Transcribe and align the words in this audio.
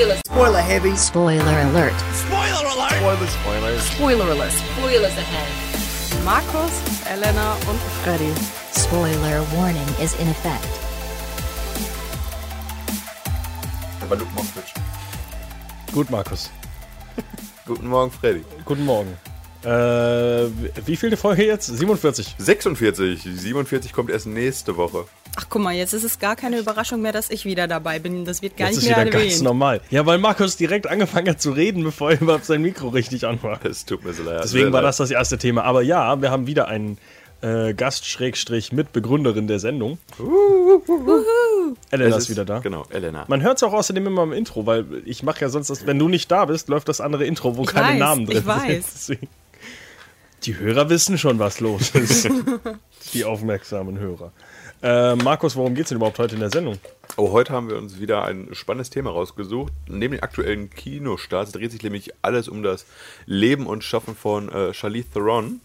Spoilers. 0.00 0.20
Spoiler 0.24 0.62
heavy. 0.62 0.96
Spoiler 0.96 1.60
alert. 1.68 1.92
Spoiler 2.14 2.64
alert. 2.72 2.92
Spoilers. 2.92 3.32
Spoilers. 3.32 3.82
Spoiler 3.90 4.30
alert. 4.32 4.52
Spoilers 4.52 5.16
ahead. 5.18 6.24
Markus, 6.24 6.72
Elena 7.06 7.52
und 7.68 7.78
Freddy. 8.02 8.32
Spoiler 8.72 9.44
warning 9.54 9.88
is 10.00 10.14
in 10.18 10.28
effect. 10.28 10.64
Aber 14.00 14.16
Luke 14.16 14.32
Mockridge. 14.34 14.72
Gut, 15.92 16.08
Markus. 16.08 16.48
Guten 17.66 17.88
Morgen, 17.88 18.10
Freddy. 18.10 18.42
Guten 18.64 18.86
Morgen. 18.86 19.18
Äh, 19.64 20.48
wie 20.86 20.96
viel 20.96 21.10
die 21.10 21.16
Folge 21.16 21.44
jetzt? 21.44 21.66
47. 21.66 22.34
46. 22.38 23.22
47 23.22 23.92
kommt 23.92 24.10
erst 24.10 24.26
nächste 24.26 24.76
Woche. 24.76 25.04
Ach 25.36 25.46
guck 25.48 25.62
mal, 25.62 25.74
jetzt 25.74 25.92
ist 25.92 26.02
es 26.02 26.18
gar 26.18 26.34
keine 26.34 26.58
Überraschung 26.58 27.02
mehr, 27.02 27.12
dass 27.12 27.30
ich 27.30 27.44
wieder 27.44 27.68
dabei 27.68 27.98
bin. 27.98 28.24
Das 28.24 28.42
wird 28.42 28.56
gar 28.56 28.68
Jetzt 28.68 28.78
ist 28.78 28.84
nicht 28.84 28.96
mehr 28.96 29.06
wieder 29.06 29.18
ganz 29.18 29.40
normal. 29.42 29.80
Ja, 29.90 30.04
weil 30.06 30.18
Markus 30.18 30.56
direkt 30.56 30.86
angefangen 30.86 31.28
hat 31.28 31.40
zu 31.40 31.52
reden, 31.52 31.84
bevor 31.84 32.10
er 32.10 32.20
überhaupt 32.20 32.46
sein 32.46 32.62
Mikro 32.62 32.88
richtig 32.88 33.26
an 33.26 33.40
war. 33.42 33.60
Es 33.64 33.84
tut 33.84 34.04
mir 34.04 34.12
so 34.12 34.22
leid. 34.22 34.40
Deswegen 34.42 34.72
war 34.72 34.82
das 34.82 34.96
das 34.96 35.10
erste 35.10 35.38
Thema. 35.38 35.64
Aber 35.64 35.82
ja, 35.82 36.20
wir 36.20 36.30
haben 36.30 36.46
wieder 36.46 36.66
einen 36.68 36.98
äh, 37.42 37.74
Gast-Mitbegründerin 37.74 39.46
der 39.46 39.58
Sendung. 39.58 39.98
Elena 41.90 42.16
Es 42.16 42.24
ist 42.24 42.30
wieder 42.30 42.44
da. 42.44 42.58
Genau, 42.58 42.84
Elena. 42.90 43.24
Man 43.28 43.42
hört 43.42 43.58
es 43.58 43.62
auch 43.62 43.72
außerdem 43.72 44.06
immer 44.06 44.22
im 44.24 44.32
Intro, 44.32 44.66
weil 44.66 44.84
ich 45.04 45.22
mache 45.22 45.42
ja 45.42 45.48
sonst, 45.48 45.70
das, 45.70 45.86
wenn 45.86 45.98
du 45.98 46.08
nicht 46.08 46.30
da 46.30 46.46
bist, 46.46 46.68
läuft 46.68 46.88
das 46.88 47.00
andere 47.00 47.24
Intro, 47.24 47.56
wo 47.56 47.62
Ich 47.62 47.68
keine 47.68 47.88
weiß, 47.94 47.98
Namen 47.98 48.26
drin 48.26 48.38
ich 48.38 48.46
weiß. 48.46 49.06
sind. 49.06 49.28
Die 50.44 50.56
Hörer 50.56 50.88
wissen 50.88 51.18
schon, 51.18 51.38
was 51.38 51.60
los 51.60 51.90
ist. 51.90 52.28
Die 53.12 53.24
aufmerksamen 53.24 53.98
Hörer. 53.98 54.32
Äh, 54.82 55.14
Markus, 55.16 55.54
worum 55.56 55.74
geht 55.74 55.84
es 55.84 55.88
denn 55.90 55.96
überhaupt 55.96 56.18
heute 56.18 56.34
in 56.34 56.40
der 56.40 56.50
Sendung? 56.50 56.78
Oh, 57.16 57.32
heute 57.32 57.52
haben 57.52 57.68
wir 57.68 57.76
uns 57.76 58.00
wieder 58.00 58.24
ein 58.24 58.48
spannendes 58.52 58.88
Thema 58.88 59.10
rausgesucht. 59.10 59.72
Neben 59.86 60.12
den 60.12 60.22
aktuellen 60.22 60.70
Kinostarts 60.70 61.52
dreht 61.52 61.72
sich 61.72 61.82
nämlich 61.82 62.12
alles 62.22 62.48
um 62.48 62.62
das 62.62 62.86
Leben 63.26 63.66
und 63.66 63.84
Schaffen 63.84 64.16
von 64.16 64.50
äh, 64.50 64.72
Charlize 64.72 65.10
Theron, 65.12 65.60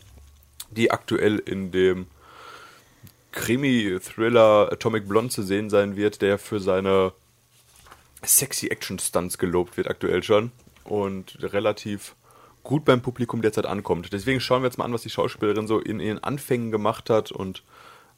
die 0.72 0.92
aktuell 0.92 1.40
in 1.40 1.72
dem 1.72 2.08
Krimi-Thriller 3.32 4.70
Atomic 4.74 5.08
Blonde 5.08 5.30
zu 5.30 5.44
sehen 5.44 5.70
sein 5.70 5.96
wird, 5.96 6.22
der 6.22 6.38
für 6.38 6.60
seine 6.60 7.14
sexy 8.26 8.68
Action-Stunts 8.68 9.38
gelobt 9.38 9.78
wird 9.78 9.88
aktuell 9.88 10.24
schon 10.24 10.52
und 10.84 11.38
relativ 11.42 12.16
gut 12.66 12.84
beim 12.84 13.02
Publikum 13.02 13.42
derzeit 13.42 13.66
ankommt. 13.66 14.12
Deswegen 14.12 14.42
schauen 14.42 14.62
wir 14.62 14.68
jetzt 14.68 14.78
mal 14.78 14.84
an, 14.84 14.94
was 14.94 15.04
die 15.04 15.10
Schauspielerin 15.10 15.68
so 15.68 15.80
in 15.80 16.02
ihren 16.02 16.20
Anfängen 16.20 16.72
gemacht 16.72 17.10
hat 17.10 17.32
und 17.32 17.64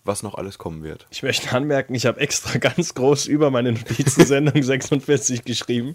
was 0.03 0.23
noch 0.23 0.35
alles 0.35 0.57
kommen 0.57 0.83
wird. 0.83 1.05
Ich 1.11 1.21
möchte 1.21 1.51
anmerken, 1.55 1.93
ich 1.93 2.07
habe 2.07 2.19
extra 2.19 2.57
ganz 2.59 2.95
groß 2.95 3.27
über 3.27 3.51
meine 3.51 3.73
Notizensendung 3.73 4.63
46 4.63 5.43
geschrieben 5.43 5.93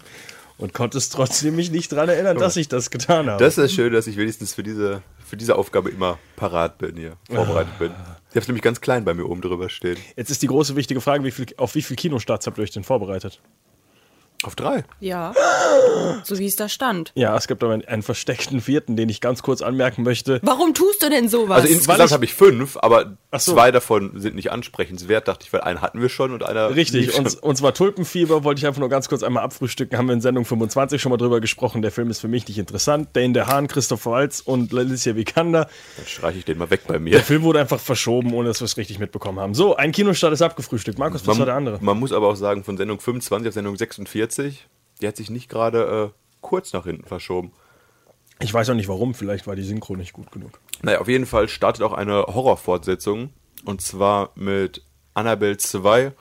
und 0.57 0.73
konnte 0.73 0.97
es 0.97 1.09
trotzdem 1.09 1.55
mich 1.55 1.71
nicht 1.71 1.91
daran 1.91 2.09
erinnern, 2.09 2.37
dass 2.37 2.55
ich 2.55 2.67
das 2.69 2.91
getan 2.91 3.29
habe. 3.29 3.43
Das 3.43 3.57
ist 3.57 3.73
schön, 3.73 3.91
dass 3.91 4.07
ich 4.07 4.17
wenigstens 4.17 4.53
für 4.53 4.63
diese, 4.63 5.01
für 5.25 5.35
diese 5.35 5.55
Aufgabe 5.55 5.89
immer 5.89 6.19
parat 6.35 6.77
bin 6.77 6.95
hier, 6.95 7.17
vorbereitet 7.29 7.77
bin. 7.79 7.91
Ich 8.29 8.35
habe 8.35 8.45
nämlich 8.47 8.61
ganz 8.61 8.79
klein 8.79 9.03
bei 9.03 9.13
mir 9.13 9.25
oben 9.25 9.41
drüber 9.41 9.69
stehen. 9.69 9.97
Jetzt 10.15 10.29
ist 10.29 10.41
die 10.41 10.47
große 10.47 10.75
wichtige 10.75 11.01
Frage, 11.01 11.23
wie 11.23 11.31
viel, 11.31 11.47
auf 11.57 11.75
wie 11.75 11.81
viele 11.81 11.97
Kinostarts 11.97 12.47
habt 12.47 12.57
ihr 12.57 12.63
euch 12.63 12.71
denn 12.71 12.83
vorbereitet? 12.83 13.41
Auf 14.43 14.55
drei. 14.55 14.83
Ja, 14.99 15.33
so 16.23 16.37
wie 16.37 16.45
es 16.45 16.55
da 16.55 16.69
stand. 16.69 17.11
Ja, 17.15 17.35
es 17.35 17.47
gibt 17.47 17.63
aber 17.63 17.73
einen, 17.73 17.85
einen 17.85 18.03
versteckten 18.03 18.61
vierten, 18.61 18.95
den 18.95 19.09
ich 19.09 19.21
ganz 19.21 19.41
kurz 19.43 19.61
anmerken 19.61 20.03
möchte. 20.03 20.39
Warum 20.43 20.73
tust 20.73 21.03
du 21.03 21.09
denn 21.09 21.29
sowas? 21.29 21.61
Also 21.61 21.73
insgesamt 21.73 22.11
habe 22.11 22.25
ich 22.25 22.33
fünf, 22.33 22.77
aber 22.81 23.17
so. 23.35 23.53
zwei 23.53 23.71
davon 23.71 24.19
sind 24.19 24.35
nicht 24.35 24.51
ansprechenswert, 24.51 25.27
dachte 25.27 25.45
ich, 25.45 25.53
weil 25.53 25.61
einen 25.61 25.81
hatten 25.81 26.01
wir 26.01 26.09
schon 26.09 26.33
und 26.33 26.43
einer. 26.43 26.75
Richtig, 26.75 27.17
und, 27.17 27.41
und 27.41 27.55
zwar 27.55 27.73
Tulpenfieber 27.73 28.43
wollte 28.43 28.59
ich 28.59 28.67
einfach 28.67 28.79
nur 28.79 28.89
ganz 28.89 29.09
kurz 29.09 29.23
einmal 29.23 29.43
abfrühstücken. 29.43 29.97
Haben 29.97 30.07
wir 30.07 30.13
in 30.13 30.21
Sendung 30.21 30.45
25 30.45 31.01
schon 31.01 31.09
mal 31.09 31.17
drüber 31.17 31.41
gesprochen. 31.41 31.81
Der 31.81 31.91
Film 31.91 32.09
ist 32.09 32.19
für 32.19 32.27
mich 32.27 32.47
nicht 32.47 32.57
interessant. 32.57 33.09
Dane 33.13 33.33
der 33.33 33.47
Hahn, 33.47 33.67
Christoph 33.67 34.05
Waltz 34.05 34.41
und 34.41 34.73
Alicia 34.73 35.15
Vikander. 35.15 35.67
Dann 35.97 36.05
streiche 36.05 36.39
ich 36.39 36.45
den 36.45 36.57
mal 36.57 36.69
weg 36.69 36.81
bei 36.87 36.93
Der 36.93 37.01
mir. 37.01 37.19
Film 37.19 37.43
wurde 37.43 37.59
einfach 37.59 37.79
verschoben, 37.79 38.33
ohne 38.33 38.49
dass 38.49 38.61
wir 38.61 38.65
es 38.65 38.77
richtig 38.77 38.99
mitbekommen 38.99 39.39
haben. 39.39 39.53
So, 39.53 39.75
ein 39.75 39.91
Kinostart 39.91 40.33
ist 40.33 40.41
abgefrühstückt. 40.41 40.99
Markus, 40.99 41.25
was 41.25 41.39
war 41.39 41.45
der 41.45 41.55
andere? 41.55 41.79
man 41.81 41.99
muss 41.99 42.11
aber 42.11 42.27
auch 42.27 42.35
sagen, 42.35 42.63
von 42.63 42.77
Sendung 42.77 42.99
25 42.99 43.47
auf 43.47 43.53
Sendung 43.53 43.75
46, 43.75 44.32
die 44.37 45.07
hat 45.07 45.17
sich 45.17 45.29
nicht 45.29 45.49
gerade 45.49 46.11
äh, 46.13 46.17
kurz 46.41 46.73
nach 46.73 46.85
hinten 46.85 47.05
verschoben. 47.05 47.51
Ich 48.39 48.53
weiß 48.53 48.69
auch 48.69 48.75
nicht 48.75 48.89
warum, 48.89 49.13
vielleicht 49.13 49.47
war 49.47 49.55
die 49.55 49.63
Synchro 49.63 49.95
nicht 49.95 50.13
gut 50.13 50.31
genug. 50.31 50.59
Naja, 50.81 50.99
auf 50.99 51.07
jeden 51.07 51.25
Fall 51.25 51.47
startet 51.47 51.83
auch 51.83 51.93
eine 51.93 52.23
Horrorfortsetzung. 52.23 53.29
Und 53.65 53.81
zwar 53.81 54.31
mit 54.35 54.83
Annabelle 55.13 55.57
2 55.57 56.11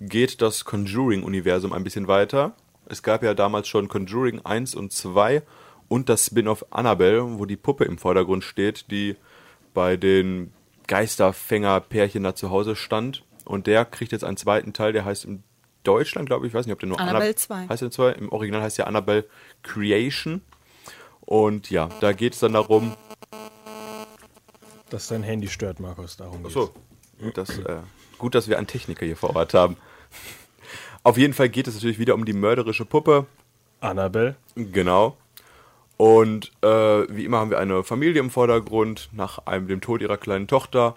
geht 0.00 0.40
das 0.40 0.64
Conjuring-Universum 0.64 1.72
ein 1.72 1.84
bisschen 1.84 2.08
weiter. 2.08 2.54
Es 2.88 3.02
gab 3.02 3.22
ja 3.22 3.34
damals 3.34 3.68
schon 3.68 3.88
Conjuring 3.88 4.40
1 4.44 4.74
und 4.74 4.92
2 4.92 5.42
und 5.88 6.08
das 6.08 6.26
Spin-off 6.26 6.64
Annabelle, 6.70 7.38
wo 7.38 7.44
die 7.44 7.56
Puppe 7.56 7.84
im 7.84 7.98
Vordergrund 7.98 8.44
steht, 8.44 8.90
die 8.90 9.16
bei 9.74 9.96
den 9.96 10.52
Geisterfänger-Pärchen 10.86 12.22
da 12.22 12.34
zu 12.34 12.50
Hause 12.50 12.76
stand. 12.76 13.24
Und 13.44 13.66
der 13.66 13.84
kriegt 13.84 14.12
jetzt 14.12 14.24
einen 14.24 14.36
zweiten 14.36 14.72
Teil, 14.72 14.92
der 14.92 15.04
heißt 15.04 15.24
in 15.24 15.42
Deutschland, 15.86 16.28
glaube 16.28 16.46
ich, 16.46 16.50
ich 16.50 16.54
weiß 16.54 16.66
nicht, 16.66 16.72
ob 16.72 16.80
der 16.80 16.88
nur 16.88 16.98
Annabelle 17.00 17.30
Annab- 17.30 17.36
2. 17.36 17.68
Heißt 17.68 17.82
der 17.82 17.90
2? 17.90 18.12
Im 18.12 18.32
Original 18.32 18.62
heißt 18.62 18.78
der 18.78 18.86
Annabelle 18.86 19.24
Creation. 19.62 20.40
Und 21.20 21.70
ja, 21.70 21.88
da 22.00 22.12
geht 22.12 22.34
es 22.34 22.40
dann 22.40 22.52
darum, 22.52 22.94
Dass 24.90 25.08
dein 25.08 25.22
Handy 25.24 25.48
stört, 25.48 25.80
Markus, 25.80 26.16
darum 26.16 26.42
geht's. 26.42 26.54
so, 26.54 26.72
das, 27.34 27.58
äh, 27.58 27.78
gut, 28.18 28.34
dass 28.36 28.48
wir 28.48 28.58
einen 28.58 28.66
Techniker 28.68 29.04
hier 29.04 29.16
vor 29.16 29.34
Ort 29.34 29.52
haben. 29.54 29.76
Auf 31.02 31.18
jeden 31.18 31.34
Fall 31.34 31.48
geht 31.48 31.66
es 31.68 31.74
natürlich 31.74 31.98
wieder 31.98 32.14
um 32.14 32.24
die 32.24 32.32
mörderische 32.32 32.84
Puppe. 32.84 33.26
Annabelle. 33.80 34.36
Genau. 34.54 35.16
Und 35.96 36.52
äh, 36.62 36.68
wie 36.68 37.24
immer 37.24 37.38
haben 37.38 37.50
wir 37.50 37.58
eine 37.58 37.82
Familie 37.82 38.20
im 38.20 38.30
Vordergrund. 38.30 39.08
Nach 39.12 39.38
einem, 39.46 39.66
dem 39.66 39.80
Tod 39.80 40.00
ihrer 40.02 40.16
kleinen 40.18 40.46
Tochter 40.46 40.96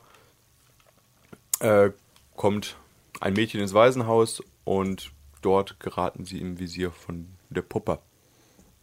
äh, 1.59 1.89
kommt 2.35 2.75
ein 3.19 3.33
Mädchen 3.33 3.59
ins 3.61 3.73
Waisenhaus 3.73 4.43
und 4.69 5.09
dort 5.41 5.79
geraten 5.79 6.25
sie 6.25 6.39
im 6.39 6.59
Visier 6.59 6.91
von 6.91 7.25
der 7.49 7.63
Puppe. 7.63 7.97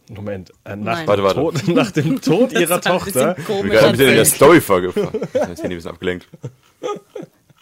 Moment, 0.09 0.51
äh, 0.65 0.75
nach, 0.75 1.07
Warte, 1.07 1.23
warte. 1.23 1.39
Tod, 1.39 1.67
nach 1.69 1.91
dem 1.91 2.19
Tod 2.21 2.51
ihrer 2.51 2.79
Das 2.79 2.85
ein 2.87 2.91
Tochter. 2.91 3.33
bisschen 3.35 3.55
Ich 3.55 3.61
bin 3.61 3.71
gerade 3.71 3.85
ein 3.87 3.91
bisschen 3.93 4.09
in 4.09 4.15
der. 4.15 4.25
Story 4.25 4.59
vorgefahren. 4.59 5.21
Das 5.31 5.63
Handy 5.63 5.77
ist 5.77 5.87
abgelenkt. 5.87 6.27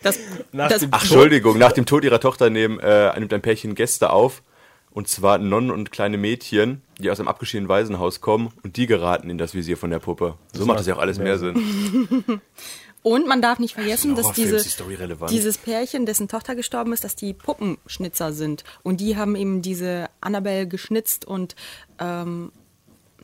Das, 0.01 0.17
Nach 0.51 0.69
das, 0.69 0.79
dem 0.81 0.89
Ach, 0.91 1.03
Entschuldigung, 1.03 1.59
nach 1.59 1.71
dem 1.71 1.85
Tod 1.85 2.03
ihrer 2.03 2.19
Tochter 2.19 2.49
nehmen, 2.49 2.79
äh, 2.79 3.19
nimmt 3.19 3.31
ein 3.31 3.43
Pärchen 3.43 3.75
Gäste 3.75 4.09
auf. 4.09 4.41
Und 4.89 5.07
zwar 5.07 5.37
Nonnen 5.37 5.69
und 5.69 5.91
kleine 5.91 6.17
Mädchen, 6.17 6.81
die 6.99 7.11
aus 7.11 7.19
einem 7.19 7.27
abgeschiedenen 7.27 7.69
Waisenhaus 7.69 8.21
kommen 8.21 8.53
und 8.63 8.75
die 8.77 8.87
geraten 8.87 9.29
in 9.29 9.37
das 9.37 9.53
Visier 9.53 9.77
von 9.77 9.91
der 9.91 9.99
Puppe. 9.99 10.35
So 10.53 10.65
macht 10.65 10.79
das 10.79 10.87
ja 10.87 10.95
auch 10.95 10.99
alles 10.99 11.19
mehr 11.19 11.37
Sinn. 11.37 12.23
und 13.05 13.27
man 13.27 13.39
darf 13.39 13.59
nicht 13.59 13.75
vergessen, 13.75 14.13
ein 14.13 14.15
dass 14.15 14.31
diese, 14.31 14.57
die 14.57 15.27
dieses 15.29 15.59
Pärchen, 15.59 16.07
dessen 16.07 16.27
Tochter 16.27 16.55
gestorben 16.55 16.91
ist, 16.91 17.03
dass 17.03 17.15
die 17.15 17.33
Puppenschnitzer 17.33 18.33
sind. 18.33 18.63
Und 18.81 18.99
die 18.99 19.15
haben 19.15 19.35
eben 19.35 19.61
diese 19.61 20.07
Annabelle 20.21 20.67
geschnitzt 20.67 21.23
und 21.23 21.55
ähm, 21.99 22.51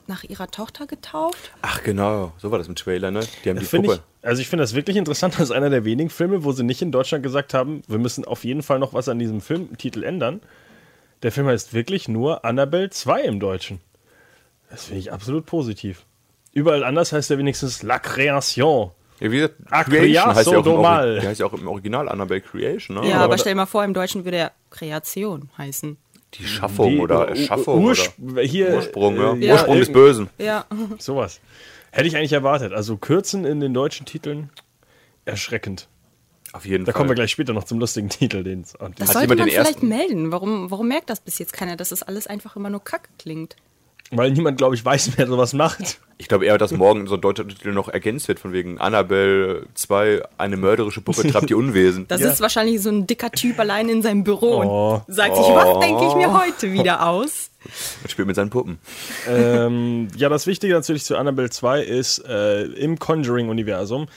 nach 0.05 0.23
ihrer 0.23 0.51
Tochter 0.51 0.85
getauft. 0.85 1.51
Ach 1.63 1.81
genau, 1.81 2.31
so 2.37 2.51
war 2.51 2.59
das 2.59 2.67
im 2.67 2.75
Trailer, 2.75 3.09
ne? 3.09 3.21
Die 3.43 3.49
haben 3.49 3.57
die 3.57 3.65
Finde 3.65 3.87
Puppe. 3.87 4.03
ich, 4.21 4.27
also 4.27 4.39
ich 4.43 4.49
finde 4.49 4.61
das 4.61 4.75
wirklich 4.75 4.97
interessant, 4.97 5.33
das 5.39 5.45
ist 5.45 5.51
einer 5.51 5.71
der 5.71 5.83
wenigen 5.83 6.11
Filme, 6.11 6.43
wo 6.43 6.51
sie 6.51 6.63
nicht 6.63 6.83
in 6.83 6.91
Deutschland 6.91 7.23
gesagt 7.23 7.55
haben, 7.55 7.81
wir 7.87 7.97
müssen 7.97 8.23
auf 8.23 8.43
jeden 8.43 8.61
Fall 8.61 8.77
noch 8.77 8.93
was 8.93 9.09
an 9.09 9.17
diesem 9.17 9.41
Filmtitel 9.41 10.03
ändern. 10.03 10.41
Der 11.23 11.31
Film 11.31 11.47
heißt 11.47 11.73
wirklich 11.73 12.07
nur 12.07 12.45
Annabelle 12.45 12.91
2 12.91 13.21
im 13.23 13.39
Deutschen. 13.39 13.79
Das 14.69 14.85
finde 14.85 14.99
ich 14.99 15.11
absolut 15.11 15.47
positiv. 15.47 16.05
Überall 16.53 16.83
anders 16.83 17.13
heißt 17.13 17.31
er 17.31 17.39
wenigstens 17.39 17.81
La 17.81 17.97
Création. 17.97 18.91
Ja, 19.21 19.31
wie 19.31 19.35
gesagt, 19.37 19.55
Ah, 19.69 19.83
Creation 19.83 20.35
heißt 20.35 20.47
ja, 20.51 20.53
auch 20.57 20.65
im 20.65 20.71
Domal. 20.73 21.19
Die 21.19 21.27
heißt 21.27 21.39
ja 21.39 21.45
auch 21.45 21.53
im 21.53 21.67
Original 21.67 22.09
Annabelle 22.09 22.41
Creation, 22.41 22.97
ne? 22.99 23.07
Ja, 23.07 23.15
aber 23.17 23.25
aber 23.25 23.35
da- 23.35 23.41
stell 23.41 23.55
mal 23.55 23.65
vor, 23.67 23.83
im 23.85 23.93
Deutschen 23.93 24.25
würde 24.25 24.37
er 24.37 24.51
Kreation 24.71 25.49
heißen. 25.57 25.97
Die 26.33 26.45
Schaffung 26.45 26.89
Die 26.91 26.97
oder 26.99 27.27
Erschaffung 27.29 27.85
Ursch- 27.85 28.09
oder 28.19 28.41
hier, 28.41 28.73
Ursprung, 28.75 29.15
ja. 29.17 29.33
äh, 29.35 29.51
Ursprung 29.51 29.77
des 29.77 29.87
irgend- 29.89 29.93
Bösen. 29.93 30.29
Ja, 30.37 30.65
Sowas. 30.97 31.39
Hätte 31.91 32.07
ich 32.07 32.15
eigentlich 32.17 32.31
erwartet. 32.33 32.71
Also 32.73 32.97
Kürzen 32.97 33.45
in 33.45 33.59
den 33.59 33.73
deutschen 33.73 34.05
Titeln, 34.05 34.49
erschreckend. 35.25 35.87
Auf 36.53 36.65
jeden 36.65 36.83
Da 36.85 36.91
Fall. 36.91 36.97
kommen 36.99 37.09
wir 37.09 37.15
gleich 37.15 37.31
später 37.31 37.53
noch 37.53 37.65
zum 37.65 37.79
lustigen 37.79 38.09
Titel. 38.09 38.43
Den 38.43 38.63
das 38.63 38.73
Hat 38.79 39.07
sollte 39.13 39.27
man 39.27 39.37
den 39.37 39.47
vielleicht 39.49 39.67
ersten- 39.73 39.87
melden. 39.87 40.31
Warum, 40.31 40.71
warum 40.71 40.87
merkt 40.87 41.09
das 41.09 41.19
bis 41.19 41.37
jetzt 41.39 41.53
keiner, 41.53 41.75
dass 41.75 41.89
das 41.89 42.01
alles 42.03 42.27
einfach 42.27 42.55
immer 42.55 42.69
nur 42.69 42.83
Kacke 42.83 43.09
klingt? 43.19 43.55
Weil 44.11 44.31
niemand, 44.31 44.57
glaube 44.57 44.75
ich, 44.75 44.83
weiß, 44.85 45.11
wer 45.17 45.27
sowas 45.27 45.53
macht. 45.53 45.99
Ich 46.17 46.27
glaube 46.27 46.45
eher, 46.45 46.57
dass 46.59 46.71
morgen 46.71 47.07
so 47.07 47.15
ein 47.15 47.21
deutscher 47.21 47.47
Titel 47.47 47.71
noch 47.71 47.87
ergänzt 47.89 48.27
wird, 48.27 48.39
von 48.39 48.53
wegen 48.53 48.77
Annabelle 48.77 49.65
2, 49.73 50.21
eine 50.37 50.55
mörderische 50.57 51.01
Puppe 51.01 51.27
treibt 51.27 51.49
ihr 51.49 51.57
Unwesen. 51.57 52.05
Das 52.07 52.21
Ja. 52.21 52.29
ist 52.29 52.41
wahrscheinlich 52.41 52.81
so 52.81 52.89
ein 52.89 53.07
dicker 53.07 53.31
Typ 53.31 53.57
allein 53.59 53.89
in 53.89 54.01
seinem 54.03 54.23
Büro 54.23 54.61
Oh. 54.63 55.01
und 55.07 55.13
sagt 55.13 55.35
sich, 55.35 55.45
was 55.47 55.79
denke 55.79 56.05
ich 56.07 56.13
mir 56.15 56.39
heute 56.39 56.71
wieder 56.73 57.07
aus? 57.07 57.49
Und 58.03 58.09
spielt 58.11 58.27
mit 58.27 58.35
seinen 58.35 58.49
Puppen. 58.49 58.79
ähm, 59.27 60.07
ja, 60.15 60.29
das 60.29 60.47
Wichtige 60.47 60.73
natürlich 60.73 61.03
zu 61.05 61.15
Annabelle 61.17 61.49
2 61.49 61.81
ist 61.83 62.19
äh, 62.27 62.63
im 62.63 62.97
Conjuring-Universum. 62.99 64.07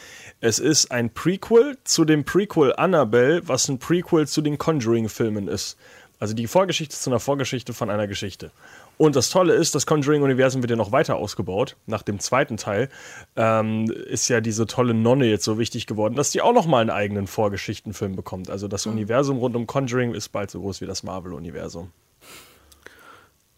Es 0.41 0.59
ist 0.59 0.91
ein 0.91 1.13
Prequel 1.13 1.77
zu 1.85 2.05
dem 2.05 2.25
Prequel 2.25 2.75
Annabelle, 2.77 3.43
was 3.47 3.69
ein 3.69 3.79
Prequel 3.79 4.27
zu 4.27 4.41
den 4.43 4.59
Conjuring-Filmen 4.59 5.49
ist. 5.49 5.77
Also 6.25 6.33
die 6.33 6.47
Vorgeschichte 6.47 6.97
zu 6.97 7.11
einer 7.11 7.21
Vorgeschichte 7.21 7.75
von 7.75 7.91
einer 7.91 8.07
Geschichte. 8.07 8.51
Und 8.97 9.15
das 9.15 9.29
Tolle 9.29 9.53
ist, 9.53 9.75
das 9.75 9.85
Conjuring-Universum 9.85 10.63
wird 10.63 10.71
ja 10.71 10.77
noch 10.77 10.91
weiter 10.91 11.17
ausgebaut. 11.17 11.77
Nach 11.85 12.01
dem 12.01 12.19
zweiten 12.19 12.57
Teil 12.57 12.89
ähm, 13.37 13.91
ist 13.91 14.29
ja 14.29 14.41
diese 14.41 14.67
tolle 14.67 14.95
Nonne 14.95 15.27
jetzt 15.27 15.45
so 15.45 15.59
wichtig 15.59 15.87
geworden, 15.87 16.15
dass 16.15 16.31
die 16.31 16.41
auch 16.41 16.55
noch 16.55 16.65
mal 16.65 16.81
einen 16.81 16.89
eigenen 16.89 17.27
Vorgeschichtenfilm 17.27 18.17
bekommt. 18.17 18.49
Also 18.49 18.69
das 18.69 18.87
Universum 18.87 19.37
rund 19.37 19.55
um 19.55 19.67
Conjuring 19.67 20.15
ist 20.15 20.31
bald 20.31 20.51
so 20.51 20.63
groß 20.63 20.81
wie 20.81 20.87
das 20.87 21.03
Marvel-Universum. 21.03 21.91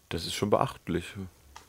Das 0.09 0.25
ist 0.25 0.33
schon 0.33 0.49
beachtlich, 0.49 1.05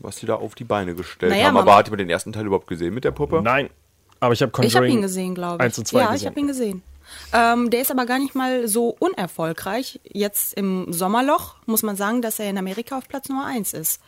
was 0.00 0.16
die 0.16 0.26
da 0.26 0.34
auf 0.34 0.56
die 0.56 0.64
Beine 0.64 0.96
gestellt 0.96 1.30
Naja, 1.30 1.46
haben. 1.46 1.58
Aber 1.58 1.76
hat 1.76 1.86
jemand 1.86 2.00
den 2.00 2.10
ersten 2.10 2.32
Teil 2.32 2.44
überhaupt 2.44 2.66
gesehen 2.66 2.92
mit 2.92 3.04
der 3.04 3.12
Puppe? 3.12 3.40
Nein, 3.40 3.70
aber 4.18 4.32
ich 4.32 4.42
habe 4.42 4.50
Conjuring 4.50 4.68
Ich 4.68 4.76
habe 4.76 4.88
ihn 4.88 5.02
gesehen, 5.02 5.36
glaube 5.36 5.58
ich. 5.58 5.60
1 5.62 5.78
und 5.78 5.86
2 5.86 6.00
ja, 6.00 6.06
gesehen. 6.06 6.20
ich 6.20 6.26
habe 6.26 6.40
ihn 6.40 6.46
gesehen. 6.48 6.82
Ähm, 7.32 7.70
der 7.70 7.80
ist 7.82 7.90
aber 7.90 8.06
gar 8.06 8.18
nicht 8.18 8.34
mal 8.34 8.68
so 8.68 8.96
unerfolgreich. 8.98 10.00
Jetzt 10.04 10.54
im 10.54 10.92
Sommerloch 10.92 11.56
muss 11.66 11.82
man 11.82 11.96
sagen, 11.96 12.22
dass 12.22 12.38
er 12.38 12.48
in 12.50 12.58
Amerika 12.58 12.98
auf 12.98 13.08
Platz 13.08 13.28
Nummer 13.28 13.46
1 13.46 13.72
ist. 13.74 14.00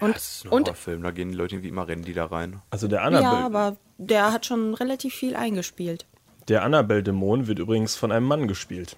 Und, 0.00 0.14
Das 0.14 0.36
ist 0.36 0.44
ein 0.46 0.50
und 0.50 0.68
Horrorfilm, 0.68 1.02
da 1.02 1.10
gehen 1.10 1.30
die 1.30 1.36
Leute 1.36 1.56
irgendwie 1.56 1.68
immer 1.70 1.88
rennen 1.88 2.02
die 2.02 2.14
da 2.14 2.26
rein. 2.26 2.60
Also 2.70 2.86
der 2.86 3.00
ja, 3.00 3.06
Annabelle, 3.06 3.44
aber 3.44 3.76
der 3.98 4.32
hat 4.32 4.46
schon 4.46 4.74
relativ 4.74 5.14
viel 5.14 5.34
eingespielt. 5.34 6.06
der 6.48 6.62
Annabelle-Dämon 6.62 7.46
wird 7.48 7.58
übrigens 7.58 7.96
von 7.96 8.12
einem 8.12 8.26
Mann 8.26 8.46
gespielt. 8.48 8.96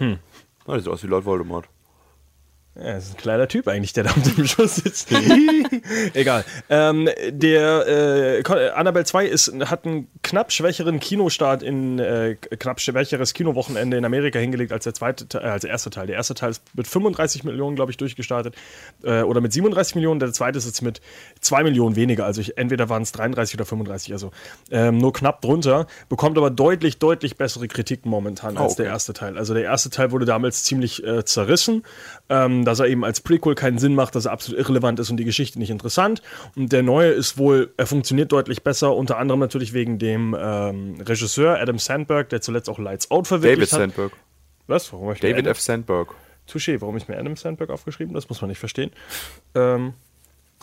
Ah, 0.00 0.16
der 0.66 0.80
sieht 0.80 0.88
aus 0.88 1.02
wie 1.02 1.06
Lord 1.06 1.24
Voldemort. 1.24 1.66
Ja, 2.74 2.92
das 2.94 3.06
ist 3.06 3.14
ein 3.14 3.16
kleiner 3.16 3.48
Typ 3.48 3.66
eigentlich, 3.66 3.92
der 3.92 4.04
da 4.04 4.12
unter 4.14 4.30
dem 4.30 4.46
Schuss 4.46 4.76
sitzt. 4.76 5.08
Egal. 6.14 6.44
Ähm, 6.70 7.08
der 7.30 7.88
äh, 8.46 8.70
Annabelle 8.70 9.04
2 9.04 9.26
ist, 9.26 9.52
hat 9.64 9.84
einen 9.84 10.06
knapp 10.22 10.52
schwächeren 10.52 11.00
Kinostart 11.00 11.64
in 11.64 11.98
äh, 11.98 12.36
knapp 12.36 12.80
schwächeres 12.80 13.34
Kinowochenende 13.34 13.96
in 13.96 14.04
Amerika 14.04 14.38
hingelegt 14.38 14.72
als 14.72 14.84
der 14.84 14.94
zweite 14.94 15.26
Te- 15.26 15.38
äh, 15.38 15.46
als 15.46 15.62
der 15.62 15.70
erste 15.70 15.90
Teil. 15.90 16.06
Der 16.06 16.14
erste 16.14 16.34
Teil 16.34 16.50
ist 16.50 16.62
mit 16.74 16.86
35 16.86 17.42
Millionen, 17.42 17.74
glaube 17.74 17.90
ich, 17.90 17.96
durchgestartet. 17.96 18.54
Äh, 19.02 19.22
oder 19.22 19.40
mit 19.40 19.52
37 19.52 19.96
Millionen. 19.96 20.20
Der 20.20 20.32
zweite 20.32 20.58
ist 20.58 20.66
jetzt 20.66 20.82
mit 20.82 21.00
2 21.40 21.64
Millionen 21.64 21.96
weniger. 21.96 22.26
Also 22.26 22.40
ich, 22.40 22.58
entweder 22.58 22.88
waren 22.88 23.02
es 23.02 23.10
33 23.10 23.56
oder 23.56 23.66
35, 23.66 24.12
also 24.12 24.30
ähm, 24.70 24.98
nur 24.98 25.12
knapp 25.12 25.40
drunter. 25.42 25.88
Bekommt 26.08 26.38
aber 26.38 26.50
deutlich, 26.50 27.00
deutlich 27.00 27.36
bessere 27.36 27.66
Kritiken 27.66 28.08
momentan 28.08 28.56
als 28.56 28.74
okay. 28.74 28.84
der 28.84 28.92
erste 28.92 29.14
Teil. 29.14 29.36
Also 29.36 29.52
der 29.52 29.64
erste 29.64 29.90
Teil 29.90 30.12
wurde 30.12 30.26
damals 30.26 30.62
ziemlich 30.62 31.04
äh, 31.04 31.24
zerrissen, 31.24 31.82
ähm, 32.28 32.64
dass 32.68 32.80
er 32.80 32.86
eben 32.86 33.04
als 33.04 33.20
Prequel 33.20 33.54
keinen 33.54 33.78
Sinn 33.78 33.94
macht, 33.94 34.14
dass 34.14 34.26
er 34.26 34.32
absolut 34.32 34.60
irrelevant 34.60 35.00
ist 35.00 35.10
und 35.10 35.16
die 35.16 35.24
Geschichte 35.24 35.58
nicht 35.58 35.70
interessant. 35.70 36.22
Und 36.54 36.72
der 36.72 36.82
neue 36.82 37.10
ist 37.10 37.38
wohl, 37.38 37.72
er 37.76 37.86
funktioniert 37.86 38.30
deutlich 38.30 38.62
besser, 38.62 38.94
unter 38.94 39.18
anderem 39.18 39.40
natürlich 39.40 39.72
wegen 39.72 39.98
dem 39.98 40.36
ähm, 40.38 41.00
Regisseur 41.00 41.58
Adam 41.58 41.78
Sandberg, 41.78 42.28
der 42.28 42.40
zuletzt 42.40 42.68
auch 42.68 42.78
Lights 42.78 43.10
Out 43.10 43.26
David 43.26 43.28
verwirklicht 43.28 43.72
hat. 43.72 43.80
Sandberg. 43.80 44.12
Was? 44.66 44.92
Warum 44.92 45.10
ich 45.12 45.20
David 45.20 45.46
F. 45.46 45.60
Sandberg. 45.60 46.14
Touché, 46.48 46.80
warum 46.80 46.96
ich 46.96 47.08
mir 47.08 47.18
Adam 47.18 47.36
Sandberg 47.36 47.70
aufgeschrieben? 47.70 48.14
Das 48.14 48.28
muss 48.28 48.40
man 48.40 48.48
nicht 48.48 48.58
verstehen. 48.58 48.90
Ähm, 49.54 49.94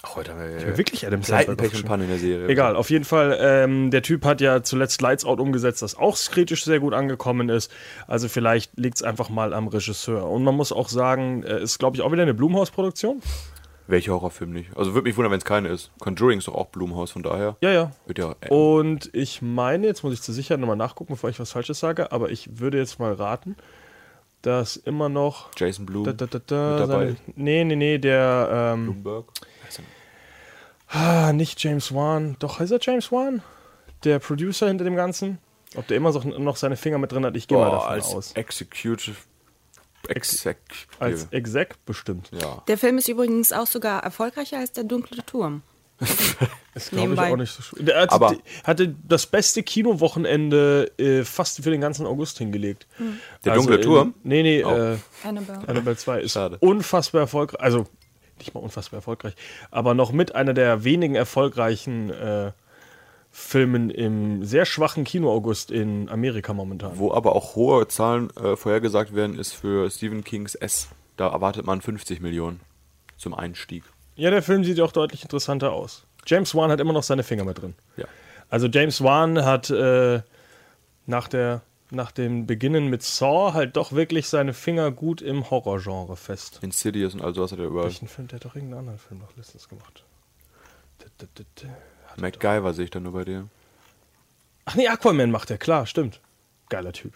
Ach, 0.06 0.16
heute 0.18 0.32
haben 0.34 0.40
wir 0.40 0.66
mir 0.68 0.78
wirklich 0.78 1.06
Adam 1.08 1.24
Sandberg 1.24 1.46
Pech 1.46 1.50
und 1.50 1.66
aufgeschrieben. 1.66 1.90
Panne 1.90 2.04
in 2.04 2.10
der 2.12 2.20
Serie. 2.20 2.48
Egal, 2.48 2.76
auf 2.76 2.92
jeden 2.92 3.06
Fall, 3.06 3.38
ähm, 3.42 3.90
der 3.90 4.04
Typ 4.04 4.24
hat 4.24 4.40
ja 4.40 4.62
zuletzt 4.62 5.02
Lights 5.02 5.26
Out 5.26 5.40
umgesetzt, 5.40 5.82
das 5.82 5.96
auch 5.96 6.16
kritisch 6.16 6.64
sehr 6.64 6.80
gut 6.80 6.94
angekommen 6.94 7.50
ist. 7.50 7.72
Also 8.08 8.30
vielleicht 8.30 8.78
liegt 8.78 8.98
es 8.98 9.04
einfach 9.04 9.30
mal 9.30 9.54
am 9.54 9.68
Regisseur. 9.68 10.30
Und 10.30 10.44
man 10.44 10.56
muss 10.56 10.72
auch 10.72 10.90
sagen, 10.90 11.42
äh, 11.44 11.60
ist, 11.62 11.80
glaube 11.80 11.98
ich, 11.98 12.04
auch 12.04 12.12
wieder 12.12 12.22
eine 12.22 12.36
Blumhaus-Produktion. 12.36 13.22
Welcher 13.88 14.14
Horrorfilm 14.14 14.52
nicht? 14.52 14.78
Also 14.78 14.94
würde 14.94 15.08
mich 15.08 15.18
wundern, 15.18 15.32
wenn 15.32 15.40
es 15.40 15.46
keine 15.46 15.70
ist. 15.70 15.92
Conjuring 16.00 16.38
ist 16.38 16.48
doch 16.48 16.56
auch 16.56 16.68
Blumhaus, 16.68 17.12
von 17.12 17.24
daher. 17.24 17.56
Ja, 17.62 17.72
ja. 17.72 17.92
Wird 18.06 18.20
ja. 18.20 18.36
Äh, 18.42 18.50
Und 18.50 19.10
ich 19.14 19.42
meine, 19.42 19.88
jetzt 19.88 20.04
muss 20.04 20.14
ich 20.14 20.22
zur 20.22 20.36
Sicherheit 20.36 20.60
nochmal 20.60 20.76
nachgucken, 20.76 21.14
bevor 21.14 21.32
ich 21.32 21.40
was 21.40 21.52
Falsches 21.52 21.80
sage, 21.80 22.12
aber 22.12 22.30
ich 22.30 22.60
würde 22.60 22.78
jetzt 22.78 23.00
mal 23.00 23.14
raten, 23.14 23.56
dass 24.44 24.76
immer 24.76 25.10
noch. 25.10 25.50
Jason 25.58 25.88
Blum. 25.88 26.04
Da, 26.04 26.14
da, 26.14 26.28
da, 26.28 26.40
da, 26.46 26.70
mit 26.72 26.80
dabei. 26.80 27.06
seine, 27.06 27.16
nee, 27.36 27.64
nee, 27.64 27.76
nee, 27.76 27.98
der. 27.98 28.74
Ähm, 28.76 29.02
Bloomberg. 29.02 29.26
Ah, 30.90 31.32
nicht 31.34 31.62
James 31.64 31.94
Wan. 31.94 32.36
Doch, 32.40 32.60
heißt 32.60 32.72
er 32.72 32.80
James 32.82 33.12
Wan? 33.12 33.42
Der 34.04 34.20
Producer 34.20 34.68
hinter 34.68 34.84
dem 34.84 34.96
Ganzen? 34.96 35.40
Ob 35.76 35.88
der 35.88 35.98
immer 35.98 36.12
so, 36.12 36.20
noch 36.20 36.56
seine 36.58 36.78
Finger 36.78 36.98
mit 36.98 37.12
drin 37.12 37.26
hat, 37.26 37.36
ich 37.36 37.48
gehe 37.48 37.58
mal 37.58 37.72
davon 37.72 37.90
als 37.90 38.06
aus. 38.14 38.32
Executive. 38.34 39.18
Exec. 40.08 40.58
Als 41.00 41.28
Exec 41.32 41.84
bestimmt. 41.86 42.30
ja. 42.32 42.62
Der 42.68 42.78
Film 42.78 42.98
ist 43.00 43.08
übrigens 43.10 43.52
auch 43.52 43.66
sogar 43.68 44.04
erfolgreicher 44.04 44.60
als 44.60 44.72
der 44.72 44.84
dunkle 44.84 45.26
Turm. 45.26 45.64
Ist, 46.76 46.90
glaube 46.90 47.04
ich, 47.04 47.10
Nebenbei. 47.10 47.32
auch 47.32 47.38
nicht 47.38 47.54
so 47.54 47.64
schlimm. 47.64 47.86
Der 47.86 48.02
hatte, 48.02 48.12
Aber- 48.14 48.36
hatte 48.66 48.94
das 49.08 49.26
beste 49.26 49.64
Kinowochenende 49.64 50.92
äh, 51.00 51.24
fast 51.24 51.64
für 51.64 51.72
den 51.72 51.80
ganzen 51.80 52.06
August 52.06 52.38
hingelegt. 52.38 52.86
Der 53.46 53.54
Also 53.54 53.62
dunkle 53.66 53.78
in- 53.78 53.82
Turm? 53.82 54.14
Nee, 54.24 54.44
nee, 54.44 54.64
Oh. 54.64 54.72
äh, 54.76 54.98
Annabelle. 55.24 55.68
Annabelle 55.68 55.96
2 55.96 56.20
ist 56.22 56.34
Schade. 56.34 56.58
unfassbar 56.60 57.22
erfolgreich. 57.22 57.62
Also, 57.62 57.88
nicht 58.40 58.54
mal 58.54 58.62
unfassbar 58.62 59.00
erfolgreich, 59.00 59.36
aber 59.72 59.94
noch 59.94 60.12
mit 60.12 60.36
einer 60.36 60.54
der 60.54 60.84
wenigen 60.84 61.16
erfolgreichen 61.16 62.10
äh, 62.10 62.52
Filmen 63.32 63.90
im 63.90 64.46
sehr 64.46 64.66
schwachen 64.66 65.04
Kino-August 65.04 65.70
in 65.70 66.08
Amerika 66.10 66.54
momentan. 66.54 66.98
Wo 66.98 67.12
aber 67.12 67.36
auch 67.36 67.56
hohe 67.56 67.88
Zahlen 67.90 68.30
äh, 68.38 68.56
vorhergesagt 68.56 69.14
werden, 69.14 69.38
ist 69.38 69.52
für 69.52 69.90
Stephen 69.92 70.24
Kings 70.24 70.56
S. 70.56 70.88
Da 71.18 71.28
erwartet 71.28 71.66
man 71.66 71.82
50 71.82 72.22
Millionen 72.22 72.62
zum 73.18 73.34
Einstieg. 73.34 73.84
Ja, 74.16 74.30
der 74.30 74.42
Film 74.42 74.64
sieht 74.64 74.78
ja 74.78 74.86
auch 74.86 74.94
deutlich 74.94 75.24
interessanter 75.24 75.74
aus. 75.74 76.06
James 76.26 76.56
Wan 76.56 76.72
hat 76.72 76.80
immer 76.80 76.94
noch 76.94 77.04
seine 77.04 77.24
Finger 77.24 77.44
mit 77.44 77.62
drin. 77.62 77.76
Ja. 77.98 78.06
Also 78.50 78.68
James 78.68 79.04
Wan 79.04 79.44
hat 79.44 79.70
äh, 79.70 80.22
nach, 81.06 81.28
der, 81.28 81.62
nach 81.92 82.12
dem 82.12 82.46
Beginnen 82.48 82.88
mit 82.88 83.04
Saw 83.04 83.54
halt 83.54 83.78
doch 83.78 83.92
wirklich 83.92 84.28
seine 84.28 84.54
Finger 84.54 84.92
gut 84.92 85.22
im 85.22 85.50
Horrorgenre 85.50 86.16
fest. 86.18 86.60
Insidious 86.62 87.14
und 87.14 87.22
all 87.22 87.34
sowas 87.36 87.52
hat 87.52 87.60
er 87.60 87.66
über. 87.66 87.84
Welchen 87.84 88.08
Film? 88.08 88.28
Der 88.28 88.38
hat 88.38 88.46
doch 88.46 88.56
irgendeinen 88.56 88.80
anderen 88.80 89.00
Film 89.00 89.20
noch 89.20 89.36
letztens 89.38 89.70
gemacht. 89.70 90.04
D- 91.22 91.68
MacGyver 92.18 92.74
sehe 92.74 92.86
ich 92.86 92.92
dann 92.92 93.04
nur 93.04 93.14
bei 93.14 93.24
dir. 93.26 93.48
Ach 94.66 94.76
nee, 94.76 94.88
Aquaman 94.88 95.30
macht 95.32 95.52
er, 95.52 95.58
klar, 95.58 95.86
stimmt. 95.86 96.22
Geiler 96.70 96.92
Typ. 96.94 97.14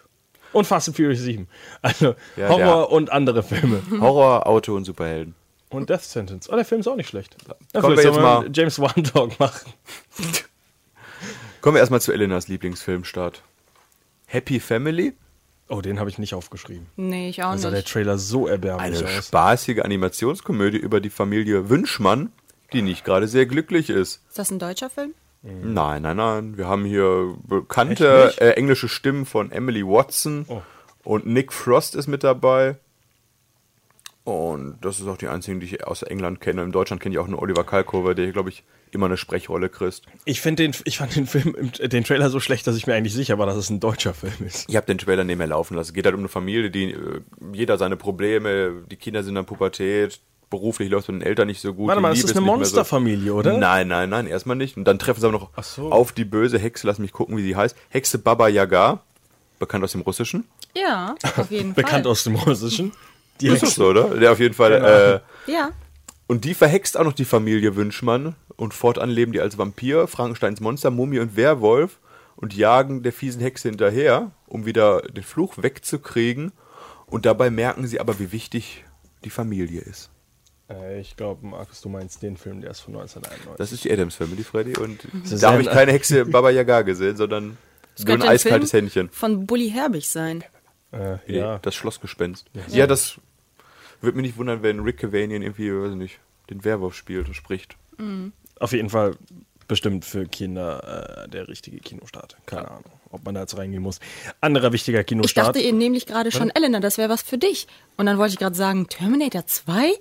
Und 0.52 0.66
Fast 0.66 0.88
and 0.88 0.96
Furious 0.96 1.20
7. 1.20 1.48
Also 1.82 2.14
Ja, 2.36 2.48
Horror 2.48 2.58
der- 2.58 2.90
und 2.92 3.10
andere 3.12 3.42
Filme. 3.42 3.82
Horror, 4.00 4.46
Auto 4.46 4.74
und 4.76 4.84
Superhelden. 4.84 5.34
Und 5.70 5.88
Death 5.90 6.02
Sentence. 6.02 6.48
Oh, 6.50 6.56
der 6.56 6.64
Film 6.64 6.80
ist 6.80 6.88
auch 6.88 6.96
nicht 6.96 7.08
schlecht. 7.08 7.36
Ja, 7.74 7.80
Kommen 7.80 7.96
wir 7.96 8.04
jetzt 8.04 8.16
mal- 8.20 8.48
James 8.52 8.78
Wan 8.80 9.04
Talk 9.04 9.38
machen. 9.38 9.72
Kommen 11.60 11.74
wir 11.76 11.80
erstmal 11.80 12.00
zu 12.00 12.12
Elenas 12.12 12.48
Lieblingsfilmstart. 12.48 13.42
Happy 14.32 14.60
Family? 14.60 15.14
Oh, 15.68 15.80
den 15.80 15.98
habe 16.00 16.10
ich 16.10 16.18
nicht 16.18 16.34
aufgeschrieben. 16.34 16.86
Nee, 16.96 17.28
ich 17.30 17.42
auch 17.42 17.52
Da 17.52 17.58
sah 17.58 17.70
der 17.70 17.80
nicht. 17.80 17.92
Trailer 17.92 18.18
so 18.18 18.46
erbärmlich 18.46 18.98
Eine 19.04 19.18
aus. 19.18 19.26
spaßige 19.28 19.80
Animationskomödie 19.80 20.78
über 20.78 21.00
die 21.00 21.10
Familie 21.10 21.68
Wünschmann, 21.68 22.32
die 22.72 22.82
nicht 22.82 23.04
gerade 23.04 23.28
sehr 23.28 23.46
glücklich 23.46 23.90
ist. 23.90 24.22
Ist 24.28 24.38
das 24.38 24.50
ein 24.50 24.58
deutscher 24.58 24.90
Film? 24.90 25.14
Nein, 25.42 26.02
nein, 26.02 26.16
nein. 26.16 26.56
Wir 26.58 26.66
haben 26.68 26.84
hier 26.84 27.34
bekannte 27.46 28.26
nicht? 28.26 28.40
äh, 28.40 28.50
englische 28.52 28.88
Stimmen 28.88 29.26
von 29.26 29.50
Emily 29.52 29.84
Watson 29.86 30.44
Oh. 30.48 30.62
und 31.04 31.26
Nick 31.26 31.52
Frost 31.52 31.94
ist 31.94 32.08
mit 32.08 32.22
dabei. 32.24 32.76
Und 34.24 34.76
das 34.82 35.00
ist 35.00 35.06
auch 35.08 35.16
die 35.16 35.28
einzigen, 35.28 35.60
die 35.60 35.66
ich 35.66 35.86
aus 35.86 36.02
England 36.02 36.40
kenne. 36.40 36.62
In 36.62 36.72
Deutschland 36.72 37.00
kenne 37.02 37.14
ich 37.14 37.18
auch 37.18 37.26
nur 37.26 37.40
Oliver 37.40 37.64
Kalkover, 37.64 38.14
der, 38.14 38.30
glaube 38.32 38.50
ich, 38.50 38.64
immer 38.92 39.06
eine 39.06 39.16
Sprechrolle 39.16 39.68
kriegt. 39.68 40.02
Ich, 40.24 40.42
den, 40.42 40.74
ich 40.84 40.98
fand 40.98 41.16
den 41.16 41.26
Film, 41.26 41.54
den 41.80 42.04
Trailer 42.04 42.28
so 42.28 42.38
schlecht, 42.40 42.66
dass 42.66 42.76
ich 42.76 42.86
mir 42.86 42.94
eigentlich 42.94 43.14
sicher 43.14 43.38
war, 43.38 43.46
dass 43.46 43.56
es 43.56 43.70
ein 43.70 43.80
deutscher 43.80 44.12
Film 44.14 44.34
ist. 44.46 44.68
Ich 44.68 44.76
habe 44.76 44.86
den 44.86 44.98
Trailer 44.98 45.24
nebenher 45.24 45.48
laufen 45.48 45.74
lassen. 45.74 45.88
Es 45.90 45.94
geht 45.94 46.04
halt 46.04 46.14
um 46.14 46.20
eine 46.20 46.28
Familie, 46.28 46.70
die 46.70 46.92
äh, 46.92 47.20
jeder 47.52 47.78
seine 47.78 47.96
Probleme, 47.96 48.82
die 48.90 48.96
Kinder 48.96 49.22
sind 49.22 49.30
in 49.30 49.34
der 49.36 49.42
Pubertät, 49.44 50.20
beruflich 50.50 50.90
läuft 50.90 51.04
es 51.08 51.12
mit 51.14 51.22
den 51.22 51.26
Eltern 51.28 51.46
nicht 51.46 51.60
so 51.60 51.72
gut. 51.72 51.88
Warte 51.88 52.00
mal, 52.00 52.10
das 52.10 52.18
ist 52.18 52.24
eine 52.24 52.40
nicht 52.40 52.40
mehr 52.46 52.52
so- 52.54 52.58
Monsterfamilie, 52.58 53.32
oder? 53.32 53.56
Nein, 53.56 53.86
nein, 53.88 54.10
nein, 54.10 54.26
erstmal 54.26 54.56
nicht. 54.56 54.76
Und 54.76 54.84
dann 54.84 54.98
treffen 54.98 55.20
sie 55.20 55.26
aber 55.28 55.38
noch 55.38 55.62
so. 55.62 55.90
auf 55.92 56.12
die 56.12 56.24
böse 56.24 56.58
Hexe, 56.58 56.86
lass 56.86 56.98
mich 56.98 57.12
gucken, 57.12 57.36
wie 57.36 57.42
sie 57.42 57.54
heißt. 57.56 57.76
Hexe 57.88 58.18
Baba 58.18 58.48
Yaga, 58.48 59.00
bekannt 59.60 59.84
aus 59.84 59.92
dem 59.92 60.00
Russischen. 60.02 60.44
Ja, 60.74 61.14
auf 61.36 61.50
jeden 61.50 61.74
Bekannt 61.74 62.04
Fall. 62.04 62.10
aus 62.12 62.24
dem 62.24 62.34
Russischen. 62.34 62.92
Die 63.40 63.48
Ist 63.48 63.62
das 63.62 63.70
Hexe- 63.70 63.74
so, 63.76 63.86
oder? 63.88 64.16
Der 64.16 64.32
auf 64.32 64.38
jeden 64.40 64.54
Fall. 64.54 64.72
Genau. 64.72 64.86
Äh, 64.86 65.20
Ja. 65.46 65.70
und 66.26 66.44
die 66.44 66.54
verhext 66.54 66.96
auch 66.96 67.04
noch 67.04 67.12
die 67.12 67.24
Familie 67.24 67.76
Wünschmann. 67.76 68.34
Und 68.56 68.74
fortan 68.74 69.08
leben 69.08 69.32
die 69.32 69.40
als 69.40 69.56
Vampir, 69.56 70.06
Frankensteins 70.06 70.60
Monster, 70.60 70.90
Mumie 70.90 71.18
und 71.20 71.34
Werwolf 71.36 71.98
und 72.36 72.54
jagen 72.54 73.02
der 73.02 73.12
fiesen 73.12 73.40
Hexe 73.40 73.68
hinterher, 73.70 74.32
um 74.46 74.66
wieder 74.66 75.00
den 75.02 75.24
Fluch 75.24 75.54
wegzukriegen. 75.56 76.52
Und 77.06 77.24
dabei 77.26 77.50
merken 77.50 77.86
sie 77.86 78.00
aber, 78.00 78.18
wie 78.18 78.32
wichtig 78.32 78.84
die 79.24 79.30
Familie 79.30 79.80
ist. 79.80 80.10
Äh, 80.70 81.00
ich 81.00 81.16
glaube, 81.16 81.46
Markus, 81.46 81.80
du 81.80 81.88
meinst 81.88 82.22
den 82.22 82.36
Film, 82.36 82.60
der 82.60 82.70
ist 82.70 82.80
von 82.80 82.94
1991. 82.94 83.56
Das 83.58 83.72
ist 83.72 83.84
die 83.84 83.90
Adams 83.92 84.14
Family, 84.14 84.44
Freddy. 84.44 84.76
Und 84.76 85.00
da 85.40 85.52
habe 85.52 85.62
ich 85.62 85.68
keine 85.70 85.92
Hexe 85.92 86.26
Baba 86.26 86.50
Yaga 86.50 86.82
gesehen, 86.82 87.16
sondern 87.16 87.56
Das 87.96 88.04
nur 88.04 88.14
ein 88.16 88.22
eiskaltes 88.22 88.70
Film 88.70 88.84
Händchen. 88.84 89.08
Von 89.10 89.46
Bully 89.46 89.70
Herbig 89.70 90.06
sein. 90.08 90.44
äh, 90.92 91.16
ja. 91.26 91.58
Das 91.60 91.74
Schlossgespenst. 91.74 92.46
Ja, 92.68 92.86
das 92.86 93.16
würde 94.00 94.16
mich 94.16 94.26
nicht 94.26 94.36
wundern, 94.38 94.62
wenn 94.62 94.80
Rick 94.80 94.98
Cavanian 94.98 95.42
irgendwie, 95.42 95.70
weiß 95.72 95.94
nicht, 95.94 96.18
den 96.48 96.64
Werwolf 96.64 96.94
spielt 96.94 97.28
und 97.28 97.34
spricht. 97.34 97.76
Auf 98.58 98.72
jeden 98.72 98.90
Fall 98.90 99.16
bestimmt 99.68 100.04
für 100.04 100.26
Kinder 100.26 101.24
äh, 101.24 101.28
der 101.28 101.46
richtige 101.48 101.78
Kinostart. 101.78 102.36
Keine 102.46 102.68
Ahnung. 102.70 102.84
ob 103.10 103.24
man 103.24 103.34
da 103.34 103.42
jetzt 103.42 103.56
reingehen 103.56 103.82
muss. 103.82 104.00
Anderer 104.40 104.72
wichtiger 104.72 105.00
Ich 105.00 105.06
Kinostart. 105.06 105.48
dachte 105.48 105.60
eben 105.60 105.78
nämlich 105.78 106.06
gerade 106.06 106.32
schon, 106.32 106.50
Elena, 106.50 106.80
das 106.80 106.98
wäre 106.98 107.08
was 107.08 107.22
für 107.22 107.38
dich. 107.38 107.68
Und 107.96 108.06
dann 108.06 108.18
wollte 108.18 108.32
ich 108.32 108.38
gerade 108.38 108.56
sagen, 108.56 108.88
Terminator 108.88 109.46
2? 109.46 109.92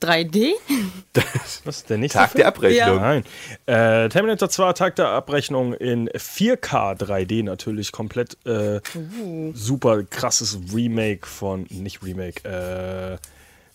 3D? 0.00 0.52
Was 1.64 1.78
ist 1.78 1.90
der 1.90 1.98
nächste 1.98 2.18
Tag 2.20 2.30
Film? 2.30 2.38
der 2.38 2.46
Abrechnung. 2.48 2.96
Nein. 3.00 3.24
Äh, 3.66 4.08
Terminator 4.08 4.48
2 4.48 4.72
Tag 4.74 4.94
der 4.96 5.08
Abrechnung 5.08 5.74
in 5.74 6.08
4K 6.10 6.96
3D 6.96 7.42
natürlich 7.42 7.90
komplett 7.90 8.36
äh, 8.46 8.80
super 9.54 10.04
krasses 10.04 10.58
Remake 10.72 11.26
von 11.26 11.66
nicht 11.70 12.02
Remake, 12.04 12.44
äh, 12.48 13.18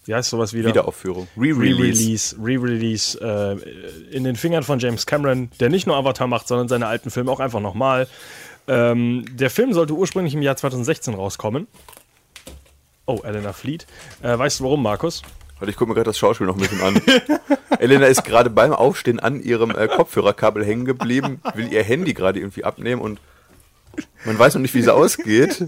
wie 0.06 0.14
heißt 0.14 0.30
sowas 0.30 0.54
wieder? 0.54 0.70
Wiederaufführung. 0.70 1.28
Re-Release. 1.38 2.36
Re-Release, 2.36 2.36
Re-Release 2.40 3.20
äh, 3.22 4.16
in 4.16 4.24
den 4.24 4.36
Fingern 4.36 4.64
von 4.64 4.80
James 4.80 5.06
Cameron, 5.06 5.50
der 5.60 5.70
nicht 5.70 5.88
nur 5.88 5.96
Avatar 5.96 6.28
macht, 6.28 6.48
sondern 6.48 6.68
seine 6.68 6.88
alten 6.88 7.10
Filme 7.10 7.32
auch 7.32 7.40
einfach 7.40 7.60
nochmal. 7.60 8.08
Ähm, 8.68 9.26
der 9.32 9.50
Film 9.50 9.74
sollte 9.74 9.94
ursprünglich 9.94 10.34
im 10.34 10.42
Jahr 10.42 10.56
2016 10.56 11.14
rauskommen. 11.14 11.68
Oh, 13.06 13.20
Elena 13.24 13.54
Fleet. 13.54 13.86
Äh, 14.22 14.38
weißt 14.38 14.60
du 14.60 14.64
warum, 14.66 14.82
Markus? 14.82 15.22
Warte, 15.60 15.72
ich 15.72 15.78
gucke 15.78 15.90
mir 15.90 15.96
gerade 15.96 16.10
das 16.10 16.18
Schauspiel 16.18 16.48
noch 16.48 16.56
ein 16.56 16.62
bisschen 16.62 16.82
an. 16.82 17.02
Elena 17.80 18.06
ist 18.08 18.24
gerade 18.24 18.50
beim 18.50 18.74
Aufstehen 18.74 19.20
an 19.20 19.42
ihrem 19.42 19.72
äh, 19.72 19.88
Kopfhörerkabel 19.88 20.66
hängen 20.66 20.86
geblieben, 20.86 21.42
will 21.54 21.72
ihr 21.72 21.84
Handy 21.84 22.14
gerade 22.14 22.40
irgendwie 22.40 22.64
abnehmen 22.64 23.02
und 23.02 23.20
man 24.26 24.40
weiß 24.40 24.56
noch 24.56 24.62
nicht, 24.62 24.74
wie 24.74 24.80
es 24.80 24.88
ausgeht. 24.88 25.66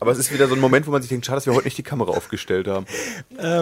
Aber 0.00 0.12
es 0.12 0.18
ist 0.18 0.32
wieder 0.32 0.48
so 0.48 0.54
ein 0.54 0.60
Moment, 0.60 0.86
wo 0.86 0.90
man 0.90 1.02
sich 1.02 1.08
denkt, 1.08 1.26
schade, 1.26 1.36
dass 1.36 1.46
wir 1.46 1.54
heute 1.54 1.64
nicht 1.66 1.78
die 1.78 1.82
Kamera 1.82 2.10
aufgestellt 2.12 2.66
haben. 2.68 2.86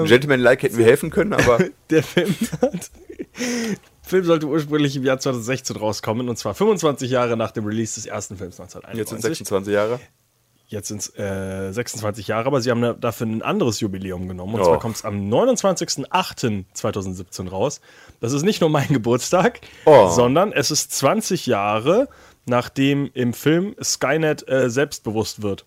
Gentleman-like 0.06 0.62
hätten 0.62 0.78
wir 0.78 0.84
helfen 0.84 1.10
können, 1.10 1.32
aber 1.32 1.58
Der 1.90 2.02
Film 2.02 2.34
hat. 2.62 2.90
Film 4.02 4.24
sollte 4.24 4.46
ursprünglich 4.46 4.96
im 4.96 5.04
Jahr 5.04 5.18
2016 5.18 5.76
rauskommen 5.76 6.28
und 6.28 6.36
zwar 6.38 6.54
25 6.54 7.10
Jahre 7.10 7.36
nach 7.36 7.50
dem 7.50 7.66
Release 7.66 7.96
des 7.96 8.06
ersten 8.06 8.36
Films 8.36 8.58
jetzt 8.58 8.72
sind 8.72 8.84
1991. 8.84 9.38
26 9.38 9.74
Jahre. 9.74 10.00
Jetzt 10.68 10.88
sind 10.88 11.00
es 11.00 11.16
äh, 11.16 11.70
26 11.72 12.26
Jahre, 12.26 12.46
aber 12.46 12.60
sie 12.60 12.72
haben 12.72 13.00
dafür 13.00 13.26
ein 13.28 13.42
anderes 13.42 13.78
Jubiläum 13.78 14.26
genommen. 14.26 14.54
Und 14.54 14.62
Oh. 14.62 14.64
zwar 14.64 14.78
kommt 14.80 14.96
es 14.96 15.04
am 15.04 15.28
29.08.2017 15.30 17.48
raus. 17.48 17.80
Das 18.20 18.32
ist 18.32 18.42
nicht 18.42 18.60
nur 18.60 18.70
mein 18.70 18.88
Geburtstag, 18.88 19.60
Oh. 19.84 20.08
sondern 20.10 20.52
es 20.52 20.70
ist 20.70 20.92
20 20.92 21.46
Jahre, 21.46 22.08
nachdem 22.46 23.10
im 23.14 23.32
Film 23.32 23.74
Skynet 23.82 24.48
äh, 24.48 24.70
selbstbewusst 24.70 25.42
wird. 25.42 25.64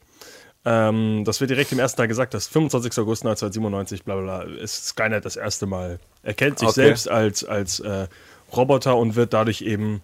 Ähm, 0.72 1.24
das 1.26 1.42
wird 1.42 1.50
direkt 1.50 1.72
im 1.72 1.80
ersten 1.80 1.98
Tag 1.98 2.10
gesagt, 2.10 2.36
dass 2.36 2.48
25. 2.48 2.92
August 3.00 3.24
1997, 3.24 4.04
bla 4.04 4.16
bla 4.18 4.44
bla, 4.44 4.56
ist 4.62 4.86
Skynet 4.90 5.26
das 5.26 5.36
erste 5.36 5.66
Mal. 5.66 6.00
Erkennt 6.22 6.60
sich 6.60 6.68
Okay. 6.68 6.82
selbst 6.82 7.10
als, 7.10 7.44
als 7.44 7.80
äh, 7.80 8.08
Roboter 8.56 8.96
und 8.96 9.16
wird 9.16 9.34
dadurch 9.34 9.64
eben 9.64 10.02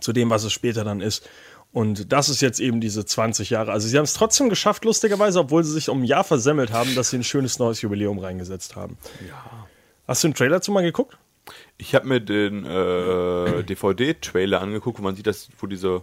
zu 0.00 0.12
dem, 0.12 0.28
was 0.28 0.44
es 0.44 0.52
später 0.52 0.84
dann 0.84 1.00
ist. 1.00 1.26
Und 1.72 2.12
das 2.12 2.28
ist 2.28 2.42
jetzt 2.42 2.60
eben 2.60 2.82
diese 2.82 3.06
20 3.06 3.48
Jahre. 3.48 3.72
Also 3.72 3.88
sie 3.88 3.96
haben 3.96 4.04
es 4.04 4.12
trotzdem 4.12 4.50
geschafft, 4.50 4.84
lustigerweise, 4.84 5.40
obwohl 5.40 5.64
sie 5.64 5.72
sich 5.72 5.88
um 5.88 6.02
ein 6.02 6.04
Jahr 6.04 6.24
versemmelt 6.24 6.70
haben, 6.70 6.94
dass 6.94 7.08
sie 7.10 7.16
ein 7.18 7.24
schönes 7.24 7.58
neues 7.58 7.80
Jubiläum 7.80 8.18
reingesetzt 8.18 8.76
haben. 8.76 8.98
Hast 10.06 10.22
du 10.22 10.28
den 10.28 10.34
Trailer 10.34 10.60
zu 10.60 10.70
mal 10.70 10.82
geguckt? 10.82 11.16
Ich 11.78 11.94
habe 11.94 12.06
mir 12.06 12.20
den 12.20 12.66
äh, 12.66 13.62
DVD-Trailer 13.68 14.60
angeguckt, 14.60 14.98
wo 14.98 15.02
man 15.02 15.16
sieht, 15.16 15.26
dass, 15.26 15.48
wo 15.58 15.66
diese 15.66 16.02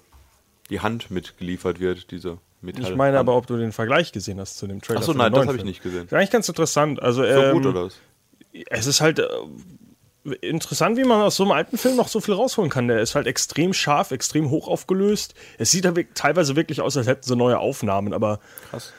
die 0.72 0.80
Hand 0.80 1.12
mitgeliefert 1.12 1.80
wird, 1.80 2.10
diese 2.10 2.39
Metall. 2.66 2.84
Ich 2.84 2.96
meine 2.96 3.18
aber, 3.20 3.36
ob 3.36 3.48
du 3.48 3.58
den 3.58 3.72
Vergleich 3.72 4.12
gesehen 4.12 4.40
hast 4.40 4.58
zu 4.58 4.68
dem 4.68 4.82
Trailer. 4.82 5.00
Ach 5.00 5.04
so, 5.04 5.12
von 5.14 5.20
nein, 5.20 5.32
das 5.32 5.48
habe 5.48 5.58
ich 5.58 5.64
nicht 5.64 5.82
gesehen. 5.84 6.08
Eigentlich 6.12 6.32
ganz 6.32 6.50
interessant. 6.50 7.02
Also, 7.02 7.22
So 7.24 7.28
ähm, 7.30 7.54
gut 7.54 7.66
oder 7.66 7.86
was? 7.86 7.98
es 8.70 8.88
ist 8.88 9.02
halt 9.02 9.20
äh, 9.20 9.26
interessant, 10.42 10.98
wie 10.98 11.04
man 11.04 11.22
aus 11.22 11.36
so 11.36 11.44
einem 11.44 11.52
alten 11.52 11.78
Film 11.78 11.96
noch 11.96 12.08
so 12.08 12.20
viel 12.20 12.34
rausholen 12.34 12.70
kann. 12.72 12.88
Der 12.88 13.00
ist 13.00 13.16
halt 13.16 13.28
extrem 13.28 13.74
scharf, 13.74 14.12
extrem 14.12 14.50
hoch 14.50 14.68
aufgelöst. 14.68 15.36
Es 15.58 15.72
sieht 15.72 15.86
halt 15.86 16.08
teilweise 16.16 16.56
wirklich 16.56 16.82
aus, 16.82 16.98
als 16.98 17.08
hätten 17.08 17.24
sie 17.24 17.36
neue 17.36 17.60
Aufnahmen, 17.60 18.14
aber 18.14 18.40
Krass. 18.70 18.94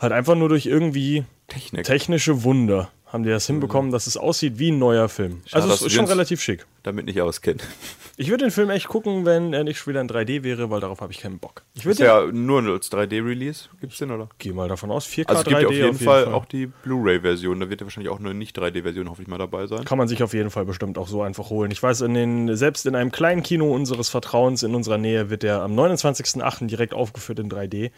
halt 0.00 0.12
einfach 0.12 0.34
nur 0.34 0.48
durch 0.48 0.66
irgendwie 0.66 1.24
Technik. 1.48 1.84
technische 1.84 2.44
Wunder 2.44 2.90
haben 3.12 3.24
die 3.24 3.30
das 3.30 3.46
hinbekommen, 3.46 3.90
dass 3.90 4.06
es 4.06 4.16
aussieht 4.16 4.58
wie 4.58 4.70
ein 4.70 4.78
neuer 4.78 5.08
Film. 5.08 5.40
Schade, 5.46 5.62
also 5.62 5.74
es 5.74 5.82
ist 5.82 5.92
schon 5.92 6.04
relativ 6.04 6.40
schick. 6.40 6.66
Damit 6.82 7.06
nicht 7.06 7.20
auskennen. 7.20 7.60
Ich 8.20 8.30
würde 8.30 8.46
den 8.46 8.50
Film 8.50 8.68
echt 8.70 8.88
gucken, 8.88 9.24
wenn 9.24 9.52
er 9.52 9.62
nicht 9.62 9.78
schon 9.78 9.92
wieder 9.92 10.00
in 10.00 10.08
3D 10.08 10.42
wäre, 10.42 10.70
weil 10.70 10.80
darauf 10.80 11.00
habe 11.00 11.12
ich 11.12 11.20
keinen 11.20 11.38
Bock. 11.38 11.62
Ich 11.74 11.86
Ist 11.86 12.00
ja 12.00 12.26
nur 12.26 12.64
als 12.64 12.90
3D-Release. 12.90 13.68
Gibt's 13.80 13.98
den, 13.98 14.10
oder? 14.10 14.28
gehe 14.38 14.52
mal 14.52 14.66
davon 14.66 14.90
aus, 14.90 15.06
4K 15.06 15.28
Also 15.28 15.42
es 15.42 15.46
gibt 15.46 15.56
3D 15.56 15.60
ja 15.60 15.68
auf 15.68 15.72
jeden, 15.72 15.98
Fall, 15.98 16.24
auch 16.34 16.44
die 16.44 16.66
Blu-ray-Version. 16.66 17.60
Da 17.60 17.70
wird 17.70 17.80
ja 17.80 17.86
wahrscheinlich 17.86 18.10
auch 18.12 18.18
eine 18.18 18.34
Nicht-3D-Version 18.34 19.08
hoffentlich 19.08 19.28
mal 19.28 19.38
dabei 19.38 19.68
sein. 19.68 19.84
Kann 19.84 19.98
man 19.98 20.08
sich 20.08 20.20
auf 20.24 20.34
jeden 20.34 20.50
Fall 20.50 20.64
bestimmt 20.64 20.98
auch 20.98 21.06
so 21.06 21.22
einfach 21.22 21.48
holen. 21.50 21.70
Ich 21.70 21.80
weiß, 21.80 22.00
in 22.00 22.14
den, 22.14 22.56
selbst 22.56 22.86
in 22.86 22.96
einem 22.96 23.12
kleinen 23.12 23.44
Kino 23.44 23.72
unseres 23.72 24.08
Vertrauens 24.08 24.64
in 24.64 24.74
unserer 24.74 24.98
Nähe 24.98 25.30
wird 25.30 25.44
der 25.44 25.62
am 25.62 25.78
29.08. 25.78 26.66
direkt 26.66 26.94
aufgeführt 26.94 27.38
in 27.38 27.48
3D. 27.48 27.92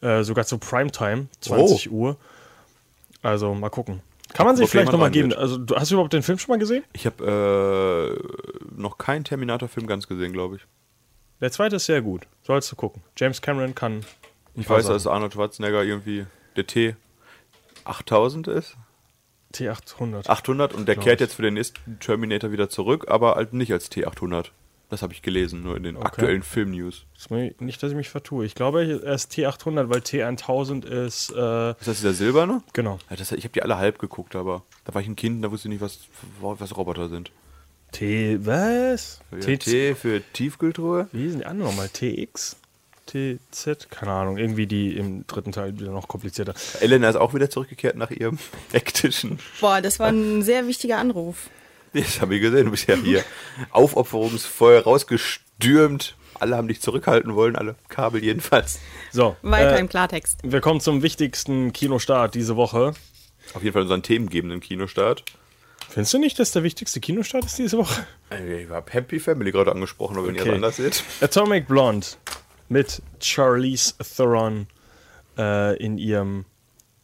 Äh, 0.00 0.24
sogar 0.24 0.44
zu 0.44 0.58
Primetime, 0.58 1.28
20 1.40 1.92
Uhr. 1.92 2.16
Also 3.22 3.54
mal 3.54 3.70
gucken. 3.70 4.02
Kann 4.34 4.46
man 4.46 4.56
sich 4.56 4.68
vielleicht 4.68 4.92
nochmal 4.92 5.10
geben. 5.10 5.30
wird. 5.30 5.38
Also, 5.38 5.58
du, 5.58 5.76
hast 5.76 5.90
du 5.90 5.94
überhaupt 5.94 6.12
den 6.12 6.22
Film 6.22 6.38
schon 6.38 6.52
mal 6.52 6.58
gesehen? 6.58 6.84
Ich 6.92 7.06
habe 7.06 8.18
äh, 8.18 8.74
noch 8.74 8.98
keinen 8.98 9.24
Terminator-Film 9.24 9.86
ganz 9.86 10.08
gesehen, 10.08 10.32
glaube 10.32 10.56
ich. 10.56 10.62
Der 11.40 11.50
zweite 11.50 11.76
ist 11.76 11.86
sehr 11.86 12.02
gut. 12.02 12.26
Sollst 12.42 12.70
du 12.70 12.76
gucken. 12.76 13.02
James 13.16 13.42
Cameron 13.42 13.74
kann. 13.74 14.04
Ich 14.54 14.68
weiß, 14.68 14.86
dass 14.86 15.06
Arnold 15.06 15.32
Schwarzenegger 15.32 15.82
irgendwie 15.82 16.26
der 16.56 16.66
T 16.66 16.94
8000 17.84 18.48
ist. 18.48 18.76
T800. 19.54 20.28
800 20.28 20.72
und 20.72 20.86
der 20.88 20.96
kehrt 20.96 21.20
jetzt 21.20 21.34
für 21.34 21.42
den 21.42 21.54
nächsten 21.54 21.98
Terminator 22.00 22.52
wieder 22.52 22.68
zurück, 22.68 23.06
aber 23.08 23.34
halt 23.34 23.52
nicht 23.52 23.72
als 23.72 23.90
T800. 23.90 24.46
Das 24.92 25.00
habe 25.00 25.14
ich 25.14 25.22
gelesen, 25.22 25.62
nur 25.62 25.74
in 25.78 25.84
den 25.84 25.96
aktuellen 25.96 26.42
Film-News. 26.42 27.06
Das 27.16 27.30
muss 27.30 27.40
ich- 27.40 27.60
Nicht, 27.60 27.82
dass 27.82 27.92
ich 27.92 27.96
mich 27.96 28.10
vertue. 28.10 28.44
Ich 28.44 28.54
glaube, 28.54 29.00
er 29.02 29.14
ist 29.14 29.32
T800, 29.32 29.88
weil 29.88 30.00
T1000 30.02 30.84
ist. 30.84 31.30
Äh, 31.30 31.70
Ist 31.70 31.88
das 31.88 31.96
dieser 31.96 32.12
silberne? 32.12 32.62
genau. 32.74 32.98
Ja, 33.08 33.16
das, 33.16 33.32
ich 33.32 33.42
habe 33.44 33.54
die 33.54 33.62
alle 33.62 33.78
halb 33.78 33.98
geguckt, 33.98 34.36
aber 34.36 34.64
da 34.84 34.92
war 34.92 35.00
ich 35.00 35.08
ein 35.08 35.16
Kind, 35.16 35.42
da 35.42 35.50
wusste 35.50 35.68
ich 35.68 35.72
nicht, 35.72 35.80
was, 35.80 36.00
was 36.42 36.76
Roboter 36.76 37.08
sind. 37.08 37.30
T. 37.92 38.38
Was? 38.44 39.20
Ja, 39.30 39.38
T. 39.38 39.56
T 39.56 39.94
für 39.94 40.20
Tiefkühltruhe? 40.34 41.08
Wie 41.12 41.22
hießen 41.22 41.38
die 41.38 41.46
anderen 41.46 41.70
nochmal? 41.70 41.88
TX? 41.88 42.56
TZ? 43.06 43.88
Keine 43.90 44.12
Ahnung. 44.12 44.36
Irgendwie 44.36 44.66
die 44.66 44.94
im 44.96 45.26
dritten 45.26 45.52
Teil 45.52 45.78
wieder 45.78 45.90
noch 45.92 46.06
komplizierter. 46.08 46.54
Elena 46.80 47.08
ist 47.08 47.16
auch 47.16 47.32
wieder 47.34 47.48
zurückgekehrt 47.50 47.96
nach 47.96 48.10
ihrem 48.10 48.38
hektischen. 48.72 49.38
Boah, 49.60 49.80
das 49.80 49.98
war 49.98 50.08
ein 50.08 50.42
sehr 50.42 50.66
wichtiger 50.66 50.98
Anruf. 50.98 51.48
Das 51.94 52.20
habe 52.20 52.34
ich 52.36 52.40
gesehen, 52.40 52.64
du 52.66 52.70
bist 52.70 52.88
ja 52.88 52.96
hier 52.96 53.22
aufopferungsvoll 53.70 54.78
rausgestürmt. 54.78 56.16
Alle 56.40 56.56
haben 56.56 56.66
dich 56.68 56.80
zurückhalten 56.80 57.34
wollen, 57.34 57.54
alle 57.56 57.76
Kabel 57.88 58.22
jedenfalls. 58.24 58.80
So. 59.12 59.36
Weiter 59.42 59.76
äh, 59.76 59.80
im 59.80 59.88
Klartext. 59.88 60.40
wir 60.42 60.60
kommen 60.60 60.80
zum 60.80 61.02
wichtigsten 61.02 61.72
Kinostart 61.72 62.34
diese 62.34 62.56
Woche. 62.56 62.94
Auf 63.54 63.62
jeden 63.62 63.72
Fall 63.74 63.82
unseren 63.82 64.02
themengebenden 64.02 64.60
Kinostart. 64.60 65.24
Findest 65.90 66.14
du 66.14 66.18
nicht, 66.18 66.38
dass 66.38 66.52
der 66.52 66.62
wichtigste 66.62 67.00
Kinostart 67.00 67.44
ist 67.44 67.58
diese 67.58 67.76
Woche? 67.76 68.06
Ich 68.30 68.70
habe 68.70 68.90
Happy 68.92 69.20
Family 69.20 69.52
gerade 69.52 69.72
angesprochen, 69.72 70.16
aber 70.16 70.28
wenn 70.28 70.34
ihr 70.34 70.40
Okay. 70.40 70.50
das 70.50 70.56
anders 70.56 70.76
seht. 70.76 71.04
Atomic 71.20 71.68
Blonde 71.68 72.06
mit 72.68 73.02
Charlize 73.20 73.94
Theron 73.98 74.66
äh, 75.36 75.76
in 75.76 75.98
ihrem, 75.98 76.46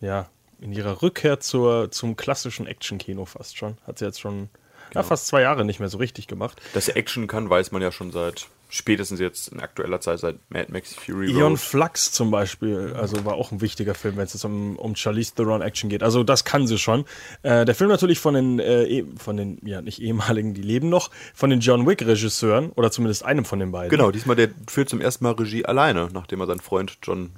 ja, 0.00 0.30
in 0.60 0.72
ihrer 0.72 1.02
Rückkehr 1.02 1.38
zur, 1.38 1.90
zum 1.90 2.16
klassischen 2.16 2.66
Action-Kino 2.66 3.26
fast 3.26 3.58
schon. 3.58 3.76
Hat 3.86 3.98
sie 3.98 4.06
jetzt 4.06 4.20
schon 4.20 4.48
ja, 4.94 5.02
fast 5.02 5.26
zwei 5.26 5.42
Jahre 5.42 5.64
nicht 5.64 5.80
mehr 5.80 5.88
so 5.88 5.98
richtig 5.98 6.26
gemacht. 6.26 6.60
Dass 6.74 6.86
sie 6.86 6.92
Action 6.96 7.26
kann, 7.26 7.48
weiß 7.50 7.72
man 7.72 7.82
ja 7.82 7.92
schon 7.92 8.10
seit 8.12 8.46
spätestens 8.70 9.18
jetzt 9.18 9.48
in 9.48 9.60
aktueller 9.60 9.98
Zeit, 10.02 10.18
seit 10.18 10.36
Mad 10.50 10.70
Max 10.70 10.92
Fury 10.94 11.30
Ion 11.30 11.52
Road. 11.52 11.58
Flux 11.58 12.12
zum 12.12 12.30
Beispiel, 12.30 12.92
also 12.94 13.24
war 13.24 13.34
auch 13.36 13.50
ein 13.50 13.62
wichtiger 13.62 13.94
Film, 13.94 14.18
wenn 14.18 14.24
es 14.26 14.34
jetzt 14.34 14.44
um, 14.44 14.76
um 14.76 14.94
Charlize 14.94 15.34
Theron 15.34 15.62
Action 15.62 15.88
geht. 15.88 16.02
Also 16.02 16.22
das 16.22 16.44
kann 16.44 16.66
sie 16.66 16.76
schon. 16.76 17.06
Äh, 17.42 17.64
der 17.64 17.74
Film 17.74 17.88
natürlich 17.88 18.18
von 18.18 18.34
den, 18.34 18.58
äh, 18.60 18.82
eh- 18.84 19.04
von 19.16 19.38
den, 19.38 19.58
ja 19.64 19.80
nicht 19.80 20.02
ehemaligen, 20.02 20.52
die 20.52 20.60
leben 20.60 20.90
noch, 20.90 21.10
von 21.34 21.48
den 21.48 21.60
John 21.60 21.86
Wick 21.86 22.02
Regisseuren 22.04 22.68
oder 22.72 22.90
zumindest 22.90 23.24
einem 23.24 23.46
von 23.46 23.58
den 23.58 23.72
beiden. 23.72 23.88
Genau, 23.88 24.10
diesmal 24.10 24.36
der 24.36 24.50
führt 24.66 24.90
zum 24.90 25.00
ersten 25.00 25.24
Mal 25.24 25.32
Regie 25.32 25.64
alleine, 25.64 26.10
nachdem 26.12 26.40
er 26.40 26.46
seinen 26.46 26.60
Freund 26.60 26.98
John 27.02 27.30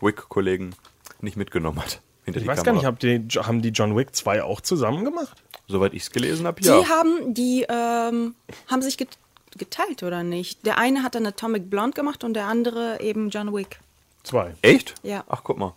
Wick-Kollegen 0.00 0.74
nicht 1.20 1.36
mitgenommen 1.36 1.78
hat. 1.80 2.00
Hinter 2.24 2.38
Ich 2.38 2.44
die 2.44 2.48
weiß 2.48 2.56
gar 2.58 2.64
Kamera. 2.64 2.80
nicht, 2.80 2.86
habt 2.86 3.02
die, 3.02 3.18
haben 3.46 3.60
die 3.62 3.68
John 3.70 3.96
Wick 3.98 4.14
2 4.14 4.42
auch 4.44 4.60
zusammen 4.62 5.04
gemacht? 5.04 5.42
Soweit 5.70 5.94
ich 5.94 6.02
es 6.02 6.10
gelesen 6.10 6.46
habe, 6.46 6.60
Die 6.60 6.68
ja. 6.68 6.88
haben, 6.88 7.32
die 7.34 7.64
ähm, 7.68 8.34
haben 8.68 8.82
sich 8.82 8.98
get 8.98 9.16
geteilt, 9.56 10.02
oder 10.04 10.22
nicht? 10.22 10.64
Der 10.66 10.78
eine 10.78 11.02
hat 11.02 11.14
dann 11.16 11.26
Atomic 11.26 11.70
Blonde 11.70 11.94
gemacht 11.94 12.22
und 12.24 12.34
der 12.34 12.46
andere 12.46 13.00
eben 13.00 13.30
John 13.30 13.52
Wick. 13.54 13.80
Zwei. 14.22 14.54
Echt? 14.62 14.94
Ja. 15.02 15.24
Ach, 15.28 15.42
guck 15.42 15.58
mal. 15.58 15.74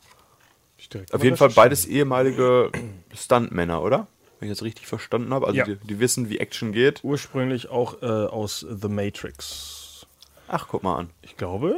Auf 1.12 1.24
jeden 1.24 1.38
Fall 1.38 1.50
beides 1.50 1.86
ehemalige 1.86 2.72
Stuntmänner, 3.16 3.82
oder? 3.82 4.08
Wenn 4.40 4.50
ich 4.50 4.58
das 4.58 4.64
richtig 4.64 4.86
verstanden 4.88 5.34
habe. 5.34 5.48
Also 5.48 5.58
Ja. 5.60 5.66
die, 5.66 5.76
die 5.78 6.00
wissen, 6.00 6.30
wie 6.30 6.38
Action 6.40 6.72
geht. 6.74 7.04
Ursprünglich 7.04 7.70
auch 7.70 8.02
äh, 8.02 8.06
aus 8.06 8.60
The 8.70 8.90
Matrix. 8.90 10.06
Ach, 10.48 10.68
guck 10.70 10.84
mal 10.84 10.98
an. 10.98 11.10
Ich 11.22 11.38
glaube, 11.38 11.76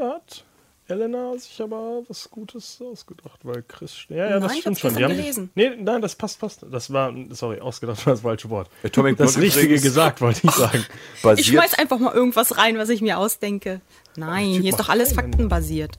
der 0.00 0.08
hat 0.14 0.44
Elena 0.88 1.36
sich 1.38 1.60
aber 1.62 2.02
was 2.08 2.28
Gutes 2.28 2.80
ausgedacht, 2.82 3.40
weil 3.44 3.62
Chris. 3.62 4.04
Ja, 4.08 4.16
ja, 4.16 4.40
das 4.40 4.42
Nein, 4.42 4.50
ich 4.54 4.60
stimmt 4.60 4.78
schon. 4.80 4.96
Die 4.96 5.04
haben, 5.04 5.16
gelesen. 5.16 5.50
Nee, 5.54 5.70
nein, 5.76 6.02
das 6.02 6.16
passt, 6.16 6.40
passt. 6.40 6.66
Das 6.70 6.92
war, 6.92 7.14
sorry, 7.30 7.60
ausgedacht 7.60 8.04
war 8.04 8.14
das 8.14 8.22
falsche 8.22 8.50
Wort. 8.50 8.68
Atomic 8.82 9.16
Das 9.16 9.34
Blonde 9.34 9.46
Richtige 9.46 9.80
gesagt, 9.80 10.20
wollte 10.20 10.40
ich 10.44 10.50
sagen. 10.52 10.84
Ich 11.14 11.22
Basiert, 11.22 11.46
schmeiß 11.46 11.74
einfach 11.78 11.98
mal 11.98 12.12
irgendwas 12.12 12.58
rein, 12.58 12.78
was 12.78 12.88
ich 12.88 13.00
mir 13.00 13.18
ausdenke. 13.18 13.80
Nein, 14.16 14.46
hier 14.46 14.70
ist 14.70 14.80
doch 14.80 14.88
alles 14.88 15.10
rein, 15.10 15.16
faktenbasiert. 15.16 15.98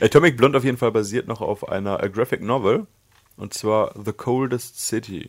Atomic 0.00 0.36
Blonde 0.36 0.58
auf 0.58 0.64
jeden 0.64 0.78
Fall 0.78 0.90
basiert 0.90 1.28
noch 1.28 1.40
auf 1.40 1.68
einer 1.68 2.02
äh, 2.02 2.08
Graphic 2.08 2.42
Novel. 2.42 2.86
Und 3.36 3.54
zwar 3.54 3.94
The 4.02 4.12
Coldest 4.12 4.80
City. 4.80 5.28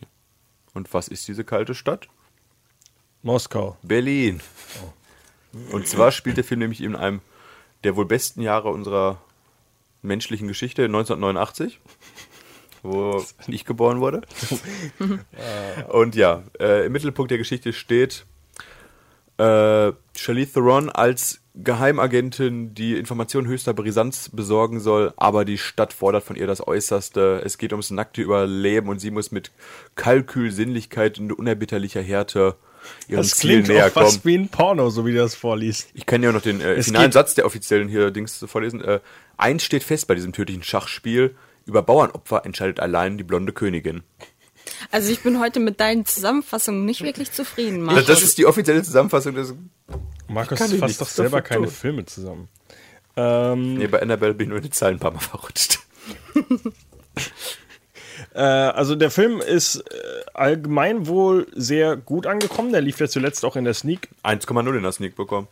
Und 0.74 0.92
was 0.92 1.08
ist 1.08 1.28
diese 1.28 1.44
kalte 1.44 1.74
Stadt? 1.74 2.08
Moskau. 3.22 3.76
Berlin. 3.82 4.40
Und 5.70 5.86
zwar 5.86 6.12
spielt 6.12 6.36
der 6.36 6.44
Film 6.44 6.60
nämlich 6.60 6.82
in 6.82 6.96
einem 6.96 7.20
der 7.84 7.96
wohl 7.96 8.06
besten 8.06 8.40
Jahre 8.42 8.68
unserer 8.68 9.20
menschlichen 10.02 10.48
Geschichte, 10.48 10.84
1989, 10.84 11.80
wo 12.82 13.24
ich 13.46 13.64
geboren 13.64 14.00
wurde. 14.00 14.22
Und 15.88 16.14
ja, 16.14 16.42
äh, 16.58 16.86
im 16.86 16.92
Mittelpunkt 16.92 17.30
der 17.30 17.38
Geschichte 17.38 17.72
steht 17.72 18.24
äh, 19.38 19.92
Charlize 20.16 20.52
Theron 20.54 20.90
als 20.90 21.40
Geheimagentin, 21.54 22.74
die 22.74 22.96
Informationen 22.96 23.46
höchster 23.46 23.74
Brisanz 23.74 24.30
besorgen 24.30 24.80
soll, 24.80 25.12
aber 25.16 25.44
die 25.44 25.58
Stadt 25.58 25.92
fordert 25.92 26.24
von 26.24 26.36
ihr 26.36 26.46
das 26.46 26.66
Äußerste. 26.66 27.42
Es 27.44 27.58
geht 27.58 27.72
ums 27.72 27.90
nackte 27.90 28.22
Überleben 28.22 28.88
und 28.88 29.00
sie 29.00 29.10
muss 29.10 29.32
mit 29.32 29.50
Kalkül, 29.94 30.50
Sinnlichkeit 30.50 31.18
und 31.18 31.32
unerbitterlicher 31.32 32.00
Härte 32.00 32.56
ihren 33.08 33.18
Das 33.18 33.30
Zielen 33.30 33.64
klingt 33.64 33.68
näher 33.68 33.86
auch 33.88 33.92
kommen. 33.94 34.06
fast 34.06 34.24
wie 34.24 34.36
ein 34.36 34.48
Porno, 34.48 34.90
so 34.90 35.04
wie 35.06 35.12
du 35.12 35.18
das 35.18 35.34
vorliest. 35.34 35.88
Ich 35.94 36.06
kann 36.06 36.22
ja 36.22 36.32
noch 36.32 36.42
den 36.42 36.60
äh, 36.60 36.82
finalen 36.82 37.12
Satz 37.12 37.34
der 37.34 37.46
offiziellen 37.46 37.88
hier 37.88 38.10
Dings 38.10 38.44
vorlesen. 38.46 38.80
Äh, 38.82 39.00
eins 39.36 39.64
steht 39.64 39.82
fest 39.84 40.06
bei 40.06 40.14
diesem 40.14 40.32
tödlichen 40.32 40.62
Schachspiel. 40.62 41.34
Über 41.64 41.82
Bauernopfer 41.82 42.44
entscheidet 42.44 42.80
allein 42.80 43.18
die 43.18 43.24
blonde 43.24 43.52
Königin. 43.52 44.02
Also 44.90 45.10
ich 45.12 45.20
bin 45.22 45.40
heute 45.40 45.60
mit 45.60 45.80
deinen 45.80 46.06
Zusammenfassungen 46.06 46.84
nicht 46.84 47.02
wirklich 47.02 47.30
zufrieden, 47.32 47.78
Das, 47.84 47.86
Markus. 47.86 48.06
das 48.06 48.22
ist 48.22 48.38
die 48.38 48.46
offizielle 48.46 48.82
Zusammenfassung 48.82 49.34
des. 49.34 49.54
Markus 50.28 50.58
fasst 50.58 51.00
doch 51.00 51.08
selber 51.08 51.42
keine 51.42 51.64
tun. 51.66 51.70
Filme 51.74 52.04
zusammen. 52.06 52.48
Ähm, 53.16 53.74
Nee, 53.74 53.86
bei 53.88 54.00
Annabelle 54.00 54.34
bin 54.34 54.46
ich 54.46 54.48
nur 54.48 54.58
in 54.58 54.64
die 54.64 54.70
Zahlen 54.70 54.96
ein 54.96 55.00
paar 55.00 55.10
Mal 55.12 55.18
verrutscht. 55.20 55.80
Äh, 58.34 58.40
also 58.40 58.94
der 58.94 59.10
Film 59.10 59.40
ist 59.40 59.76
äh, 59.76 59.82
allgemein 60.34 61.06
wohl 61.06 61.46
sehr 61.54 61.96
gut 61.96 62.26
angekommen. 62.26 62.72
Der 62.72 62.80
lief 62.80 62.98
ja 63.00 63.08
zuletzt 63.08 63.44
auch 63.44 63.56
in 63.56 63.64
der 63.64 63.74
Sneak. 63.74 64.08
1,0 64.24 64.76
in 64.76 64.82
der 64.82 64.92
Sneak 64.92 65.16
bekommen. 65.16 65.48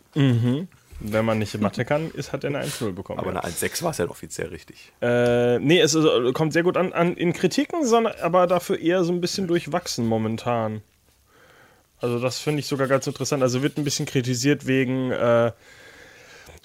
Wenn 1.03 1.25
man 1.25 1.39
nicht 1.39 1.59
Mathe 1.59 1.83
kann, 1.83 2.11
ist, 2.11 2.31
hat 2.31 2.43
er 2.43 2.49
eine 2.49 2.63
1-0 2.63 2.93
bekommen. 2.93 3.19
Aber 3.19 3.33
ja. 3.33 3.39
eine 3.39 3.53
1,6 3.53 3.81
war 3.83 3.91
es 3.91 3.97
ja 3.97 4.07
offiziell 4.07 4.49
richtig. 4.49 4.91
Äh, 5.01 5.57
nee, 5.59 5.79
es 5.79 5.95
ist, 5.95 6.05
äh, 6.05 6.31
kommt 6.31 6.53
sehr 6.53 6.63
gut 6.63 6.77
an, 6.77 6.93
an 6.93 7.15
in 7.15 7.33
Kritiken, 7.33 7.85
sondern 7.85 8.13
aber 8.21 8.45
dafür 8.45 8.79
eher 8.79 9.03
so 9.03 9.11
ein 9.11 9.19
bisschen 9.19 9.47
durchwachsen 9.47 10.05
momentan. 10.05 10.81
Also 11.99 12.19
das 12.19 12.39
finde 12.39 12.59
ich 12.59 12.67
sogar 12.67 12.87
ganz 12.87 13.07
interessant. 13.07 13.41
Also 13.41 13.63
wird 13.63 13.77
ein 13.77 13.83
bisschen 13.83 14.05
kritisiert 14.05 14.67
wegen, 14.67 15.11
äh, 15.11 15.51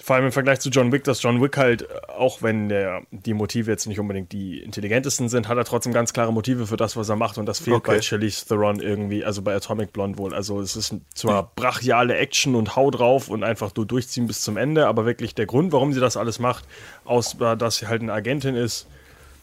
vor 0.07 0.15
allem 0.15 0.27
im 0.27 0.31
Vergleich 0.31 0.61
zu 0.61 0.69
John 0.69 0.93
Wick, 0.93 1.03
dass 1.03 1.21
John 1.21 1.41
Wick 1.41 1.57
halt, 1.57 1.81
äh, 1.81 1.87
auch 2.07 2.41
wenn 2.41 2.69
der, 2.69 3.01
die 3.11 3.33
Motive 3.33 3.69
jetzt 3.69 3.87
nicht 3.87 3.99
unbedingt 3.99 4.31
die 4.31 4.61
intelligentesten 4.61 5.27
sind, 5.27 5.49
hat 5.49 5.57
er 5.57 5.65
trotzdem 5.65 5.91
ganz 5.91 6.13
klare 6.13 6.31
Motive 6.31 6.65
für 6.65 6.77
das, 6.77 6.95
was 6.95 7.09
er 7.09 7.17
macht. 7.17 7.37
Und 7.37 7.45
das 7.45 7.59
fehlt 7.59 7.75
Okay. 7.75 7.95
bei 7.97 8.01
Charlize 8.01 8.45
Theron 8.47 8.79
irgendwie, 8.79 9.25
also 9.25 9.41
bei 9.41 9.53
Atomic 9.53 9.91
Blonde 9.91 10.17
wohl. 10.17 10.33
Also 10.33 10.61
es 10.61 10.77
ist 10.77 10.95
zwar 11.13 11.51
brachiale 11.57 12.15
Action 12.15 12.55
und 12.55 12.77
Hau 12.77 12.89
drauf 12.89 13.27
und 13.27 13.43
einfach 13.43 13.75
nur 13.75 13.85
durchziehen 13.85 14.27
bis 14.27 14.41
zum 14.43 14.55
Ende, 14.55 14.87
aber 14.87 15.05
wirklich 15.05 15.35
der 15.35 15.45
Grund, 15.45 15.73
warum 15.73 15.91
sie 15.91 15.99
das 15.99 16.15
alles 16.15 16.39
macht, 16.39 16.63
außer 17.03 17.57
dass 17.57 17.75
sie 17.75 17.87
halt 17.87 18.01
eine 18.01 18.13
Agentin 18.13 18.55
ist, 18.55 18.87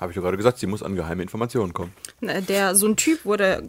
Habe 0.00 0.12
ich 0.12 0.16
doch 0.16 0.22
gerade 0.22 0.38
gesagt, 0.38 0.58
sie 0.60 0.66
muss 0.66 0.82
an 0.82 0.96
geheime 0.96 1.22
Informationen 1.22 1.74
kommen. 1.74 1.92
Der, 2.22 2.74
so 2.74 2.86
ein 2.88 2.96
Typ 2.96 3.26
wurde 3.26 3.62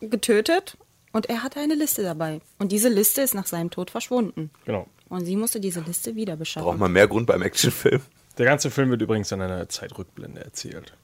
getötet 0.00 0.76
und 1.12 1.26
er 1.28 1.42
hatte 1.42 1.60
eine 1.60 1.74
Liste 1.74 2.02
dabei. 2.04 2.40
Und 2.58 2.70
diese 2.72 2.88
Liste 2.88 3.22
ist 3.22 3.34
nach 3.34 3.46
seinem 3.46 3.70
Tod 3.70 3.90
verschwunden. 3.90 4.50
genau. 4.64 4.86
Und 5.12 5.26
sie 5.26 5.36
musste 5.36 5.60
diese 5.60 5.80
Liste 5.80 6.16
wieder 6.16 6.36
beschaffen. 6.36 6.64
Braucht 6.64 6.78
man 6.78 6.90
mehr 6.90 7.06
Grund 7.06 7.26
beim 7.26 7.42
Actionfilm? 7.42 8.00
Der 8.38 8.46
ganze 8.46 8.70
Film 8.70 8.88
wird 8.88 9.02
übrigens 9.02 9.30
in 9.30 9.42
einer 9.42 9.68
Zeitrückblende 9.68 10.42
erzählt. 10.42 10.94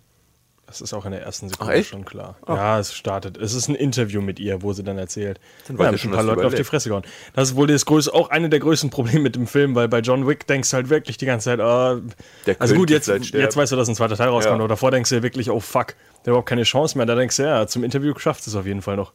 Das 0.67 0.81
ist 0.81 0.95
auch 0.95 1.05
in 1.05 1.13
der 1.13 1.21
ersten 1.21 1.51
Sekunde 1.51 1.75
Ach, 1.79 1.85
schon 1.85 2.07
klar. 2.07 2.37
Ja, 2.49 2.79
es 2.79 2.95
startet. 2.95 3.37
Es 3.37 3.53
ist 3.53 3.69
ein 3.69 3.75
Interview 3.75 4.23
mit 4.23 4.41
ihr, 4.41 4.63
wo 4.63 4.73
sie 4.73 4.83
dann 4.83 4.97
erzählt. 4.97 5.39
Dann 5.67 5.77
ja, 5.77 5.85
haben 5.89 5.99
schon 5.99 6.13
ein 6.13 6.17
paar 6.17 6.25
Leute 6.25 6.47
auf 6.47 6.55
die. 6.55 6.65
Fresse 6.65 6.89
gehauen. 6.89 7.03
Das 7.35 7.51
ist 7.51 7.57
wohl 7.57 7.67
das 7.67 7.85
größte, 7.85 8.15
auch 8.15 8.31
eine 8.31 8.49
der 8.49 8.61
größten 8.61 8.89
Probleme 8.89 9.21
mit 9.21 9.37
dem 9.37 9.47
Film, 9.47 9.75
weil 9.75 9.89
bei 9.89 9.99
John 9.99 10.27
Wick 10.27 10.47
denkst 10.47 10.71
du 10.71 10.77
halt 10.77 10.89
wirklich 10.89 11.19
die 11.19 11.27
ganze 11.27 11.45
Zeit, 11.45 11.61
ah, 11.61 12.01
Der 12.47 12.57
also 12.61 12.77
gut, 12.77 12.89
jetzt, 12.89 13.09
jetzt 13.09 13.57
weißt 13.59 13.73
du, 13.73 13.77
dass 13.77 13.91
ein 13.91 13.95
zweiter 13.95 14.17
Teil 14.17 14.29
rauskommt, 14.29 14.57
Ja. 14.57 14.65
aber 14.65 14.69
davor 14.69 14.91
denkst 14.91 15.11
du 15.11 15.17
ja 15.17 15.23
wirklich, 15.23 15.51
oh 15.51 15.61
fuck, 15.61 15.89
der 15.89 15.95
hat 15.95 16.27
überhaupt 16.29 16.49
keine 16.49 16.63
Chance 16.63 16.97
mehr. 16.97 17.05
Da 17.05 17.15
denkst 17.15 17.37
du, 17.37 17.43
ja, 17.43 17.67
zum 17.67 17.85
Interview 17.85 18.19
schafft 18.19 18.47
es 18.47 18.55
auf 18.55 18.65
jeden 18.65 18.81
Fall 18.81 18.97
noch. 18.97 19.13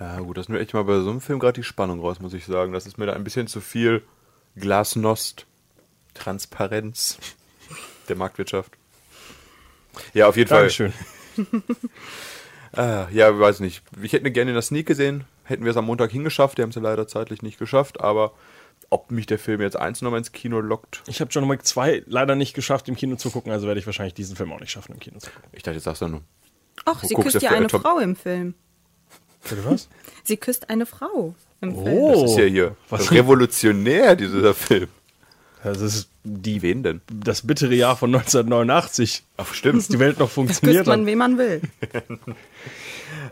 Ja, 0.00 0.20
gut, 0.20 0.36
das 0.38 0.48
nimmt 0.48 0.60
echt 0.60 0.74
mal 0.74 0.84
bei 0.84 1.00
so 1.00 1.10
einem 1.10 1.20
Film 1.20 1.38
gerade 1.38 1.54
die 1.54 1.64
Spannung 1.64 2.00
raus, 2.00 2.20
muss 2.20 2.34
ich 2.34 2.46
sagen. 2.46 2.72
Das 2.72 2.86
ist 2.86 2.98
mir 2.98 3.06
da 3.06 3.14
ein 3.14 3.24
bisschen 3.24 3.48
zu 3.48 3.60
viel 3.60 4.02
Glasnost, 4.56 5.46
Transparenz 6.14 7.18
der 8.08 8.16
Marktwirtschaft. 8.16 8.72
Ja, 10.14 10.28
auf 10.28 10.36
jeden 10.36 10.48
Fall. 10.48 10.68
Dankeschön. 10.68 10.92
Äh, 12.76 13.12
ja, 13.14 13.38
weiß 13.38 13.60
nicht. 13.60 13.82
Ich 14.02 14.12
hätte 14.12 14.30
gerne 14.30 14.52
in 14.52 14.54
der 14.54 14.62
Sneak 14.62 14.86
gesehen. 14.86 15.24
Hätten 15.44 15.64
wir 15.64 15.70
es 15.70 15.76
am 15.76 15.86
Montag 15.86 16.10
hingeschafft. 16.10 16.58
Die 16.58 16.62
haben 16.62 16.70
es 16.70 16.76
ja 16.76 16.82
leider 16.82 17.08
zeitlich 17.08 17.42
nicht 17.42 17.58
geschafft. 17.58 18.00
Aber 18.00 18.32
ob 18.90 19.10
mich 19.10 19.26
der 19.26 19.38
Film 19.38 19.60
jetzt 19.60 19.76
eins 19.76 20.02
nochmal 20.02 20.18
ins 20.18 20.32
Kino 20.32 20.60
lockt, 20.60 21.02
Ich 21.06 21.20
habe 21.20 21.30
John 21.30 21.48
Wick 21.50 21.66
2 21.66 22.04
leider 22.06 22.36
nicht 22.36 22.54
geschafft, 22.54 22.88
im 22.88 22.96
Kino 22.96 23.16
zu 23.16 23.30
gucken, 23.30 23.52
also 23.52 23.66
werde 23.66 23.80
ich 23.80 23.86
wahrscheinlich 23.86 24.14
diesen 24.14 24.36
Film 24.36 24.52
auch 24.52 24.60
nicht 24.60 24.70
schaffen, 24.70 24.92
im 24.92 25.00
Kino 25.00 25.18
zu 25.18 25.30
gucken. 25.30 25.50
ich 25.52 25.62
dachte, 25.62 25.76
jetzt 25.76 25.84
sagst 25.84 26.02
du 26.02 26.08
nur. 26.08 26.22
Ach, 26.84 27.02
sie 27.02 27.14
küsst 27.14 27.42
ja 27.42 27.50
eine 27.50 27.68
Frau 27.68 27.98
im 27.98 28.16
Film. 28.16 28.54
Bitte 29.42 29.64
was? 29.64 29.88
Sie 30.24 30.36
küsst 30.36 30.70
eine 30.70 30.86
Frau 30.86 31.34
im 31.60 31.74
Film. 31.74 31.86
Oh, 31.98 32.12
Das 32.22 32.30
ist 32.32 32.38
ja 32.38 32.44
hier 32.44 32.76
Was? 32.90 33.10
revolutionär, 33.12 34.16
dieser 34.16 34.54
Film. 34.54 34.88
Das 35.64 35.80
ist 35.80 36.08
die, 36.22 36.62
Wen 36.62 36.82
denn? 36.84 37.00
das 37.12 37.44
bittere 37.44 37.74
Jahr 37.74 37.96
von 37.96 38.14
1989, 38.14 39.24
Ach, 39.38 39.52
stimmt. 39.52 39.74
als 39.76 39.88
die 39.88 39.98
Welt 39.98 40.18
noch 40.20 40.26
Küsst 40.26 40.34
funktioniert 40.34 40.86
man, 40.86 41.00
hat. 41.00 41.06
wen 41.06 41.18
man 41.18 41.38
will. 41.38 41.60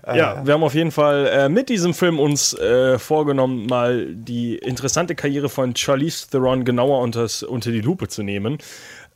Ja, 0.07 0.47
wir 0.47 0.55
haben 0.55 0.63
auf 0.63 0.75
jeden 0.75 0.93
Fall 0.93 1.27
äh, 1.27 1.49
mit 1.49 1.69
diesem 1.69 1.93
Film 1.93 2.21
uns 2.21 2.55
äh, 2.55 2.99
vorgenommen, 2.99 3.67
mal 3.67 4.07
die 4.15 4.57
interessante 4.57 5.15
Karriere 5.17 5.49
von 5.49 5.75
Charlize 5.75 6.29
Theron 6.31 6.65
genauer 6.65 7.01
unters, 7.01 7.43
unter 7.43 7.73
die 7.73 7.81
Lupe 7.81 8.07
zu 8.09 8.23
nehmen. 8.23 8.59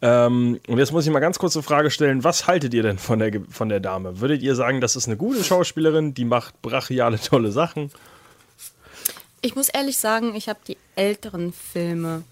Ähm, 0.02 0.58
und 0.66 0.78
jetzt 0.78 0.92
muss 0.92 1.04
ich 1.06 1.12
mal 1.12 1.20
ganz 1.20 1.38
kurz 1.38 1.56
eine 1.56 1.62
Frage 1.62 1.90
stellen. 1.90 2.24
Was 2.24 2.46
haltet 2.46 2.72
ihr 2.72 2.82
denn 2.82 2.98
von 2.98 3.18
der, 3.18 3.40
von 3.50 3.68
der 3.68 3.80
Dame? 3.80 4.20
Würdet 4.20 4.42
ihr 4.42 4.54
sagen, 4.54 4.80
das 4.80 4.96
ist 4.96 5.06
eine 5.06 5.16
gute 5.16 5.44
Schauspielerin, 5.44 6.14
die 6.14 6.24
macht 6.24 6.60
brachiale, 6.62 7.20
tolle 7.20 7.52
Sachen? 7.52 7.90
Ich 9.42 9.56
muss 9.56 9.68
ehrlich 9.68 9.98
sagen, 9.98 10.34
ich 10.34 10.48
habe 10.48 10.60
die 10.66 10.76
älteren 10.96 11.52
Filme 11.52 12.22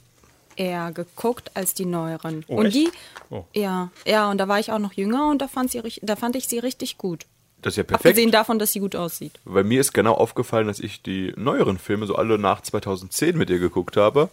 eher 0.56 0.92
geguckt 0.92 1.50
als 1.54 1.74
die 1.74 1.84
neueren. 1.84 2.44
Oh, 2.48 2.56
und 2.56 2.66
echt? 2.66 2.76
die, 2.76 2.90
Oh. 3.30 3.44
ja, 3.54 3.90
ja, 4.06 4.30
und 4.30 4.38
da 4.38 4.48
war 4.48 4.58
ich 4.58 4.72
auch 4.72 4.78
noch 4.78 4.94
jünger 4.94 5.28
und 5.28 5.42
da 5.42 5.48
fand, 5.48 5.70
sie, 5.70 5.82
da 6.00 6.16
fand 6.16 6.34
ich 6.36 6.48
sie 6.48 6.58
richtig 6.58 6.96
gut. 6.96 7.26
Das 7.60 7.74
ist 7.74 7.76
ja 7.78 7.82
perfekt. 7.82 8.06
Abgesehen 8.06 8.30
davon, 8.30 8.58
dass 8.58 8.72
sie 8.72 8.80
gut 8.80 8.96
aussieht. 8.96 9.32
Weil 9.44 9.64
mir 9.64 9.80
ist 9.80 9.92
genau 9.92 10.14
aufgefallen, 10.14 10.66
dass 10.68 10.78
ich 10.78 11.02
die 11.02 11.34
neueren 11.36 11.78
Filme 11.78 12.06
so 12.06 12.14
alle 12.14 12.38
nach 12.38 12.62
2010 12.62 13.36
mit 13.36 13.50
ihr 13.50 13.58
geguckt 13.58 13.96
habe. 13.96 14.30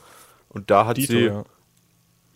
Und 0.50 0.72
da 0.72 0.86
hat 0.86 0.98
Dito, 0.98 1.12
sie 1.12 1.26
ja. 1.26 1.44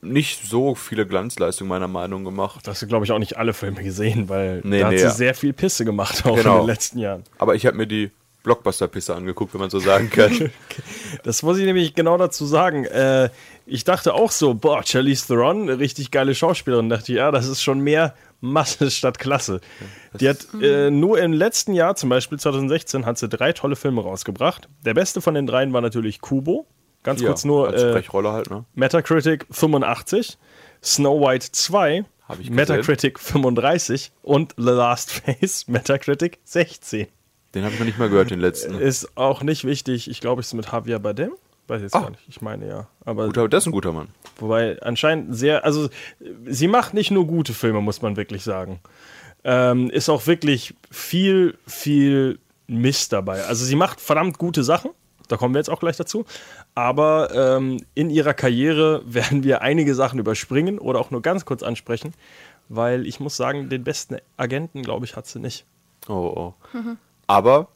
Nicht 0.01 0.45
so 0.47 0.75
viele 0.75 1.05
Glanzleistungen 1.05 1.69
meiner 1.69 1.88
Meinung 1.88 2.23
gemacht. 2.23 2.65
Das 2.65 2.75
hast 2.75 2.81
du, 2.83 2.88
glaube 2.88 3.05
ich, 3.05 3.12
auch 3.12 3.19
nicht 3.19 3.38
alle 3.38 3.53
Filme 3.53 3.83
gesehen, 3.83 4.29
weil 4.29 4.62
Nee, 4.63 4.79
da 4.79 4.85
hat 4.85 4.91
nee, 4.93 4.97
sie 4.99 5.03
ja. 5.05 5.09
sehr 5.12 5.33
viel 5.35 5.53
Pisse 5.53 5.83
gemacht, 5.85 6.25
auch 6.25 6.35
Genau. 6.35 6.55
in 6.55 6.62
den 6.62 6.67
letzten 6.67 6.99
Jahren. 6.99 7.23
Aber 7.38 7.55
ich 7.55 7.65
habe 7.65 7.75
mir 7.77 7.88
die 7.88 8.12
Blockbuster-Pisse 8.43 9.13
angeguckt, 9.13 9.53
wenn 9.53 9.59
man 9.62 9.69
so 9.69 9.79
sagen 9.79 10.09
kann. 10.09 10.51
Das 11.23 11.43
muss 11.43 11.57
ich 11.57 11.65
nämlich 11.65 11.95
genau 11.95 12.17
dazu 12.17 12.45
sagen. 12.45 12.85
Äh, 12.85 13.29
ich 13.65 13.83
dachte 13.83 14.13
auch 14.13 14.31
so, 14.31 14.53
boah, 14.53 14.83
Charlize 14.85 15.27
Theron, 15.27 15.67
richtig 15.69 16.12
geile 16.12 16.33
Schauspielerin. 16.33 16.88
Dachte 16.88 17.12
ich, 17.12 17.17
ja, 17.17 17.31
das 17.31 17.47
ist 17.47 17.62
schon 17.62 17.79
mehr 17.79 18.13
Masse 18.39 18.89
statt 18.91 19.19
Klasse. 19.19 19.59
Die 20.13 20.29
hat 20.29 20.47
äh, 20.62 20.89
nur 20.91 21.19
im 21.19 21.33
letzten 21.33 21.73
Jahr, 21.73 21.95
zum 21.95 22.09
Beispiel 22.09 22.39
2016, 22.39 23.05
hat 23.05 23.17
sie 23.17 23.27
drei 23.27 23.51
tolle 23.51 23.75
Filme 23.75 24.01
rausgebracht. 24.01 24.69
Der 24.85 24.93
beste 24.93 25.19
von 25.19 25.33
den 25.33 25.45
dreien 25.45 25.73
war 25.73 25.81
natürlich 25.81 26.21
Kubo. 26.21 26.67
Ganz 27.03 27.23
kurz 27.23 27.45
nur 27.45 27.67
als 27.67 27.81
äh, 27.81 27.89
Sprechrolle 27.91 28.31
halt, 28.31 28.49
ne? 28.49 28.65
Metacritic 28.75 29.45
85, 29.51 30.38
Snow 30.83 31.19
White 31.21 31.51
2, 31.51 32.03
Hab 32.27 32.35
ich 32.39 32.43
gesehen. 32.47 32.55
Metacritic 32.55 33.19
35 33.19 34.12
und 34.21 34.53
The 34.57 34.63
Last 34.71 35.12
Face, 35.12 35.67
Metacritic 35.67 36.39
16. 36.43 37.07
Den 37.55 37.63
habe 37.63 37.73
ich 37.73 37.79
noch 37.79 37.85
nicht 37.88 37.97
mal 37.97 38.09
gehört, 38.09 38.29
den 38.31 38.39
letzten. 38.39 38.75
Ist 38.79 39.17
auch 39.17 39.41
nicht 39.41 39.63
wichtig. 39.65 40.09
Ich 40.09 40.21
glaube, 40.21 40.41
es 40.41 40.47
ist 40.47 40.53
mit 40.53 40.71
Javier 40.71 40.99
Bardem. 40.99 41.31
Weiß 41.67 41.81
jetzt 41.81 41.95
Ah. 41.95 42.01
gar 42.01 42.09
nicht. 42.12 42.23
Ich 42.27 42.41
meine 42.41 42.67
ja. 42.67 42.88
Aber 43.05 43.25
Guter, 43.27 43.47
das 43.47 43.63
ist 43.63 43.67
ein 43.67 43.71
guter 43.71 43.91
Mann. 43.91 44.09
wobei 44.38 44.79
anscheinend 44.81 45.35
sehr, 45.35 45.63
also 45.65 45.89
sie 46.45 46.67
macht 46.67 46.93
nicht 46.93 47.12
nur 47.12 47.25
gute 47.27 47.53
Filme, 47.53 47.81
muss 47.81 48.01
man 48.01 48.17
wirklich 48.17 48.43
sagen. 48.43 48.79
Ähm, 49.43 49.89
ist 49.89 50.09
auch 50.09 50.27
wirklich 50.27 50.75
viel, 50.91 51.57
viel 51.65 52.39
Mist 52.67 53.13
dabei. 53.13 53.45
Also 53.45 53.65
sie 53.65 53.75
macht 53.75 54.01
verdammt 54.01 54.38
gute 54.38 54.63
Sachen. 54.63 54.91
Da 55.29 55.37
kommen 55.37 55.53
wir 55.53 55.59
jetzt 55.59 55.69
auch 55.69 55.79
gleich 55.79 55.95
dazu. 55.95 56.25
Aber 56.75 57.29
ähm, 57.33 57.81
in 57.93 58.09
ihrer 58.09 58.33
Karriere 58.33 59.01
werden 59.11 59.43
wir 59.43 59.61
einige 59.61 59.95
Sachen 59.95 60.19
überspringen 60.19 60.77
oder 60.79 60.99
auch 60.99 61.11
nur 61.11 61.21
ganz 61.21 61.45
kurz 61.45 61.63
ansprechen, 61.63 62.13
weil 62.67 63.07
ich 63.07 63.21
muss 63.21 63.37
sagen, 63.37 63.69
den 63.69 63.83
besten 63.85 64.17
Agenten, 64.35 64.81
glaube 64.81 65.05
ich, 65.05 65.15
hat 65.15 65.27
sie 65.27 65.39
nicht. 65.39 65.65
Oh, 66.09 66.13
oh. 66.13 66.53
Aber 67.27 67.67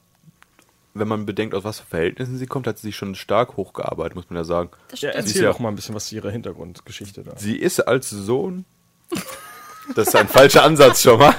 wenn 0.94 1.08
man 1.08 1.26
bedenkt, 1.26 1.54
aus 1.54 1.64
was 1.64 1.80
für 1.80 1.86
Verhältnissen 1.86 2.38
sie 2.38 2.46
kommt, 2.46 2.66
hat 2.66 2.78
sie 2.78 2.88
sich 2.88 2.96
schon 2.96 3.14
stark 3.14 3.56
hochgearbeitet, 3.56 4.14
muss 4.14 4.30
man 4.30 4.36
ja 4.36 4.44
sagen. 4.44 4.70
Das 4.88 5.00
Ja, 5.00 5.10
erzähl 5.10 5.42
ja- 5.42 5.50
doch 5.50 5.58
mal 5.58 5.68
ein 5.68 5.76
bisschen 5.76 5.94
was 5.94 6.06
zu 6.06 6.14
ihrer 6.14 6.30
Hintergrundgeschichte 6.30 7.22
da. 7.24 7.32
Sie 7.36 7.56
ist 7.56 7.80
als 7.80 8.10
Sohn. 8.10 8.64
Das 9.94 10.08
ist 10.08 10.16
ein 10.16 10.28
falscher 10.28 10.62
Ansatz 10.62 11.02
schon 11.02 11.18
mal. 11.18 11.34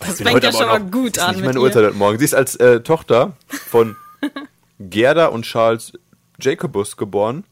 das 0.00 0.20
fängt 0.20 0.42
ja 0.42 0.52
schon 0.52 0.64
auch 0.64 0.78
mal 0.78 0.90
gut 0.90 1.18
an 1.18 1.36
mit 1.36 1.44
meine. 1.46 1.60
Uhrzeit 1.60 1.84
heute 1.84 1.96
Morgen. 1.96 2.18
Sie 2.18 2.24
ist 2.24 2.34
als 2.34 2.54
äh, 2.56 2.80
Tochter 2.80 3.32
von 3.48 3.96
Gerda 4.78 5.26
und 5.26 5.42
Charles 5.42 5.92
Jacobus 6.40 6.96
geboren. 6.96 7.44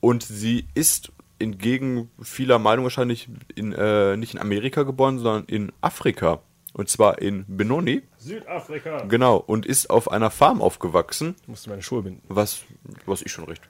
Und 0.00 0.22
sie 0.22 0.66
ist 0.74 1.12
entgegen 1.38 2.10
vieler 2.22 2.58
Meinung 2.58 2.84
wahrscheinlich 2.84 3.28
in, 3.54 3.72
äh, 3.72 4.16
nicht 4.16 4.34
in 4.34 4.40
Amerika 4.40 4.84
geboren, 4.84 5.18
sondern 5.18 5.44
in 5.44 5.72
Afrika. 5.80 6.40
Und 6.72 6.88
zwar 6.88 7.20
in 7.20 7.44
Benoni. 7.48 8.02
Südafrika. 8.16 9.02
Genau. 9.04 9.36
Und 9.36 9.66
ist 9.66 9.90
auf 9.90 10.10
einer 10.10 10.30
Farm 10.30 10.62
aufgewachsen. 10.62 11.34
Ich 11.42 11.48
musste 11.48 11.70
meine 11.70 11.82
Schuhe 11.82 12.02
binden. 12.02 12.22
was, 12.28 12.62
was 13.04 13.22
ich 13.22 13.32
schon 13.32 13.44
recht 13.44 13.62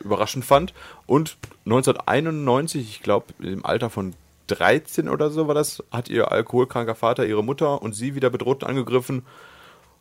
überraschend 0.00 0.44
fand. 0.44 0.74
Und 1.06 1.36
1991, 1.66 2.88
ich 2.88 3.02
glaube, 3.02 3.26
im 3.38 3.64
Alter 3.64 3.90
von 3.90 4.14
13 4.48 5.08
oder 5.08 5.30
so 5.30 5.46
war 5.46 5.54
das, 5.54 5.84
hat 5.92 6.08
ihr 6.08 6.32
alkoholkranker 6.32 6.94
Vater 6.94 7.26
ihre 7.26 7.44
Mutter 7.44 7.82
und 7.82 7.92
sie 7.92 8.14
wieder 8.14 8.30
bedroht 8.30 8.62
und 8.62 8.68
angegriffen. 8.68 9.24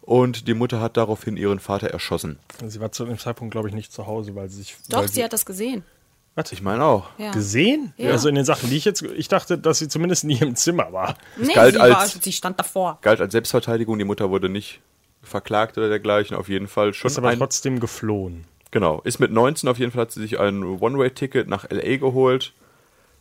Und 0.09 0.47
die 0.47 0.55
Mutter 0.55 0.81
hat 0.81 0.97
daraufhin 0.97 1.37
ihren 1.37 1.59
Vater 1.59 1.89
erschossen. 1.91 2.39
Sie 2.65 2.79
war 2.79 2.91
zu 2.91 3.05
dem 3.05 3.19
Zeitpunkt, 3.19 3.51
glaube 3.51 3.69
ich, 3.69 3.75
nicht 3.75 3.93
zu 3.93 4.07
Hause, 4.07 4.33
weil 4.33 4.49
sie 4.49 4.57
sich. 4.57 4.75
Doch, 4.89 5.01
weil 5.01 5.07
sie 5.07 5.23
hat 5.23 5.33
das 5.33 5.45
gesehen. 5.45 5.83
Ich 6.51 6.61
meine 6.63 6.83
auch. 6.85 7.09
Ja. 7.19 7.31
gesehen? 7.31 7.93
Ja. 7.97 8.09
Also 8.11 8.27
in 8.29 8.33
den 8.35 8.45
Sachen, 8.45 8.69
die 8.71 8.77
ich 8.77 8.85
jetzt. 8.85 9.03
Ich 9.03 9.27
dachte, 9.27 9.57
dass 9.57 9.77
sie 9.77 9.87
zumindest 9.87 10.23
nie 10.23 10.39
im 10.39 10.55
Zimmer 10.55 10.91
war. 10.93 11.15
Nee, 11.37 11.53
galt 11.53 11.75
sie, 11.75 11.79
war, 11.81 11.99
als- 11.99 12.13
sie 12.19 12.31
stand 12.31 12.57
davor. 12.57 12.97
Galt 13.03 13.21
als 13.21 13.33
Selbstverteidigung, 13.33 13.99
die 13.99 14.05
Mutter 14.05 14.31
wurde 14.31 14.49
nicht 14.49 14.79
verklagt 15.21 15.77
oder 15.77 15.89
dergleichen. 15.89 16.35
Auf 16.35 16.49
jeden 16.49 16.67
Fall 16.67 16.95
schon 16.95 17.11
Ist 17.11 17.17
aber 17.19 17.29
ein, 17.29 17.37
trotzdem 17.37 17.79
geflohen. 17.79 18.45
Genau, 18.71 19.01
ist 19.01 19.19
mit 19.19 19.31
19 19.31 19.69
auf 19.69 19.77
jeden 19.77 19.91
Fall 19.91 20.01
hat 20.03 20.11
sie 20.11 20.21
sich 20.21 20.39
ein 20.39 20.63
One-Way-Ticket 20.63 21.47
nach 21.47 21.69
LA 21.69 21.97
geholt. 21.97 22.53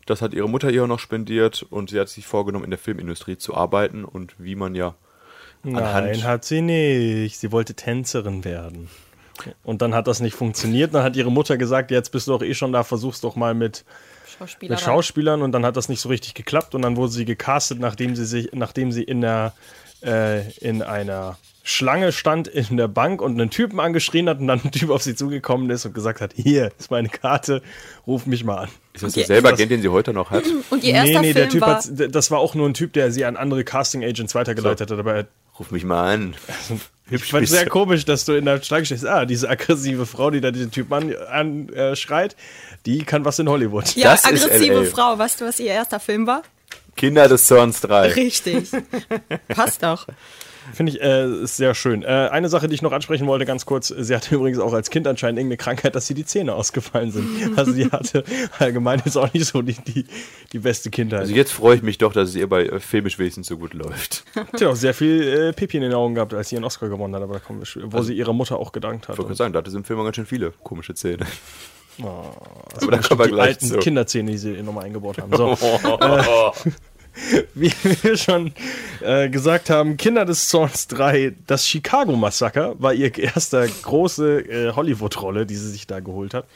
Das 0.07 0.23
hat 0.23 0.33
ihre 0.33 0.49
Mutter 0.49 0.71
ihr 0.71 0.87
noch 0.87 1.01
spendiert 1.01 1.67
und 1.69 1.91
sie 1.91 2.01
hat 2.01 2.09
sich 2.09 2.27
vorgenommen, 2.27 2.65
in 2.65 2.71
der 2.71 2.79
Filmindustrie 2.79 3.37
zu 3.37 3.55
arbeiten 3.55 4.05
und 4.07 4.37
wie 4.39 4.55
man 4.55 4.75
ja 4.75 4.95
Nein, 5.73 6.25
hat 6.25 6.45
sie 6.45 6.61
nicht. 6.61 7.39
Sie 7.39 7.53
wollte 7.53 7.75
Tänzerin 7.75 8.45
werden. 8.45 8.89
Und 9.63 9.83
dann 9.83 9.95
hat 9.95 10.07
das 10.07 10.21
nicht 10.21 10.35
funktioniert. 10.35 10.95
Dann 10.95 11.05
hat 11.05 11.17
ihre 11.17 11.31
Mutter 11.31 11.57
gesagt, 11.57 11.91
jetzt 11.91 12.11
bist 12.11 12.27
du 12.27 12.33
doch 12.33 12.43
eh 12.43 12.55
schon 12.55 12.73
da, 12.73 12.83
versuch's 12.83 13.21
doch 13.21 13.37
mal 13.37 13.55
mit, 13.55 13.85
mit 14.61 14.81
Schauspielern. 14.81 15.43
Und 15.43 15.53
dann 15.53 15.65
hat 15.65 15.77
das 15.77 15.89
nicht 15.89 16.01
so 16.01 16.09
richtig 16.09 16.35
geklappt. 16.35 16.75
Und 16.75 16.83
dann 16.83 16.97
wurde 16.97 17.13
sie 17.13 17.25
gecastet, 17.25 17.79
nachdem 17.79 18.17
sie 18.17 18.25
sich, 18.27 18.51
nachdem 18.53 18.93
sie 18.93 19.03
in 19.03 19.21
der 19.21 19.53
äh, 20.03 20.51
in 20.59 20.83
einer 20.83 21.39
Schlange 21.69 22.13
stand 22.13 22.49
in 22.49 22.79
der 22.79 22.89
Bank 22.89 23.21
und 23.21 23.39
einen 23.39 23.51
Typen 23.51 23.79
angeschrien 23.79 24.29
hat 24.29 24.41
und 24.41 24.47
dann 24.47 24.61
ein 24.65 24.71
Typ 24.71 24.89
auf 24.89 25.03
sie 25.03 25.15
zugekommen 25.15 25.69
ist 25.69 25.85
und 25.85 25.93
gesagt 25.93 26.23
hat, 26.23 26.33
hier 26.35 26.71
ist 26.79 26.91
meine 26.91 27.11
Karte, 27.11 27.63
ruf 28.07 28.25
mich 28.25 28.43
mal 28.43 28.57
an. 28.57 28.69
Ist 28.95 29.05
das 29.05 29.13
derselbe 29.13 29.49
Agent, 29.49 29.71
den 29.71 29.83
sie 29.83 29.91
heute 29.91 30.15
noch 30.15 30.31
hat? 30.31 30.45
Und 30.71 30.83
ihr 30.83 30.95
erster 30.95 31.21
nee, 31.21 31.27
nee, 31.27 31.33
Film 31.35 31.35
der 31.35 31.49
Typ 31.51 31.61
war... 31.61 31.77
hat, 31.77 32.15
das 32.15 32.31
war 32.31 32.39
auch 32.39 32.55
nur 32.55 32.67
ein 32.67 32.73
Typ, 32.73 32.95
der 32.95 33.13
sie 33.13 33.27
an 33.27 33.37
andere 33.37 33.65
Casting 33.65 34.03
Agents 34.03 34.35
weitergeleitet 34.35 34.91
hat. 34.91 34.99
Aber 34.99 35.15
er 35.15 35.27
Ruf 35.59 35.71
mich 35.71 35.85
mal 35.85 36.13
an. 36.15 36.35
Ich 37.11 37.25
fand 37.25 37.45
es 37.45 37.51
sehr 37.53 37.67
komisch, 37.67 38.05
dass 38.05 38.27
du 38.27 38.35
in 38.35 38.45
der 38.45 38.63
Schlange 38.63 38.85
stehst. 38.85 39.07
Ah, 39.07 39.25
diese 39.25 39.49
aggressive 39.49 40.05
Frau, 40.05 40.31
die 40.31 40.43
da 40.43 40.51
diesen 40.51 40.71
Typen 40.71 40.93
anschreit, 40.93 41.31
an, 41.31 41.69
äh, 41.71 41.97
schreit, 41.97 42.37
die 42.85 43.03
kann 43.03 43.25
was 43.25 43.39
in 43.39 43.49
Hollywood. 43.49 43.97
ja, 43.97 44.11
das 44.11 44.27
aggressive. 44.27 44.85
Frau. 44.85 45.17
Weißt 45.17 45.41
du, 45.41 45.47
was 45.47 45.59
ihr 45.59 45.71
erster 45.73 46.01
Film 46.01 46.27
war? 46.27 46.43
Kinder 46.97 47.27
des 47.27 47.47
Zorns 47.47 47.81
3. 47.81 48.09
Richtig. 48.09 48.69
Passt 49.49 49.83
doch. 49.83 50.07
Finde 50.75 50.93
ich 50.93 51.01
äh, 51.01 51.27
ist 51.43 51.57
sehr 51.57 51.75
schön. 51.75 52.03
Äh, 52.03 52.07
eine 52.07 52.49
Sache, 52.49 52.69
die 52.69 52.75
ich 52.75 52.83
noch 52.83 52.93
ansprechen 52.93 53.27
wollte, 53.27 53.45
ganz 53.47 53.67
kurz. 53.67 53.89
Sie 53.89 54.15
hatte 54.15 54.35
übrigens 54.35 54.59
auch 54.59 54.73
als 54.73 54.91
Kind 54.91 55.07
anscheinend 55.07 55.39
irgendeine 55.39 55.57
Krankheit, 55.57 55.95
dass 55.95 56.07
sie 56.07 56.15
die 56.15 56.25
Zähne 56.25 56.55
ausgefallen 56.55 57.11
sind. 57.11 57.27
Also 57.57 57.73
sie 57.73 57.91
hatte 57.91 58.25
allgemein 58.59 59.01
jetzt 59.05 59.17
auch 59.17 59.33
nicht 59.33 59.47
so 59.47 59.63
die, 59.63 59.75
die, 59.87 60.05
die 60.53 60.59
beste 60.59 60.91
Kindheit. 60.91 61.21
Also 61.21 61.35
jetzt 61.35 61.53
freue 61.53 61.77
ich 61.77 61.83
mich 61.83 61.99
doch, 61.99 62.13
dass 62.13 62.31
es 62.31 62.35
ihr 62.37 62.49
bei 62.49 62.67
äh, 62.67 62.81
filmisch 62.81 63.19
wenigstens 63.19 63.47
so 63.49 63.57
gut 63.59 63.75
läuft. 63.75 64.25
Sie 64.57 64.65
hat 64.65 64.73
auch 64.73 64.77
sehr 64.77 64.95
viel 64.95 65.23
äh, 65.23 65.53
Pipi 65.53 65.79
in 65.79 65.83
den 65.83 65.95
Augen 65.95 66.15
gehabt, 66.15 66.35
als 66.35 66.49
sie 66.51 66.57
ihren 66.57 66.65
Oscar 66.65 66.89
gewonnen 66.89 67.15
hat, 67.15 67.23
aber 67.23 67.35
da 67.35 67.41
kommen 67.41 67.61
wir, 67.61 67.67
schon- 67.67 67.93
wo 67.93 68.03
sie 68.03 68.15
ihrer 68.15 68.33
Mutter 68.33 68.59
auch 68.59 68.73
gedankt 68.73 69.09
hat. 69.09 69.15
Ich 69.15 69.19
wollte 69.19 69.29
gerade 69.29 69.37
sagen, 69.37 69.53
da 69.53 69.59
hatte 69.61 69.71
sie 69.71 69.77
im 69.79 69.85
Film 69.85 69.99
auch 70.01 70.05
ganz 70.05 70.17
schön 70.17 70.27
viele 70.27 70.53
komische 70.63 70.95
Zähne. 70.95 71.27
Oh, 72.01 72.07
Aber 72.81 72.93
da 72.93 72.99
kommen 72.99 73.19
wir 73.21 73.27
die 73.27 73.33
gleich 73.33 73.49
alten 73.49 73.67
zu. 73.67 73.79
Kinderzähne, 73.79 74.31
die 74.31 74.39
sie 74.39 74.63
nochmal 74.63 74.85
eingebaut 74.85 75.19
haben. 75.19 75.37
So. 75.37 75.51
äh, 76.01 76.71
wie 77.55 77.73
wir 78.03 78.17
schon 78.17 78.53
äh, 79.01 79.29
gesagt 79.29 79.71
haben, 79.71 79.97
Kinder 79.97 80.25
des 80.25 80.49
Zorns 80.49 80.89
3, 80.89 81.35
das 81.47 81.67
Chicago-Massaker 81.67 82.75
war 82.79 82.95
ihr 82.95 83.17
erster 83.17 83.67
große 83.67 84.41
äh, 84.41 84.73
Hollywood-Rolle, 84.73 85.47
die 85.47 85.57
sie 85.57 85.71
sich 85.71 85.87
da 85.87 86.01
geholt 86.01 86.35
hat. 86.35 86.47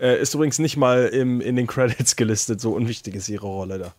Äh, 0.00 0.20
ist 0.20 0.34
übrigens 0.34 0.58
nicht 0.58 0.76
mal 0.76 1.06
im, 1.06 1.40
in 1.40 1.56
den 1.56 1.66
Credits 1.66 2.16
gelistet, 2.16 2.60
so 2.60 2.72
unwichtig 2.72 3.14
ist 3.16 3.28
ihre 3.28 3.46
Rolle 3.46 3.78
da. 3.78 3.94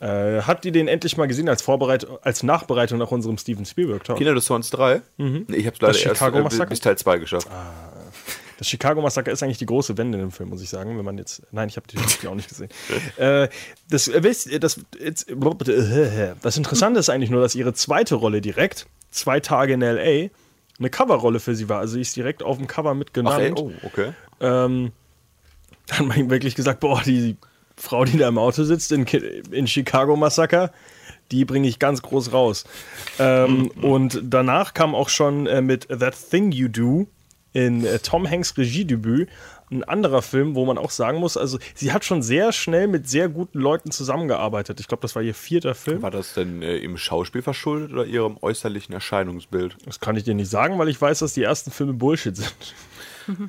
Äh, 0.00 0.42
habt 0.42 0.64
ihr 0.64 0.70
den 0.70 0.86
endlich 0.86 1.16
mal 1.16 1.26
gesehen 1.26 1.48
als 1.48 1.60
Vorbereitung, 1.60 2.18
als 2.22 2.44
Nachbereitung 2.44 2.98
nach 2.98 3.10
unserem 3.10 3.36
Steven 3.36 3.64
Spielberg-Talk? 3.64 4.16
Kinder 4.16 4.34
des 4.34 4.44
Zorns 4.44 4.70
3? 4.70 5.02
Nee, 5.48 5.56
ich 5.56 5.66
habe 5.66 5.74
es 5.74 5.80
leider 5.80 5.98
erst 6.10 6.60
äh, 6.60 6.66
bis 6.66 6.80
Teil 6.80 6.96
2 6.96 7.18
geschafft. 7.18 7.48
Das 8.58 8.66
Chicago 8.68 9.00
Massaker 9.00 9.30
ist 9.30 9.42
eigentlich 9.42 9.58
die 9.58 9.66
große 9.66 9.96
Wende 9.96 10.18
in 10.18 10.24
dem 10.24 10.30
Film, 10.32 10.48
muss 10.48 10.60
ich 10.60 10.68
sagen. 10.68 10.98
Wenn 10.98 11.04
man 11.04 11.16
jetzt, 11.16 11.42
nein, 11.52 11.68
ich 11.68 11.76
habe 11.76 11.86
die, 11.86 12.26
auch 12.26 12.34
nicht 12.34 12.48
gesehen. 12.48 12.68
äh, 13.16 13.48
das, 13.88 14.08
äh, 14.08 14.20
das, 14.20 14.80
das 16.42 16.56
Interessante 16.56 17.00
ist 17.00 17.08
eigentlich 17.08 17.30
nur, 17.30 17.40
dass 17.40 17.54
ihre 17.54 17.72
zweite 17.72 18.16
Rolle 18.16 18.40
direkt, 18.40 18.86
zwei 19.12 19.38
Tage 19.38 19.74
in 19.74 19.80
LA, 19.80 20.30
eine 20.78 20.90
Coverrolle 20.90 21.38
für 21.38 21.54
sie 21.54 21.68
war. 21.68 21.78
Also 21.78 21.94
sie 21.94 22.00
ist 22.00 22.16
direkt 22.16 22.42
auf 22.42 22.58
dem 22.58 22.66
Cover 22.66 22.90
Ach, 22.90 22.96
mitgenannt. 22.96 23.40
ey, 23.40 23.52
oh, 23.56 23.72
okay. 23.84 24.12
ähm, 24.40 24.90
hat 25.90 26.04
man 26.04 26.18
ihm 26.18 26.30
wirklich 26.30 26.56
gesagt, 26.56 26.80
boah, 26.80 27.00
die 27.04 27.36
Frau, 27.76 28.04
die 28.04 28.18
da 28.18 28.28
im 28.28 28.38
Auto 28.38 28.64
sitzt 28.64 28.90
in, 28.90 29.06
in 29.06 29.68
Chicago 29.68 30.16
Massaker, 30.16 30.72
die 31.30 31.44
bringe 31.44 31.68
ich 31.68 31.78
ganz 31.78 32.02
groß 32.02 32.32
raus. 32.32 32.64
Ähm, 33.20 33.70
und 33.82 34.20
danach 34.24 34.74
kam 34.74 34.96
auch 34.96 35.08
schon 35.08 35.46
äh, 35.46 35.62
mit 35.62 35.88
That 35.88 36.16
Thing 36.30 36.50
You 36.50 36.68
Do 36.68 37.06
in 37.58 37.84
äh, 37.84 37.98
Tom 37.98 38.28
Hanks 38.28 38.56
Regiedebüt 38.56 39.28
ein 39.70 39.84
anderer 39.84 40.22
Film, 40.22 40.54
wo 40.54 40.64
man 40.64 40.78
auch 40.78 40.90
sagen 40.90 41.18
muss, 41.18 41.36
also 41.36 41.58
sie 41.74 41.92
hat 41.92 42.04
schon 42.04 42.22
sehr 42.22 42.52
schnell 42.52 42.88
mit 42.88 43.08
sehr 43.08 43.28
guten 43.28 43.58
Leuten 43.58 43.90
zusammengearbeitet. 43.90 44.80
Ich 44.80 44.88
glaube, 44.88 45.02
das 45.02 45.14
war 45.14 45.22
ihr 45.22 45.34
vierter 45.34 45.74
Film. 45.74 46.00
War 46.00 46.10
das 46.10 46.34
denn 46.34 46.62
äh, 46.62 46.78
im 46.78 46.96
Schauspiel 46.96 47.42
verschuldet 47.42 47.92
oder 47.92 48.06
ihrem 48.06 48.38
äußerlichen 48.40 48.94
Erscheinungsbild? 48.94 49.76
Das 49.84 50.00
kann 50.00 50.16
ich 50.16 50.24
dir 50.24 50.34
nicht 50.34 50.48
sagen, 50.48 50.78
weil 50.78 50.88
ich 50.88 51.00
weiß, 51.00 51.18
dass 51.18 51.34
die 51.34 51.42
ersten 51.42 51.70
Filme 51.70 51.92
Bullshit 51.92 52.36
sind. 52.36 52.74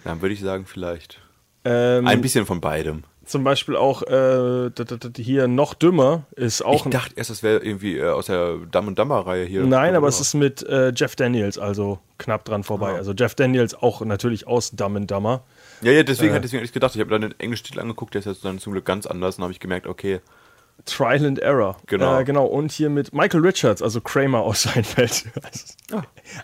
Dann 0.03 0.21
würde 0.21 0.33
ich 0.33 0.41
sagen, 0.41 0.65
vielleicht. 0.65 1.21
Ähm, 1.63 2.05
Ein 2.05 2.21
bisschen 2.21 2.45
von 2.45 2.59
beidem. 2.59 3.03
Zum 3.29 3.43
Beispiel 3.43 3.75
auch 3.75 4.01
äh, 4.03 4.71
hier 5.17 5.47
noch 5.47 5.73
dümmer 5.73 6.23
ist 6.35 6.63
auch 6.63 6.85
Ich 6.85 6.91
dachte 6.91 7.13
erst, 7.15 7.29
das 7.29 7.43
wäre 7.43 7.59
irgendwie 7.59 7.97
äh, 7.97 8.09
aus 8.09 8.25
der 8.25 8.55
Dumb 8.71 8.87
and 8.89 8.99
Dumber 8.99 9.25
Reihe 9.25 9.45
hier. 9.45 9.63
Nein, 9.63 9.95
aber 9.95 10.07
es 10.07 10.19
ist 10.19 10.33
mit 10.33 10.63
äh, 10.63 10.91
Jeff 10.95 11.15
Daniels, 11.15 11.57
also 11.57 11.99
knapp 12.17 12.43
dran 12.45 12.63
vorbei. 12.63 12.93
Ah. 12.93 12.95
Also 12.95 13.13
Jeff 13.13 13.35
Daniels 13.35 13.75
auch 13.75 14.01
natürlich 14.01 14.47
aus 14.47 14.71
Dumb 14.71 14.97
and 14.97 15.09
Dumber. 15.11 15.43
Ja, 15.81 15.91
ja, 15.91 16.03
deswegen 16.03 16.33
Äh. 16.33 16.35
hatte 16.37 16.57
ich 16.57 16.71
gedacht, 16.73 16.95
ich 16.95 17.01
habe 17.01 17.11
dann 17.11 17.21
den 17.21 17.39
englischen 17.39 17.65
Titel 17.67 17.79
angeguckt, 17.79 18.13
der 18.13 18.19
ist 18.19 18.25
jetzt 18.25 18.43
dann 18.43 18.59
zum 18.59 18.73
Glück 18.73 18.85
ganz 18.85 19.05
anders 19.05 19.37
und 19.37 19.43
habe 19.43 19.53
ich 19.53 19.59
gemerkt, 19.59 19.87
okay, 19.87 20.19
Trial 20.85 21.25
and 21.25 21.39
Error. 21.39 21.77
Genau. 21.87 22.19
Äh, 22.19 22.23
genau. 22.23 22.45
Und 22.45 22.71
hier 22.71 22.89
mit 22.89 23.13
Michael 23.13 23.41
Richards, 23.45 23.81
also 23.81 24.01
Kramer 24.01 24.39
aus 24.39 24.63
Seinfeld. 24.63 25.11
Ist 25.11 25.31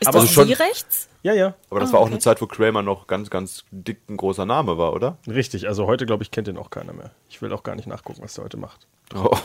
Aber 0.05 0.19
das 0.19 0.31
schon- 0.31 0.47
sie 0.47 0.53
rechts? 0.53 1.07
Ja, 1.25 1.33
ja, 1.33 1.55
aber 1.71 1.79
das 1.79 1.89
Ah, 1.89 1.93
war 1.93 1.99
auch 2.01 2.03
okay. 2.03 2.13
eine 2.13 2.19
Zeit, 2.19 2.39
wo 2.39 2.45
Kramer 2.45 2.83
noch 2.83 3.07
ganz, 3.07 3.31
ganz 3.31 3.65
dick 3.71 3.97
ein 4.07 4.15
großer 4.17 4.45
Name 4.45 4.77
war, 4.77 4.93
oder? 4.93 5.17
richtig. 5.27 5.67
Also 5.67 5.87
heute, 5.87 6.05
glaube 6.05 6.21
ich, 6.23 6.29
kennt 6.29 6.45
den 6.47 6.57
auch 6.57 6.69
keiner 6.69 6.93
mehr. 6.93 7.09
Ich 7.29 7.41
will 7.41 7.51
auch 7.51 7.63
gar 7.63 7.75
nicht 7.75 7.87
nachgucken, 7.87 8.21
was 8.21 8.35
der 8.35 8.43
heute 8.43 8.57
macht. 8.57 8.85
Oh. 9.15 9.35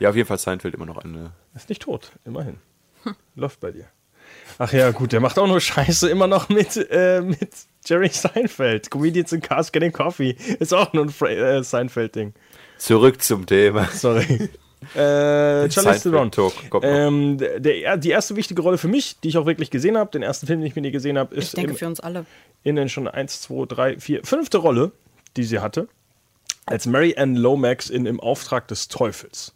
Ja, 0.00 0.10
auf 0.10 0.16
jeden 0.16 0.26
Fall 0.26 0.38
Seinfeld 0.38 0.74
immer 0.74 0.84
noch 0.84 0.98
eine. 0.98 1.30
Ist 1.54 1.68
nicht 1.68 1.82
tot, 1.82 2.10
immerhin. 2.24 2.58
Läuft 3.36 3.60
bei 3.60 3.70
dir. 3.70 3.84
Ach 4.58 4.72
ja, 4.72 4.90
gut, 4.90 5.12
der 5.12 5.20
macht 5.20 5.38
auch 5.38 5.46
nur 5.46 5.60
Scheiße 5.60 6.10
immer 6.10 6.26
noch 6.26 6.48
mit, 6.48 6.76
äh, 6.90 7.20
mit 7.20 7.50
Jerry 7.84 8.08
Seinfeld. 8.08 8.90
Comedians 8.90 9.32
in 9.32 9.40
Cars 9.40 9.70
Getting 9.70 9.92
Coffee. 9.92 10.32
Ist 10.58 10.74
auch 10.74 10.92
nur 10.92 11.04
ein 11.06 11.26
äh, 11.28 11.62
Seinfeld-Ding. 11.62 12.34
Zurück 12.78 13.22
zum 13.22 13.46
Thema. 13.46 13.84
Sorry. 13.86 14.50
äh, 14.94 15.70
Charlize 15.70 16.10
Theron. 16.10 16.30
Ähm, 16.82 17.38
der, 17.38 17.60
der, 17.60 17.96
die 17.96 18.10
erste 18.10 18.36
wichtige 18.36 18.62
Rolle 18.62 18.78
für 18.78 18.88
mich, 18.88 19.18
die 19.20 19.28
ich 19.28 19.38
auch 19.38 19.46
wirklich 19.46 19.70
gesehen 19.70 19.96
habe, 19.96 20.10
den 20.10 20.22
ersten 20.22 20.46
Film, 20.46 20.60
den 20.60 20.66
ich 20.66 20.76
mit 20.76 20.84
ihr 20.84 20.90
gesehen 20.92 21.18
habe, 21.18 21.34
Ich 21.34 21.42
ist 21.44 21.56
denke 21.56 21.72
im, 21.72 21.76
für 21.76 21.86
uns 21.86 22.00
alle. 22.00 22.26
in 22.62 22.76
den 22.76 22.88
schon 22.88 23.08
1, 23.08 23.42
2, 23.42 23.66
3, 23.66 23.98
4, 24.00 24.24
fünfte 24.24 24.58
Rolle, 24.58 24.92
die 25.36 25.44
sie 25.44 25.60
hatte, 25.60 25.88
als 26.66 26.86
Mary 26.86 27.14
Ann 27.16 27.36
Lomax 27.36 27.90
in 27.90 28.06
Im 28.06 28.20
Auftrag 28.20 28.68
des 28.68 28.88
Teufels. 28.88 29.52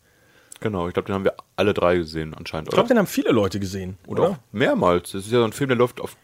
Genau, 0.60 0.88
ich 0.88 0.94
glaube, 0.94 1.06
den 1.06 1.14
haben 1.14 1.24
wir 1.24 1.34
alle 1.56 1.72
drei 1.72 1.96
gesehen 1.96 2.34
anscheinend, 2.34 2.68
Ich 2.68 2.74
glaube, 2.74 2.88
den 2.88 2.98
haben 2.98 3.06
viele 3.06 3.30
Leute 3.30 3.58
gesehen, 3.58 3.96
Oder 4.06 4.22
oder? 4.22 4.30
auch 4.32 4.36
mehrmals. 4.52 5.12
Das 5.12 5.24
ist 5.24 5.32
ja 5.32 5.38
so 5.38 5.44
ein 5.44 5.52
Film, 5.52 5.68
der 5.68 5.78
läuft 5.78 6.00
auf 6.00 6.16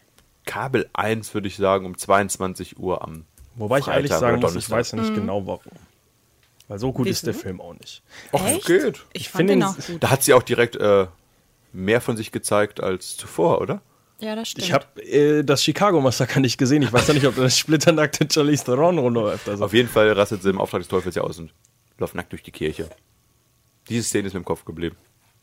Kabel 0.45 0.87
1, 0.93 1.33
würde 1.33 1.47
ich 1.47 1.57
sagen, 1.57 1.85
um 1.85 1.97
22 1.97 2.77
Uhr 2.79 3.03
am 3.03 3.25
Wobei 3.55 3.79
ich 3.79 3.85
Freitag 3.85 3.95
ehrlich 3.97 4.11
sagen 4.13 4.39
muss, 4.39 4.55
ich 4.55 4.69
weiß 4.69 4.91
ja 4.91 4.99
nicht 4.99 5.15
genau 5.15 5.45
warum. 5.47 5.71
Weil 6.67 6.79
so 6.79 6.91
gut 6.91 7.07
ist 7.07 7.25
der? 7.25 7.33
Film 7.33 7.61
auch 7.61 7.73
nicht. 7.73 8.03
Och, 8.33 8.45
Echt? 8.45 8.65
geht. 8.65 9.05
Ich 9.13 9.29
find 9.29 9.37
fand 9.37 9.49
den 9.49 9.59
ihn- 9.59 9.63
auch 9.63 9.75
gut. 9.75 10.03
Da 10.03 10.09
hat 10.09 10.23
sie 10.23 10.33
auch 10.33 10.43
direkt 10.43 10.75
äh, 10.75 11.07
mehr 11.71 12.01
von 12.01 12.17
sich 12.17 12.31
gezeigt 12.31 12.81
als 12.81 13.15
zuvor, 13.17 13.61
oder? 13.61 13.81
Ja, 14.19 14.35
das 14.35 14.49
stimmt. 14.49 14.65
Ich 14.67 14.73
habe 14.73 15.01
äh, 15.03 15.43
das 15.43 15.63
Chicago-Massaker 15.63 16.39
nicht 16.39 16.57
gesehen. 16.57 16.81
Ich 16.81 16.91
weiß 16.91 17.07
ja 17.07 17.13
nicht, 17.13 17.25
ob 17.27 17.35
das 17.35 17.57
splitternackte 17.57 18.27
Charlize 18.31 18.65
Theron 18.65 18.97
rumläuft. 18.97 19.47
Also. 19.47 19.63
Auf 19.63 19.73
jeden 19.73 19.87
Fall 19.87 20.11
rastet 20.11 20.41
sie 20.43 20.49
im 20.49 20.59
Auftrag 20.59 20.81
des 20.81 20.87
Teufels 20.89 21.15
ja 21.15 21.21
aus 21.21 21.37
und 21.39 21.53
läuft 21.99 22.15
nackt 22.15 22.31
durch 22.31 22.43
die 22.43 22.51
Kirche. 22.51 22.89
Diese 23.89 24.03
Szene 24.03 24.27
ist 24.27 24.33
mir 24.33 24.39
im 24.39 24.45
Kopf 24.45 24.65
geblieben. 24.65 24.95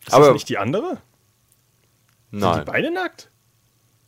Ist 0.04 0.12
Aber 0.12 0.26
das 0.26 0.34
nicht 0.34 0.48
die 0.48 0.58
andere? 0.58 0.98
Sind 2.32 2.40
nein. 2.40 2.58
die 2.58 2.64
beide 2.70 2.90
nackt? 2.92 3.30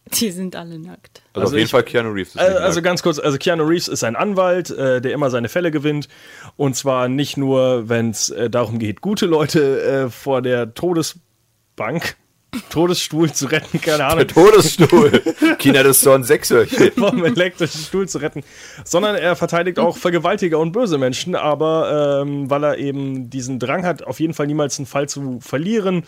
Die 0.20 0.30
sind 0.30 0.54
alle 0.56 0.78
nackt. 0.78 1.22
Also, 1.32 1.40
Also 1.40 1.46
auf 1.48 1.52
jeden 1.54 1.64
ich- 1.66 1.70
Fall 1.70 1.82
Keanu 1.82 2.10
Reeves. 2.10 2.28
ist 2.30 2.34
nicht 2.36 2.44
Also 2.44 2.76
nackt. 2.76 2.84
ganz 2.84 3.02
kurz, 3.02 3.18
also 3.18 3.38
Keanu 3.38 3.64
Reeves 3.64 3.88
ist 3.88 4.04
ein 4.04 4.16
Anwalt, 4.16 4.70
äh, 4.70 5.00
der 5.00 5.12
immer 5.12 5.30
seine 5.30 5.48
Fälle 5.48 5.70
gewinnt. 5.70 6.08
Und 6.56 6.76
zwar 6.76 7.08
nicht 7.08 7.36
nur, 7.36 7.88
wenn 7.88 8.10
es 8.10 8.30
äh, 8.30 8.48
darum 8.48 8.78
geht, 8.78 9.00
gute 9.00 9.26
Leute 9.26 9.82
äh, 9.82 10.08
vor 10.10 10.42
der 10.42 10.74
Todesbank, 10.74 12.16
Todesstuhl 12.70 13.32
zu 13.32 13.46
retten, 13.46 13.80
keine 13.80 13.98
Der 13.98 14.08
Ahnung, 14.12 14.26
Todesstuhl. 14.28 15.10
China 15.58 15.82
des 15.82 16.00
Zorn 16.00 16.22
Sechshörchen. 16.24 16.92
vom 16.92 17.22
elektrischen 17.24 17.80
Stuhl 17.82 18.08
zu 18.08 18.18
retten, 18.18 18.44
sondern 18.84 19.16
er 19.16 19.36
verteidigt 19.36 19.78
auch 19.78 19.96
Vergewaltiger 19.98 20.58
und 20.58 20.72
böse 20.72 20.96
Menschen, 20.96 21.34
aber 21.34 22.22
ähm, 22.22 22.48
weil 22.48 22.64
er 22.64 22.78
eben 22.78 23.28
diesen 23.28 23.58
Drang 23.58 23.84
hat, 23.84 24.04
auf 24.04 24.20
jeden 24.20 24.32
Fall 24.32 24.46
niemals 24.46 24.78
einen 24.78 24.86
Fall 24.86 25.08
zu 25.08 25.38
verlieren, 25.40 26.04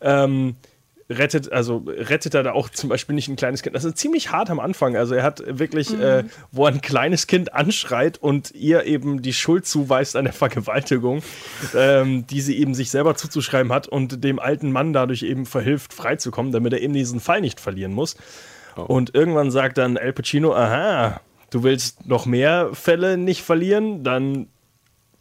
ähm, 0.00 0.56
rettet, 1.18 1.52
also 1.52 1.84
rettet 1.86 2.34
er 2.34 2.42
da 2.42 2.52
auch 2.52 2.68
zum 2.68 2.88
Beispiel 2.88 3.14
nicht 3.14 3.28
ein 3.28 3.36
kleines 3.36 3.62
Kind. 3.62 3.74
Das 3.76 3.84
ist 3.84 3.98
ziemlich 3.98 4.30
hart 4.30 4.50
am 4.50 4.60
Anfang. 4.60 4.96
Also 4.96 5.14
er 5.14 5.22
hat 5.22 5.42
wirklich, 5.46 5.98
äh, 5.98 6.24
wo 6.50 6.66
ein 6.66 6.80
kleines 6.80 7.26
Kind 7.26 7.54
anschreit 7.54 8.18
und 8.18 8.52
ihr 8.52 8.84
eben 8.84 9.22
die 9.22 9.32
Schuld 9.32 9.66
zuweist 9.66 10.16
an 10.16 10.24
der 10.24 10.32
Vergewaltigung, 10.32 11.22
ähm, 11.76 12.26
die 12.26 12.40
sie 12.40 12.58
eben 12.58 12.74
sich 12.74 12.90
selber 12.90 13.14
zuzuschreiben 13.14 13.72
hat 13.72 13.88
und 13.88 14.24
dem 14.24 14.38
alten 14.38 14.72
Mann 14.72 14.92
dadurch 14.92 15.22
eben 15.22 15.46
verhilft, 15.46 15.92
freizukommen, 15.92 16.52
damit 16.52 16.72
er 16.72 16.80
eben 16.80 16.94
diesen 16.94 17.20
Fall 17.20 17.40
nicht 17.40 17.60
verlieren 17.60 17.92
muss. 17.92 18.16
Und 18.74 19.14
irgendwann 19.14 19.50
sagt 19.50 19.78
dann 19.78 19.98
Al 19.98 20.12
Pacino, 20.12 20.54
aha, 20.54 21.20
du 21.50 21.62
willst 21.62 22.06
noch 22.06 22.26
mehr 22.26 22.70
Fälle 22.72 23.18
nicht 23.18 23.42
verlieren, 23.42 24.02
dann 24.02 24.46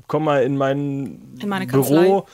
komm 0.07 0.25
mal 0.25 0.43
in 0.43 0.57
mein 0.57 1.37
In 1.39 1.49
meine 1.49 1.67
Büro, 1.67 2.25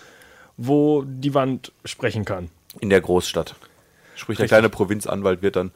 wo 0.57 1.03
die 1.03 1.33
Wand 1.33 1.71
sprechen 1.85 2.25
kann. 2.25 2.49
In 2.79 2.89
der 2.89 3.01
Großstadt. 3.01 3.55
Sprich, 4.15 4.37
der 4.37 4.43
Richtig. 4.45 4.49
kleine 4.49 4.69
Provinzanwalt 4.69 5.41
wird 5.41 5.55
dann 5.55 5.71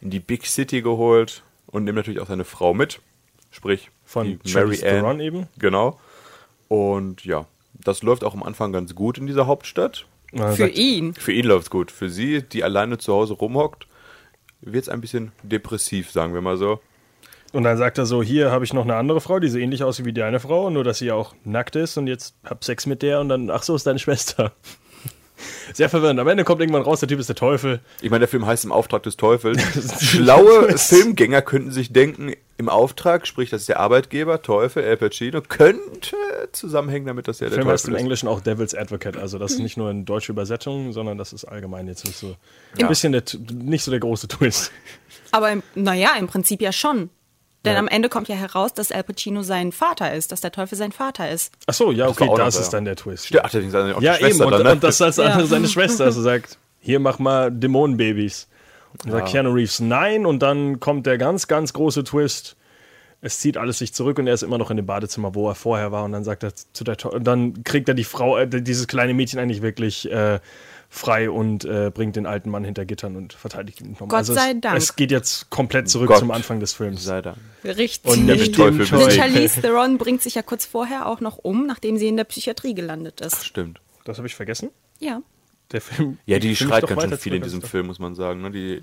in 0.00 0.10
die 0.10 0.20
Big 0.20 0.46
City 0.46 0.82
geholt 0.82 1.42
und 1.66 1.84
nimmt 1.84 1.96
natürlich 1.96 2.20
auch 2.20 2.28
seine 2.28 2.44
Frau 2.44 2.74
mit. 2.74 3.00
Sprich, 3.50 3.90
Von 4.04 4.38
Mary 4.52 4.84
Ann. 4.86 5.20
eben. 5.20 5.46
Genau. 5.58 5.98
Und 6.68 7.24
ja, 7.24 7.46
das 7.74 8.02
läuft 8.02 8.24
auch 8.24 8.34
am 8.34 8.42
Anfang 8.42 8.72
ganz 8.72 8.94
gut 8.94 9.18
in 9.18 9.26
dieser 9.26 9.46
Hauptstadt. 9.46 10.06
Für 10.34 10.52
sagt- 10.54 10.76
ihn. 10.76 11.14
Für 11.14 11.32
ihn 11.32 11.46
läuft's 11.46 11.70
gut. 11.70 11.90
Für 11.90 12.10
sie, 12.10 12.42
die 12.42 12.64
alleine 12.64 12.98
zu 12.98 13.12
Hause 13.14 13.34
rumhockt, 13.34 13.86
wird's 14.60 14.88
ein 14.88 15.00
bisschen 15.00 15.32
depressiv, 15.42 16.10
sagen 16.10 16.34
wir 16.34 16.40
mal 16.42 16.56
so. 16.58 16.80
Und 17.52 17.62
dann 17.62 17.78
sagt 17.78 17.96
er 17.96 18.04
so, 18.06 18.22
hier 18.22 18.50
habe 18.50 18.64
ich 18.64 18.72
noch 18.74 18.82
eine 18.82 18.96
andere 18.96 19.20
Frau, 19.20 19.38
die 19.38 19.48
so 19.48 19.56
ähnlich 19.56 19.82
aussieht 19.84 20.04
wie 20.04 20.12
deine 20.12 20.40
Frau, 20.40 20.68
nur 20.68 20.84
dass 20.84 20.98
sie 20.98 21.12
auch 21.12 21.34
nackt 21.44 21.76
ist 21.76 21.96
und 21.96 22.06
jetzt 22.08 22.34
hab 22.44 22.64
Sex 22.64 22.84
mit 22.86 23.02
der 23.02 23.20
und 23.20 23.28
dann, 23.30 23.50
ach 23.50 23.62
so, 23.62 23.74
ist 23.74 23.86
deine 23.86 23.98
Schwester. 24.00 24.52
Sehr 25.72 25.88
verwirrend. 25.88 26.18
Am 26.20 26.28
Ende 26.28 26.44
kommt 26.44 26.60
irgendwann 26.60 26.82
raus, 26.82 27.00
der 27.00 27.08
Typ 27.08 27.20
ist 27.20 27.28
der 27.28 27.36
Teufel. 27.36 27.80
Ich 28.00 28.10
meine, 28.10 28.20
der 28.20 28.28
Film 28.28 28.46
heißt 28.46 28.64
im 28.64 28.72
Auftrag 28.72 29.02
des 29.02 29.16
Teufels. 29.16 29.60
Schlaue 30.00 30.76
Filmgänger 30.78 31.42
könnten 31.42 31.70
sich 31.70 31.92
denken, 31.92 32.32
im 32.58 32.68
Auftrag, 32.70 33.26
sprich, 33.26 33.50
das 33.50 33.62
ist 33.62 33.68
der 33.68 33.80
Arbeitgeber, 33.80 34.40
Teufel, 34.40 34.82
Al 34.84 34.96
Pacino, 34.96 35.42
könnte 35.42 36.16
zusammenhängen 36.52 37.06
damit, 37.06 37.28
dass 37.28 37.40
er 37.40 37.48
Der 37.48 37.56
der 37.56 37.64
Film 37.64 37.72
heißt 37.72 37.84
Teufel 37.84 37.92
im 37.92 37.96
ist. 37.96 38.02
Englischen 38.02 38.28
auch 38.28 38.40
Devil's 38.40 38.74
Advocate, 38.74 39.16
also 39.18 39.38
das 39.38 39.52
ist 39.52 39.58
nicht 39.58 39.76
nur 39.76 39.90
eine 39.90 40.04
deutsche 40.04 40.32
Übersetzung, 40.32 40.92
sondern 40.92 41.18
das 41.18 41.32
ist 41.34 41.44
allgemein 41.44 41.86
jetzt 41.86 42.06
nicht 42.06 42.16
so, 42.16 42.34
ein 42.78 42.88
bisschen 42.88 43.12
der, 43.12 43.24
nicht 43.52 43.84
so 43.84 43.90
der 43.90 44.00
große 44.00 44.28
Twist. 44.28 44.72
Aber 45.32 45.50
im, 45.50 45.62
naja, 45.74 46.14
im 46.18 46.28
Prinzip 46.28 46.62
ja 46.62 46.72
schon. 46.72 47.10
Denn 47.66 47.74
Ja. 47.74 47.78
am 47.80 47.88
Ende 47.88 48.08
kommt 48.08 48.28
ja 48.28 48.36
heraus, 48.36 48.72
dass 48.72 48.90
Al 48.92 49.02
Pacino 49.02 49.42
sein 49.42 49.72
Vater 49.72 50.14
ist, 50.14 50.32
dass 50.32 50.40
der 50.40 50.52
Teufel 50.52 50.78
sein 50.78 50.92
Vater 50.92 51.30
ist. 51.30 51.52
Ach 51.66 51.74
so, 51.74 51.92
ja, 51.92 52.08
okay, 52.08 52.30
das 52.36 52.54
so, 52.54 52.60
ist 52.60 52.66
ja. 52.68 52.78
dann 52.78 52.86
der 52.86 52.96
Twist. 52.96 53.28
Ach, 53.42 53.50
deswegen 53.50 53.68
ist 53.68 53.74
auch 53.74 54.00
Ja, 54.00 54.14
die 54.14 54.24
Schwester 54.24 54.44
eben. 54.44 54.44
Und, 54.44 54.52
dann, 54.52 54.62
ne? 54.62 54.72
und 54.72 54.84
das 54.84 55.02
als 55.02 55.18
andere 55.18 55.40
Ja. 55.42 55.46
seine 55.46 55.68
Schwester. 55.68 56.04
Also 56.04 56.22
sagt, 56.22 56.56
hier 56.80 56.98
mach 57.00 57.18
mal 57.18 57.50
Dämonenbabys. 57.52 58.48
Und 59.04 59.10
sagt 59.10 59.28
Keanu 59.28 59.50
Reeves 59.50 59.80
nein. 59.80 60.24
Und 60.24 60.40
dann 60.40 60.80
kommt 60.80 61.04
der 61.06 61.18
ganz, 61.18 61.48
ganz 61.48 61.74
große 61.74 62.04
Twist. 62.04 62.56
Es 63.20 63.40
zieht 63.40 63.56
alles 63.56 63.78
sich 63.78 63.92
zurück 63.92 64.18
und 64.18 64.26
er 64.26 64.34
ist 64.34 64.42
immer 64.42 64.58
noch 64.58 64.70
in 64.70 64.76
dem 64.76 64.86
Badezimmer, 64.86 65.34
wo 65.34 65.48
er 65.48 65.54
vorher 65.54 65.90
war. 65.90 66.04
Und 66.04 66.12
dann 66.12 66.22
sagt 66.22 66.44
er 66.44 66.52
zu 66.54 66.84
der 66.84 66.96
To- 66.96 67.10
und 67.10 67.24
dann 67.24 67.64
kriegt 67.64 67.88
er 67.88 67.94
die 67.94 68.04
Frau, 68.04 68.38
äh, 68.38 68.46
dieses 68.46 68.86
kleine 68.86 69.14
Mädchen 69.14 69.40
eigentlich 69.40 69.62
wirklich 69.62 70.10
äh, 70.10 70.38
frei 70.88 71.30
und 71.30 71.64
äh, 71.64 71.90
bringt 71.92 72.16
den 72.16 72.26
alten 72.26 72.50
Mann 72.50 72.64
hinter 72.64 72.84
Gittern 72.84 73.16
und 73.16 73.32
verteidigt 73.32 73.80
ihn 73.80 73.92
nochmal. 73.92 74.08
Gott 74.08 74.26
sei 74.26 74.52
es, 74.52 74.60
Dank. 74.60 74.76
Es 74.76 74.96
geht 74.96 75.10
jetzt 75.10 75.50
komplett 75.50 75.88
zurück 75.88 76.08
Gott 76.08 76.18
zum 76.18 76.30
Anfang 76.30 76.60
des 76.60 76.72
Films. 76.72 77.04
Sei 77.04 77.22
Dank. 77.22 77.36
Richtig. 77.64 78.10
Und 78.10 78.26
Der 78.26 78.36
nicht 78.36 78.54
Teufel. 78.54 78.86
Charlize 78.86 79.60
Theron 79.60 79.98
bringt 79.98 80.22
sich 80.22 80.34
ja 80.34 80.42
kurz 80.42 80.64
vorher 80.64 81.06
auch 81.06 81.20
noch 81.20 81.38
um, 81.38 81.66
nachdem 81.66 81.96
sie 81.98 82.08
in 82.08 82.16
der 82.16 82.24
Psychiatrie 82.24 82.74
gelandet 82.74 83.20
ist. 83.20 83.44
Stimmt. 83.44 83.80
Das 84.04 84.18
habe 84.18 84.26
ich 84.28 84.34
vergessen. 84.34 84.70
Ja. 85.00 85.20
Der 85.72 85.80
Film. 85.80 86.18
Ja, 86.26 86.38
die 86.38 86.48
mich 86.48 86.58
schreit 86.58 86.86
ganz 86.86 87.02
schön 87.02 87.18
viel 87.18 87.34
in 87.34 87.42
diesem 87.42 87.62
Film, 87.62 87.86
muss 87.86 87.98
man 87.98 88.14
sagen. 88.14 88.40
ne? 88.40 88.50
Die, 88.50 88.82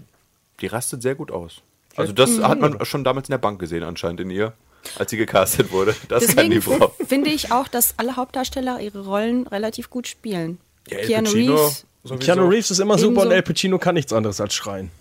die 0.60 0.68
rastet 0.68 1.02
sehr 1.02 1.16
gut 1.16 1.32
aus. 1.32 1.62
Also 1.96 2.12
das 2.12 2.42
hat 2.42 2.60
man 2.60 2.84
schon 2.86 3.04
damals 3.04 3.30
in 3.30 3.34
der 3.34 3.38
Bank 3.38 3.60
gesehen 3.60 3.84
anscheinend 3.84 4.20
in 4.20 4.30
ihr, 4.32 4.54
als 4.98 5.12
sie 5.12 5.18
gecastet 5.18 5.72
wurde. 5.72 5.96
Das 6.10 6.28
kann 6.36 6.50
die 6.50 6.56
Deswegen 6.60 6.80
Frau. 6.80 6.94
finde 7.08 7.30
ich 7.30 7.52
auch, 7.52 7.68
dass 7.68 7.94
alle 7.98 8.16
Hauptdarsteller 8.16 8.80
ihre 8.82 9.06
Rollen 9.06 9.48
relativ 9.48 9.90
gut 9.90 10.08
spielen. 10.08 10.58
Ja, 10.90 10.98
Keanu 10.98 11.26
Pacino 11.26 11.56
Reeves 11.56 11.86
sowieso. 12.04 12.26
Keanu 12.26 12.48
Reeves 12.48 12.72
ist 12.72 12.80
immer 12.80 12.98
super 12.98 13.22
und 13.22 13.28
Ebenso. 13.28 13.36
Al 13.36 13.44
Pacino 13.44 13.78
kann 13.80 13.96
nichts 13.96 14.14
anderes 14.14 14.40
als 14.42 14.54
schreien. 14.54 14.92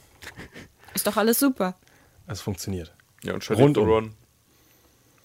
ist 0.95 1.07
doch 1.07 1.17
alles 1.17 1.39
super. 1.39 1.77
Es 2.27 2.41
funktioniert. 2.41 2.95
Ja, 3.25 3.35
und 3.35 3.51
Rundum. 3.51 3.85
Theron. 3.87 4.15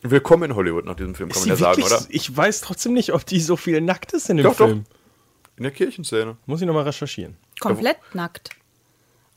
Willkommen 0.03 0.51
in 0.51 0.55
Hollywood 0.55 0.85
nach 0.85 0.95
diesem 0.95 1.15
Film, 1.15 1.29
kann 1.29 1.39
man 1.41 1.49
ja 1.49 1.55
sagen, 1.55 1.81
oder? 1.83 2.05
Ich 2.09 2.35
weiß 2.35 2.61
trotzdem 2.61 2.93
nicht, 2.93 3.13
ob 3.13 3.25
die 3.25 3.39
so 3.41 3.55
viel 3.57 3.81
nackt 3.81 4.13
ist 4.13 4.29
in 4.29 4.37
dem 4.37 4.43
Doch, 4.43 4.55
doch. 4.55 4.67
Film. 4.67 4.85
In 5.57 5.63
der 5.63 5.71
Kirchenszene. 5.71 6.37
Muss 6.45 6.61
ich 6.61 6.67
nochmal 6.67 6.83
recherchieren. 6.83 7.35
Komplett 7.59 7.97
nackt. 8.13 8.51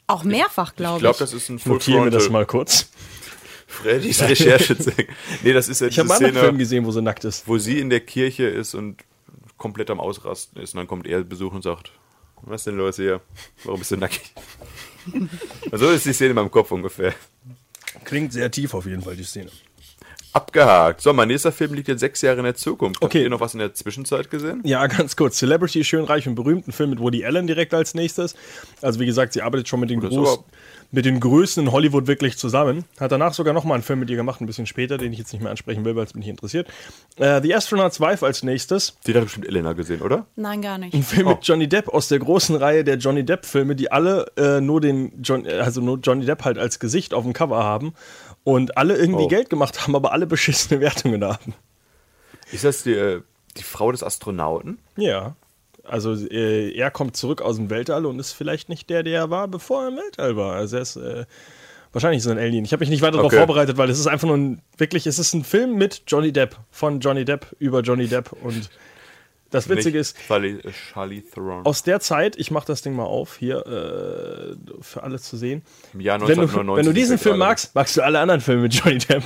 Auch 0.07 0.23
mehrfach, 0.23 0.77
glaube 0.77 0.97
Ich 0.97 0.97
ich. 0.99 1.03
glaube, 1.03 1.19
das 1.19 1.33
ist 1.33 1.49
ein 1.49 1.59
Full 1.59 1.73
Notieren 1.73 2.05
wir 2.05 2.11
das 2.11 2.25
Frontal. 2.25 2.41
mal 2.43 2.47
kurz. 2.47 2.91
Freddys 3.67 4.21
Recherche. 4.21 4.77
nee, 5.43 5.53
das 5.53 5.69
ist 5.69 5.81
ja 5.81 5.87
Ich 5.87 5.99
habe 5.99 6.09
diese 6.09 6.19
mal 6.21 6.25
einen 6.27 6.33
Szene, 6.35 6.41
Film 6.45 6.59
gesehen, 6.59 6.85
wo 6.85 6.91
sie 6.91 7.01
nackt 7.01 7.25
ist. 7.25 7.47
wo 7.49 7.57
sie 7.57 7.79
in 7.79 7.89
der 7.89 8.01
Kirche 8.01 8.45
ist 8.45 8.75
und 8.75 9.03
komplett 9.57 9.89
am 9.91 9.99
Ausrasten 10.01 10.61
ist. 10.61 10.75
Und 10.75 10.79
dann 10.79 10.89
kommt 10.89 11.07
er 11.07 11.23
Besuch 11.25 11.55
und 11.55 11.63
sagt, 11.63 11.93
was 12.43 12.61
ist 12.63 12.67
denn 12.67 12.77
los 12.77 12.97
hier? 12.97 13.21
Warum 13.65 13.79
bist 13.81 13.91
du 13.91 13.97
nackig? 13.97 14.33
so 15.73 15.91
ist 15.91 16.05
die 16.07 16.13
Szene 16.13 16.31
in 16.31 16.37
meinem 16.37 16.51
Kopf 16.51 16.71
ungefähr. 16.73 17.15
Klingt 18.05 18.33
sehr 18.33 18.51
tief 18.51 18.75
auf 18.75 18.87
jeden 18.87 19.03
Fall, 19.03 19.17
die 19.17 19.25
Szene. 19.25 19.51
Abgehakt. 20.33 21.01
So, 21.01 21.13
mein 21.13 21.27
nächster 21.27 21.51
Film 21.51 21.75
liegt 21.75 21.89
jetzt 21.89 21.99
sechs 22.01 22.23
Jahre 22.23 22.39
in 22.39 22.45
der 22.45 22.55
Zukunft. 22.55 23.01
Habt 23.01 23.07
Okay. 23.13 23.25
ihr 23.25 23.31
noch 23.31 23.41
was 23.41 23.53
in 23.55 23.59
der 23.59 23.75
Zwischenzeit 23.75 24.31
gesehen? 24.31 24.61
Ja, 24.65 24.87
ganz 24.87 25.17
kurz. 25.17 25.37
Celebrity, 25.39 25.83
schön, 25.83 26.05
reich 26.05 26.29
und 26.29 26.37
berühmt. 26.37 26.69
Ein 26.69 26.73
Film 26.73 26.91
mit 26.91 27.01
Woody 27.01 27.25
Allen 27.25 27.49
direkt 27.49 27.75
als 27.75 27.95
nächstes. 27.95 28.37
Also 28.81 29.01
wie 29.01 29.07
gesagt, 29.07 29.33
sie 29.33 29.43
arbeitet 29.43 29.67
schon 29.69 29.81
mit 29.81 29.91
den, 29.91 30.01
Das 30.01 30.11
ist 30.11 30.17
Groß, 30.17 30.29
aber- 30.39 30.45
mit 30.93 31.05
den 31.05 31.21
Größten 31.21 31.67
in 31.67 31.73
Hollywood 31.73 32.07
wirklich 32.09 32.37
zusammen. 32.37 32.85
Hat 32.99 33.13
danach 33.13 33.33
sogar 33.33 33.55
nochmal 33.55 33.75
einen 33.77 33.85
Film 33.85 34.01
mit 34.01 34.11
ihr 34.11 34.17
gemacht, 34.17 34.41
ein 34.41 34.47
bisschen 34.47 34.67
später, 34.67 34.99
den 34.99 35.13
ich 35.13 35.19
jetzt 35.19 35.33
nicht 35.33 35.41
mehr 35.43 35.51
ansprechen 35.51 35.85
will, 35.85 35.95
weil 35.97 36.05
es 36.05 36.15
mich 36.15 36.25
nicht 36.25 36.31
interessiert. 36.31 36.69
Äh, 37.17 37.41
The 37.43 37.55
Astronaut's 37.55 38.01
Wife 38.01 38.27
als 38.27 38.43
nächstes. 38.43 38.97
Die 39.07 39.15
hat 39.15 39.23
bestimmt 39.23 39.47
Elena 39.47 39.73
gesehen, 39.73 40.03
oder? 40.03 40.27
Nein, 40.37 40.63
gar 40.63 40.79
nicht. 40.79 40.93
Ein 40.95 41.03
Film 41.05 41.29
Oh. 41.29 41.31
mit 41.31 41.45
Johnny 41.47 41.69
Depp 41.69 41.89
aus 41.89 42.09
der 42.09 42.19
großen 42.19 42.57
Reihe 42.57 42.83
der 42.83 42.97
Johnny 42.97 43.25
Depp-Filme, 43.25 43.77
die 43.77 43.93
alle 43.93 44.27
äh, 44.37 44.61
nur 44.61 44.81
den 44.81 45.23
John, 45.23 45.47
äh, 45.47 45.55
also 45.61 45.81
nur 45.81 45.99
Johnny 45.99 46.25
Depp 46.27 46.45
halt 46.45 46.59
als 46.59 46.81
Gesicht 46.81 47.15
auf 47.15 47.23
dem 47.25 47.33
Cover 47.33 47.63
haben 47.63 47.95
und 48.43 48.77
alle 48.77 48.97
irgendwie 48.97 49.25
Oh. 49.25 49.29
Geld 49.29 49.49
gemacht 49.51 49.83
haben, 49.83 49.95
aber 49.95 50.13
alle 50.13 50.27
beschissene 50.27 50.81
Wertungen 50.81 51.23
haben. 51.25 51.55
Ist 52.53 52.65
das 52.65 52.83
die, 52.83 52.95
äh, 52.95 53.23
die 53.57 53.63
Frau 53.63 53.93
des 53.93 54.03
Astronauten? 54.03 54.79
Ja. 54.97 55.37
Also 55.85 56.15
äh, 56.15 56.73
er 56.73 56.91
kommt 56.91 57.17
zurück 57.17 57.43
aus 57.43 57.57
dem 57.57 57.71
Weltall 57.71 58.07
und 58.07 58.19
ist 58.19 58.33
vielleicht 58.33 58.69
nicht 58.69 58.91
der, 58.91 59.03
der 59.03 59.15
er 59.21 59.31
war, 59.31 59.49
bevor 59.49 59.83
er 59.83 59.89
im 59.89 59.97
Weltall 59.97 60.37
war. 60.37 60.55
Also 60.55 60.77
er 60.77 60.83
ist 60.83 60.97
äh, 60.97 61.25
wahrscheinlich 61.93 62.23
so 62.23 62.31
ein 62.31 62.39
Alien. 62.39 62.65
Ich 62.65 62.73
habe 62.73 62.81
mich 62.81 62.91
nicht 62.91 63.03
weiter 63.03 63.13
darauf 63.17 63.27
Okay. 63.33 63.39
vorbereitet, 63.39 63.77
weil 63.77 63.91
es 63.91 63.99
ist 63.99 64.07
einfach 64.07 64.29
nur 64.29 64.37
ein, 64.37 64.63
wirklich, 64.79 65.07
es 65.07 65.19
ist 65.19 65.35
ein 65.35 65.45
Film 65.45 65.77
mit 65.77 66.03
Johnny 66.07 66.33
Depp, 66.33 66.57
von 66.71 67.01
Johnny 67.01 67.25
Depp 67.25 67.47
über 67.59 67.81
Johnny 67.81 68.07
Depp 68.07 68.33
und 68.43 68.71
Das 69.51 69.69
Witzige 69.69 69.99
ist, 69.99 70.17
Charlie, 70.27 70.59
äh, 70.59 70.71
Charlie 70.93 71.23
Theron. 71.23 71.67
aus 71.67 71.83
der 71.83 71.99
Zeit, 72.01 72.37
ich 72.37 72.51
mach 72.51 72.65
das 72.65 72.83
Ding 72.83 72.95
mal 72.95 73.05
auf, 73.05 73.37
hier 73.37 73.67
äh, 73.67 74.57
für 74.81 75.03
alle 75.03 75.19
zu 75.19 75.37
sehen. 75.37 75.63
Im 75.93 76.01
Jahr 76.01 76.21
Wenn 76.21 76.37
du, 76.37 76.43
1999. 76.43 76.79
wenn 76.79 76.95
du 76.95 76.99
diesen 76.99 77.17
er 77.17 77.19
Film 77.19 77.39
magst, 77.39 77.75
magst 77.75 77.97
du 77.97 78.03
alle 78.03 78.21
anderen 78.21 78.41
Filme 78.41 78.63
mit 78.63 78.75
Johnny 78.75 78.99
Depp. 78.99 79.25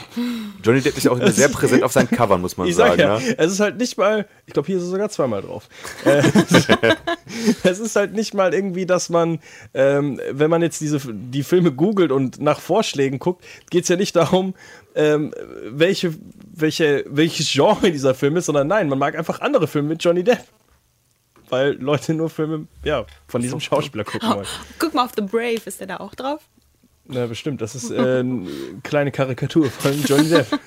Johnny 0.63 0.81
Depp 0.81 0.97
ist 0.97 1.05
ja 1.05 1.11
auch 1.11 1.19
immer 1.19 1.31
sehr 1.31 1.49
präsent 1.49 1.83
auf 1.83 1.93
seinen 1.93 2.09
Covern, 2.09 2.41
muss 2.41 2.57
man 2.57 2.67
Ich 2.69 2.75
sag 2.75 2.99
sagen. 2.99 3.01
ja, 3.01 3.19
ne? 3.19 3.39
es 3.39 3.53
ist 3.53 3.61
halt 3.61 3.77
nicht 3.77 3.99
mal, 3.99 4.27
ich 4.47 4.55
glaube, 4.55 4.67
hier 4.67 4.79
ist 4.79 4.85
es 4.85 4.91
sogar 4.91 5.11
zweimal 5.11 5.43
drauf. 5.43 5.69
Äh, 6.07 6.23
es 7.63 7.79
ist 7.79 7.97
halt 7.97 8.15
nicht 8.15 8.33
mal 8.33 8.55
irgendwie, 8.55 8.87
dass 8.87 9.11
man, 9.11 9.41
ähm, 9.75 10.21
wenn 10.31 10.51
man 10.51 10.63
jetzt 10.63 10.81
diese 10.81 11.01
die 11.13 11.43
Filme 11.43 11.73
googelt 11.73 12.13
und 12.13 12.41
nach 12.41 12.61
Vorschlägen 12.61 13.19
guckt, 13.19 13.45
geht 13.71 13.83
es 13.83 13.89
ja 13.89 13.97
nicht 13.97 14.17
darum, 14.17 14.55
ähm, 14.95 15.33
welche, 15.71 16.15
welche, 16.53 17.05
welches 17.09 17.51
Genre 17.51 17.91
dieser 17.91 18.15
Film 18.15 18.37
ist, 18.37 18.47
sondern 18.47 18.69
nein, 18.69 18.89
man 18.89 18.99
mag 18.99 19.17
einfach 19.17 19.41
andere 19.41 19.67
Filme 19.67 19.89
mit 19.89 20.05
Johnny 20.05 20.23
Depp. 20.25 20.45
Weil 21.51 21.73
Leute 21.75 22.15
nur 22.15 22.31
Filme 22.31 22.67
ja, 22.85 23.05
von 23.29 23.43
diesem 23.43 23.61
Schauspieler 23.61 24.05
gucken 24.05 24.29
wollen. 24.31 24.47
Guck 24.79 24.95
mal 24.95 25.05
auf 25.05 25.13
The 25.17 25.23
Brave, 25.23 25.61
ist 25.65 25.81
der 25.81 25.87
da 25.87 25.97
auch 25.99 26.15
drauf? 26.15 26.43
Na, 27.07 27.27
bestimmt. 27.27 27.61
Das 27.61 27.75
ist 27.75 27.91
äh, 27.91 28.21
eine 28.21 28.49
kleine 28.83 29.13
Karikatur 29.13 29.71
von 29.71 30.03
Johnny 30.05 30.29
Depp. 30.29 30.47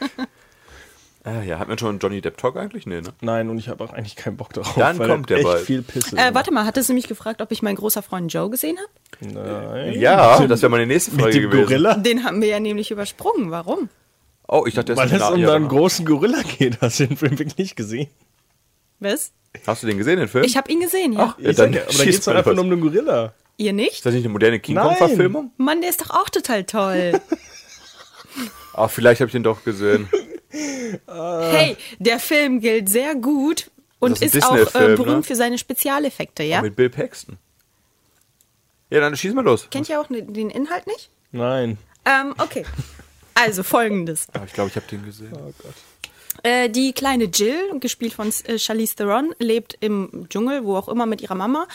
Ah, 1.23 1.41
ja, 1.41 1.59
hat 1.59 1.67
man 1.67 1.77
schon 1.77 1.89
einen 1.89 1.99
Johnny 1.99 2.21
Depp 2.21 2.37
Talk 2.37 2.55
eigentlich? 2.55 2.85
Nee, 2.85 3.01
ne? 3.01 3.09
Nein, 3.19 3.49
und 3.49 3.57
ich 3.57 3.67
habe 3.67 3.83
auch 3.83 3.91
eigentlich 3.91 4.15
keinen 4.15 4.37
Bock 4.37 4.53
darauf. 4.53 4.75
Dann 4.75 4.97
weil 4.97 5.09
kommt 5.09 5.29
der 5.29 5.39
echt 5.39 5.45
bald. 5.45 5.65
viel 5.65 5.81
Pisse. 5.81 6.15
Äh, 6.15 6.33
warte 6.33 6.53
mal, 6.53 6.63
hattest 6.63 6.87
du 6.87 6.93
mich 6.93 7.09
gefragt, 7.09 7.41
ob 7.41 7.51
ich 7.51 7.61
meinen 7.61 7.75
großer 7.75 8.01
Freund 8.01 8.31
Joe 8.31 8.49
gesehen 8.49 8.77
habe? 8.77 9.33
Nein. 9.33 9.99
Ja, 9.99 10.47
das 10.47 10.61
wäre 10.61 10.69
meine 10.69 10.87
nächste 10.87 11.11
Mit 11.11 11.23
Frage 11.23 11.33
dem 11.41 11.49
gewesen. 11.49 11.65
Gorilla? 11.65 11.95
Den 11.95 12.23
haben 12.23 12.41
wir 12.41 12.47
ja 12.47 12.61
nämlich 12.61 12.91
übersprungen. 12.91 13.51
Warum? 13.51 13.89
Oh, 14.47 14.63
ich 14.65 14.75
dachte, 14.75 14.93
das 14.93 14.97
Weil 14.97 15.07
ist 15.07 15.21
es 15.21 15.29
um 15.29 15.45
einen 15.45 15.67
großen 15.67 16.05
Gorilla 16.05 16.41
geht. 16.41 16.79
Hast 16.81 16.99
du 16.99 17.07
den 17.07 17.17
Film 17.17 17.31
wirklich 17.37 17.57
nicht 17.57 17.75
gesehen? 17.75 18.09
Was? 18.99 19.31
Hast 19.65 19.83
du 19.83 19.87
den 19.87 19.97
gesehen, 19.97 20.19
den 20.19 20.27
Film? 20.27 20.45
Ich 20.45 20.55
habe 20.55 20.71
ihn 20.71 20.79
gesehen, 20.79 21.13
ja. 21.13 21.33
Ach, 21.35 21.39
ja, 21.39 21.51
dann 21.53 21.73
ja, 21.73 21.81
aber 21.81 21.91
da 21.91 21.97
schieß 21.97 22.05
geht 22.05 22.13
es 22.15 22.25
doch 22.25 22.35
einfach 22.35 22.53
nur 22.53 22.63
um 22.63 22.71
einen 22.71 22.81
Gorilla. 22.81 23.33
Ihr 23.57 23.73
nicht? 23.73 23.93
Ist 23.93 24.05
das 24.05 24.13
nicht 24.13 24.23
eine 24.23 24.33
moderne 24.33 24.59
King 24.59 24.75
Nein. 24.75 24.87
Kong-Verfilmung? 24.87 25.51
Mann, 25.57 25.81
der 25.81 25.89
ist 25.89 26.01
doch 26.01 26.11
auch 26.11 26.29
total 26.29 26.63
toll. 26.63 27.19
Ach, 28.73 28.89
vielleicht 28.89 29.19
habe 29.19 29.27
ich 29.27 29.33
den 29.33 29.43
doch 29.43 29.63
gesehen. 29.63 30.07
hey, 31.07 31.75
der 31.99 32.19
Film 32.19 32.61
gilt 32.61 32.89
sehr 32.89 33.15
gut 33.15 33.71
und 33.99 34.21
ist 34.21 34.35
ist, 34.35 34.45
auch 34.45 34.55
äh, 34.55 34.63
Disney-Film, 34.65 34.95
berühmt 34.95 35.17
ne? 35.17 35.23
für 35.23 35.35
seine 35.35 35.57
Spezialeffekte, 35.57 36.43
ja? 36.43 36.61
Mit 36.61 36.75
Bill 36.75 36.89
Paxton. 36.89 37.37
Ja, 38.89 38.99
dann 39.01 39.17
schieß 39.17 39.33
mal 39.33 39.43
los. 39.43 39.67
Kennt 39.69 39.89
ihr 39.89 39.99
auch 39.99 40.09
ne- 40.09 40.23
den 40.23 40.49
Inhalt 40.49 40.87
nicht? 40.87 41.09
Nein. 41.31 41.77
Ähm, 42.05 42.35
okay. 42.37 42.63
Also 43.37 43.61
folgendes. 43.61 44.27
Ah, 44.33 44.41
ich 44.45 44.53
glaube, 44.53 44.69
ich 44.69 44.75
habe 44.75 44.87
den 44.87 45.05
gesehen. 45.05 45.31
Äh, 46.41 46.69
die 46.69 46.93
kleine 46.93 47.25
Jill, 47.25 47.79
gespielt 47.79 48.13
von 48.13 48.31
äh, 48.45 48.57
Charlize 48.57 48.95
Theron, 48.95 49.33
lebt 49.37 49.77
im 49.79 50.25
Dschungel, 50.27 50.65
wo 50.65 50.75
auch 50.75 50.87
immer, 50.87 51.05
mit 51.05 51.21
ihrer 51.21 51.35
Mama. 51.35 51.67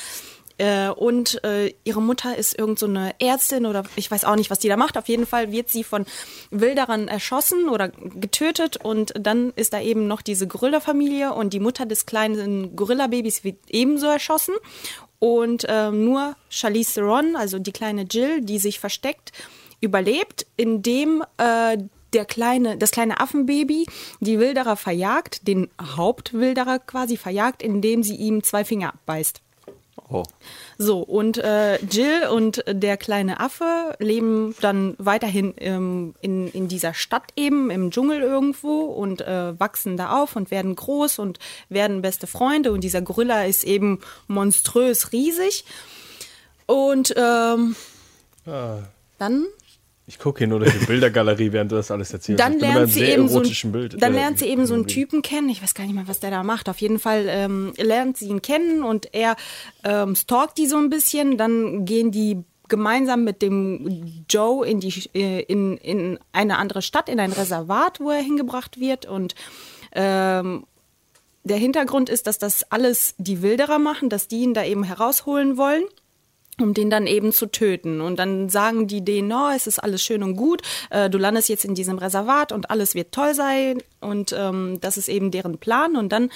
Äh, 0.58 0.88
und 0.88 1.42
äh, 1.44 1.72
ihre 1.84 2.02
Mutter 2.02 2.36
ist 2.36 2.58
irgend 2.58 2.80
so 2.80 2.86
eine 2.86 3.14
Ärztin 3.20 3.64
oder 3.64 3.84
ich 3.94 4.10
weiß 4.10 4.24
auch 4.24 4.34
nicht, 4.34 4.50
was 4.50 4.58
die 4.58 4.68
da 4.68 4.76
macht. 4.76 4.98
Auf 4.98 5.08
jeden 5.08 5.24
Fall 5.24 5.52
wird 5.52 5.68
sie 5.68 5.84
von 5.84 6.04
Wilderern 6.50 7.06
erschossen 7.06 7.68
oder 7.68 7.88
getötet 7.88 8.76
und 8.76 9.14
dann 9.18 9.52
ist 9.54 9.72
da 9.72 9.80
eben 9.80 10.08
noch 10.08 10.20
diese 10.20 10.48
Gorilla-Familie 10.48 11.32
und 11.32 11.52
die 11.52 11.60
Mutter 11.60 11.86
des 11.86 12.06
kleinen 12.06 12.74
Gorilla-Babys 12.74 13.44
wird 13.44 13.58
ebenso 13.68 14.06
erschossen. 14.06 14.54
Und 15.20 15.68
nur 15.92 16.34
Charlize 16.48 16.94
Theron, 16.94 17.36
also 17.36 17.60
die 17.60 17.70
kleine 17.70 18.02
Jill, 18.02 18.40
die 18.40 18.58
sich 18.58 18.80
versteckt, 18.80 19.30
überlebt, 19.82 20.46
indem 20.56 21.22
äh, 21.36 21.76
der 22.12 22.24
kleine, 22.24 22.76
das 22.78 22.90
kleine 22.90 23.20
Affenbaby 23.20 23.86
die 24.20 24.38
Wilderer 24.38 24.76
verjagt, 24.76 25.46
den 25.46 25.68
Hauptwilderer 25.80 26.78
quasi 26.78 27.16
verjagt, 27.16 27.62
indem 27.62 28.02
sie 28.02 28.16
ihm 28.16 28.42
zwei 28.42 28.64
Finger 28.64 28.94
abbeißt. 28.94 29.40
Oh. 30.08 30.24
So, 30.76 31.00
und 31.00 31.38
äh, 31.38 31.76
Jill 31.84 32.26
und 32.30 32.64
der 32.66 32.98
kleine 32.98 33.40
Affe 33.40 33.94
leben 33.98 34.54
dann 34.60 34.94
weiterhin 34.98 35.54
ähm, 35.58 36.14
in, 36.20 36.48
in 36.48 36.68
dieser 36.68 36.92
Stadt 36.92 37.32
eben, 37.36 37.70
im 37.70 37.90
Dschungel 37.90 38.20
irgendwo 38.20 38.80
und 38.80 39.22
äh, 39.22 39.58
wachsen 39.58 39.96
da 39.96 40.20
auf 40.20 40.36
und 40.36 40.50
werden 40.50 40.76
groß 40.76 41.18
und 41.18 41.38
werden 41.70 42.02
beste 42.02 42.26
Freunde. 42.26 42.72
Und 42.72 42.84
dieser 42.84 43.00
Gorilla 43.00 43.44
ist 43.44 43.64
eben 43.64 44.00
monströs 44.26 45.12
riesig. 45.12 45.64
Und 46.66 47.14
ähm, 47.16 47.74
dann 49.18 49.46
Ich 50.06 50.18
gucke 50.18 50.38
hier 50.38 50.48
nur 50.48 50.60
durch 50.60 50.76
die 50.78 50.84
Bildergalerie, 50.86 51.52
während 51.52 51.70
du 51.70 51.76
das 51.76 51.90
alles 51.90 52.12
erzählst. 52.12 52.40
dann 52.40 52.58
lernt 52.58 52.92
sie 52.92 53.04
eben 53.04 53.28
so 53.28 53.40
ein, 53.40 53.72
Bild. 53.72 54.02
dann 54.02 54.12
äh, 54.12 54.16
lernt 54.16 54.38
sie 54.38 54.46
eben 54.46 54.66
so 54.66 54.74
einen 54.74 54.84
Bild. 54.84 54.94
Typen 54.94 55.22
kennen. 55.22 55.48
Ich 55.48 55.62
weiß 55.62 55.74
gar 55.74 55.84
nicht 55.84 55.94
mehr, 55.94 56.08
was 56.08 56.20
der 56.20 56.30
da 56.30 56.42
macht. 56.42 56.68
Auf 56.68 56.78
jeden 56.78 56.98
Fall 56.98 57.26
ähm, 57.28 57.72
lernt 57.76 58.16
sie 58.16 58.26
ihn 58.26 58.42
kennen 58.42 58.82
und 58.82 59.14
er 59.14 59.36
ähm, 59.84 60.16
stalkt 60.16 60.58
die 60.58 60.66
so 60.66 60.76
ein 60.76 60.90
bisschen. 60.90 61.38
Dann 61.38 61.84
gehen 61.84 62.10
die 62.10 62.42
gemeinsam 62.68 63.22
mit 63.22 63.42
dem 63.42 64.24
Joe 64.28 64.66
in 64.66 64.80
die 64.80 64.92
äh, 65.14 65.42
in, 65.42 65.76
in 65.76 66.18
eine 66.32 66.58
andere 66.58 66.82
Stadt, 66.82 67.08
in 67.08 67.20
ein 67.20 67.32
Reservat, 67.32 68.00
wo 68.00 68.10
er 68.10 68.22
hingebracht 68.22 68.80
wird 68.80 69.06
und 69.06 69.34
ähm, 69.92 70.64
der 71.44 71.56
Hintergrund 71.56 72.08
ist, 72.08 72.26
dass 72.26 72.38
das 72.38 72.70
alles 72.70 73.14
die 73.18 73.42
Wilderer 73.42 73.78
machen, 73.78 74.08
dass 74.08 74.28
die 74.28 74.42
ihn 74.42 74.54
da 74.54 74.64
eben 74.64 74.84
herausholen 74.84 75.56
wollen 75.56 75.82
um 76.60 76.74
den 76.74 76.90
dann 76.90 77.06
eben 77.06 77.32
zu 77.32 77.46
töten. 77.46 78.00
Und 78.00 78.18
dann 78.18 78.48
sagen 78.48 78.86
die 78.86 79.04
denen, 79.04 79.32
oh, 79.32 79.50
es 79.54 79.66
ist 79.66 79.78
alles 79.78 80.02
schön 80.02 80.22
und 80.22 80.36
gut, 80.36 80.62
äh, 80.90 81.08
du 81.08 81.18
landest 81.18 81.48
jetzt 81.48 81.64
in 81.64 81.74
diesem 81.74 81.98
Reservat 81.98 82.52
und 82.52 82.70
alles 82.70 82.94
wird 82.94 83.12
toll 83.12 83.34
sein. 83.34 83.82
Und 84.00 84.34
ähm, 84.36 84.78
das 84.80 84.96
ist 84.96 85.08
eben 85.08 85.30
deren 85.30 85.58
Plan. 85.58 85.96
Und 85.96 86.10
dann 86.12 86.30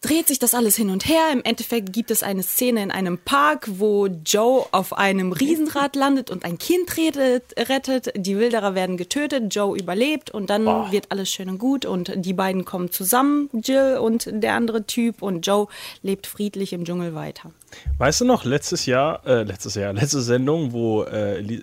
dreht 0.00 0.28
sich 0.28 0.38
das 0.38 0.54
alles 0.54 0.76
hin 0.76 0.90
und 0.90 1.06
her. 1.06 1.30
Im 1.32 1.42
Endeffekt 1.44 1.92
gibt 1.92 2.10
es 2.10 2.22
eine 2.22 2.42
Szene 2.42 2.82
in 2.82 2.90
einem 2.90 3.18
Park, 3.18 3.68
wo 3.72 4.06
Joe 4.06 4.66
auf 4.72 4.96
einem 4.96 5.32
Riesenrad 5.32 5.94
landet 5.96 6.30
und 6.30 6.44
ein 6.44 6.58
Kind 6.58 6.96
rettet. 6.96 7.54
rettet. 7.68 8.12
Die 8.16 8.38
Wilderer 8.38 8.74
werden 8.74 8.96
getötet, 8.96 9.54
Joe 9.54 9.78
überlebt 9.78 10.30
und 10.30 10.48
dann 10.48 10.64
wird 10.90 11.06
alles 11.10 11.30
schön 11.30 11.48
und 11.48 11.58
gut 11.58 11.84
und 11.84 12.12
die 12.16 12.32
beiden 12.32 12.64
kommen 12.64 12.90
zusammen, 12.90 13.50
Jill 13.52 13.98
und 14.00 14.28
der 14.32 14.54
andere 14.54 14.86
Typ 14.86 15.22
und 15.22 15.46
Joe 15.46 15.66
lebt 16.02 16.26
friedlich 16.26 16.72
im 16.72 16.84
Dschungel 16.84 17.14
weiter. 17.14 17.50
Weißt 17.98 18.22
du 18.22 18.24
noch, 18.24 18.44
letztes 18.44 18.86
Jahr, 18.86 19.24
äh, 19.26 19.42
letztes 19.42 19.74
Jahr, 19.74 19.92
letzte 19.92 20.22
Sendung, 20.22 20.72
wo 20.72 21.02
äh, 21.04 21.40
äh, 21.40 21.60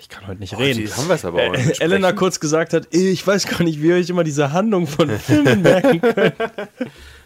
ich 0.00 0.08
kann 0.08 0.26
heute 0.26 0.40
nicht 0.40 0.58
reden. 0.58 0.80
die 0.80 0.92
haben 0.92 1.08
wir 1.08 1.14
es 1.14 1.24
aber 1.24 1.42
auch 1.48 1.52
nicht 1.52 1.80
Äh, 1.80 1.84
Elena 1.84 2.12
kurz 2.12 2.40
gesagt 2.40 2.72
hat, 2.72 2.88
ich 2.90 3.26
weiß 3.26 3.46
gar 3.46 3.62
nicht, 3.62 3.82
wie 3.82 3.88
ihr 3.88 3.96
euch 3.96 4.08
immer 4.08 4.24
diese 4.24 4.52
Handlung 4.52 4.86
von 4.86 5.10
Filmen 5.10 5.62
merken 5.62 6.00
könnt. 6.00 6.34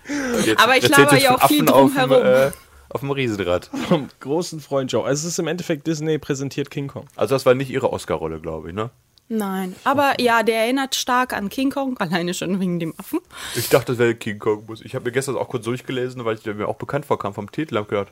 Jetzt 0.44 0.60
Aber 0.60 0.76
ich 0.76 0.88
laber 0.88 1.16
ja 1.18 1.34
auch 1.36 1.48
viel 1.48 1.62
Affen 1.62 1.68
auf 1.68 1.92
dem, 1.92 2.08
drumherum. 2.08 2.26
Äh, 2.26 2.50
auf 2.88 3.00
dem 3.00 3.10
Riesenrad. 3.10 3.70
Vom 3.88 4.08
großen 4.20 4.60
Freund 4.60 4.92
Joe. 4.92 5.04
Also 5.04 5.26
es 5.26 5.34
ist 5.34 5.38
im 5.38 5.46
Endeffekt 5.46 5.86
Disney 5.86 6.18
präsentiert 6.18 6.70
King 6.70 6.88
Kong. 6.88 7.06
Also 7.16 7.34
das 7.34 7.46
war 7.46 7.54
nicht 7.54 7.70
ihre 7.70 7.92
Oscar-Rolle, 7.92 8.40
glaube 8.40 8.68
ich, 8.68 8.74
ne? 8.74 8.90
Nein, 9.28 9.74
aber 9.84 10.20
ja, 10.20 10.42
der 10.42 10.64
erinnert 10.64 10.94
stark 10.94 11.32
an 11.32 11.48
King 11.48 11.70
Kong, 11.70 11.96
alleine 12.00 12.34
schon 12.34 12.60
wegen 12.60 12.80
dem 12.80 12.92
Affen. 12.98 13.20
Ich 13.54 13.68
dachte, 13.70 13.92
das 13.92 13.98
wäre 13.98 14.14
King 14.14 14.38
Kong. 14.38 14.66
Ich 14.82 14.94
habe 14.94 15.06
mir 15.06 15.12
gestern 15.12 15.36
auch 15.36 15.48
kurz 15.48 15.64
durchgelesen, 15.64 16.24
weil 16.24 16.34
ich 16.36 16.42
der 16.42 16.54
mir 16.54 16.68
auch 16.68 16.76
bekannt 16.76 17.06
vorkam 17.06 17.32
vom 17.32 17.50
Titel. 17.50 17.76
Hab 17.76 17.88
gedacht, 17.88 18.08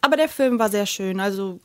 Aber 0.00 0.16
der 0.16 0.28
Film 0.28 0.58
war 0.58 0.68
sehr 0.68 0.86
schön, 0.86 1.20
also 1.20 1.60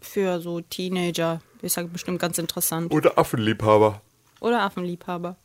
für 0.00 0.40
so 0.40 0.62
Teenager 0.62 1.42
ist 1.60 1.76
er 1.76 1.84
bestimmt 1.84 2.18
ganz 2.18 2.38
interessant. 2.38 2.90
oder 2.92 3.18
Affenliebhaber. 3.18 4.00
Oder 4.40 4.62
Affenliebhaber. 4.62 5.36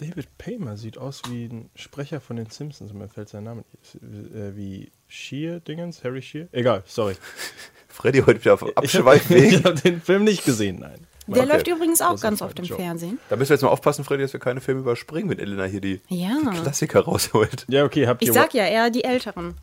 David 0.00 0.38
Paymer 0.38 0.76
sieht 0.76 0.96
aus 0.98 1.22
wie 1.28 1.44
ein 1.46 1.70
Sprecher 1.74 2.20
von 2.20 2.36
den 2.36 2.46
Simpsons. 2.46 2.92
Mir 2.92 3.08
fällt 3.08 3.28
sein 3.28 3.44
Name 3.44 3.64
nicht. 3.70 3.96
Äh, 4.34 4.56
wie 4.56 4.90
Shear-Dingens? 5.08 6.02
Harry 6.04 6.22
Shear? 6.22 6.46
Egal, 6.52 6.82
sorry. 6.86 7.14
Freddy 7.88 8.20
heute 8.20 8.40
wieder 8.40 8.54
auf 8.54 8.62
Ich 8.62 8.68
habe 8.68 8.76
Abschweifweg. 8.78 9.64
hab 9.64 9.82
den 9.82 10.00
Film 10.00 10.24
nicht 10.24 10.44
gesehen, 10.44 10.78
nein. 10.80 11.06
Der 11.26 11.42
Okay. 11.44 11.52
läuft 11.52 11.68
übrigens 11.68 12.00
auch 12.00 12.20
ganz 12.20 12.40
oft 12.42 12.58
im 12.58 12.64
Joe. 12.64 12.76
Fernsehen. 12.78 13.18
Da 13.28 13.36
müssen 13.36 13.50
wir 13.50 13.54
jetzt 13.54 13.62
mal 13.62 13.68
aufpassen, 13.68 14.04
Freddy, 14.04 14.22
dass 14.22 14.32
wir 14.32 14.40
keine 14.40 14.60
Filme 14.60 14.80
überspringen, 14.80 15.28
wenn 15.30 15.38
Elena 15.38 15.64
hier 15.64 15.80
die, 15.80 16.00
Ja. 16.08 16.38
die 16.52 16.60
Klassiker 16.60 17.00
rausholt. 17.00 17.66
Ja, 17.68 17.84
okay, 17.84 18.06
habt 18.06 18.22
Ich 18.22 18.28
ihr. 18.28 18.32
sag 18.34 18.54
ja, 18.54 18.64
eher 18.66 18.90
die 18.90 19.04
Älteren. 19.04 19.54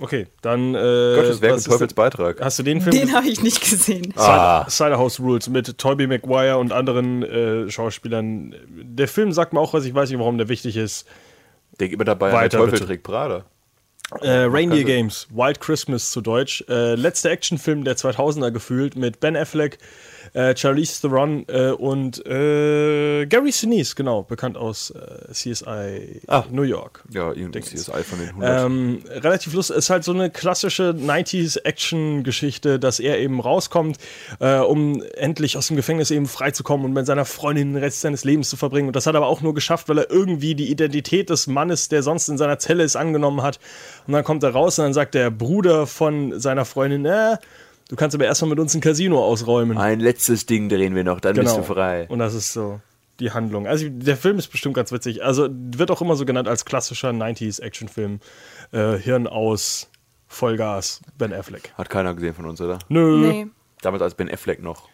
Okay, 0.00 0.26
dann. 0.40 0.74
Äh, 0.74 0.78
Gottes 0.78 1.42
Werk 1.42 1.56
was 1.56 1.66
und 1.66 1.72
Teufels 1.72 1.94
Beitrag. 1.94 2.40
Hast 2.40 2.58
du 2.58 2.62
den 2.62 2.80
Film? 2.80 2.96
Den 2.96 3.12
habe 3.12 3.28
ich 3.28 3.42
nicht 3.42 3.60
gesehen. 3.60 4.12
Ah. 4.16 4.66
Cider, 4.68 4.98
House 4.98 5.20
Rules 5.20 5.48
mit 5.48 5.76
Tobey 5.76 6.06
Maguire 6.06 6.56
und 6.56 6.72
anderen 6.72 7.22
äh, 7.22 7.70
Schauspielern. 7.70 8.54
Der 8.66 9.08
Film 9.08 9.32
sagt 9.32 9.52
mir 9.52 9.60
auch 9.60 9.74
was, 9.74 9.84
ich 9.84 9.94
weiß 9.94 10.08
nicht, 10.08 10.18
warum 10.18 10.38
der 10.38 10.48
wichtig 10.48 10.76
ist. 10.76 11.06
Denk 11.78 11.92
immer 11.92 12.04
dabei, 12.04 12.28
an 12.28 12.32
der 12.32 12.40
Weiter, 12.42 12.58
Teufel 12.58 12.72
bitte. 12.72 12.86
trägt 12.86 13.02
Prada. 13.02 13.44
Äh, 14.22 14.46
Reindeer. 14.48 14.84
Games, 14.84 15.28
Wild 15.30 15.60
Christmas 15.60 16.10
zu 16.10 16.20
Deutsch. 16.20 16.64
Äh, 16.68 16.94
letzter 16.94 17.30
Actionfilm 17.30 17.84
der 17.84 17.96
2000er 17.96 18.50
gefühlt 18.50 18.96
mit 18.96 19.20
Ben 19.20 19.36
Affleck, 19.36 19.78
Äh, 20.32 20.56
Charlize 20.56 21.00
Theron 21.00 21.44
äh, 21.48 21.70
und 21.70 22.24
äh, 22.26 23.26
Gary 23.26 23.52
Sinise, 23.52 23.94
genau, 23.94 24.22
bekannt 24.22 24.56
aus 24.56 24.90
äh, 24.90 25.32
CSI 25.32 26.22
Ah. 26.28 26.44
New 26.50 26.62
York. 26.62 27.02
Ja, 27.10 27.32
CSI 27.32 28.04
von 28.04 28.18
den 28.18 28.28
100. 28.28 28.64
Ähm, 28.66 29.02
relativ 29.08 29.54
lustig, 29.54 29.76
ist 29.76 29.90
halt 29.90 30.04
so 30.04 30.12
eine 30.12 30.30
klassische 30.30 30.94
90s 30.96 31.64
Action-Geschichte, 31.64 32.78
dass 32.78 33.00
er 33.00 33.18
eben 33.18 33.40
rauskommt, 33.40 33.96
äh, 34.40 34.58
um 34.58 35.02
endlich 35.16 35.56
aus 35.56 35.68
dem 35.68 35.76
Gefängnis 35.76 36.10
eben 36.10 36.26
freizukommen 36.26 36.86
und 36.86 36.92
mit 36.92 37.06
seiner 37.06 37.24
Freundin 37.24 37.74
den 37.74 37.82
Rest 37.82 38.00
seines 38.00 38.24
Lebens 38.24 38.50
zu 38.50 38.56
verbringen. 38.56 38.88
Und 38.88 38.96
das 38.96 39.06
hat 39.06 39.14
er 39.14 39.18
aber 39.18 39.28
auch 39.28 39.40
nur 39.40 39.54
geschafft, 39.54 39.88
weil 39.88 39.98
er 39.98 40.10
irgendwie 40.10 40.54
die 40.54 40.70
Identität 40.70 41.30
des 41.30 41.46
Mannes, 41.46 41.88
der 41.88 42.02
sonst 42.02 42.28
in 42.28 42.38
seiner 42.38 42.58
Zelle 42.58 42.84
ist, 42.84 42.96
angenommen 42.96 43.42
hat. 43.42 43.58
Und 44.06 44.12
dann 44.12 44.24
kommt 44.24 44.42
er 44.42 44.50
raus 44.50 44.78
und 44.78 44.86
dann 44.86 44.94
sagt 44.94 45.14
der 45.14 45.30
Bruder 45.30 45.86
von 45.86 46.38
seiner 46.40 46.64
Freundin, 46.64 47.04
äh, 47.04 47.36
du 47.90 47.96
kannst 47.96 48.14
aber 48.14 48.24
erstmal 48.24 48.50
mit 48.50 48.60
uns 48.60 48.74
ein 48.74 48.80
Casino 48.80 49.22
ausräumen. 49.22 49.76
Ein 49.76 50.00
letztes 50.00 50.46
Ding 50.46 50.68
drehen 50.68 50.94
wir 50.94 51.04
noch, 51.04 51.20
dann 51.20 51.34
bist 51.34 51.56
du 51.56 51.62
frei. 51.62 52.06
Und 52.08 52.20
das 52.20 52.34
ist 52.34 52.52
so 52.52 52.80
die 53.18 53.32
Handlung. 53.32 53.66
Also 53.66 53.88
der 53.88 54.16
Film 54.16 54.38
ist 54.38 54.48
bestimmt 54.48 54.74
ganz 54.74 54.92
witzig. 54.92 55.22
Also 55.22 55.48
wird 55.50 55.90
auch 55.90 56.00
immer 56.00 56.16
so 56.16 56.24
genannt 56.24 56.48
als 56.48 56.64
klassischer 56.64 57.10
90s 57.10 57.60
Actionfilm. 57.60 58.20
Äh, 58.72 58.96
Hirn 58.96 59.26
aus, 59.26 59.90
Vollgas, 60.28 61.02
Ben 61.18 61.32
Affleck. 61.32 61.72
Hat 61.76 61.90
keiner 61.90 62.14
gesehen 62.14 62.34
von 62.34 62.46
uns, 62.46 62.60
oder? 62.60 62.78
Nö. 62.88 63.18
Nee. 63.18 63.46
Damals 63.82 64.02
als 64.02 64.14
Ben 64.14 64.30
Affleck 64.30 64.62
noch 64.62 64.88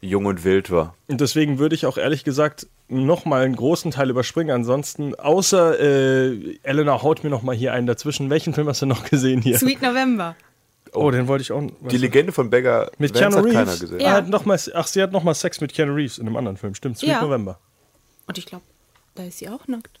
jung 0.00 0.26
und 0.26 0.44
wild 0.44 0.70
war. 0.70 0.96
Und 1.06 1.20
deswegen 1.20 1.58
würde 1.58 1.76
ich 1.76 1.86
auch 1.86 1.96
ehrlich 1.96 2.24
gesagt 2.24 2.66
nochmal 2.88 3.44
einen 3.44 3.56
großen 3.56 3.92
Teil 3.92 4.10
überspringen. 4.10 4.50
Ansonsten, 4.50 5.14
außer 5.14 5.78
äh, 5.80 6.58
Elena 6.64 7.02
haut 7.02 7.22
mir 7.22 7.30
nochmal 7.30 7.54
hier 7.54 7.72
einen 7.72 7.86
dazwischen. 7.86 8.28
Welchen 8.28 8.52
Film 8.52 8.68
hast 8.68 8.82
du 8.82 8.86
noch 8.86 9.04
gesehen 9.10 9.40
hier? 9.40 9.58
Sweet 9.58 9.80
November. 9.80 10.34
Oh, 10.92 11.10
den 11.10 11.26
wollte 11.26 11.42
ich 11.42 11.52
auch. 11.52 11.62
Die 11.90 11.96
Legende 11.96 12.32
von 12.32 12.50
Beggar 12.50 12.90
mit 12.98 13.14
Vance 13.14 13.20
Keanu 13.20 13.36
hat 13.36 13.44
keiner 13.52 13.66
Reeves. 13.66 13.80
gesehen. 13.80 14.00
Er 14.00 14.06
Ja. 14.06 14.12
hat 14.12 14.28
noch 14.28 14.44
mal, 14.44 14.58
ach, 14.74 14.86
sie 14.86 15.02
hat 15.02 15.10
nochmal 15.12 15.34
Sex 15.34 15.60
mit 15.60 15.72
Keanu 15.72 15.94
Reeves 15.94 16.18
in 16.18 16.26
einem 16.26 16.36
anderen 16.36 16.56
Film. 16.56 16.74
Stimmt, 16.74 16.98
Sweet 16.98 17.08
Ja. 17.10 17.22
November. 17.22 17.58
Und 18.26 18.36
ich 18.38 18.46
glaube, 18.46 18.64
da 19.14 19.24
ist 19.24 19.38
sie 19.38 19.48
auch 19.48 19.66
nackt. 19.68 19.98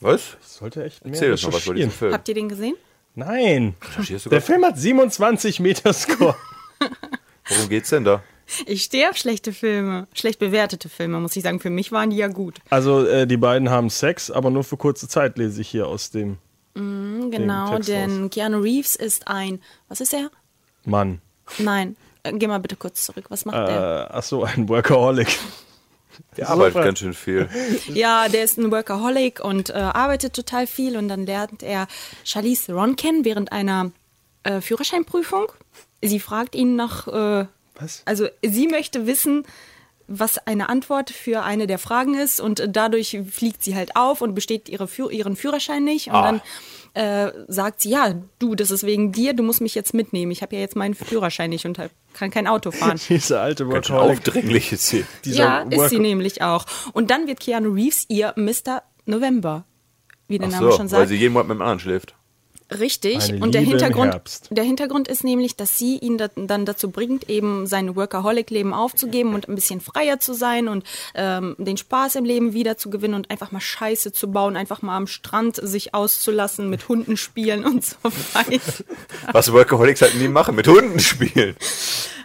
Was? 0.00 0.36
Sollte 0.42 0.84
echt 0.84 1.04
mehr 1.04 1.14
Erzähl 1.14 1.32
uns 1.32 1.42
noch 1.42 1.52
was 1.54 1.64
über 1.66 1.74
diesen. 1.74 1.90
Film. 1.90 2.12
Habt 2.12 2.28
ihr 2.28 2.34
den 2.34 2.48
gesehen? 2.48 2.74
Nein. 3.14 3.74
Der? 4.30 4.40
Film 4.40 4.64
hat 4.64 4.78
27 4.78 5.58
Meter 5.60 5.92
Score. 5.92 6.36
Worum 7.48 7.68
geht's 7.68 7.90
denn 7.90 8.04
da? 8.04 8.22
Ich 8.66 8.84
stehe 8.84 9.10
auf 9.10 9.16
schlechte 9.16 9.52
Filme. 9.52 10.06
Schlecht 10.14 10.38
bewertete 10.38 10.88
Filme, 10.88 11.18
muss 11.20 11.34
ich 11.36 11.42
sagen. 11.42 11.58
Für 11.60 11.68
mich 11.70 11.90
waren 11.92 12.10
die 12.10 12.16
ja 12.16 12.28
gut. 12.28 12.60
Also 12.70 13.04
äh, 13.06 13.26
die 13.26 13.36
beiden 13.36 13.70
haben 13.70 13.90
Sex, 13.90 14.30
aber 14.30 14.50
nur 14.50 14.62
für 14.64 14.76
kurze 14.76 15.08
Zeit 15.08 15.36
lese 15.36 15.60
ich 15.60 15.68
hier 15.68 15.86
aus 15.88 16.10
dem 16.10 16.38
Genau, 17.30 17.78
denn 17.78 18.30
Keanu 18.30 18.58
Reeves 18.60 18.96
ist 18.96 19.28
ein. 19.28 19.60
Was 19.88 20.00
ist 20.00 20.12
er? 20.14 20.30
Mann. 20.84 21.20
Nein. 21.58 21.96
Äh, 22.22 22.32
Geh 22.34 22.46
mal 22.46 22.58
bitte 22.58 22.76
kurz 22.76 23.04
zurück. 23.04 23.26
Was 23.28 23.44
macht 23.44 23.56
der? 23.68 24.08
Äh, 24.10 24.14
ach 24.16 24.22
so, 24.22 24.44
ein 24.44 24.68
Workaholic. 24.68 25.38
Der 26.36 26.48
arbeitet 26.48 26.72
Super. 26.74 26.84
ganz 26.84 26.98
schön 26.98 27.14
viel. 27.14 27.48
Ja, 27.94 28.28
der 28.28 28.42
ist 28.44 28.58
ein 28.58 28.70
Workaholic 28.72 29.40
und 29.44 29.70
äh, 29.70 29.74
arbeitet 29.74 30.32
total 30.34 30.66
viel 30.66 30.96
und 30.96 31.08
dann 31.08 31.26
lernt 31.26 31.62
er 31.62 31.86
Charlize 32.24 32.66
Theron 32.66 32.96
kennen 32.96 33.24
während 33.24 33.52
einer 33.52 33.92
äh, 34.42 34.60
Führerscheinprüfung. 34.60 35.46
Sie 36.02 36.18
fragt 36.20 36.54
ihn 36.56 36.74
nach, 36.76 37.06
äh, 37.08 37.46
Was? 37.76 38.02
also 38.04 38.26
sie 38.44 38.66
möchte 38.66 39.06
wissen, 39.06 39.44
was 40.08 40.38
eine 40.46 40.68
Antwort 40.70 41.10
für 41.10 41.42
eine 41.42 41.66
der 41.66 41.78
Fragen 41.78 42.14
ist 42.18 42.40
und 42.40 42.62
dadurch 42.68 43.18
fliegt 43.30 43.62
sie 43.62 43.76
halt 43.76 43.94
auf 43.94 44.20
und 44.22 44.34
besteht 44.34 44.68
ihre, 44.68 44.86
Führ- 44.88 45.10
ihren 45.10 45.36
Führerschein 45.36 45.84
nicht 45.84 46.06
und 46.08 46.14
dann 46.14 46.40
äh, 46.98 47.30
sagt 47.46 47.80
sie, 47.82 47.90
ja, 47.90 48.14
du, 48.40 48.56
das 48.56 48.72
ist 48.72 48.84
wegen 48.84 49.12
dir, 49.12 49.32
du 49.32 49.44
musst 49.44 49.60
mich 49.60 49.74
jetzt 49.76 49.94
mitnehmen. 49.94 50.32
Ich 50.32 50.42
habe 50.42 50.56
ja 50.56 50.60
jetzt 50.60 50.74
meinen 50.74 50.94
Führerschein 50.94 51.50
nicht 51.50 51.64
und 51.64 51.78
kann 52.12 52.30
kein 52.32 52.48
Auto 52.48 52.72
fahren. 52.72 52.98
Diese 53.08 53.38
alte 53.38 53.68
Workaholic. 53.68 54.18
aufdringlich 54.18 54.72
ist 54.72 54.86
sie. 54.88 55.04
Ja, 55.24 55.60
ist 55.60 55.76
Work- 55.78 55.90
sie 55.90 56.00
nämlich 56.00 56.42
auch. 56.42 56.64
Und 56.92 57.10
dann 57.12 57.28
wird 57.28 57.38
Keanu 57.38 57.70
Reeves 57.72 58.04
ihr 58.08 58.34
Mr. 58.36 58.82
November, 59.06 59.64
wie 60.26 60.38
der 60.38 60.48
Ach 60.48 60.52
Name 60.52 60.70
so, 60.72 60.76
schon 60.76 60.86
weil 60.90 61.00
sagt. 61.00 61.08
sie 61.10 61.16
jeden 61.16 61.34
Monat 61.34 61.46
mit 61.48 61.56
dem 61.58 61.62
anderen 61.62 61.78
schläft. 61.78 62.14
Richtig. 62.70 63.28
Eine 63.28 63.40
Und 63.40 63.54
der 63.54 63.62
Hintergrund, 63.62 64.12
Herbst. 64.12 64.48
der 64.50 64.64
Hintergrund 64.64 65.08
ist 65.08 65.24
nämlich, 65.24 65.56
dass 65.56 65.78
sie 65.78 65.96
ihn 65.98 66.18
da, 66.18 66.28
dann 66.36 66.66
dazu 66.66 66.90
bringt, 66.90 67.30
eben 67.30 67.66
sein 67.66 67.96
Workaholic-Leben 67.96 68.74
aufzugeben 68.74 69.34
und 69.34 69.48
ein 69.48 69.54
bisschen 69.54 69.80
freier 69.80 70.20
zu 70.20 70.34
sein 70.34 70.68
und 70.68 70.84
ähm, 71.14 71.56
den 71.58 71.78
Spaß 71.78 72.16
im 72.16 72.24
Leben 72.24 72.52
wieder 72.52 72.76
zu 72.76 72.90
gewinnen 72.90 73.14
und 73.14 73.30
einfach 73.30 73.52
mal 73.52 73.60
Scheiße 73.60 74.12
zu 74.12 74.30
bauen, 74.30 74.56
einfach 74.56 74.82
mal 74.82 74.96
am 74.96 75.06
Strand 75.06 75.56
sich 75.56 75.94
auszulassen, 75.94 76.68
mit 76.68 76.88
Hunden 76.88 77.16
spielen 77.16 77.64
und 77.64 77.84
so 77.84 77.96
weiter. 78.34 78.84
Was 79.32 79.50
Workaholics 79.52 80.02
halt 80.02 80.16
nie 80.16 80.28
machen, 80.28 80.54
mit 80.54 80.68
Hunden 80.68 81.00
spielen. 81.00 81.56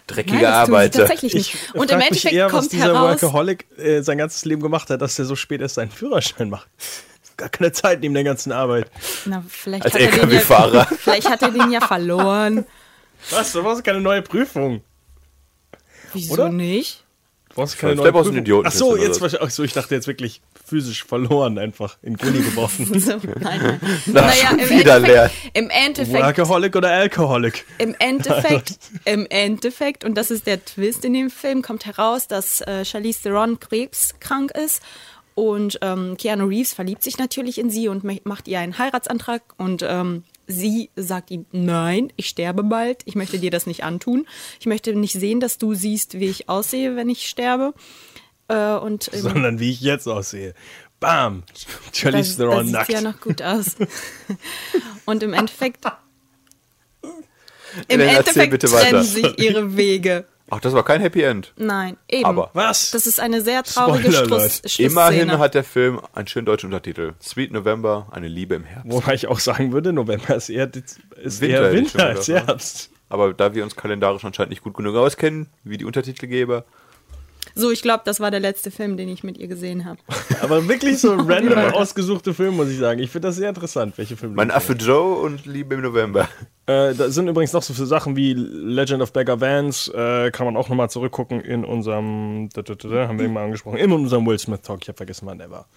Dreckige 0.07 0.41
Nein, 0.41 0.45
Arbeiter. 0.45 0.99
tatsächlich 0.99 1.33
nicht. 1.33 1.53
Ich 1.53 1.75
Und 1.75 1.89
im 1.89 2.01
Endeffekt 2.01 2.33
eher, 2.33 2.47
was 2.47 2.51
kommt 2.51 2.71
dieser 2.73 2.85
heraus, 2.87 3.21
Workaholic 3.21 3.65
äh, 3.77 4.01
sein 4.01 4.17
ganzes 4.17 4.43
Leben 4.43 4.61
gemacht 4.61 4.89
hat, 4.89 5.01
dass 5.01 5.17
er 5.17 5.23
so 5.23 5.35
spät 5.37 5.61
erst 5.61 5.75
seinen 5.75 5.91
Führerschein 5.91 6.49
macht. 6.49 6.67
Gar 7.37 7.49
keine 7.49 7.71
Zeit 7.71 8.01
neben 8.01 8.13
der 8.13 8.23
ganzen 8.23 8.51
Arbeit. 8.51 8.89
na, 9.25 9.43
vielleicht, 9.47 9.85
Als 9.85 9.93
hat 9.93 10.01
er 10.01 10.07
den 10.07 10.15
ja, 10.15 10.23
LKW-Fahrer. 10.23 10.85
vielleicht 10.99 11.29
hat 11.29 11.41
er 11.41 11.51
den 11.51 11.71
ja 11.71 11.81
verloren. 11.81 12.65
Was? 13.31 13.51
Du 13.53 13.63
brauchst 13.63 13.83
keine 13.83 14.01
neue 14.01 14.21
Prüfung. 14.21 14.81
Wieso 16.13 16.33
Oder? 16.33 16.49
nicht? 16.49 17.03
Du 17.49 17.55
brauchst 17.55 17.77
keine 17.77 17.93
Vielleicht 17.93 18.03
neue 18.03 18.11
brauchst 18.11 18.31
Prüfung. 18.31 18.65
Ach 18.65 18.71
so, 18.71 18.97
jetzt 18.97 19.21
ach 19.21 19.49
so, 19.49 19.63
ich 19.63 19.73
dachte 19.73 19.95
jetzt 19.95 20.07
wirklich 20.07 20.41
physisch 20.65 21.03
verloren, 21.03 21.57
einfach 21.59 21.97
in 22.01 22.17
Gully 22.17 22.41
geworfen. 22.41 22.87
So, 22.99 23.11
nein, 23.39 23.59
nein. 23.61 23.79
Na, 24.07 24.21
naja, 24.21 24.49
im 24.51 24.57
wieder 24.69 24.95
Endeffekt, 24.95 25.07
lernen. 25.07 25.31
im 25.53 25.69
Endeffekt, 25.69 26.23
Workaholic 26.23 26.75
oder 26.75 26.91
Alcoholic? 26.91 27.65
im 27.77 27.95
Endeffekt, 27.99 28.77
im 29.05 29.25
Endeffekt, 29.29 30.03
und 30.03 30.15
das 30.15 30.31
ist 30.31 30.47
der 30.47 30.63
Twist 30.63 31.05
in 31.05 31.13
dem 31.13 31.29
Film, 31.29 31.61
kommt 31.61 31.85
heraus, 31.85 32.27
dass 32.27 32.61
äh, 32.61 32.85
Charlize 32.85 33.23
Theron 33.23 33.59
krebskrank 33.59 34.51
ist 34.51 34.81
und 35.35 35.79
ähm, 35.81 36.15
Keanu 36.17 36.45
Reeves 36.45 36.73
verliebt 36.73 37.03
sich 37.03 37.17
natürlich 37.17 37.57
in 37.57 37.69
sie 37.69 37.87
und 37.87 38.03
macht 38.25 38.47
ihr 38.47 38.59
einen 38.59 38.77
Heiratsantrag 38.77 39.41
und 39.57 39.83
ähm, 39.87 40.23
sie 40.47 40.89
sagt 40.95 41.31
ihm, 41.31 41.45
nein, 41.51 42.11
ich 42.15 42.27
sterbe 42.27 42.63
bald, 42.63 43.01
ich 43.05 43.15
möchte 43.15 43.39
dir 43.39 43.51
das 43.51 43.65
nicht 43.65 43.83
antun, 43.83 44.27
ich 44.59 44.65
möchte 44.65 44.93
nicht 44.95 45.13
sehen, 45.13 45.39
dass 45.39 45.57
du 45.57 45.73
siehst, 45.73 46.19
wie 46.19 46.29
ich 46.29 46.49
aussehe, 46.49 46.95
wenn 46.95 47.09
ich 47.09 47.27
sterbe. 47.27 47.73
Äh, 48.47 48.75
und 48.75 49.09
ähm, 49.13 49.21
Sondern 49.21 49.59
wie 49.59 49.71
ich 49.71 49.81
jetzt 49.81 50.07
aussehe. 50.07 50.53
Bam! 50.99 51.43
Charlize 51.91 52.37
Theron 52.37 52.65
sieht 52.65 52.73
nackt. 52.73 52.91
ja 52.91 53.01
noch 53.01 53.19
gut 53.19 53.41
aus. 53.41 53.75
Und 55.05 55.21
im 55.21 55.33
Endeffekt, 55.33 55.85
im 57.89 57.99
Endeffekt 57.99 58.61
trennen 58.61 59.03
sich 59.03 59.37
ihre 59.37 59.75
Wege. 59.75 60.25
Ach, 60.53 60.59
das 60.59 60.73
war 60.73 60.85
kein 60.85 61.01
Happy 61.01 61.23
End. 61.23 61.51
Nein, 61.57 61.97
eben. 62.07 62.25
Aber 62.25 62.51
Was? 62.53 62.91
das 62.91 63.07
ist 63.07 63.19
eine 63.19 63.41
sehr 63.41 63.63
traurige 63.63 64.11
Schluss. 64.11 64.59
Schlussszene. 64.59 64.89
immerhin 64.89 65.31
hat 65.39 65.55
der 65.55 65.63
Film 65.63 65.99
einen 66.13 66.27
schönen 66.27 66.45
deutschen 66.45 66.67
Untertitel. 66.67 67.13
Sweet 67.19 67.51
November, 67.51 68.07
eine 68.11 68.27
Liebe 68.27 68.53
im 68.53 68.63
Herbst. 68.63 68.91
Wobei 68.91 69.15
ich 69.15 69.27
auch 69.27 69.39
sagen 69.39 69.71
würde, 69.71 69.91
November 69.93 70.35
ist 70.35 70.49
eher, 70.49 70.69
ist 70.75 71.41
Winter, 71.41 71.63
eher 71.63 71.71
Winter 71.73 72.05
als? 72.05 72.27
Herbst. 72.27 72.91
Aber 73.09 73.33
da 73.33 73.55
wir 73.55 73.63
uns 73.63 73.75
kalendarisch 73.75 74.25
anscheinend 74.25 74.51
nicht 74.51 74.63
gut 74.63 74.75
genug 74.75 74.95
auskennen, 74.95 75.47
wie 75.63 75.77
die 75.77 75.85
Untertitelgeber, 75.85 76.65
So, 77.55 77.71
ich 77.71 77.81
glaube, 77.81 78.01
das 78.05 78.19
war 78.19 78.31
der 78.31 78.39
letzte 78.39 78.71
Film, 78.71 78.97
den 78.97 79.09
ich 79.09 79.23
mit 79.23 79.37
ihr 79.37 79.47
gesehen 79.47 79.85
habe. 79.85 79.99
Aber 80.41 80.67
wirklich 80.67 80.99
so 80.99 81.13
random 81.17 81.73
ausgesuchte 81.73 82.33
Film, 82.33 82.55
muss 82.55 82.69
ich 82.69 82.79
sagen. 82.79 82.99
Ich 82.99 83.11
finde 83.11 83.27
das 83.27 83.35
sehr 83.35 83.49
interessant, 83.49 83.97
welche 83.97 84.17
Filme. 84.17 84.35
mein 84.35 84.51
Affe 84.51 84.73
Joe 84.73 85.15
und 85.19 85.45
Liebe 85.45 85.75
im 85.75 85.81
November. 85.81 86.27
Äh, 86.65 86.93
da 86.93 87.09
sind 87.09 87.27
übrigens 87.27 87.51
noch 87.51 87.61
so 87.61 87.73
viele 87.73 87.87
Sachen 87.87 88.15
wie 88.15 88.33
Legend 88.33 89.01
of 89.01 89.11
Beggar 89.11 89.41
Vance, 89.41 89.91
äh, 89.93 90.31
kann 90.31 90.45
man 90.45 90.55
auch 90.55 90.69
nochmal 90.69 90.89
zurückgucken 90.89 91.41
in 91.41 91.65
unserem, 91.65 92.47
da, 92.53 92.61
da, 92.61 92.75
da, 92.75 92.87
da, 92.87 93.07
haben 93.09 93.19
wir 93.19 93.25
ihn 93.25 93.33
mal 93.33 93.43
angesprochen, 93.43 93.75
in 93.75 93.91
unserem 93.91 94.25
Will 94.25 94.39
Smith 94.39 94.61
Talk. 94.61 94.79
Ich 94.81 94.87
habe 94.87 94.95
vergessen, 94.95 95.27
wann 95.27 95.39
der 95.39 95.51
war. 95.51 95.67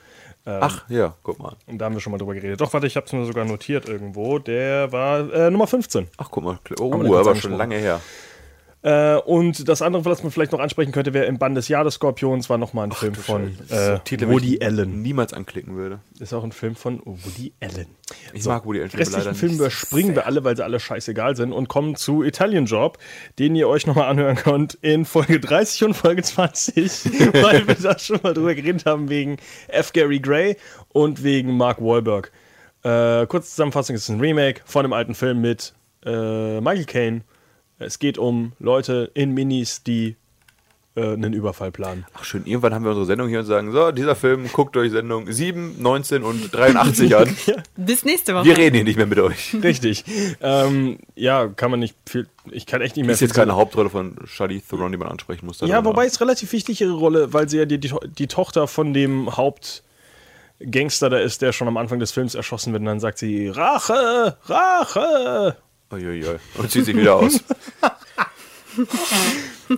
Ach, 0.45 0.89
ja, 0.89 1.17
guck 1.25 1.41
mal. 1.41 1.57
Und 1.67 1.79
da 1.79 1.87
haben 1.87 1.95
wir 1.95 2.01
schon 2.01 2.13
mal 2.13 2.19
drüber 2.19 2.35
geredet. 2.35 2.61
Doch, 2.61 2.73
warte, 2.73 2.87
ich 2.87 2.95
habe 2.95 3.05
es 3.05 3.13
mir 3.13 3.27
sogar 3.27 3.45
notiert 3.45 3.89
irgendwo. 3.89 4.39
Der 4.39 4.93
war 4.93 5.29
äh, 5.33 5.51
Nummer 5.51 5.67
15. 5.67 6.07
Ach, 6.19 6.29
guck 6.31 6.45
mal. 6.45 6.61
Oh, 6.79 7.17
aber 7.17 7.35
schon 7.35 7.55
lange 7.55 7.79
her. 7.79 8.01
Äh, 8.87 9.17
und 9.17 9.69
das 9.69 9.83
andere, 9.83 10.05
was 10.05 10.23
man 10.23 10.31
vielleicht 10.31 10.53
noch 10.53 10.61
ansprechen 10.61 10.93
könnte, 10.93 11.13
wäre 11.13 11.25
im 11.25 11.39
Bann 11.39 11.57
des 11.57 11.67
Jahr 11.67 11.83
des 11.83 11.95
Skorpions, 11.95 12.49
war 12.49 12.57
nochmal 12.57 12.87
ein 12.87 12.93
Film 12.93 13.17
von 13.17 13.59
äh, 13.69 13.99
Titel, 14.05 14.29
Woody 14.29 14.61
den 14.61 14.79
Allen. 14.79 15.03
niemals 15.03 15.33
anklicken 15.33 15.75
würde. 15.75 15.99
Ist 16.21 16.33
auch 16.33 16.45
ein 16.45 16.53
Film 16.53 16.77
von 16.77 17.03
Woody 17.05 17.53
Allen. 17.61 17.89
Ich 18.33 18.45
mag 18.45 18.65
Woody 18.65 18.79
Allen 18.79 18.91
Die 18.91 18.97
restlichen 18.99 19.33
nicht 19.33 19.43
überspringen 19.43 20.15
wir 20.15 20.27
alle, 20.27 20.45
weil 20.45 20.57
sie 20.57 20.63
alle 20.63 20.79
scheißegal 20.79 21.35
sind 21.35 21.53
und 21.53 21.67
kommen 21.67 21.97
zu 21.97 22.23
Italian 22.23 22.67
Job, 22.67 22.99
den 23.41 23.57
ihr 23.57 23.67
euch 23.67 23.89
nochmal 23.89 24.09
anhören 24.09 24.37
könnt 24.37 24.75
in 24.75 25.05
Folge 25.05 25.41
30 25.41 25.83
und 25.83 25.95
Folge 25.95 26.23
20, 26.23 27.07
weil 27.43 27.67
wir 27.67 27.75
da 27.75 27.99
schon 27.99 28.21
mal 28.23 28.35
drüber 28.35 28.55
geredet 28.55 28.87
haben 28.87 29.09
wegen 29.09 29.39
F. 29.67 29.93
Gary 29.95 30.21
Gray 30.21 30.59
und 30.91 31.25
wegen 31.25 31.57
Mark 31.57 31.81
Wahlberg. 31.81 32.31
Äh, 32.85 33.27
kurze 33.27 33.49
Zusammenfassung, 33.51 33.97
es 33.97 34.03
ist 34.03 34.11
ein 34.11 34.21
Remake 34.21 34.61
von 34.65 34.85
dem 34.85 34.93
alten 34.93 35.17
Film 35.17 35.41
mit 35.41 35.75
äh, 36.05 36.61
Michael 36.61 36.85
Caine. 36.85 37.23
Es 37.79 37.99
geht 37.99 38.19
um 38.19 38.53
Leute 38.59 39.11
in 39.15 39.33
Minis, 39.33 39.83
die 39.83 40.17
äh, 40.97 41.13
einen 41.13 41.35
Überfall 41.35 41.71
planen. 41.71 42.07
Ach 42.15 42.25
schön, 42.25 42.47
irgendwann 42.47 42.75
haben 42.75 42.85
wir 42.85 42.91
unsere 42.91 43.05
Sendung 43.05 43.29
hier 43.29 43.41
und 43.41 43.45
sagen, 43.45 43.71
so, 43.71 43.93
dieser 43.93 44.17
Film, 44.17 44.49
guckt 44.51 44.77
euch 44.79 44.91
Sendung 44.91 45.31
7, 45.31 45.77
19 45.79 46.23
und 46.23 46.55
83 46.55 47.15
an. 47.15 47.37
Bis 47.77 48.05
nächste 48.05 48.35
Woche. 48.35 48.47
Wir 48.47 48.57
reden 48.57 48.77
hier 48.77 48.85
nicht 48.85 48.97
mehr 48.97 49.07
mit 49.07 49.19
euch. 49.19 49.55
Richtig. 49.63 50.05
ähm, 50.41 50.99
ja, 51.15 51.49
kann 51.49 51.71
man 51.71 51.81
nicht 51.81 51.95
viel. 52.07 52.27
Ich 52.51 52.65
kann 52.65 52.81
echt 52.81 52.97
nicht 52.97 53.05
mehr. 53.05 53.13
Ist 53.13 53.21
jetzt 53.21 53.35
keine 53.35 53.57
Hauptrolle 53.57 53.91
von 53.91 54.17
Charlie 54.27 54.61
Theron, 54.61 54.91
die 54.91 54.99
man 54.99 55.09
ansprechen 55.09 55.45
muss. 55.45 55.61
Ja, 55.61 55.85
wobei 55.85 56.07
es 56.07 56.19
relativ 56.21 56.53
wichtig 56.53 56.81
ihre 56.81 56.95
Rolle, 56.95 57.33
weil 57.35 57.49
sie 57.49 57.59
ja 57.59 57.67
die, 57.67 57.79
die, 57.79 57.93
die 58.19 58.27
Tochter 58.27 58.67
von 58.67 58.95
dem 58.95 59.37
Hauptgangster 59.37 61.11
da 61.11 61.19
ist, 61.19 61.43
der 61.43 61.53
schon 61.53 61.69
am 61.69 61.77
Anfang 61.77 61.99
des 61.99 62.13
Films 62.13 62.35
erschossen 62.35 62.73
wird. 62.73 62.81
Und 62.81 62.87
dann 62.87 63.01
sagt 63.01 63.19
sie 63.19 63.49
Rache, 63.49 64.39
Rache. 64.47 65.57
Uiuiui. 65.97 66.37
Und 66.59 66.71
zieht 66.71 66.85
sich 66.85 66.97
wieder 66.97 67.17
aus. 67.17 67.41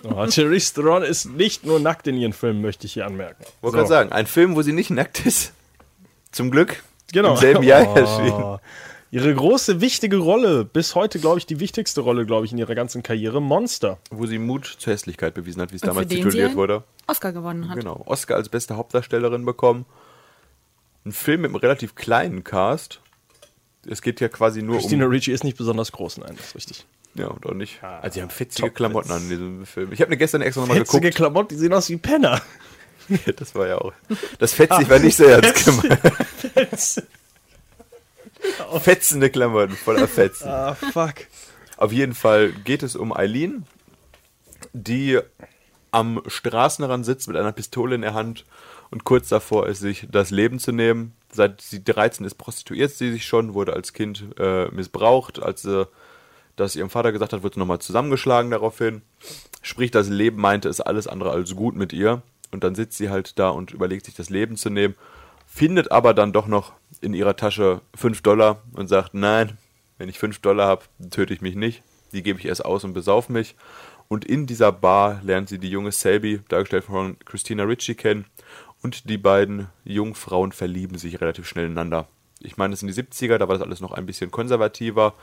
Oh, 0.03 0.27
Charlize 0.29 0.73
Theron 0.73 1.03
ist 1.03 1.25
nicht 1.25 1.65
nur 1.65 1.79
nackt 1.79 2.05
in 2.07 2.15
ihren 2.17 2.33
Filmen, 2.33 2.61
möchte 2.61 2.85
ich 2.85 2.93
hier 2.93 3.05
anmerken. 3.05 3.43
Wollte 3.61 3.77
gerade 3.77 3.89
sagen, 3.89 4.11
ein 4.11 4.27
Film, 4.27 4.55
wo 4.55 4.61
sie 4.61 4.73
nicht 4.73 4.89
nackt 4.91 5.25
ist. 5.25 5.53
Zum 6.31 6.51
Glück. 6.51 6.83
Genau. 7.11 7.31
Im 7.31 7.37
selben 7.37 7.63
Jahr 7.63 7.87
Oh. 7.95 7.95
erschienen. 7.97 8.57
Ihre 9.11 9.33
große, 9.33 9.81
wichtige 9.81 10.17
Rolle, 10.17 10.65
bis 10.65 10.93
heute, 10.93 11.17
glaube 11.19 11.39
ich, 11.39 11.47
die 11.47 11.59
wichtigste 11.59 12.01
Rolle, 12.01 12.27
glaube 12.27 12.45
ich, 12.45 12.51
in 12.51 12.59
ihrer 12.59 12.75
ganzen 12.75 13.01
Karriere, 13.01 13.41
Monster. 13.41 13.97
Wo 14.11 14.27
sie 14.27 14.37
Mut 14.37 14.65
zur 14.77 14.93
Hässlichkeit 14.93 15.33
bewiesen 15.33 15.61
hat, 15.63 15.71
wie 15.71 15.77
es 15.77 15.81
damals 15.81 16.03
für 16.07 16.09
den 16.09 16.17
tituliert 16.17 16.33
sie 16.33 16.45
einen 16.49 16.55
wurde. 16.57 16.83
Oscar 17.07 17.31
gewonnen 17.33 17.67
hat. 17.69 17.77
Genau. 17.79 18.03
Oscar 18.05 18.35
als 18.35 18.49
beste 18.49 18.77
Hauptdarstellerin 18.77 19.43
bekommen. 19.45 19.87
Ein 21.05 21.11
Film 21.13 21.41
mit 21.41 21.49
einem 21.49 21.55
relativ 21.55 21.95
kleinen 21.95 22.43
Cast. 22.43 23.01
Es 23.89 24.01
geht 24.01 24.21
ja 24.21 24.27
quasi 24.29 24.61
nur 24.61 24.77
Christina 24.77 25.05
um. 25.05 25.11
Ricci 25.11 25.31
ist 25.31 25.43
nicht 25.43 25.57
besonders 25.57 25.91
groß, 25.91 26.19
nein, 26.19 26.35
das 26.37 26.47
ist 26.47 26.55
richtig. 26.55 26.85
Ja, 27.15 27.27
und 27.27 27.45
auch 27.45 27.53
nicht. 27.53 27.83
Also, 27.83 28.13
sie 28.15 28.21
haben 28.21 28.29
fetzige 28.29 28.67
Top 28.67 28.75
Klamotten 28.75 29.11
an 29.11 29.23
in 29.23 29.29
diesem 29.29 29.65
Film. 29.65 29.91
Ich 29.91 30.01
habe 30.01 30.11
mir 30.11 30.17
gestern 30.17 30.41
extra 30.41 30.61
nochmal 30.61 30.77
Fetzige 30.77 31.01
geguckt. 31.01 31.15
Klamotten, 31.15 31.49
die 31.49 31.55
sehen 31.55 31.73
aus 31.73 31.89
wie 31.89 31.97
Penner. 31.97 32.41
Das 33.37 33.55
war 33.55 33.65
ja 33.65 33.79
auch. 33.79 33.91
Das 34.37 34.53
fetzig 34.53 34.87
war 34.87 34.99
nicht 34.99 35.15
so 35.17 35.23
ernst 35.23 35.65
gemeint. 35.65 35.99
Fetzende 38.81 39.31
Klamotten, 39.31 39.75
voller 39.75 40.07
Fetzen. 40.07 40.47
ah, 40.47 40.75
fuck. 40.75 41.15
Auf 41.77 41.91
jeden 41.91 42.13
Fall 42.13 42.51
geht 42.51 42.83
es 42.83 42.95
um 42.95 43.11
Eileen, 43.11 43.65
die 44.73 45.19
am 45.91 46.21
Straßenrand 46.27 47.03
sitzt 47.05 47.27
mit 47.27 47.35
einer 47.35 47.51
Pistole 47.51 47.95
in 47.95 48.01
der 48.01 48.13
Hand 48.13 48.45
und 48.91 49.05
kurz 49.05 49.29
davor 49.29 49.67
ist, 49.67 49.79
sich 49.79 50.07
das 50.11 50.29
Leben 50.29 50.59
zu 50.59 50.71
nehmen. 50.71 51.13
Seit 51.31 51.61
sie 51.61 51.83
13 51.83 52.25
ist, 52.25 52.35
prostituiert 52.35 52.91
sie 52.91 53.11
sich 53.11 53.25
schon, 53.25 53.53
wurde 53.53 53.73
als 53.73 53.93
Kind 53.93 54.25
äh, 54.39 54.67
missbraucht. 54.69 55.41
Als 55.41 55.61
sie 55.61 55.87
das 56.55 56.75
ihrem 56.75 56.89
Vater 56.89 57.11
gesagt 57.11 57.33
hat, 57.33 57.43
wurde 57.43 57.55
sie 57.55 57.59
nochmal 57.59 57.79
zusammengeschlagen 57.79 58.51
daraufhin. 58.51 59.01
Sprich, 59.61 59.91
das 59.91 60.09
Leben 60.09 60.41
meinte, 60.41 60.69
ist 60.69 60.81
alles 60.81 61.07
andere 61.07 61.31
als 61.31 61.55
gut 61.55 61.75
mit 61.75 61.93
ihr. 61.93 62.21
Und 62.51 62.63
dann 62.63 62.75
sitzt 62.75 62.97
sie 62.97 63.09
halt 63.09 63.37
da 63.37 63.49
und 63.49 63.71
überlegt 63.71 64.05
sich 64.05 64.15
das 64.15 64.29
Leben 64.29 64.57
zu 64.57 64.69
nehmen, 64.69 64.95
findet 65.45 65.91
aber 65.91 66.13
dann 66.13 66.33
doch 66.33 66.47
noch 66.47 66.73
in 67.01 67.13
ihrer 67.13 67.35
Tasche 67.35 67.81
5 67.95 68.21
Dollar 68.21 68.63
und 68.73 68.87
sagt, 68.87 69.13
nein, 69.13 69.57
wenn 69.97 70.09
ich 70.09 70.17
5 70.17 70.39
Dollar 70.39 70.67
habe, 70.67 70.85
töte 71.11 71.33
ich 71.33 71.41
mich 71.41 71.55
nicht. 71.55 71.83
Die 72.11 72.23
gebe 72.23 72.39
ich 72.39 72.45
erst 72.45 72.65
aus 72.65 72.83
und 72.83 72.93
besauf 72.93 73.29
mich. 73.29 73.55
Und 74.07 74.25
in 74.25 74.47
dieser 74.47 74.71
Bar 74.71 75.21
lernt 75.23 75.49
sie 75.49 75.59
die 75.59 75.69
junge 75.69 75.91
Selby, 75.91 76.41
dargestellt 76.49 76.85
von 76.85 77.17
Christina 77.25 77.63
Ritchie, 77.63 77.93
kennen. 77.93 78.25
Und 78.81 79.09
die 79.09 79.17
beiden 79.17 79.67
jungen 79.83 80.15
Frauen 80.15 80.51
verlieben 80.51 80.97
sich 80.97 81.19
relativ 81.19 81.47
schnell 81.47 81.65
ineinander. 81.65 82.07
Ich 82.39 82.55
meine, 82.57 82.73
es 82.73 82.79
sind 82.79 82.87
die 82.87 83.01
70er, 83.01 83.37
da 83.37 83.47
war 83.47 83.55
das 83.57 83.65
alles 83.65 83.81
noch 83.81 83.91
ein 83.91 84.05
bisschen 84.05 84.31
konservativer. 84.31 85.13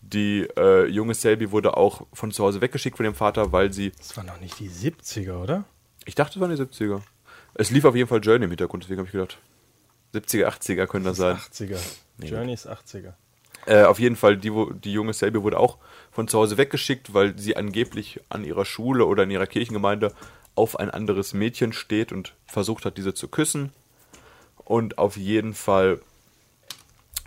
Die 0.00 0.46
äh, 0.56 0.86
junge 0.86 1.14
Selby 1.14 1.52
wurde 1.52 1.76
auch 1.76 2.06
von 2.12 2.32
zu 2.32 2.44
Hause 2.44 2.60
weggeschickt 2.60 2.96
von 2.96 3.04
dem 3.04 3.14
Vater, 3.14 3.52
weil 3.52 3.72
sie 3.72 3.92
Das 3.96 4.16
waren 4.16 4.26
noch 4.26 4.40
nicht 4.40 4.58
die 4.58 4.68
70er, 4.68 5.40
oder? 5.42 5.64
ich 6.04 6.14
dachte, 6.14 6.38
es 6.38 6.40
waren 6.40 6.54
die 6.54 6.62
70er. 6.62 7.00
Es 7.54 7.70
lief 7.70 7.84
auf 7.84 7.96
jeden 7.96 8.08
Fall 8.08 8.20
Journey 8.22 8.44
im 8.44 8.50
Hintergrund, 8.50 8.84
deswegen 8.84 8.98
habe 8.98 9.06
ich 9.08 9.12
gedacht, 9.12 9.38
70er, 10.14 10.46
80er 10.46 10.86
können 10.86 11.04
das 11.04 11.16
sein. 11.16 11.36
80er. 11.36 11.78
Journey 12.18 12.52
ist 12.52 12.68
80er. 12.68 13.14
Äh, 13.66 13.84
auf 13.84 13.98
jeden 13.98 14.14
Fall, 14.14 14.36
die, 14.36 14.52
die 14.84 14.92
junge 14.92 15.12
Selby 15.12 15.42
wurde 15.42 15.58
auch 15.58 15.78
von 16.12 16.28
zu 16.28 16.38
Hause 16.38 16.56
weggeschickt, 16.56 17.14
weil 17.14 17.36
sie 17.38 17.56
angeblich 17.56 18.20
an 18.28 18.44
ihrer 18.44 18.64
Schule 18.64 19.06
oder 19.06 19.24
in 19.24 19.30
ihrer 19.30 19.46
Kirchengemeinde 19.46 20.12
auf 20.56 20.78
ein 20.78 20.90
anderes 20.90 21.34
Mädchen 21.34 21.72
steht 21.72 22.12
und 22.12 22.34
versucht 22.46 22.84
hat, 22.84 22.96
diese 22.96 23.14
zu 23.14 23.28
küssen. 23.28 23.72
Und 24.64 24.98
auf 24.98 25.16
jeden 25.16 25.54
Fall 25.54 26.00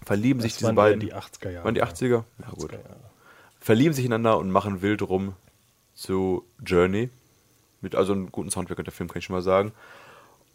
verlieben 0.06 0.42
sich 0.42 0.54
Das 0.54 0.58
diese 0.60 0.68
waren 0.68 0.76
beiden. 0.76 1.00
die 1.00 1.14
80er 1.14 1.52
Jahre. 1.52 1.66
Waren 1.66 1.76
die 1.76 1.84
80er? 1.84 2.24
Ja, 2.40 2.50
gut. 2.58 2.72
80er 2.72 2.74
Jahre. 2.74 2.96
Verlieben 3.62 3.94
sich 3.94 4.06
ineinander 4.06 4.38
und 4.38 4.52
machen 4.52 4.82
wild 4.82 5.02
rum 5.04 5.36
zu 5.94 6.46
Journey. 6.66 7.10
Mit 7.82 7.96
also 7.96 8.14
einem 8.14 8.32
guten 8.32 8.52
Soundtrack 8.52 8.80
und 8.80 8.88
der 8.88 8.94
Film, 8.94 9.10
kann 9.10 9.20
ich 9.20 9.26
schon 9.26 9.36
mal 9.36 9.42
sagen. 9.42 9.72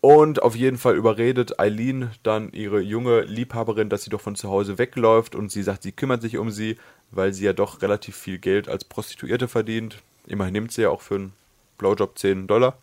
Und 0.01 0.43
auf 0.43 0.55
jeden 0.55 0.77
Fall 0.77 0.97
überredet 0.97 1.59
Eileen 1.59 2.11
dann 2.22 2.53
ihre 2.53 2.81
junge 2.81 3.22
Liebhaberin, 3.22 3.89
dass 3.89 4.05
sie 4.05 4.11
doch 4.11 4.20
von 4.20 4.37
zu 4.37 4.51
Hause 4.51 4.77
wegläuft 4.77 5.35
und 5.35 5.51
sie 5.51 5.62
sagt, 5.62 5.83
sie 5.83 5.93
kümmert 5.93 6.20
sich 6.20 6.37
um 6.37 6.51
sie, 6.51 6.77
weil 7.11 7.33
sie 7.33 7.47
ja 7.47 7.55
doch 7.55 7.81
relativ 7.81 8.14
viel 8.14 8.39
Geld 8.39 8.68
als 8.68 8.85
Prostituierte 8.85 9.49
verdient. 9.49 10.03
Immerhin 10.27 10.53
nimmt 10.53 10.72
sie 10.72 10.83
ja 10.83 10.91
auch 10.91 11.01
für 11.01 11.14
einen 11.14 11.33
Blowjob 11.79 12.18
10 12.18 12.47
Dollar. 12.47 12.77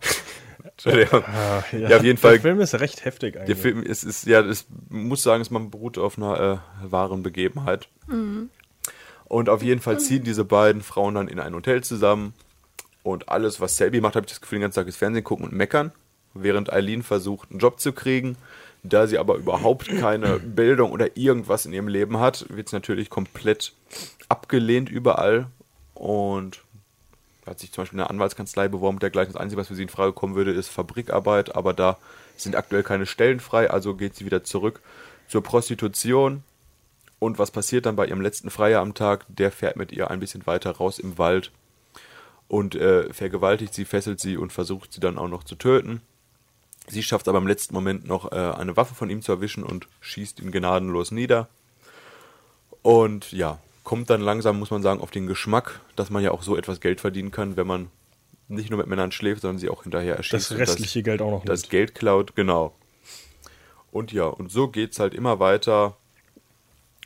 Entschuldigung. 0.64 1.22
Ah, 1.24 1.62
Ja, 1.72 1.96
auf 1.96 2.02
jeden 2.04 2.18
Fall- 2.18 2.32
Der 2.32 2.40
Film 2.42 2.60
ist 2.60 2.74
recht 2.74 3.04
heftig 3.04 3.36
eigentlich. 3.36 3.46
Der 3.46 3.56
Film 3.56 3.82
ist, 3.82 4.02
ist 4.04 4.26
ja, 4.26 4.42
das 4.42 4.66
muss 4.88 5.22
sagen, 5.22 5.40
es 5.40 5.50
man 5.50 5.70
beruht 5.70 5.98
auf 5.98 6.18
einer 6.18 6.62
äh, 6.84 6.90
wahren 6.90 7.22
Begebenheit. 7.22 7.88
Und 9.24 9.48
auf 9.48 9.62
jeden 9.62 9.80
Fall 9.80 9.98
ziehen 9.98 10.22
diese 10.22 10.44
beiden 10.44 10.82
Frauen 10.82 11.14
dann 11.14 11.28
in 11.28 11.40
ein 11.40 11.54
Hotel 11.54 11.82
zusammen. 11.82 12.34
Und 13.02 13.28
alles, 13.28 13.60
was 13.60 13.76
Selby 13.76 14.00
macht, 14.00 14.16
habe 14.16 14.26
ich 14.26 14.32
das 14.32 14.40
Gefühl, 14.40 14.58
den 14.58 14.62
ganzen 14.62 14.80
Tag 14.80 14.88
ist 14.88 14.96
Fernsehen 14.96 15.24
gucken 15.24 15.44
und 15.46 15.52
meckern. 15.52 15.92
Während 16.34 16.72
Eileen 16.72 17.02
versucht, 17.02 17.50
einen 17.50 17.60
Job 17.60 17.80
zu 17.80 17.92
kriegen. 17.92 18.36
Da 18.82 19.06
sie 19.06 19.18
aber 19.18 19.36
überhaupt 19.36 19.88
keine 19.98 20.38
Bildung 20.40 20.92
oder 20.92 21.16
irgendwas 21.16 21.66
in 21.66 21.72
ihrem 21.72 21.88
Leben 21.88 22.20
hat, 22.20 22.46
wird 22.50 22.68
sie 22.68 22.76
natürlich 22.76 23.08
komplett 23.10 23.72
abgelehnt 24.28 24.88
überall. 24.90 25.46
Und 25.94 26.62
hat 27.46 27.60
sich 27.60 27.72
zum 27.72 27.82
Beispiel 27.82 27.98
in 27.98 28.00
einer 28.00 28.10
Anwaltskanzlei 28.10 28.68
beworben, 28.68 28.98
der 28.98 29.10
gleich 29.10 29.28
das 29.28 29.36
Einzige, 29.36 29.60
was 29.60 29.68
für 29.68 29.74
sie 29.74 29.82
in 29.82 29.88
Frage 29.88 30.12
kommen 30.12 30.34
würde, 30.34 30.52
ist 30.52 30.68
Fabrikarbeit, 30.68 31.54
aber 31.54 31.72
da 31.72 31.98
sind 32.36 32.56
aktuell 32.56 32.82
keine 32.82 33.06
Stellen 33.06 33.40
frei, 33.40 33.70
also 33.70 33.94
geht 33.94 34.14
sie 34.14 34.26
wieder 34.26 34.44
zurück 34.44 34.80
zur 35.28 35.42
Prostitution. 35.42 36.42
Und 37.18 37.38
was 37.38 37.50
passiert 37.50 37.86
dann 37.86 37.96
bei 37.96 38.06
ihrem 38.06 38.20
letzten 38.20 38.50
Feierabendtag? 38.50 39.24
Der 39.28 39.50
fährt 39.50 39.76
mit 39.76 39.90
ihr 39.92 40.10
ein 40.10 40.20
bisschen 40.20 40.46
weiter 40.46 40.72
raus 40.72 40.98
im 40.98 41.16
Wald 41.16 41.50
und 42.48 42.74
äh, 42.74 43.12
vergewaltigt 43.12 43.74
sie, 43.74 43.84
fesselt 43.84 44.20
sie 44.20 44.36
und 44.36 44.52
versucht 44.52 44.92
sie 44.92 45.00
dann 45.00 45.18
auch 45.18 45.28
noch 45.28 45.44
zu 45.44 45.54
töten. 45.56 46.02
Sie 46.88 47.02
schafft 47.02 47.26
aber 47.26 47.38
im 47.38 47.46
letzten 47.46 47.74
Moment 47.74 48.06
noch 48.06 48.30
äh, 48.30 48.36
eine 48.36 48.76
Waffe 48.76 48.94
von 48.94 49.10
ihm 49.10 49.22
zu 49.22 49.32
erwischen 49.32 49.64
und 49.64 49.88
schießt 50.00 50.40
ihn 50.40 50.52
gnadenlos 50.52 51.10
nieder. 51.10 51.48
Und 52.82 53.32
ja, 53.32 53.58
kommt 53.86 54.10
dann 54.10 54.20
langsam, 54.20 54.58
muss 54.58 54.72
man 54.72 54.82
sagen, 54.82 55.00
auf 55.00 55.12
den 55.12 55.28
Geschmack, 55.28 55.80
dass 55.94 56.10
man 56.10 56.20
ja 56.20 56.32
auch 56.32 56.42
so 56.42 56.56
etwas 56.56 56.80
Geld 56.80 57.00
verdienen 57.00 57.30
kann, 57.30 57.56
wenn 57.56 57.68
man 57.68 57.88
nicht 58.48 58.68
nur 58.68 58.80
mit 58.80 58.88
Männern 58.88 59.12
schläft, 59.12 59.42
sondern 59.42 59.58
sie 59.58 59.68
auch 59.68 59.84
hinterher 59.84 60.16
erschießt. 60.16 60.50
das 60.50 60.58
restliche 60.58 61.04
Geld 61.04 61.22
auch 61.22 61.30
noch 61.30 61.44
das 61.44 61.62
nimmt. 61.62 61.70
Geld 61.70 61.94
klaut, 61.94 62.34
genau. 62.34 62.74
Und 63.92 64.12
ja, 64.12 64.24
und 64.24 64.50
so 64.50 64.66
geht's 64.66 64.98
halt 64.98 65.14
immer 65.14 65.38
weiter. 65.38 65.96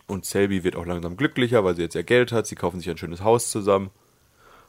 Und 0.07 0.25
Selby 0.25 0.65
wird 0.65 0.75
auch 0.75 0.87
langsam 0.87 1.19
glücklicher, 1.19 1.65
weil 1.65 1.77
sie 1.77 1.83
jetzt 1.83 1.95
ja 1.95 2.01
Geld 2.01 2.33
hat. 2.33 2.47
Sie 2.47 2.55
kaufen 2.55 2.81
sich 2.81 2.89
ein 2.89 2.97
schönes 2.97 3.21
Haus 3.21 3.51
zusammen. 3.51 3.91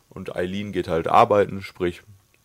Und 0.09 0.35
Eileen 0.35 0.73
geht 0.73 0.89
halt 0.89 1.07
arbeiten, 1.07 1.61
sprich 1.61 2.01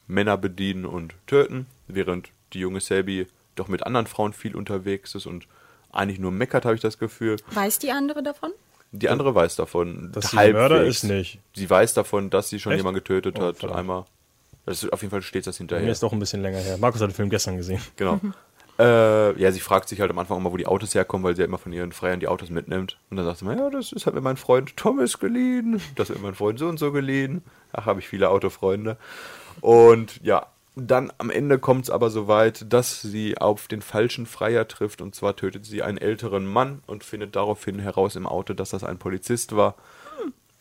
Männer 0.06 0.38
bedienen 0.38 0.86
und 0.86 1.14
töten, 1.26 1.66
während 1.88 2.30
die 2.52 2.60
junge 2.60 2.80
Selby 2.80 3.26
doch 3.56 3.66
mit 3.66 3.84
anderen 3.84 4.06
Frauen 4.06 4.32
viel 4.32 4.54
unterwegs 4.54 5.16
ist 5.16 5.26
und 5.26 5.48
eigentlich 5.90 6.20
nur 6.20 6.30
meckert, 6.30 6.64
habe 6.64 6.76
ich 6.76 6.80
das 6.80 6.98
Gefühl. 6.98 7.36
Weiß 7.50 7.80
die 7.80 7.90
andere 7.90 8.22
davon? 8.22 8.52
Die 8.92 9.08
andere 9.08 9.34
weiß 9.34 9.56
davon. 9.56 10.10
Dass 10.12 10.30
sie 10.30 10.36
der 10.36 10.52
Mörder 10.52 10.84
ist, 10.84 11.02
nicht. 11.04 11.40
Sie 11.54 11.68
weiß 11.68 11.94
davon, 11.94 12.30
dass 12.30 12.48
sie 12.48 12.58
schon 12.60 12.72
Echt? 12.72 12.80
jemanden 12.80 12.96
getötet 13.00 13.38
Oh, 13.38 13.42
hat, 13.42 13.56
verdammt. 13.58 13.80
einmal. 13.80 14.04
Das 14.64 14.82
ist, 14.82 14.92
auf 14.92 15.02
jeden 15.02 15.10
Fall 15.10 15.22
steht 15.22 15.46
das 15.46 15.56
Mir 15.56 15.64
hinterher. 15.64 15.90
ist 15.92 16.02
doch 16.02 16.12
ein 16.12 16.18
bisschen 16.18 16.42
länger 16.42 16.58
her. 16.58 16.76
Markus 16.78 17.00
hat 17.00 17.10
den 17.10 17.14
Film 17.14 17.30
gestern 17.30 17.56
gesehen. 17.56 17.80
Genau. 17.96 18.20
Äh, 18.78 19.40
ja, 19.40 19.52
sie 19.52 19.60
fragt 19.60 19.88
sich 19.88 20.02
halt 20.02 20.10
am 20.10 20.18
Anfang 20.18 20.36
immer, 20.36 20.52
wo 20.52 20.58
die 20.58 20.66
Autos 20.66 20.94
herkommen, 20.94 21.24
weil 21.24 21.34
sie 21.34 21.40
ja 21.40 21.46
immer 21.48 21.56
von 21.56 21.72
ihren 21.72 21.92
Freiern 21.92 22.20
die 22.20 22.28
Autos 22.28 22.50
mitnimmt. 22.50 22.98
Und 23.08 23.16
dann 23.16 23.24
sagt 23.24 23.38
sie 23.38 23.46
mal, 23.46 23.56
ja, 23.56 23.70
das 23.70 23.90
ist 23.90 24.04
halt 24.04 24.14
mir 24.14 24.20
mein 24.20 24.36
Freund 24.36 24.76
Thomas 24.76 25.18
geliehen. 25.18 25.80
Das 25.94 26.10
hat 26.10 26.16
mir 26.18 26.24
mein 26.24 26.34
Freund 26.34 26.58
so 26.58 26.68
und 26.68 26.78
so 26.78 26.92
geliehen. 26.92 27.42
Ach, 27.72 27.86
habe 27.86 28.00
ich 28.00 28.08
viele 28.08 28.28
Autofreunde. 28.28 28.98
Und 29.62 30.20
ja, 30.22 30.46
dann 30.76 31.10
am 31.16 31.30
Ende 31.30 31.58
kommt 31.58 31.84
es 31.84 31.90
aber 31.90 32.10
so 32.10 32.28
weit, 32.28 32.70
dass 32.70 33.00
sie 33.00 33.38
auf 33.38 33.66
den 33.66 33.80
falschen 33.80 34.26
Freier 34.26 34.68
trifft. 34.68 35.00
Und 35.00 35.14
zwar 35.14 35.34
tötet 35.34 35.64
sie 35.64 35.82
einen 35.82 35.96
älteren 35.96 36.46
Mann 36.46 36.82
und 36.86 37.02
findet 37.02 37.34
daraufhin 37.34 37.78
heraus 37.78 38.14
im 38.14 38.26
Auto, 38.26 38.52
dass 38.52 38.70
das 38.70 38.84
ein 38.84 38.98
Polizist 38.98 39.56
war. 39.56 39.74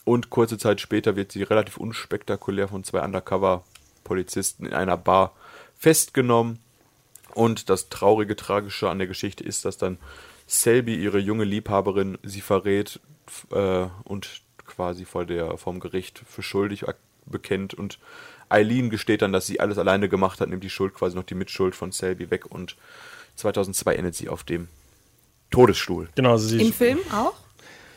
Und 0.06 0.30
kurze 0.30 0.58
Zeit 0.58 0.80
später 0.80 1.18
wird 1.18 1.34
sie 1.34 1.44
relativ 1.44 1.78
unspektakulär 1.78 2.70
von 2.70 2.86
zwei 2.86 3.04
Undercover-Polizisten 3.04 4.66
in 4.66 4.74
einer 4.74 4.96
Bar 4.96 5.34
festgenommen. 5.78 6.60
Und 7.34 7.70
das 7.70 7.90
traurige, 7.90 8.38
tragische 8.38 8.90
an 8.90 9.00
der 9.00 9.08
Geschichte 9.08 9.44
ist, 9.44 9.66
dass 9.66 9.78
dann 9.78 9.98
Selby, 10.48 10.96
ihre 10.96 11.20
junge 11.20 11.44
Liebhaberin, 11.44 12.18
sie 12.24 12.40
verrät 12.40 13.02
äh, 13.52 13.88
und 14.06 14.44
quasi 14.66 15.04
vor 15.04 15.26
der, 15.26 15.58
vom 15.58 15.82
Gericht 15.82 16.22
für 16.26 16.44
schuldig 16.44 16.86
bekennt 17.26 17.74
und 17.74 18.00
Eileen 18.50 18.90
gesteht 18.90 19.22
dann, 19.22 19.34
dass 19.34 19.48
sie 19.48 19.60
alles 19.60 19.78
alleine 19.78 20.10
gemacht 20.10 20.40
hat, 20.42 20.50
nimmt 20.50 20.64
die 20.64 20.70
Schuld 20.70 20.94
quasi 20.94 21.16
noch 21.16 21.24
die 21.24 21.36
Mitschuld 21.36 21.76
von 21.76 21.92
Selby 21.92 22.30
weg 22.32 22.46
und 22.50 22.76
2002 23.36 23.96
endet 23.96 24.16
sie 24.16 24.30
auf 24.30 24.44
dem 24.44 24.68
Todesstuhl. 25.52 26.10
Genau, 26.16 26.32
also 26.32 26.48
sie 26.48 26.62
Im 26.62 26.74
Film 26.74 27.00
auch? 27.14 27.34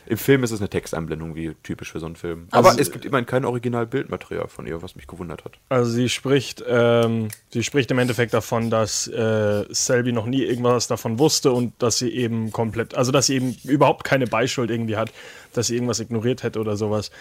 Im 0.05 0.17
Film 0.17 0.43
ist 0.43 0.49
es 0.49 0.59
eine 0.59 0.69
Textanblendung, 0.69 1.35
wie 1.35 1.53
typisch 1.61 1.91
für 1.91 1.99
so 1.99 2.07
einen 2.07 2.15
Film. 2.15 2.47
Also- 2.49 2.69
Aber 2.69 2.79
es 2.81 2.91
gibt 2.91 3.05
immerhin 3.05 3.27
kein 3.27 3.45
Originalbildmaterial 3.45 4.47
von 4.47 4.65
ihr, 4.65 4.81
was 4.81 4.95
mich 4.95 5.05
gewundert 5.05 5.45
hat. 5.45 5.59
Also 5.69 5.91
sie 5.91 6.09
spricht, 6.09 6.63
ähm, 6.67 7.27
sie 7.53 7.63
spricht 7.63 7.91
im 7.91 7.99
Endeffekt 7.99 8.33
davon, 8.33 8.71
dass 8.71 9.07
äh, 9.07 9.65
Selby 9.69 10.11
noch 10.11 10.25
nie 10.25 10.41
irgendwas 10.43 10.87
davon 10.87 11.19
wusste 11.19 11.51
und 11.51 11.73
dass 11.77 11.97
sie 11.99 12.09
eben 12.09 12.51
komplett, 12.51 12.95
also 12.95 13.11
dass 13.11 13.27
sie 13.27 13.35
eben 13.35 13.55
überhaupt 13.65 14.03
keine 14.03 14.25
Beischuld 14.25 14.71
irgendwie 14.71 14.97
hat, 14.97 15.11
dass 15.53 15.67
sie 15.67 15.75
irgendwas 15.75 15.99
ignoriert 15.99 16.41
hätte 16.41 16.59
oder 16.59 16.75
sowas. 16.75 17.11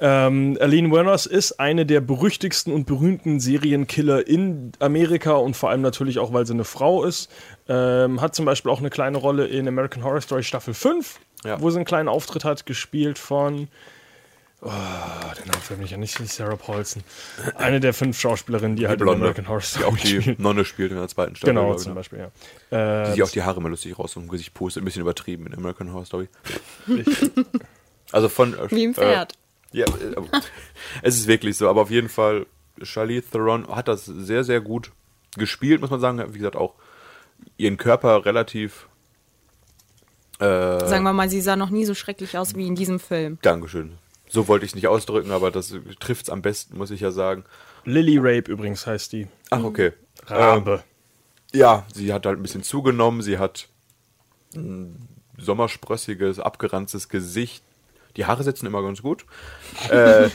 Ähm, 0.00 0.56
Aline 0.60 0.90
Wuornos 0.90 1.26
ist 1.26 1.58
eine 1.58 1.84
der 1.84 2.00
berüchtigsten 2.00 2.72
und 2.72 2.86
berühmten 2.86 3.40
Serienkiller 3.40 4.26
in 4.26 4.72
Amerika 4.78 5.32
und 5.32 5.56
vor 5.56 5.70
allem 5.70 5.80
natürlich 5.80 6.18
auch, 6.20 6.32
weil 6.32 6.46
sie 6.46 6.52
eine 6.54 6.64
Frau 6.64 7.04
ist. 7.04 7.30
Ähm, 7.68 8.20
hat 8.20 8.34
zum 8.34 8.44
Beispiel 8.44 8.70
auch 8.70 8.78
eine 8.80 8.90
kleine 8.90 9.18
Rolle 9.18 9.46
in 9.46 9.66
American 9.66 10.04
Horror 10.04 10.20
Story 10.20 10.42
Staffel 10.44 10.72
5, 10.74 11.18
Ja. 11.44 11.60
wo 11.60 11.70
sie 11.70 11.76
einen 11.78 11.84
kleinen 11.84 12.08
Auftritt 12.08 12.44
hat, 12.44 12.64
gespielt 12.66 13.18
von 13.18 13.68
Oh, 14.60 14.66
den 14.68 15.46
Namen 15.46 15.62
fällt 15.62 15.78
mir 15.78 15.84
nicht 15.84 15.94
an, 15.94 16.00
nicht 16.00 16.16
Sarah 16.32 16.56
Paulson. 16.56 17.04
Eine 17.58 17.78
der 17.78 17.94
fünf 17.94 18.18
Schauspielerinnen, 18.18 18.76
die, 18.76 18.88
halt 18.88 18.98
in 18.98 19.04
Blonde, 19.04 19.20
American 19.20 19.46
Horror 19.46 19.60
die 19.60 19.66
Story 19.66 19.84
auch 19.84 19.96
die 19.96 20.20
spielen. 20.20 20.36
Nonne 20.40 20.64
spielt 20.64 20.90
in 20.90 20.96
der 20.98 21.06
zweiten 21.06 21.36
Staffel. 21.36 21.54
Genau, 21.54 21.74
zum 21.76 21.92
ne? 21.92 21.94
Beispiel, 21.94 22.18
ja. 22.72 23.02
Äh, 23.02 23.04
Die 23.06 23.10
sich 23.12 23.22
auch 23.22 23.30
die 23.30 23.42
Haare 23.44 23.60
immer 23.60 23.68
lustig 23.68 23.96
raus 23.96 24.16
und 24.16 24.26
Gesicht 24.28 24.54
pustet. 24.54 24.82
Ein 24.82 24.84
bisschen 24.84 25.02
übertrieben 25.02 25.46
in 25.46 25.54
American 25.54 25.92
Horror 25.92 26.06
Story. 26.06 26.28
Also 28.10 28.28
von. 28.28 28.54
äh, 28.54 28.68
Wie 28.70 28.82
im 28.82 28.94
Pferd. 28.94 29.34
Ja, 29.72 29.86
äh, 29.86 30.14
es 31.02 31.16
ist 31.16 31.26
wirklich 31.26 31.56
so. 31.56 31.68
Aber 31.68 31.82
auf 31.82 31.90
jeden 31.90 32.08
Fall, 32.08 32.46
Charlize 32.82 33.30
Theron 33.30 33.66
hat 33.68 33.88
das 33.88 34.04
sehr, 34.06 34.44
sehr 34.44 34.60
gut 34.60 34.92
gespielt, 35.36 35.80
muss 35.80 35.90
man 35.90 36.00
sagen. 36.00 36.22
Wie 36.34 36.38
gesagt, 36.38 36.56
auch 36.56 36.74
ihren 37.56 37.76
Körper 37.76 38.24
relativ. 38.24 38.88
Äh, 40.40 40.44
Sagen 40.86 41.04
wir 41.04 41.12
mal, 41.12 41.28
sie 41.28 41.40
sah 41.40 41.56
noch 41.56 41.70
nie 41.70 41.84
so 41.84 41.94
schrecklich 41.94 42.38
aus 42.38 42.54
wie 42.54 42.66
in 42.66 42.74
diesem 42.74 43.00
Film. 43.00 43.38
Dankeschön. 43.42 43.98
So 44.28 44.46
wollte 44.46 44.64
ich 44.64 44.72
es 44.72 44.74
nicht 44.74 44.88
ausdrücken, 44.88 45.32
aber 45.32 45.50
das 45.50 45.74
trifft 46.00 46.24
es 46.24 46.30
am 46.30 46.42
besten, 46.42 46.76
muss 46.76 46.90
ich 46.90 47.00
ja 47.00 47.10
sagen. 47.10 47.44
Lily 47.84 48.18
Rape 48.18 48.50
übrigens 48.50 48.86
heißt 48.86 49.12
die. 49.12 49.26
Ach, 49.50 49.64
okay. 49.64 49.92
Rabe. 50.26 50.84
Ja, 51.52 51.86
sie 51.94 52.12
hat 52.12 52.26
halt 52.26 52.38
ein 52.38 52.42
bisschen 52.42 52.62
zugenommen, 52.62 53.22
sie 53.22 53.38
hat 53.38 53.68
ein 54.54 55.08
sommersprössiges, 55.38 56.40
abgeranztes 56.40 57.08
Gesicht. 57.08 57.64
Die 58.18 58.26
Haare 58.26 58.42
sitzen 58.42 58.66
immer 58.66 58.82
ganz 58.82 59.00
gut. 59.00 59.24
äh, 59.90 60.28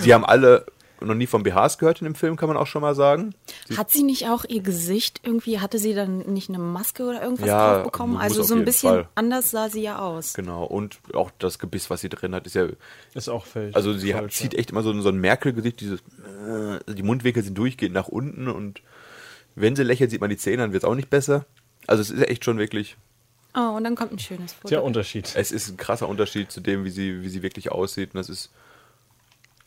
sie 0.00 0.12
haben 0.12 0.24
alle 0.24 0.66
noch 1.00 1.14
nie 1.16 1.26
von 1.26 1.42
BHs 1.42 1.78
gehört 1.78 2.00
in 2.00 2.04
dem 2.04 2.14
Film, 2.14 2.36
kann 2.36 2.46
man 2.48 2.56
auch 2.56 2.68
schon 2.68 2.80
mal 2.82 2.94
sagen. 2.94 3.34
Hat 3.76 3.90
sie 3.90 4.04
nicht 4.04 4.28
auch 4.28 4.44
ihr 4.48 4.62
Gesicht 4.62 5.20
irgendwie, 5.24 5.58
hatte 5.58 5.78
sie 5.80 5.94
dann 5.94 6.18
nicht 6.18 6.48
eine 6.48 6.58
Maske 6.60 7.02
oder 7.04 7.20
irgendwas 7.20 7.48
Ja, 7.48 7.74
drauf 7.74 7.84
bekommen? 7.84 8.16
Also 8.18 8.44
so 8.44 8.54
ein 8.54 8.64
bisschen 8.64 8.90
Fall. 8.90 9.08
anders 9.16 9.50
sah 9.50 9.68
sie 9.68 9.82
ja 9.82 9.98
aus. 9.98 10.32
Genau, 10.34 10.62
und 10.64 11.00
auch 11.12 11.32
das 11.40 11.58
Gebiss, 11.58 11.90
was 11.90 12.02
sie 12.02 12.08
drin 12.08 12.36
hat, 12.36 12.46
ist 12.46 12.54
ja. 12.54 12.68
Ist 13.14 13.28
auch 13.28 13.46
fällig. 13.46 13.74
Also 13.74 13.92
sie 13.94 14.14
hat, 14.14 14.20
falsch, 14.22 14.34
zieht 14.36 14.52
ja. 14.52 14.60
echt 14.60 14.70
immer 14.70 14.84
so, 14.84 14.90
ein- 14.92 15.02
so 15.02 15.08
ein 15.08 15.16
Merkel-Gesicht, 15.18 15.80
dieses. 15.80 16.00
Äh, 16.00 16.92
die 16.94 17.02
Mundwinkel 17.02 17.42
sind 17.42 17.58
durchgehend 17.58 17.94
nach 17.94 18.06
unten 18.08 18.46
und 18.46 18.80
wenn 19.56 19.74
sie 19.74 19.82
lächelt, 19.82 20.10
sieht 20.12 20.20
man 20.20 20.30
die 20.30 20.36
Zähne, 20.36 20.58
dann 20.58 20.72
wird 20.72 20.84
es 20.84 20.88
auch 20.88 20.94
nicht 20.94 21.10
besser. 21.10 21.46
Also 21.88 22.00
es 22.00 22.10
ist 22.10 22.28
echt 22.28 22.44
schon 22.44 22.58
wirklich 22.58 22.96
Oh, 23.54 23.76
und 23.76 23.84
dann 23.84 23.94
kommt 23.96 24.12
ein 24.12 24.18
schönes 24.18 24.52
Foto. 24.54 24.68
Der 24.68 24.82
Unterschied. 24.84 25.32
Es 25.36 25.52
ist 25.52 25.68
ein 25.68 25.76
krasser 25.76 26.08
Unterschied 26.08 26.50
zu 26.50 26.60
dem, 26.60 26.84
wie 26.84 26.90
sie, 26.90 27.22
wie 27.22 27.28
sie 27.28 27.42
wirklich 27.42 27.70
aussieht. 27.70 28.14
Und 28.14 28.18
das 28.18 28.28
ist 28.30 28.50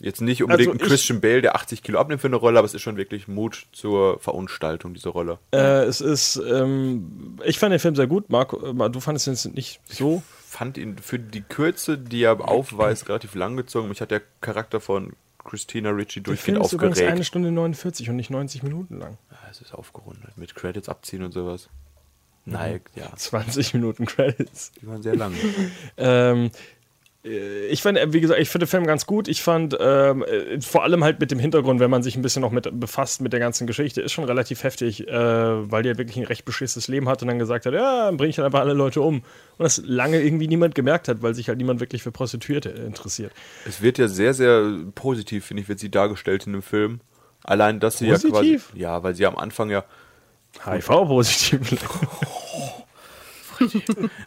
jetzt 0.02 0.22
nicht 0.22 0.42
unbedingt 0.44 0.70
Also 0.70 0.80
ein 0.80 0.82
ich- 0.84 0.88
Christian 0.90 1.22
Bale, 1.22 1.42
der 1.42 1.56
80 1.56 1.84
Kilo 1.84 2.00
abnimmt 2.00 2.22
für 2.22 2.28
eine 2.28 2.36
Rolle, 2.36 2.58
aber 2.60 2.66
es 2.66 2.74
ist 2.74 2.82
schon 2.82 2.98
wirklich 2.98 3.28
Mut 3.28 3.68
zur 3.72 4.20
Verunstaltung, 4.20 4.94
diese 4.94 5.10
Rolle. 5.10 5.40
Äh, 5.52 5.84
es 5.84 6.02
ist, 6.02 6.36
ähm, 6.38 7.38
ich 7.46 7.60
fand 7.60 7.72
den 7.74 7.80
Film 7.80 7.96
sehr 7.96 8.08
gut. 8.08 8.30
Marco, 8.30 8.58
äh, 8.86 8.90
du 8.90 9.00
fandest 9.00 9.28
ihn 9.46 9.54
nicht 9.54 9.80
so. 9.88 10.22
Fand 10.48 10.78
ihn 10.78 10.98
für 10.98 11.20
die 11.20 11.42
Kürze, 11.42 11.98
die 11.98 12.24
er 12.24 12.40
aufweist, 12.48 13.08
relativ 13.10 13.36
lang 13.36 13.56
gezogen. 13.58 13.90
Mich 13.90 14.02
hat 14.02 14.12
der 14.12 14.22
Charakter 14.42 14.80
von 14.80 15.14
Christina 15.44 15.92
Ricci 15.92 16.22
Der 16.24 16.36
Film 16.38 16.56
durchgehend 16.56 16.66
ist 16.66 16.74
übrigens 16.74 16.98
eine 17.00 17.08
aufgeregt. 17.10 17.26
Stunde 17.28 17.52
49 17.52 18.10
und 18.10 18.16
nicht 18.16 18.32
90 18.32 18.64
Minuten 18.64 18.98
lang. 18.98 19.18
Ja, 19.30 19.38
es 19.52 19.62
ist 19.62 19.74
aufgerundet. 19.76 20.38
Mit 20.38 20.56
Credits 20.56 20.90
abziehen 20.90 21.22
und 21.24 21.34
sowas. 21.34 21.70
Nein, 22.46 22.82
ja, 22.96 23.12
20 23.16 23.74
Minuten 23.74 24.06
Credits. 24.06 24.72
die 24.82 24.88
waren 24.88 25.02
sehr 25.02 25.16
lang. 25.16 25.34
Ähm, 25.98 26.52
äh, 27.26 27.68
ich 27.68 27.82
fand, 27.82 27.98
äh, 27.98 28.14
wie 28.14 28.22
gesagt, 28.22 28.40
ich 28.40 28.50
finde 28.50 28.66
den 28.66 28.70
Film 28.70 28.86
ganz 28.86 29.06
gut. 29.06 29.28
Ich 29.28 29.42
fand 29.42 29.76
ähm, 29.80 30.24
äh, 30.24 30.62
vor 30.62 30.84
allem 30.84 31.04
halt 31.04 31.20
mit 31.20 31.32
dem 31.32 31.40
Hintergrund, 31.40 31.80
wenn 31.80 31.90
man 31.90 32.04
sich 32.04 32.16
ein 32.16 32.22
bisschen 32.22 32.42
noch 32.42 32.52
mit 32.52 32.80
befasst 32.80 33.22
mit 33.22 33.34
der 33.34 33.40
ganzen 33.40 33.68
Geschichte, 33.68 34.02
ist 34.02 34.12
schon 34.12 34.26
relativ 34.26 34.64
heftig, 34.64 35.08
äh, 35.08 35.12
weil 35.14 35.84
der 35.84 35.98
wirklich 35.98 36.18
ein 36.18 36.26
recht 36.26 36.46
beschissenes 36.46 36.88
Leben 36.88 37.10
hat 37.10 37.22
und 37.22 37.28
dann 37.28 37.40
gesagt 37.40 37.66
hat, 37.66 37.74
ja, 37.74 38.06
dann 38.06 38.18
bringe 38.18 38.30
ich 38.30 38.38
halt 38.38 38.46
einfach 38.46 38.60
alle 38.62 38.74
Leute 38.74 39.02
um. 39.02 39.18
Und 39.18 39.64
das 39.64 39.82
lange 39.84 40.22
irgendwie 40.22 40.48
niemand 40.48 40.76
gemerkt 40.76 41.08
hat, 41.08 41.22
weil 41.22 41.34
sich 41.34 41.50
halt 41.50 41.58
niemand 41.58 41.80
wirklich 41.80 42.04
für 42.04 42.12
Prostituierte 42.12 42.70
interessiert. 42.70 43.32
Es 43.68 43.82
wird 43.82 43.98
ja 43.98 44.08
sehr, 44.08 44.34
sehr 44.34 44.72
positiv, 44.94 45.46
finde 45.46 45.64
ich, 45.64 45.70
wird 45.70 45.80
sie 45.80 45.90
dargestellt 45.90 46.46
in 46.46 46.54
dem 46.54 46.62
Film. 46.62 47.00
Allein, 47.44 47.80
dass 47.80 48.00
sie 48.00 48.08
ja 48.08 48.16
quasi. 48.16 48.30
Positiv? 48.30 48.72
Ja, 48.76 49.04
weil 49.04 49.16
sie 49.16 49.26
am 49.26 49.38
Anfang 49.38 49.70
ja 49.70 49.84
HIV-positiv. 50.66 51.62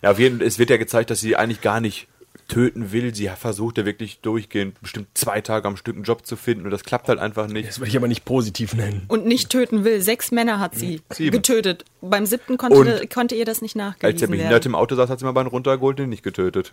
Ja, 0.01 0.13
auf 0.13 0.19
jeden, 0.19 0.41
es 0.41 0.59
wird 0.59 0.71
ja 0.71 0.79
gezeigt, 0.79 1.11
dass 1.11 1.21
sie 1.21 1.37
eigentlich 1.37 1.61
gar 1.61 1.81
nicht 1.81 2.09
töten 2.49 2.93
will. 2.93 3.15
Sie 3.15 3.29
versucht 3.29 3.77
ja 3.77 3.85
wirklich 3.85 4.21
durchgehend 4.21 4.81
bestimmt 4.81 5.09
zwei 5.13 5.43
Tage 5.43 5.69
am 5.69 5.77
Stück 5.77 5.97
einen 5.97 6.05
Job 6.05 6.25
zu 6.25 6.37
finden 6.37 6.65
und 6.65 6.71
das 6.71 6.83
klappt 6.83 7.09
halt 7.09 7.19
einfach 7.19 7.47
nicht. 7.47 7.69
Das 7.69 7.79
würde 7.79 7.91
ich 7.91 7.97
aber 7.99 8.09
nicht 8.09 8.25
positiv 8.25 8.73
nennen. 8.75 9.05
Und 9.09 9.27
nicht 9.27 9.51
töten 9.51 9.85
will. 9.85 10.01
Sechs 10.01 10.31
Männer 10.33 10.61
hat 10.61 10.75
sie 10.77 11.03
Sieben. 11.11 11.33
getötet. 11.37 11.85
Beim 12.01 12.25
siebten 12.25 12.57
konnte, 12.57 13.01
Und 13.03 13.11
konnte 13.11 13.35
ihr 13.35 13.45
das 13.45 13.61
nicht 13.61 13.77
Als 13.77 13.83
der 13.83 13.87
nachgewiesen 13.91 14.31
Behinderte 14.31 14.65
werden. 14.65 14.73
im 14.73 14.75
Auto 14.77 14.97
saß, 14.97 15.11
hat 15.11 15.19
sie 15.19 15.27
mal 15.27 15.33
Bein 15.33 15.47
runtergeholt 15.47 16.01
und 16.01 16.05
ihn 16.05 16.11
nicht 16.11 16.23
getötet. 16.23 16.73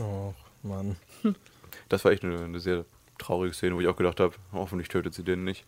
Oh, 0.00 0.34
Mann. 0.64 0.96
Das 1.88 2.04
war 2.04 2.10
echt 2.10 2.24
eine, 2.24 2.40
eine 2.42 2.58
sehr 2.58 2.84
traurige 3.18 3.54
Szene, 3.54 3.76
wo 3.76 3.80
ich 3.80 3.86
auch 3.86 3.96
gedacht 3.96 4.18
habe, 4.18 4.34
hoffentlich 4.52 4.88
tötet 4.88 5.14
sie 5.14 5.22
den 5.22 5.44
nicht. 5.44 5.64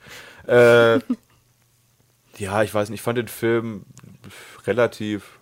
Äh, 0.49 0.99
ja, 2.39 2.63
ich 2.63 2.73
weiß 2.75 2.91
nicht, 2.91 3.01
ich 3.01 3.03
fand 3.03 3.19
den 3.19 3.29
Film 3.29 3.85
relativ 4.67 5.39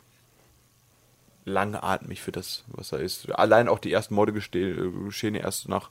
langatmig 1.45 2.23
für 2.23 2.33
das, 2.33 2.65
was 2.69 2.93
er 2.93 3.01
ist. 3.01 3.31
Allein 3.33 3.69
auch 3.69 3.79
die 3.79 3.93
ersten 3.93 4.15
Morde 4.15 4.33
geste- 4.33 4.91
geschehen 5.05 5.35
ja 5.35 5.43
erst 5.43 5.69
nach 5.69 5.91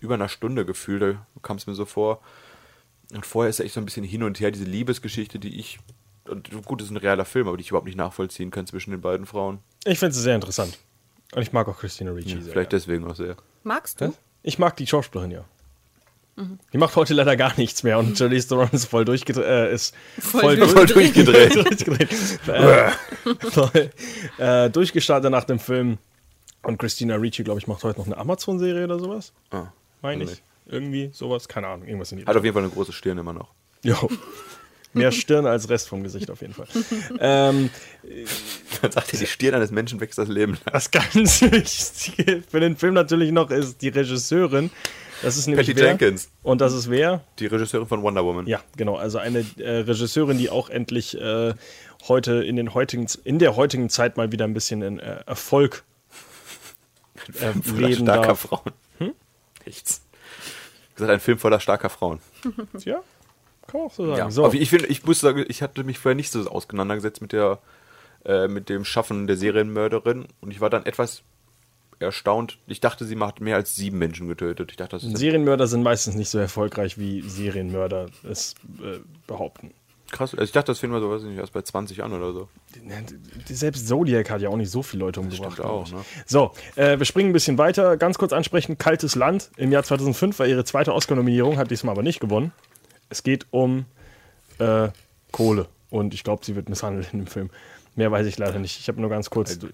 über 0.00 0.14
einer 0.14 0.28
Stunde 0.28 0.64
gefühlt, 0.66 1.02
da 1.02 1.26
kam 1.42 1.56
es 1.56 1.66
mir 1.66 1.74
so 1.74 1.84
vor. 1.84 2.20
Und 3.12 3.26
vorher 3.26 3.50
ist 3.50 3.58
er 3.60 3.66
echt 3.66 3.74
so 3.74 3.80
ein 3.80 3.84
bisschen 3.84 4.04
hin 4.04 4.22
und 4.22 4.40
her, 4.40 4.50
diese 4.50 4.64
Liebesgeschichte, 4.64 5.38
die 5.38 5.58
ich, 5.58 5.78
und 6.28 6.50
gut, 6.64 6.80
das 6.80 6.86
ist 6.86 6.92
ein 6.92 6.96
realer 6.98 7.24
Film, 7.24 7.48
aber 7.48 7.56
die 7.56 7.62
ich 7.62 7.68
überhaupt 7.70 7.86
nicht 7.86 7.96
nachvollziehen 7.96 8.50
kann 8.50 8.66
zwischen 8.66 8.90
den 8.92 9.00
beiden 9.00 9.26
Frauen. 9.26 9.58
Ich 9.84 9.98
finde 9.98 10.14
es 10.14 10.22
sehr 10.22 10.34
interessant. 10.34 10.78
Und 11.34 11.42
ich 11.42 11.52
mag 11.52 11.68
auch 11.68 11.78
Christina 11.78 12.12
Ricci 12.12 12.30
sehr. 12.40 12.52
Vielleicht 12.52 12.70
gern. 12.70 12.80
deswegen 12.80 13.04
auch 13.10 13.14
sehr. 13.16 13.36
Magst 13.62 14.00
du? 14.00 14.14
Ich 14.42 14.58
mag 14.58 14.76
die 14.76 14.86
Schauspielerin, 14.86 15.30
ja. 15.30 15.44
Die 16.72 16.78
macht 16.78 16.96
heute 16.96 17.14
leider 17.14 17.36
gar 17.36 17.52
nichts 17.56 17.82
mehr 17.82 17.98
und 17.98 18.16
Charlize 18.18 18.48
Theron 18.48 18.68
ist 18.72 18.86
voll 18.86 19.04
durchgedreht. 19.04 19.44
Äh, 19.46 19.72
ist 19.74 19.94
voll, 20.18 20.56
durch- 20.56 20.70
Voll 20.72 20.86
durchgedreht. 20.86 21.54
durchgedreht. 21.86 22.10
äh, 22.48 22.90
voll, 23.50 23.90
äh, 24.38 24.70
durchgestartet 24.70 25.30
nach 25.30 25.44
dem 25.44 25.58
Film. 25.58 25.98
Und 26.62 26.78
Christina 26.78 27.16
Ricci, 27.16 27.42
glaube 27.42 27.58
ich, 27.60 27.66
macht 27.66 27.84
heute 27.84 27.98
noch 28.00 28.06
eine 28.06 28.18
Amazon-Serie 28.18 28.84
oder 28.84 28.98
sowas. 28.98 29.32
Ah, 29.50 29.68
Meine 30.02 30.24
ich. 30.24 30.42
Irgendwie 30.66 31.10
sowas. 31.12 31.48
Keine 31.48 31.66
Ahnung. 31.68 31.86
Irgendwas 31.86 32.12
in 32.12 32.18
die 32.18 32.26
Hat 32.26 32.36
auf 32.36 32.44
jeden 32.44 32.54
Fall 32.54 32.62
eine 32.62 32.72
große 32.72 32.92
Stirn 32.92 33.18
immer 33.18 33.32
noch. 33.32 33.48
Jo. 33.82 33.96
Mehr 34.92 35.10
Stirn 35.12 35.46
als 35.46 35.68
Rest 35.68 35.88
vom 35.88 36.02
Gesicht 36.02 36.30
auf 36.30 36.40
jeden 36.42 36.52
Fall. 36.52 36.66
ähm, 37.20 37.70
Dann 38.82 38.92
sagt 38.92 39.12
er, 39.14 39.18
die 39.20 39.26
Stirn 39.26 39.54
eines 39.54 39.70
Menschen 39.70 40.00
wächst 40.00 40.18
das 40.18 40.28
Leben 40.28 40.52
lang. 40.52 40.74
was 40.74 40.90
ganz 40.90 41.42
wichtig 41.42 42.42
für 42.50 42.60
den 42.60 42.76
Film 42.76 42.94
natürlich 42.94 43.30
noch 43.32 43.50
ist 43.50 43.80
die 43.82 43.88
Regisseurin. 43.88 44.70
Das 45.22 45.36
ist 45.36 45.46
nämlich 45.46 45.66
Patty 45.66 45.80
wer? 45.80 45.88
Jenkins. 45.88 46.30
Und 46.42 46.60
das 46.60 46.72
ist 46.72 46.90
wer? 46.90 47.22
Die 47.38 47.46
Regisseurin 47.46 47.86
von 47.86 48.02
Wonder 48.02 48.24
Woman. 48.24 48.46
Ja, 48.46 48.60
genau. 48.76 48.96
Also 48.96 49.18
eine 49.18 49.44
äh, 49.58 49.78
Regisseurin, 49.78 50.38
die 50.38 50.50
auch 50.50 50.70
endlich 50.70 51.20
äh, 51.20 51.54
heute 52.08 52.42
in 52.44 52.56
den 52.56 52.74
heutigen, 52.74 53.06
in 53.24 53.38
der 53.38 53.56
heutigen 53.56 53.90
Zeit 53.90 54.16
mal 54.16 54.32
wieder 54.32 54.46
ein 54.46 54.54
bisschen 54.54 54.82
in 54.82 54.98
äh, 54.98 55.22
Erfolg 55.26 55.84
äh, 57.40 57.52
leben 57.70 58.04
starker 58.04 58.28
darf. 58.28 58.40
Frauen. 58.40 58.72
Nichts. 59.66 60.02
Gesagt, 60.94 61.12
ein 61.12 61.20
Film 61.20 61.38
voller 61.38 61.60
starker 61.60 61.90
Frauen. 61.90 62.20
Ja, 62.84 63.02
kann 63.66 63.80
man 63.80 63.86
auch 63.88 63.94
so 63.94 64.06
sagen. 64.06 64.18
Ja. 64.18 64.30
So. 64.30 64.44
Aber 64.44 64.54
ich, 64.54 64.70
finde, 64.70 64.86
ich 64.86 65.04
muss 65.04 65.20
sagen, 65.20 65.44
ich 65.46 65.62
hatte 65.62 65.84
mich 65.84 65.98
vorher 65.98 66.16
nicht 66.16 66.32
so 66.32 66.48
auseinandergesetzt 66.48 67.22
mit 67.22 67.32
der 67.32 67.58
äh, 68.24 68.48
mit 68.48 68.68
dem 68.68 68.84
Schaffen 68.84 69.26
der 69.26 69.36
Serienmörderin 69.36 70.26
und 70.40 70.50
ich 70.50 70.60
war 70.60 70.70
dann 70.70 70.84
etwas 70.86 71.22
erstaunt. 72.00 72.58
Ich 72.66 72.80
dachte, 72.80 73.04
sie 73.04 73.14
macht 73.14 73.40
mehr 73.40 73.56
als 73.56 73.76
sieben 73.76 73.98
Menschen 73.98 74.26
getötet. 74.26 74.70
Ich 74.70 74.76
dachte, 74.76 74.98
das 74.98 75.02
Serienmörder 75.02 75.66
sind 75.66 75.82
meistens 75.82 76.14
nicht 76.14 76.30
so 76.30 76.38
erfolgreich, 76.38 76.98
wie 76.98 77.20
Serienmörder 77.20 78.06
es 78.28 78.54
äh, 78.82 78.98
behaupten. 79.26 79.72
Krass. 80.10 80.32
Also 80.32 80.44
ich 80.44 80.52
dachte, 80.52 80.72
das 80.72 80.80
finden 80.80 80.96
wir 80.96 81.00
so, 81.00 81.10
weiß 81.10 81.22
ich 81.22 81.28
nicht, 81.28 81.38
erst 81.38 81.52
bei 81.52 81.62
20 81.62 82.02
an 82.02 82.12
oder 82.12 82.32
so. 82.32 82.48
Selbst 83.46 83.86
Zodiac 83.86 84.28
hat 84.30 84.40
ja 84.40 84.48
auch 84.48 84.56
nicht 84.56 84.70
so 84.70 84.82
viele 84.82 85.04
Leute 85.04 85.20
umgebracht. 85.20 85.52
stimmt 85.52 85.68
auch, 85.68 85.90
ne? 85.90 86.04
So, 86.26 86.52
äh, 86.74 86.98
wir 86.98 87.06
springen 87.06 87.30
ein 87.30 87.32
bisschen 87.32 87.58
weiter. 87.58 87.96
Ganz 87.96 88.18
kurz 88.18 88.32
ansprechen: 88.32 88.76
Kaltes 88.76 89.14
Land 89.14 89.50
im 89.56 89.70
Jahr 89.70 89.84
2005 89.84 90.38
war 90.38 90.46
ihre 90.46 90.64
zweite 90.64 90.94
Oscar-Nominierung, 90.94 91.58
hat 91.58 91.70
diesmal 91.70 91.92
aber 91.92 92.02
nicht 92.02 92.18
gewonnen. 92.18 92.52
Es 93.08 93.22
geht 93.22 93.46
um 93.50 93.84
äh, 94.58 94.88
Kohle. 95.30 95.66
Und 95.90 96.14
ich 96.14 96.24
glaube, 96.24 96.44
sie 96.44 96.56
wird 96.56 96.68
misshandelt 96.68 97.12
in 97.12 97.20
dem 97.20 97.26
Film. 97.26 97.50
Mehr 97.94 98.10
weiß 98.10 98.26
ich 98.26 98.38
leider 98.38 98.58
nicht. 98.58 98.80
Ich 98.80 98.88
habe 98.88 99.00
nur 99.00 99.10
ganz 99.10 99.30
kurz. 99.30 99.58
Ko 99.60 99.68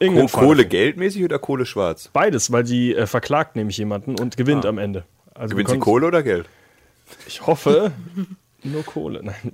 Irgendeinen 0.00 0.28
Fall 0.28 0.44
Kohle 0.44 0.56
davon. 0.58 0.70
geldmäßig 0.70 1.24
oder 1.24 1.38
Kohle 1.38 1.66
schwarz? 1.66 2.10
Beides, 2.12 2.52
weil 2.52 2.66
sie 2.66 2.94
äh, 2.94 3.06
verklagt 3.06 3.56
nämlich 3.56 3.76
jemanden 3.78 4.18
und 4.18 4.36
gewinnt 4.36 4.64
Ah. 4.64 4.68
am 4.70 4.78
Ende. 4.78 5.04
Also 5.34 5.52
Gewinnt 5.54 5.70
sie 5.70 5.78
Kohle 5.78 6.06
oder 6.06 6.22
Geld? 6.22 6.46
Ich 7.26 7.46
hoffe, 7.46 7.92
nur 8.62 8.84
Kohle. 8.84 9.22
Nein. 9.22 9.52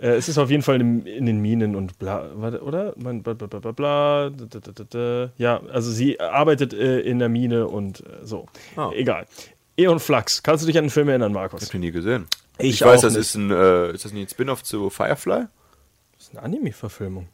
Äh, 0.00 0.10
es 0.10 0.28
ist 0.28 0.38
auf 0.38 0.50
jeden 0.50 0.62
Fall 0.62 0.80
in, 0.80 1.04
in 1.04 1.26
den 1.26 1.40
Minen 1.40 1.74
und 1.74 1.98
bla, 1.98 2.30
oder? 2.62 2.92
Bla, 2.96 3.12
bla, 3.34 3.72
bla, 3.72 4.30
da, 4.30 4.60
da, 4.60 4.84
da. 4.88 5.32
Ja, 5.36 5.60
also 5.72 5.90
sie 5.90 6.20
arbeitet 6.20 6.72
äh, 6.72 7.00
in 7.00 7.18
der 7.18 7.28
Mine 7.28 7.66
und 7.66 8.00
äh, 8.00 8.24
so. 8.24 8.46
Ah. 8.76 8.90
Egal. 8.94 9.26
Eon 9.76 9.98
Flux. 9.98 10.42
Kannst 10.42 10.62
du 10.62 10.66
dich 10.66 10.78
an 10.78 10.84
den 10.84 10.90
Film 10.90 11.08
erinnern, 11.08 11.32
Markus? 11.32 11.62
Ich 11.62 11.68
hab 11.68 11.72
den 11.72 11.80
nie 11.80 11.90
gesehen. 11.90 12.26
Ich 12.58 12.74
Ich, 12.74 12.82
weiß, 12.84 13.00
das 13.00 13.14
nicht. 13.14 13.20
ist 13.22 13.34
ein, 13.34 13.50
äh, 13.50 13.92
ist 13.92 14.04
das 14.04 14.12
nicht 14.12 14.28
ein 14.28 14.30
Spin-off 14.30 14.62
zu 14.62 14.90
Firefly? 14.90 15.46
Das 16.16 16.28
ist 16.28 16.30
eine 16.36 16.42
Anime-Verfilmung. 16.44 17.28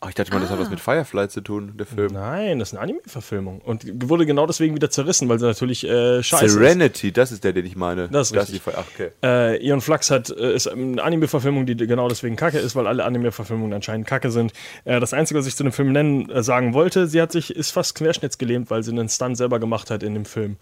Ach, 0.00 0.08
ich 0.10 0.14
dachte 0.14 0.32
mal, 0.32 0.38
das 0.40 0.50
hat 0.50 0.60
was 0.60 0.70
mit 0.70 0.78
Firefly 0.78 1.28
zu 1.28 1.40
tun, 1.40 1.72
der 1.76 1.84
Film. 1.84 2.12
Nein, 2.12 2.60
das 2.60 2.68
ist 2.68 2.74
eine 2.74 2.82
Anime-Verfilmung. 2.82 3.60
Und 3.60 3.84
wurde 4.08 4.26
genau 4.26 4.46
deswegen 4.46 4.76
wieder 4.76 4.90
zerrissen, 4.90 5.28
weil 5.28 5.40
sie 5.40 5.46
natürlich 5.46 5.82
äh, 5.84 6.22
scheiße 6.22 6.44
ist. 6.44 6.52
Serenity, 6.52 7.10
das 7.10 7.32
ist 7.32 7.42
der, 7.42 7.52
den 7.52 7.66
ich 7.66 7.74
meine. 7.74 8.08
Das 8.08 8.30
ist 8.30 8.36
richtig. 8.36 8.54
die 8.54 8.60
Fire- 8.60 8.76
Ach, 8.78 8.84
okay. 8.94 9.10
Äh, 9.24 9.66
Ion 9.66 9.80
Flux 9.80 10.12
hat, 10.12 10.30
äh, 10.30 10.54
ist 10.54 10.68
eine 10.68 11.02
Anime-Verfilmung, 11.02 11.66
die 11.66 11.74
genau 11.76 12.08
deswegen 12.08 12.36
kacke 12.36 12.58
ist, 12.58 12.76
weil 12.76 12.86
alle 12.86 13.04
Anime-Verfilmungen 13.04 13.72
anscheinend 13.72 14.06
kacke 14.06 14.30
sind. 14.30 14.52
Äh, 14.84 15.00
das 15.00 15.12
Einzige, 15.12 15.40
was 15.40 15.48
ich 15.48 15.56
zu 15.56 15.64
dem 15.64 15.72
Film 15.72 15.90
nennen, 15.90 16.30
äh, 16.30 16.44
sagen 16.44 16.74
wollte, 16.74 17.08
sie 17.08 17.20
hat 17.20 17.32
sich, 17.32 17.50
ist 17.56 17.72
fast 17.72 17.96
querschnittsgelähmt, 17.96 18.70
weil 18.70 18.84
sie 18.84 18.92
einen 18.92 19.08
Stunt 19.08 19.36
selber 19.36 19.58
gemacht 19.58 19.90
hat 19.90 20.04
in 20.04 20.14
dem 20.14 20.26
Film. 20.26 20.58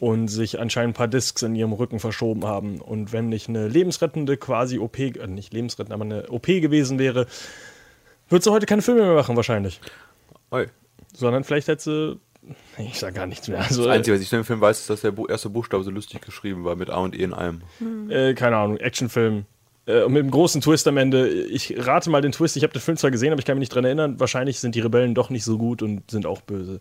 Und 0.00 0.26
sich 0.26 0.58
anscheinend 0.58 0.94
ein 0.94 0.96
paar 0.96 1.06
Discs 1.06 1.42
in 1.42 1.54
ihrem 1.54 1.72
Rücken 1.72 2.00
verschoben 2.00 2.44
haben. 2.44 2.80
Und 2.80 3.12
wenn 3.12 3.28
nicht 3.28 3.48
eine 3.48 3.68
lebensrettende 3.68 4.36
quasi 4.36 4.80
OP, 4.80 4.98
äh, 4.98 5.28
nicht 5.28 5.52
lebensrettend, 5.54 5.94
aber 5.94 6.04
eine 6.04 6.28
OP 6.30 6.46
gewesen 6.60 6.98
wäre, 6.98 7.28
würde 8.32 8.44
sie 8.44 8.50
heute 8.50 8.66
keine 8.66 8.82
Filme 8.82 9.02
mehr 9.02 9.14
machen, 9.14 9.36
wahrscheinlich. 9.36 9.80
Oi. 10.50 10.66
Sondern 11.14 11.44
vielleicht 11.44 11.68
hätte 11.68 11.82
sie. 11.82 12.20
Nee, 12.76 12.88
Ich 12.90 12.98
sag 12.98 13.14
gar 13.14 13.26
nichts 13.26 13.46
mehr. 13.48 13.60
Also, 13.60 13.84
Das 13.84 13.92
Einzige, 13.92 14.16
was 14.16 14.22
ich 14.22 14.28
zu 14.28 14.36
dem 14.36 14.44
Film 14.44 14.60
weiß, 14.60 14.80
ist, 14.80 14.90
dass 14.90 15.02
der 15.02 15.12
erste 15.28 15.48
Buchstabe 15.50 15.84
so 15.84 15.90
lustig 15.90 16.20
geschrieben 16.22 16.64
war, 16.64 16.74
mit 16.74 16.90
A 16.90 16.96
und 16.98 17.14
E 17.14 17.22
in 17.22 17.34
einem. 17.34 17.62
äh, 18.10 18.34
keine 18.34 18.56
Ahnung, 18.56 18.78
Actionfilm. 18.78 19.44
Äh, 19.86 20.02
und 20.02 20.12
mit 20.12 20.22
einem 20.22 20.30
großen 20.30 20.60
Twist 20.60 20.86
am 20.88 20.96
Ende. 20.96 21.28
Ich 21.28 21.74
rate 21.86 22.10
mal 22.10 22.20
den 22.20 22.32
Twist. 22.32 22.56
Ich 22.56 22.62
habe 22.62 22.72
den 22.72 22.80
Film 22.82 22.96
zwar 22.96 23.10
gesehen, 23.10 23.32
aber 23.32 23.38
ich 23.38 23.44
kann 23.44 23.56
mich 23.56 23.62
nicht 23.62 23.74
dran 23.74 23.84
erinnern. 23.84 24.18
Wahrscheinlich 24.18 24.58
sind 24.60 24.74
die 24.74 24.80
Rebellen 24.80 25.14
doch 25.14 25.30
nicht 25.30 25.44
so 25.44 25.58
gut 25.58 25.82
und 25.82 26.10
sind 26.10 26.26
auch 26.26 26.40
böse. 26.40 26.80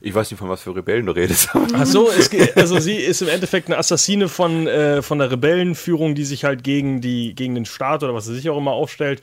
Ich 0.00 0.14
weiß 0.14 0.30
nicht, 0.30 0.38
von 0.38 0.48
was 0.48 0.62
für 0.62 0.74
Rebellen 0.74 1.06
du 1.06 1.12
redest. 1.12 1.50
Ach 1.54 1.86
so, 1.86 2.10
es, 2.10 2.30
also 2.56 2.78
sie 2.78 2.96
ist 2.96 3.22
im 3.22 3.28
Endeffekt 3.28 3.68
eine 3.68 3.78
Assassine 3.78 4.28
von, 4.28 4.66
äh, 4.66 5.02
von 5.02 5.18
der 5.18 5.30
Rebellenführung, 5.30 6.14
die 6.14 6.24
sich 6.24 6.44
halt 6.44 6.62
gegen, 6.62 7.00
die, 7.00 7.34
gegen 7.34 7.54
den 7.54 7.64
Staat 7.64 8.02
oder 8.02 8.14
was 8.14 8.26
sie 8.26 8.34
sich 8.34 8.50
auch 8.50 8.58
immer 8.58 8.72
aufstellt. 8.72 9.22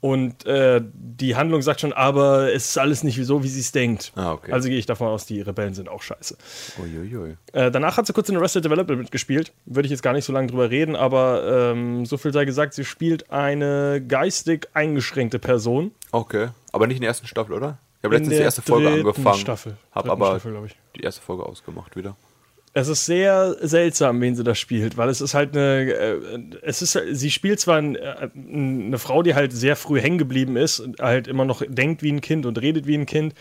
Und 0.00 0.46
äh, 0.46 0.80
die 0.92 1.34
Handlung 1.34 1.60
sagt 1.60 1.80
schon, 1.80 1.92
aber 1.92 2.52
es 2.52 2.66
ist 2.66 2.78
alles 2.78 3.02
nicht 3.02 3.18
so, 3.24 3.42
wie 3.42 3.48
sie 3.48 3.60
es 3.60 3.72
denkt. 3.72 4.12
Ah, 4.14 4.32
okay. 4.32 4.52
Also 4.52 4.68
gehe 4.68 4.78
ich 4.78 4.86
davon 4.86 5.08
aus, 5.08 5.26
die 5.26 5.40
Rebellen 5.40 5.74
sind 5.74 5.88
auch 5.88 6.02
scheiße. 6.02 6.36
Uiuiui. 6.80 7.36
Äh, 7.52 7.72
danach 7.72 7.96
hat 7.96 8.06
sie 8.06 8.12
kurz 8.12 8.28
in 8.28 8.36
Arrested 8.36 8.64
Development 8.64 9.00
mitgespielt. 9.00 9.52
Würde 9.64 9.86
ich 9.86 9.90
jetzt 9.90 10.02
gar 10.02 10.12
nicht 10.12 10.24
so 10.24 10.32
lange 10.32 10.46
drüber 10.46 10.70
reden, 10.70 10.94
aber 10.94 11.72
ähm, 11.72 12.06
so 12.06 12.16
viel 12.16 12.32
sei 12.32 12.44
gesagt, 12.44 12.74
sie 12.74 12.84
spielt 12.84 13.32
eine 13.32 14.00
geistig 14.06 14.68
eingeschränkte 14.72 15.40
Person. 15.40 15.90
Okay. 16.12 16.50
Aber 16.70 16.86
nicht 16.86 16.98
in 16.98 17.02
der 17.02 17.08
ersten 17.08 17.26
Staffel, 17.26 17.54
oder? 17.54 17.78
Ich 17.98 18.04
habe 18.04 18.14
letztens 18.14 18.36
die 18.36 18.42
erste 18.42 18.62
Folge 18.62 18.88
angefangen. 18.88 19.38
Staffel. 19.38 19.76
Hab 19.90 20.04
Dritten 20.04 20.10
aber 20.10 20.40
Staffel, 20.40 20.68
die 20.96 21.00
erste 21.00 21.20
Folge 21.20 21.44
ausgemacht 21.44 21.96
wieder. 21.96 22.16
Es 22.74 22.86
ist 22.86 23.06
sehr 23.06 23.56
seltsam, 23.60 24.20
wen 24.20 24.36
sie 24.36 24.44
da 24.44 24.54
spielt, 24.54 24.96
weil 24.96 25.08
es 25.08 25.20
ist 25.20 25.34
halt 25.34 25.56
eine, 25.56 25.90
äh, 25.92 26.40
es 26.62 26.80
ist, 26.82 26.96
sie 27.12 27.30
spielt 27.30 27.58
zwar 27.58 27.78
ein, 27.78 27.96
äh, 27.96 28.28
eine 28.34 28.98
Frau, 28.98 29.22
die 29.22 29.34
halt 29.34 29.52
sehr 29.52 29.74
früh 29.74 30.00
hängen 30.00 30.18
geblieben 30.18 30.56
ist, 30.56 30.78
und 30.78 31.00
halt 31.00 31.26
immer 31.26 31.44
noch 31.44 31.62
denkt 31.66 32.02
wie 32.02 32.12
ein 32.12 32.20
Kind 32.20 32.46
und 32.46 32.60
redet 32.60 32.86
wie 32.86 32.94
ein 32.94 33.06
Kind, 33.06 33.34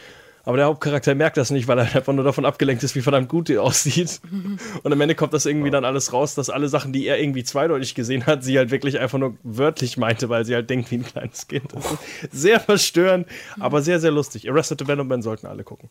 aber 0.48 0.56
der 0.56 0.68
Hauptcharakter 0.68 1.14
merkt 1.14 1.36
das 1.36 1.52
nicht, 1.52 1.68
weil 1.68 1.78
er 1.78 1.94
einfach 1.94 2.14
nur 2.14 2.24
davon 2.24 2.46
abgelenkt 2.46 2.82
ist, 2.82 2.96
wie 2.96 3.02
verdammt 3.02 3.28
gut 3.28 3.50
die 3.50 3.58
aussieht. 3.58 4.22
Und 4.84 4.94
am 4.94 5.02
Ende 5.02 5.14
kommt 5.14 5.34
das 5.34 5.46
irgendwie 5.46 5.72
dann 5.72 5.84
alles 5.84 6.14
raus, 6.14 6.36
dass 6.36 6.50
alle 6.50 6.70
Sachen, 6.70 6.94
die 6.94 7.06
er 7.06 7.20
irgendwie 7.20 7.44
zweideutig 7.44 7.96
gesehen 7.96 8.26
hat, 8.26 8.46
sie 8.46 8.58
halt 8.58 8.72
wirklich 8.72 8.98
einfach 8.98 9.18
nur 9.18 9.36
wörtlich 9.44 9.98
meinte, 9.98 10.30
weil 10.30 10.46
sie 10.46 10.56
halt 10.56 10.70
denkt 10.70 10.90
wie 10.90 11.00
ein 11.00 11.06
kleines 11.06 11.50
Kind. 11.50 11.74
Das 11.74 11.92
ist 11.92 12.00
sehr 12.32 12.62
verstörend, 12.62 13.28
aber 13.60 13.82
sehr, 13.82 14.00
sehr 14.00 14.12
lustig. 14.12 14.50
Arrested 14.50 14.80
Development 14.80 15.22
sollten 15.22 15.48
alle 15.48 15.66
gucken. 15.66 15.90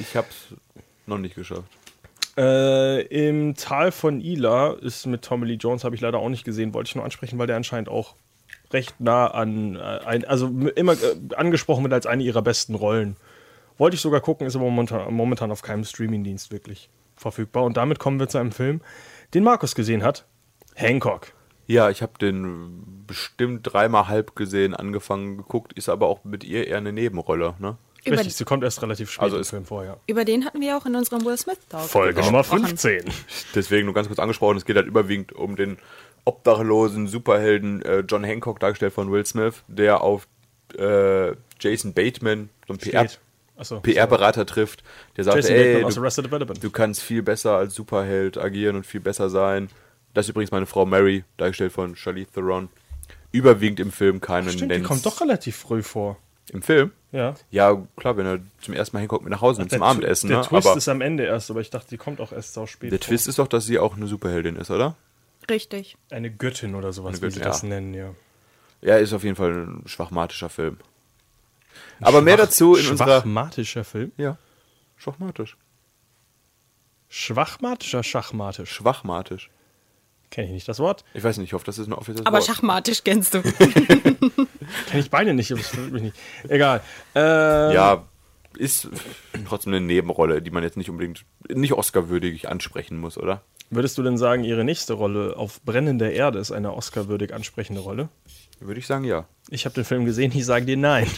Ich 0.00 0.16
hab's 0.16 0.54
noch 1.04 1.18
nicht 1.18 1.34
geschafft. 1.34 1.68
Äh, 2.38 3.02
Im 3.08 3.56
Tal 3.56 3.92
von 3.92 4.22
Ila 4.22 4.72
ist 4.72 5.04
mit 5.04 5.20
Tommy 5.20 5.44
Lee 5.44 5.58
Jones, 5.60 5.84
habe 5.84 5.94
ich 5.94 6.00
leider 6.00 6.18
auch 6.18 6.30
nicht 6.30 6.44
gesehen, 6.44 6.72
wollte 6.72 6.88
ich 6.88 6.94
nur 6.94 7.04
ansprechen, 7.04 7.38
weil 7.38 7.46
der 7.46 7.56
anscheinend 7.56 7.90
auch 7.90 8.14
recht 8.72 8.98
nah 9.02 9.26
an, 9.26 9.76
äh, 9.76 9.80
ein, 9.80 10.24
also 10.24 10.46
immer 10.46 10.94
äh, 10.94 11.34
angesprochen 11.36 11.82
wird 11.84 11.92
als 11.92 12.06
eine 12.06 12.22
ihrer 12.22 12.40
besten 12.40 12.74
Rollen. 12.74 13.16
Wollte 13.78 13.94
ich 13.94 14.00
sogar 14.00 14.20
gucken, 14.20 14.46
ist 14.46 14.56
aber 14.56 14.64
momentan, 14.64 15.12
momentan 15.14 15.50
auf 15.50 15.62
keinem 15.62 15.84
Streamingdienst 15.84 16.52
wirklich 16.52 16.90
verfügbar. 17.16 17.64
Und 17.64 17.76
damit 17.76 17.98
kommen 17.98 18.20
wir 18.20 18.28
zu 18.28 18.38
einem 18.38 18.52
Film, 18.52 18.80
den 19.34 19.44
Markus 19.44 19.74
gesehen 19.74 20.02
hat: 20.02 20.26
Hancock. 20.74 21.32
Ja, 21.66 21.90
ich 21.90 22.00
habe 22.02 22.12
den 22.18 23.04
bestimmt 23.06 23.60
dreimal 23.62 24.08
halb 24.08 24.34
gesehen, 24.34 24.74
angefangen 24.74 25.36
geguckt, 25.36 25.74
ist 25.74 25.88
aber 25.88 26.06
auch 26.08 26.24
mit 26.24 26.42
ihr 26.42 26.66
eher 26.66 26.78
eine 26.78 26.92
Nebenrolle, 26.92 27.54
ne? 27.58 27.76
Über, 28.04 28.16
Richtig, 28.16 28.36
sie 28.36 28.44
kommt 28.44 28.62
erst 28.64 28.80
relativ 28.80 29.10
spät 29.10 29.24
Also 29.24 29.36
im 29.36 29.44
Film 29.44 29.64
vorher. 29.66 29.98
über 30.06 30.24
den 30.24 30.44
hatten 30.44 30.60
wir 30.60 30.76
auch 30.78 30.86
in 30.86 30.94
unserem 30.94 31.24
Will 31.24 31.36
Smith 31.36 31.58
Talk 31.68 31.82
Folge 31.82 32.22
Nummer 32.22 32.38
gesprochen. 32.38 32.66
15. 32.68 33.04
Deswegen 33.54 33.86
nur 33.86 33.94
ganz 33.94 34.06
kurz 34.06 34.18
angesprochen, 34.18 34.56
es 34.56 34.64
geht 34.64 34.76
halt 34.76 34.86
überwiegend 34.86 35.32
um 35.32 35.56
den 35.56 35.76
obdachlosen 36.24 37.06
Superhelden 37.06 37.82
äh, 37.82 37.98
John 38.00 38.24
Hancock, 38.24 38.60
dargestellt 38.60 38.92
von 38.94 39.10
Will 39.10 39.26
Smith, 39.26 39.62
der 39.66 40.00
auf 40.00 40.26
äh, 40.78 41.32
Jason 41.60 41.92
Bateman, 41.92 42.50
so 42.66 42.74
ein 42.74 42.78
PR 42.78 43.08
Achso. 43.58 43.80
PR-Berater 43.80 44.46
trifft, 44.46 44.82
der 45.16 45.24
sagt, 45.24 45.36
Jason 45.36 45.56
ey, 45.56 45.82
du, 45.82 46.54
du 46.54 46.70
kannst 46.70 47.02
viel 47.02 47.22
besser 47.22 47.56
als 47.56 47.74
Superheld 47.74 48.38
agieren 48.38 48.76
und 48.76 48.86
viel 48.86 49.00
besser 49.00 49.28
sein. 49.30 49.68
Das 50.14 50.26
ist 50.26 50.30
übrigens 50.30 50.52
meine 50.52 50.66
Frau 50.66 50.86
Mary, 50.86 51.24
dargestellt 51.36 51.72
von 51.72 51.96
Charlize 51.96 52.30
Theron. 52.32 52.68
Überwiegend 53.32 53.80
im 53.80 53.92
Film 53.92 54.20
keinen 54.20 54.48
Stimmt, 54.48 54.62
die 54.62 54.66
Nennens- 54.66 54.88
kommt 54.88 55.04
doch 55.04 55.20
relativ 55.20 55.56
früh 55.56 55.82
vor. 55.82 56.16
Im 56.52 56.62
Film? 56.62 56.92
Ja. 57.12 57.34
Ja, 57.50 57.76
klar, 57.96 58.16
wenn 58.16 58.26
er 58.26 58.38
zum 58.60 58.74
ersten 58.74 58.96
Mal 58.96 59.00
hinkommt 59.00 59.24
mit 59.24 59.30
nach 59.32 59.40
Hause 59.42 59.60
nimmt 59.60 59.70
zum 59.72 59.82
Abendessen. 59.82 60.28
Der 60.28 60.38
ne? 60.38 60.44
Twist 60.46 60.66
Aber 60.66 60.76
ist 60.76 60.88
am 60.88 61.00
Ende 61.00 61.24
erst, 61.24 61.50
aber 61.50 61.60
ich 61.60 61.68
dachte, 61.70 61.88
die 61.90 61.98
kommt 61.98 62.20
auch 62.20 62.32
erst 62.32 62.54
sau 62.54 62.66
spät. 62.66 62.90
der 62.92 62.98
vor. 62.98 63.06
Twist 63.08 63.28
ist 63.28 63.38
doch, 63.38 63.48
dass 63.48 63.66
sie 63.66 63.78
auch 63.78 63.96
eine 63.96 64.06
Superheldin 64.06 64.56
ist, 64.56 64.70
oder? 64.70 64.94
Richtig. 65.50 65.96
Eine 66.10 66.30
Göttin 66.30 66.74
oder 66.74 66.92
sowas, 66.92 67.16
Eine 67.16 67.26
wie 67.26 67.30
sie 67.32 67.40
Göttin, 67.40 67.42
das 67.42 67.62
ja. 67.62 67.68
nennen, 67.68 67.94
ja. 67.94 68.10
Ja, 68.80 68.96
ist 68.96 69.12
auf 69.12 69.24
jeden 69.24 69.36
Fall 69.36 69.52
ein 69.52 69.82
schwachmatischer 69.86 70.48
Film. 70.48 70.78
Aber 72.00 72.20
mehr 72.22 72.36
dazu 72.36 72.74
in 72.74 72.86
unserer. 72.88 73.20
Schwachmatischer 73.20 73.84
Film? 73.84 74.12
Ja, 74.16 74.36
schwachmatisch. 74.96 75.56
Schwachmatischer, 77.08 78.02
schachmatisch. 78.02 78.70
Schwachmatisch. 78.70 79.50
Kenne 80.30 80.48
ich 80.48 80.52
nicht 80.52 80.68
das 80.68 80.78
Wort. 80.78 81.04
Ich 81.14 81.24
weiß 81.24 81.38
nicht, 81.38 81.48
ich 81.48 81.52
hoffe, 81.54 81.64
das 81.64 81.78
ist 81.78 81.86
ein 81.86 81.94
offizielles 81.94 82.26
Aber 82.26 82.36
Wort. 82.38 82.46
schachmatisch 82.46 83.02
kennst 83.02 83.32
du. 83.32 83.42
Kenne 84.88 85.00
ich 85.00 85.10
beide 85.10 85.32
nicht, 85.32 85.50
nicht. 85.50 86.14
Egal. 86.48 86.82
Ähm, 87.14 87.72
Ja, 87.72 88.04
ist 88.58 88.88
trotzdem 89.46 89.72
eine 89.72 89.80
Nebenrolle, 89.84 90.42
die 90.42 90.50
man 90.50 90.62
jetzt 90.62 90.76
nicht 90.76 90.90
unbedingt, 90.90 91.24
nicht 91.48 91.72
Oscar-würdig 91.72 92.46
ansprechen 92.48 92.98
muss, 93.00 93.16
oder? 93.16 93.40
Würdest 93.70 93.96
du 93.96 94.02
denn 94.02 94.18
sagen, 94.18 94.44
ihre 94.44 94.64
nächste 94.64 94.94
Rolle 94.94 95.34
auf 95.36 95.62
brennender 95.62 96.10
Erde 96.12 96.38
ist 96.38 96.52
eine 96.52 96.74
Oscar-würdig 96.74 97.32
ansprechende 97.32 97.80
Rolle? 97.80 98.10
Würde 98.60 98.80
ich 98.80 98.86
sagen, 98.86 99.04
ja. 99.04 99.26
Ich 99.50 99.64
habe 99.64 99.74
den 99.74 99.84
Film 99.84 100.04
gesehen, 100.04 100.32
ich 100.34 100.44
sage 100.44 100.66
dir 100.66 100.76
nein. 100.76 101.06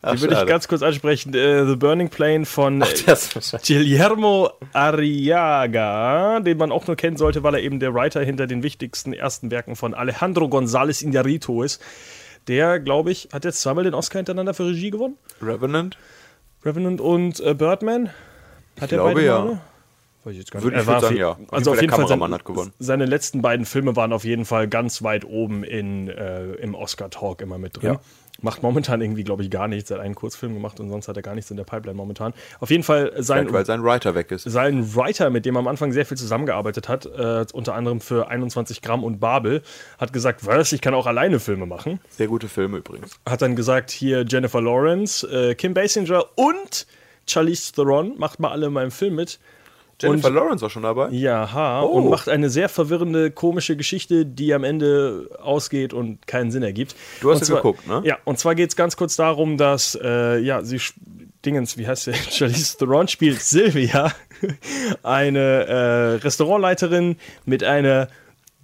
Ach, 0.00 0.14
Die 0.14 0.20
würde 0.20 0.34
ich 0.40 0.46
ganz 0.46 0.68
kurz 0.68 0.82
ansprechen. 0.82 1.34
Äh, 1.34 1.66
The 1.66 1.76
Burning 1.76 2.08
Plane 2.08 2.46
von 2.46 2.80
Das, 3.06 3.30
Guillermo 3.66 4.50
Arriaga, 4.72 6.40
den 6.40 6.56
man 6.56 6.72
auch 6.72 6.86
nur 6.86 6.96
kennen 6.96 7.16
sollte, 7.16 7.42
weil 7.42 7.54
er 7.54 7.62
eben 7.62 7.80
der 7.80 7.94
Writer 7.94 8.22
hinter 8.22 8.46
den 8.46 8.62
wichtigsten 8.62 9.12
ersten 9.12 9.50
Werken 9.50 9.76
von 9.76 9.94
Alejandro 9.94 10.46
González 10.46 11.04
Iñárritu 11.04 11.64
ist. 11.64 11.82
Der, 12.46 12.80
glaube 12.80 13.10
ich, 13.10 13.28
hat 13.32 13.44
jetzt 13.44 13.60
zweimal 13.60 13.84
den 13.84 13.94
Oscar 13.94 14.18
hintereinander 14.20 14.54
für 14.54 14.66
Regie 14.66 14.90
gewonnen. 14.90 15.18
Revenant? 15.42 15.98
Revenant 16.64 17.00
und 17.00 17.40
äh, 17.40 17.54
Birdman. 17.54 18.10
Hat 18.80 18.92
er 18.92 18.98
glaube, 18.98 19.14
beide 19.14 19.26
ja. 19.26 19.38
Male? 19.40 19.60
Weiß 20.24 20.32
ich 20.32 20.38
jetzt 20.40 20.50
gar 20.50 20.58
nicht. 20.60 20.64
Würde 20.64 20.76
Er 20.76 20.80
ich 20.82 20.86
sagen, 20.86 21.04
auf 21.06 21.10
je- 21.12 21.18
ja. 21.18 21.30
Auf 21.30 21.38
jeden 21.38 21.50
Also 21.52 21.64
Fall 21.64 21.72
auf 21.72 21.76
der 21.76 21.82
jeden 21.82 21.90
Fall 21.90 21.98
Kameramann 22.04 22.30
sein, 22.30 22.38
hat 22.38 22.44
gewonnen. 22.44 22.72
seine 22.78 23.06
letzten 23.06 23.42
beiden 23.42 23.66
Filme 23.66 23.96
waren 23.96 24.12
auf 24.12 24.24
jeden 24.24 24.44
Fall 24.44 24.68
ganz 24.68 25.02
weit 25.02 25.24
oben 25.24 25.64
in, 25.64 26.08
äh, 26.08 26.52
im 26.54 26.74
Oscar-Talk 26.74 27.40
immer 27.40 27.58
mit 27.58 27.76
drin. 27.80 27.94
Ja. 27.94 28.00
Macht 28.40 28.62
momentan 28.62 29.00
irgendwie, 29.00 29.24
glaube 29.24 29.42
ich, 29.42 29.50
gar 29.50 29.66
nichts. 29.66 29.90
Er 29.90 29.96
hat 29.96 30.04
einen 30.04 30.14
Kurzfilm 30.14 30.54
gemacht 30.54 30.78
und 30.78 30.90
sonst 30.90 31.08
hat 31.08 31.16
er 31.16 31.22
gar 31.22 31.34
nichts 31.34 31.50
in 31.50 31.56
der 31.56 31.64
Pipeline 31.64 31.96
momentan. 31.96 32.34
Auf 32.60 32.70
jeden 32.70 32.84
Fall 32.84 33.12
sein, 33.16 33.38
Vielleicht, 33.48 33.52
weil 33.52 33.66
sein 33.66 33.82
Writer 33.82 34.14
weg 34.14 34.30
ist. 34.30 34.44
sein 34.44 34.94
Writer, 34.94 35.28
mit 35.30 35.44
dem 35.44 35.56
er 35.56 35.58
am 35.58 35.66
Anfang 35.66 35.90
sehr 35.92 36.06
viel 36.06 36.16
zusammengearbeitet 36.16 36.88
hat, 36.88 37.04
äh, 37.06 37.44
unter 37.52 37.74
anderem 37.74 38.00
für 38.00 38.28
21 38.28 38.80
Gramm 38.80 39.02
und 39.02 39.18
Babel, 39.18 39.62
hat 39.98 40.12
gesagt, 40.12 40.46
was, 40.46 40.72
ich 40.72 40.80
kann 40.80 40.94
auch 40.94 41.06
alleine 41.06 41.40
Filme 41.40 41.66
machen. 41.66 41.98
Sehr 42.10 42.28
gute 42.28 42.48
Filme 42.48 42.76
übrigens. 42.78 43.18
Hat 43.28 43.42
dann 43.42 43.56
gesagt, 43.56 43.90
hier 43.90 44.24
Jennifer 44.28 44.60
Lawrence, 44.60 45.26
äh, 45.26 45.56
Kim 45.56 45.74
Basinger 45.74 46.24
und 46.36 46.86
Charlize 47.26 47.72
Theron, 47.72 48.14
macht 48.18 48.38
mal 48.38 48.52
alle 48.52 48.66
in 48.66 48.72
meinem 48.72 48.92
Film 48.92 49.16
mit. 49.16 49.40
Jennifer 50.00 50.28
Und- 50.28 50.34
Lawrence 50.34 50.62
war 50.62 50.70
schon 50.70 50.82
dabei. 50.84 51.08
Ja, 51.10 51.52
ha, 51.52 51.82
Oh. 51.82 51.86
und 51.88 52.08
macht 52.10 52.28
eine 52.28 52.50
sehr 52.50 52.68
verwirrende, 52.68 53.30
komische 53.30 53.76
Geschichte, 53.76 54.24
die 54.26 54.54
am 54.54 54.64
Ende 54.64 55.28
ausgeht 55.42 55.92
und 55.92 56.26
keinen 56.26 56.50
Sinn 56.50 56.62
ergibt. 56.62 56.94
Du 57.20 57.30
hast 57.30 57.40
und 57.40 57.40
ja 57.42 57.46
zwar, 57.46 57.56
geguckt, 57.62 57.86
ne? 57.88 58.02
Ja, 58.04 58.18
und 58.24 58.38
zwar 58.38 58.54
geht 58.54 58.70
es 58.70 58.76
ganz 58.76 58.96
kurz 58.96 59.16
darum, 59.16 59.56
dass, 59.56 59.98
äh, 60.00 60.38
ja, 60.38 60.62
sie, 60.62 60.80
Dingens, 61.44 61.76
wie 61.78 61.86
heißt 61.86 62.04
sie? 62.04 62.12
Charlize 62.30 62.76
Theron 62.78 63.08
spielt 63.08 63.40
Sylvia, 63.42 64.12
eine 65.02 65.38
äh, 65.66 66.14
Restaurantleiterin 66.16 67.16
mit 67.44 67.64
einer 67.64 68.08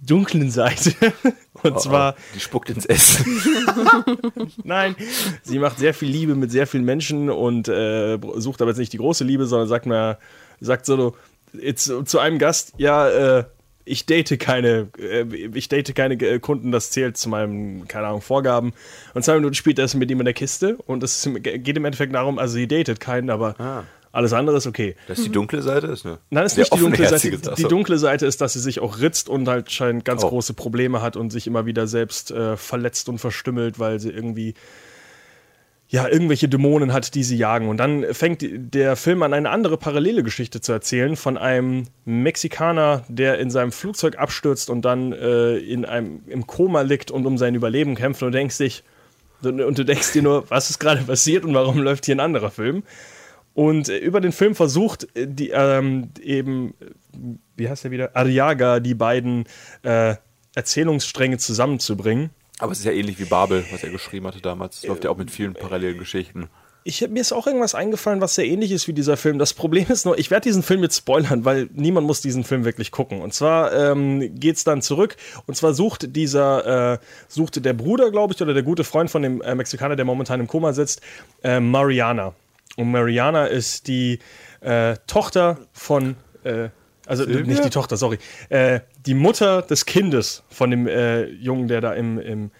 dunklen 0.05 0.51
Seite. 0.51 0.93
Und 1.63 1.79
zwar, 1.81 2.15
Die 2.35 2.39
spuckt 2.41 2.69
ins 2.69 2.85
Essen. 2.85 3.25
Nein, 4.63 4.95
sie 5.41 5.57
macht 5.57 5.79
sehr 5.79 5.93
viel 5.93 6.09
Liebe 6.09 6.35
mit 6.35 6.51
sehr 6.51 6.67
vielen 6.67 6.83
Menschen 6.83 7.29
und 7.31 7.67
äh, 7.69 8.19
sucht 8.35 8.61
aber 8.61 8.71
jetzt 8.71 8.77
nicht 8.77 8.93
die 8.93 8.97
große 8.97 9.23
Liebe, 9.23 9.45
sondern 9.47 9.67
sagt 9.67 9.85
mal, 9.87 10.19
sagt 10.59 10.85
so 10.85 11.15
jetzt 11.53 11.91
zu 12.05 12.19
einem 12.19 12.37
Gast, 12.39 12.73
ja, 12.77 13.09
äh, 13.39 13.43
ich 13.85 14.05
date 14.05 14.39
keine, 14.39 14.87
äh, 14.97 15.23
ich 15.53 15.69
date 15.69 15.93
keine 15.95 16.15
äh, 16.15 16.39
Kunden, 16.39 16.71
das 16.71 16.91
zählt 16.91 17.17
zu 17.17 17.29
meinem, 17.29 17.87
keine 17.87 18.07
Ahnung, 18.07 18.21
Vorgaben. 18.21 18.73
Und 19.13 19.23
zwei 19.23 19.35
Minuten 19.35 19.53
später 19.55 19.83
ist 19.83 19.93
mit 19.93 20.09
ihm 20.09 20.19
in 20.19 20.25
der 20.25 20.33
Kiste 20.33 20.77
und 20.87 21.03
es 21.03 21.29
geht 21.33 21.77
im 21.77 21.85
Endeffekt 21.85 22.13
darum, 22.13 22.39
also 22.39 22.55
sie 22.55 22.67
datet 22.67 22.99
keinen, 22.99 23.29
aber 23.29 23.85
alles 24.11 24.31
andere 24.33 24.57
ist 24.57 24.65
okay. 24.65 24.95
Das 25.07 25.19
ist 25.19 25.25
die 25.27 25.31
dunkle 25.31 25.61
Seite? 25.61 25.87
Ist 25.87 26.05
eine 26.05 26.19
Nein, 26.29 26.43
das 26.43 26.53
ist 26.53 26.55
sehr 26.55 26.63
nicht 26.63 26.73
die 26.73 26.79
dunkle 26.79 27.03
Seite. 27.03 27.15
offenherzige 27.15 27.55
Die 27.57 27.63
dunkle 27.67 27.97
Seite 27.97 28.25
ist, 28.25 28.39
dass 28.41 28.53
sie 28.53 28.59
sich 28.61 28.79
auch 28.79 28.99
ritzt 28.99 29.27
und 29.29 29.47
halt 29.47 29.71
scheint 29.71 30.05
ganz 30.05 30.23
Oh. 30.23 30.29
große 30.29 30.53
Probleme 30.53 31.01
hat 31.01 31.15
und 31.17 31.31
sich 31.31 31.45
immer 31.47 31.65
wieder 31.65 31.85
selbst 31.85 32.31
äh, 32.31 32.55
verletzt 32.57 33.09
und 33.09 33.19
verstümmelt, 33.19 33.77
weil 33.77 33.99
sie 33.99 34.09
irgendwie 34.09 34.53
ja 35.95 36.09
irgendwelche 36.09 36.49
Dämonen 36.49 36.91
hat, 36.91 37.15
die 37.15 37.23
sie 37.23 37.37
jagen. 37.37 37.69
Und 37.69 37.77
dann 37.77 38.13
fängt 38.13 38.43
der 38.43 38.97
Film 38.97 39.23
an, 39.23 39.33
eine 39.33 39.49
andere 39.49 39.77
parallele 39.77 40.23
Geschichte 40.23 40.59
zu 40.59 40.73
erzählen 40.73 41.15
von 41.15 41.37
einem 41.37 41.85
Mexikaner, 42.03 43.05
der 43.07 43.39
in 43.39 43.49
seinem 43.49 43.71
Flugzeug 43.71 44.19
abstürzt 44.19 44.69
und 44.69 44.83
dann 44.83 45.13
äh, 45.13 45.55
in 45.55 45.85
einem 45.85 46.21
im 46.27 46.47
Koma 46.47 46.81
liegt 46.81 47.11
und 47.11 47.25
um 47.25 47.37
sein 47.37 47.55
Überleben 47.55 47.95
kämpft. 47.95 48.21
Und 48.21 48.33
du 48.33 48.37
denkst 48.37 48.57
dich 48.57 48.83
und 49.41 49.77
du 49.77 49.85
denkst 49.85 50.11
dir 50.11 50.21
nur, 50.21 50.49
was 50.49 50.69
ist 50.69 50.79
gerade 50.79 51.01
passiert 51.01 51.45
und 51.45 51.53
warum 51.53 51.81
läuft 51.81 52.05
hier 52.05 52.15
ein 52.17 52.19
anderer 52.19 52.51
Film? 52.51 52.83
Und 53.53 53.87
äh, 53.87 53.97
über 53.97 54.19
den 54.19 54.33
Film 54.33 54.53
versucht 54.53 55.07
äh, 55.15 55.27
die 55.29 55.51
ähm, 55.51 56.09
eben, 56.21 56.73
wie 57.55 57.69
heißt 57.69 57.85
er 57.85 57.91
wieder, 57.91 58.17
Arriaga, 58.17 58.81
die 58.81 58.95
beiden 58.95 59.45
äh, 59.83 60.15
Erzählungsstränge 60.55 61.37
zusammenzubringen. 61.37 62.31
Aber 62.59 62.71
es 62.71 62.79
ist 62.79 62.85
ja 62.85 62.91
ähnlich 62.91 63.19
wie 63.19 63.25
Babel, 63.25 63.65
was 63.71 63.83
er 63.83 63.89
geschrieben 63.89 64.27
hatte 64.27 64.41
damals. 64.41 64.81
Das 64.81 64.89
läuft 64.89 65.03
ja 65.03 65.09
auch 65.09 65.17
mit 65.17 65.29
vielen 65.29 65.53
parallelen 65.53 65.97
Geschichten. 65.97 66.49
Ich, 66.87 67.01
mir 67.09 67.19
ist 67.19 67.33
auch 67.33 67.47
irgendwas 67.47 67.73
eingefallen, 67.73 68.21
was 68.21 68.35
sehr 68.35 68.45
ähnlich 68.45 68.71
ist 68.71 68.87
wie 68.87 68.93
dieser 68.93 69.17
Film. 69.17 69.39
Das 69.39 69.55
Problem 69.55 69.87
ist 69.89 70.05
nur, 70.05 70.19
ich 70.19 70.29
werde 70.29 70.43
diesen 70.43 70.61
Film 70.61 70.83
jetzt 70.83 70.97
spoilern, 70.97 71.43
weil 71.43 71.67
niemand 71.73 72.05
muss 72.05 72.21
diesen 72.21 72.43
Film 72.43 72.63
wirklich 72.63 72.91
gucken. 72.91 73.21
Und 73.21 73.33
zwar 73.33 73.73
ähm, 73.73 74.39
geht 74.39 74.57
es 74.57 74.63
dann 74.63 74.83
zurück. 74.83 75.17
Und 75.47 75.55
zwar 75.55 75.73
sucht 75.73 76.15
dieser, 76.15 76.93
äh, 76.93 76.97
sucht 77.27 77.65
der 77.65 77.73
Bruder, 77.73 78.11
glaube 78.11 78.33
ich, 78.33 78.41
oder 78.41 78.53
der 78.53 78.61
gute 78.61 78.83
Freund 78.83 79.09
von 79.09 79.23
dem 79.23 79.41
äh, 79.41 79.55
Mexikaner, 79.55 79.95
der 79.95 80.05
momentan 80.05 80.39
im 80.39 80.47
Koma 80.47 80.73
sitzt, 80.73 81.01
äh, 81.43 81.59
Mariana. 81.59 82.35
Und 82.77 82.91
Mariana 82.91 83.47
ist 83.47 83.87
die 83.87 84.19
äh, 84.61 84.95
Tochter 85.07 85.57
von, 85.73 86.15
also 87.05 87.25
nicht 87.25 87.63
die 87.63 87.69
Tochter, 87.69 87.97
sorry, 87.97 88.17
äh, 88.49 88.79
die 89.05 89.13
Mutter 89.13 89.61
des 89.61 89.85
Kindes 89.85 90.43
von 90.49 90.71
dem 90.71 90.87
äh, 90.87 91.25
Jungen, 91.25 91.67
der 91.67 91.81
da 91.81 91.93
im, 91.93 92.19
im 92.19 92.51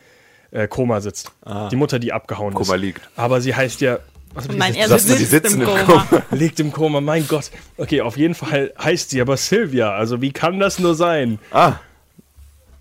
äh, 0.52 0.68
Koma 0.68 1.02
sitzt. 1.02 1.32
Die 1.72 1.76
Mutter, 1.76 2.00
die 2.00 2.14
abgehauen 2.14 2.54
ist. 2.54 2.58
Koma 2.58 2.76
liegt. 2.76 3.02
Aber 3.16 3.41
sie 3.41 3.56
heißt 3.56 3.82
ja. 3.82 4.00
Was 4.34 4.46
ich 4.48 4.52
Nein, 4.58 4.74
jetzt 4.74 4.89
er 4.91 4.98
die 4.98 5.24
sitzt 5.24 5.30
sitzen 5.32 5.62
im 5.62 5.68
im 5.70 5.86
Koma. 5.86 6.08
liegt 6.32 6.60
im 6.60 6.72
Koma, 6.72 7.02
mein 7.02 7.28
Gott. 7.28 7.52
Okay, 7.78 8.02
auf 8.02 8.18
jeden 8.18 8.36
Fall 8.36 8.74
heißt 8.82 9.10
sie 9.10 9.22
aber 9.22 9.38
Sylvia. 9.38 9.91
Also 9.93 10.22
wie 10.22 10.32
kann 10.32 10.60
das 10.60 10.78
nur 10.80 10.93
sein? 10.96 11.39
Ah, 11.52 11.76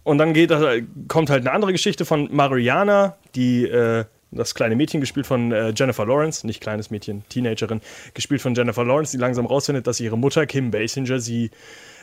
Und 0.02 0.18
dann 0.18 0.34
geht, 0.34 0.50
das- 0.50 0.82
kommt 1.08 1.30
halt 1.30 1.42
eine 1.46 1.52
andere 1.52 1.72
Geschichte 1.72 2.04
von 2.04 2.28
Mariana, 2.32 3.16
die 3.36 3.64
äh, 3.66 4.04
das 4.34 4.54
kleine 4.54 4.76
Mädchen 4.76 5.00
gespielt 5.00 5.26
von 5.26 5.52
äh, 5.52 5.72
Jennifer 5.74 6.06
Lawrence, 6.06 6.46
nicht 6.46 6.60
kleines 6.60 6.90
Mädchen, 6.90 7.24
Teenagerin, 7.28 7.80
gespielt 8.14 8.42
von 8.42 8.54
Jennifer 8.54 8.84
Lawrence, 8.84 9.12
die 9.12 9.18
langsam 9.18 9.46
rausfindet, 9.46 9.86
dass 9.86 10.00
ihre 10.00 10.18
Mutter 10.18 10.46
Kim 10.46 10.70
Basinger 10.70 11.20
sie 11.20 11.50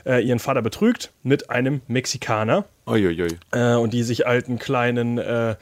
äh, 0.06 0.24
ihren 0.24 0.40
Vater 0.40 0.62
betrügt 0.62 1.12
mit 1.24 1.50
einem 1.50 1.82
Mexikaner 1.88 2.66
uiuiui. 2.88 3.38
äh, 3.52 3.76
und 3.76 3.94
die 3.94 4.04
sich 4.04 4.26
alten 4.26 4.58
kleinen 4.58 5.18
äh, 5.18 5.56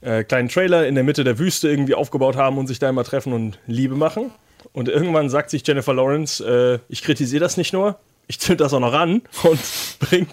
äh, 0.00 0.24
kleinen 0.24 0.48
Trailer 0.48 0.86
in 0.86 0.94
der 0.94 1.04
Mitte 1.04 1.24
der 1.24 1.38
Wüste 1.38 1.68
irgendwie 1.68 1.94
aufgebaut 1.94 2.36
haben 2.36 2.58
und 2.58 2.66
sich 2.66 2.78
da 2.78 2.88
immer 2.88 3.04
treffen 3.04 3.32
und 3.32 3.58
Liebe 3.66 3.94
machen. 3.94 4.30
Und 4.72 4.88
irgendwann 4.88 5.28
sagt 5.30 5.50
sich 5.50 5.66
Jennifer 5.66 5.94
Lawrence, 5.94 6.44
äh, 6.44 6.78
ich 6.88 7.02
kritisiere 7.02 7.40
das 7.40 7.56
nicht 7.56 7.72
nur, 7.72 7.98
ich 8.26 8.40
zünd 8.40 8.60
das 8.60 8.72
auch 8.72 8.80
noch 8.80 8.92
an 8.92 9.22
und 9.42 9.60
bringt 9.98 10.30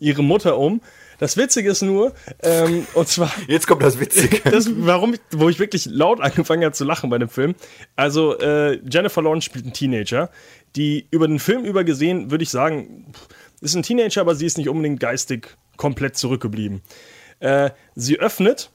ihre 0.00 0.22
Mutter 0.22 0.58
um. 0.58 0.80
Das 1.18 1.36
Witzige 1.36 1.70
ist 1.70 1.82
nur, 1.82 2.12
ähm, 2.42 2.86
und 2.94 3.08
zwar 3.08 3.32
Jetzt 3.48 3.66
kommt 3.66 3.82
das 3.82 3.98
Witzige. 4.00 4.40
das, 4.50 4.68
warum 4.76 5.14
ich, 5.14 5.20
wo 5.32 5.48
ich 5.48 5.58
wirklich 5.58 5.86
laut 5.86 6.20
angefangen 6.20 6.64
habe 6.64 6.72
zu 6.72 6.84
lachen 6.84 7.10
bei 7.10 7.18
dem 7.18 7.28
Film. 7.28 7.54
Also 7.96 8.38
äh, 8.38 8.80
Jennifer 8.88 9.22
Lawrence 9.22 9.44
spielt 9.44 9.64
einen 9.64 9.74
Teenager, 9.74 10.30
die 10.76 11.06
über 11.10 11.28
den 11.28 11.38
Film 11.38 11.64
über 11.64 11.84
gesehen, 11.84 12.30
würde 12.30 12.44
ich 12.44 12.50
sagen, 12.50 13.12
ist 13.60 13.74
ein 13.74 13.82
Teenager, 13.82 14.20
aber 14.20 14.34
sie 14.34 14.46
ist 14.46 14.58
nicht 14.58 14.68
unbedingt 14.68 15.00
geistig 15.00 15.56
komplett 15.76 16.16
zurückgeblieben. 16.16 16.82
Äh, 17.40 17.70
sie 17.94 18.18
öffnet, 18.18 18.70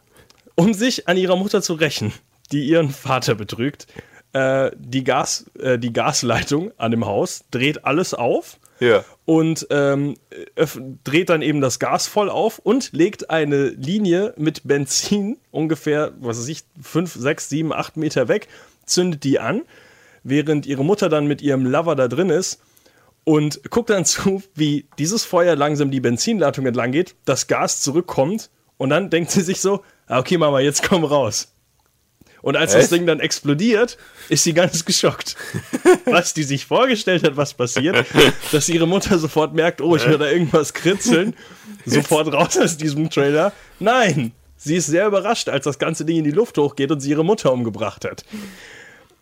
um 0.55 0.73
sich 0.73 1.07
an 1.07 1.17
ihrer 1.17 1.35
Mutter 1.35 1.61
zu 1.61 1.73
rächen, 1.73 2.13
die 2.51 2.65
ihren 2.65 2.89
Vater 2.89 3.35
betrügt, 3.35 3.87
äh, 4.33 4.71
die, 4.77 5.03
Gas, 5.03 5.49
äh, 5.59 5.79
die 5.79 5.93
Gasleitung 5.93 6.71
an 6.77 6.91
dem 6.91 7.05
Haus, 7.05 7.45
dreht 7.51 7.85
alles 7.85 8.13
auf 8.13 8.59
Ja. 8.79 9.03
und 9.25 9.67
ähm, 9.69 10.15
dreht 11.03 11.29
dann 11.29 11.41
eben 11.41 11.61
das 11.61 11.79
Gas 11.79 12.07
voll 12.07 12.29
auf 12.29 12.59
und 12.59 12.91
legt 12.93 13.29
eine 13.29 13.67
Linie 13.67 14.33
mit 14.37 14.61
Benzin 14.67 15.37
ungefähr, 15.51 16.13
was 16.19 16.39
weiß 16.39 16.47
ich, 16.47 16.63
5, 16.81 17.13
6, 17.13 17.49
7, 17.49 17.73
8 17.73 17.97
Meter 17.97 18.27
weg, 18.27 18.47
zündet 18.85 19.23
die 19.23 19.39
an, 19.39 19.63
während 20.23 20.65
ihre 20.65 20.85
Mutter 20.85 21.09
dann 21.09 21.27
mit 21.27 21.41
ihrem 21.41 21.65
Lover 21.65 21.95
da 21.95 22.07
drin 22.07 22.29
ist 22.29 22.61
und 23.23 23.69
guckt 23.69 23.89
dann 23.89 24.05
zu, 24.05 24.41
wie 24.55 24.87
dieses 24.97 25.25
Feuer 25.25 25.55
langsam 25.55 25.91
die 25.91 25.99
Benzinleitung 25.99 26.65
entlang 26.65 26.91
geht, 26.91 27.15
das 27.25 27.47
Gas 27.47 27.81
zurückkommt 27.81 28.49
und 28.77 28.89
dann 28.89 29.09
denkt 29.09 29.31
sie 29.31 29.41
sich 29.41 29.61
so, 29.61 29.83
ah, 30.07 30.19
okay 30.19 30.37
Mama, 30.37 30.59
jetzt 30.61 30.83
komm 30.87 31.03
raus. 31.03 31.53
Und 32.41 32.55
als 32.55 32.73
das 32.73 32.83
Echt? 32.83 32.91
Ding 32.93 33.05
dann 33.05 33.19
explodiert, 33.19 33.97
ist 34.29 34.43
sie 34.43 34.53
ganz 34.53 34.85
geschockt. 34.85 35.35
Was 36.05 36.33
die 36.33 36.43
sich 36.43 36.65
vorgestellt 36.65 37.23
hat, 37.23 37.37
was 37.37 37.53
passiert, 37.53 38.05
dass 38.51 38.69
ihre 38.69 38.87
Mutter 38.87 39.19
sofort 39.19 39.53
merkt, 39.53 39.81
oh, 39.81 39.95
ich 39.95 40.05
höre 40.05 40.17
da 40.17 40.29
irgendwas 40.29 40.73
kritzeln, 40.73 41.35
sofort 41.85 42.31
raus 42.33 42.57
aus 42.57 42.77
diesem 42.77 43.09
Trailer. 43.09 43.51
Nein, 43.79 44.31
sie 44.57 44.75
ist 44.75 44.87
sehr 44.87 45.07
überrascht, 45.07 45.49
als 45.49 45.65
das 45.65 45.79
ganze 45.79 46.05
Ding 46.05 46.17
in 46.17 46.23
die 46.23 46.31
Luft 46.31 46.57
hochgeht 46.57 46.91
und 46.91 46.99
sie 46.99 47.09
ihre 47.11 47.25
Mutter 47.25 47.51
umgebracht 47.51 48.05
hat. 48.05 48.23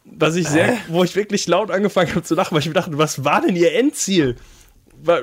Was 0.06 0.36
ich 0.36 0.48
sehr, 0.48 0.78
wo 0.88 1.04
ich 1.04 1.16
wirklich 1.16 1.48
laut 1.48 1.70
angefangen 1.70 2.12
habe 2.12 2.24
zu 2.24 2.36
lachen, 2.36 2.54
weil 2.54 2.62
ich 2.62 2.68
mir 2.68 2.74
dachte, 2.74 2.98
was 2.98 3.24
war 3.24 3.42
denn 3.42 3.56
ihr 3.56 3.74
Endziel? 3.74 4.38
Wa- 5.04 5.22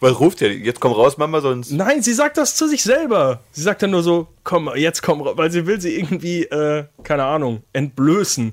Was 0.00 0.18
ruft 0.20 0.40
ihr? 0.40 0.52
Jetzt 0.52 0.80
komm 0.80 0.92
raus, 0.92 1.16
Mama, 1.18 1.40
sonst. 1.40 1.70
Nein, 1.72 2.02
sie 2.02 2.12
sagt 2.12 2.36
das 2.36 2.56
zu 2.56 2.66
sich 2.68 2.82
selber. 2.82 3.40
Sie 3.52 3.62
sagt 3.62 3.82
dann 3.82 3.90
nur 3.90 4.02
so, 4.02 4.28
komm, 4.44 4.70
jetzt 4.76 5.02
komm, 5.02 5.20
ra-" 5.22 5.36
weil 5.36 5.50
sie 5.50 5.66
will 5.66 5.80
sie 5.80 5.96
irgendwie, 5.96 6.44
äh, 6.44 6.84
keine 7.02 7.24
Ahnung, 7.24 7.62
entblößen. 7.72 8.52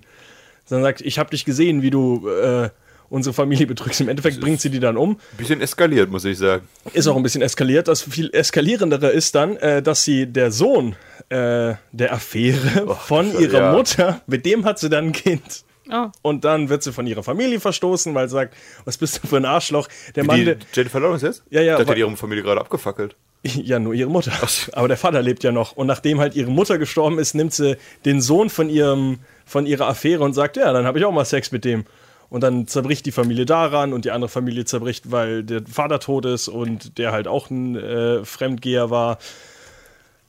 Dann 0.70 0.82
sagt, 0.84 1.02
ich 1.02 1.18
habe 1.18 1.32
dich 1.32 1.46
gesehen, 1.46 1.82
wie 1.82 1.90
du 1.90 2.28
äh, 2.30 2.70
unsere 3.10 3.34
Familie 3.34 3.66
betrügst. 3.66 4.02
Im 4.02 4.10
Endeffekt 4.10 4.40
bringt 4.40 4.62
sie 4.62 4.70
die 4.70 4.80
dann 4.80 4.98
um. 4.98 5.20
Bisschen 5.38 5.62
eskaliert, 5.62 6.12
muss 6.12 6.26
ich 6.26 6.38
sagen. 6.38 6.68
Ist 6.94 7.08
auch 7.08 7.16
ein 7.16 7.24
bisschen 7.24 7.42
eskaliert. 7.42 7.88
Das 7.88 8.04
viel 8.04 8.30
eskalierendere 8.32 9.10
ist 9.10 9.34
dann, 9.34 9.58
äh, 9.58 9.82
dass 9.82 10.04
sie 10.04 10.28
der 10.28 10.52
Sohn 10.52 10.96
äh, 11.30 11.74
der 11.92 12.14
Affäre 12.14 12.96
von 13.08 13.32
Gott, 13.32 13.42
ihrer 13.42 13.60
ja. 13.62 13.72
Mutter, 13.72 14.22
mit 14.28 14.46
dem 14.46 14.64
hat 14.66 14.78
sie 14.78 14.90
dann 14.90 15.06
ein 15.08 15.12
Kind. 15.12 15.64
Oh. 15.92 16.08
Und 16.22 16.46
dann 16.46 16.70
wird 16.70 16.84
sie 16.84 16.94
von 16.94 17.08
ihrer 17.08 17.24
Familie 17.24 17.60
verstoßen, 17.60 18.14
weil 18.14 18.28
sie 18.28 18.34
sagt, 18.34 18.56
was 18.86 18.98
bist 18.98 19.24
du 19.24 19.28
für 19.28 19.38
ein 19.38 19.46
Arschloch? 19.46 19.88
Der 20.16 20.24
Mann, 20.24 20.38
Die 20.38 20.46
der, 20.46 20.58
Jennifer 20.74 21.00
Lawrence 21.00 21.26
jetzt? 21.26 21.44
Ja, 21.50 21.62
ja, 21.62 21.78
Die 21.82 21.90
hat 21.90 21.98
ihre 21.98 22.16
Familie 22.16 22.44
gerade 22.44 22.62
abgefackelt. 22.62 23.16
Ja, 23.44 23.80
nur 23.80 23.94
ihre 23.94 24.10
Mutter. 24.10 24.34
Aber 24.74 24.88
der 24.88 24.98
Vater 24.98 25.22
lebt 25.22 25.44
ja 25.44 25.52
noch. 25.52 25.72
Und 25.72 25.88
nachdem 25.88 26.20
halt 26.20 26.36
ihre 26.36 26.52
Mutter 26.52 26.78
gestorben 26.78 27.20
ist, 27.20 27.36
nimmt 27.36 27.54
sie 27.54 27.78
den 28.06 28.22
Sohn 28.22 28.50
von 28.50 28.70
ihrem, 28.70 29.20
von 29.46 29.66
ihrer 29.66 29.88
Affäre 29.88 30.24
und 30.24 30.34
sagt, 30.34 30.58
ja, 30.58 30.74
dann 30.74 30.86
habe 30.86 31.00
ich 31.00 31.06
auch 31.06 31.12
mal 31.14 31.26
Sex 31.26 31.52
mit 31.52 31.64
dem. 31.64 31.86
Und 32.30 32.42
dann 32.42 32.68
zerbricht 32.68 33.06
die 33.06 33.12
Familie 33.12 33.46
daran 33.46 33.94
und 33.94 34.06
die 34.06 34.12
andere 34.12 34.30
Familie 34.30 34.66
zerbricht, 34.66 35.10
weil 35.10 35.44
der 35.44 35.64
Vater 35.66 36.00
tot 36.00 36.26
ist 36.26 36.48
und 36.48 36.98
der 36.98 37.12
halt 37.12 37.28
auch 37.28 37.50
ein 37.50 37.76
äh, 37.76 38.24
Fremdgeher 38.24 38.90
war. 38.90 39.18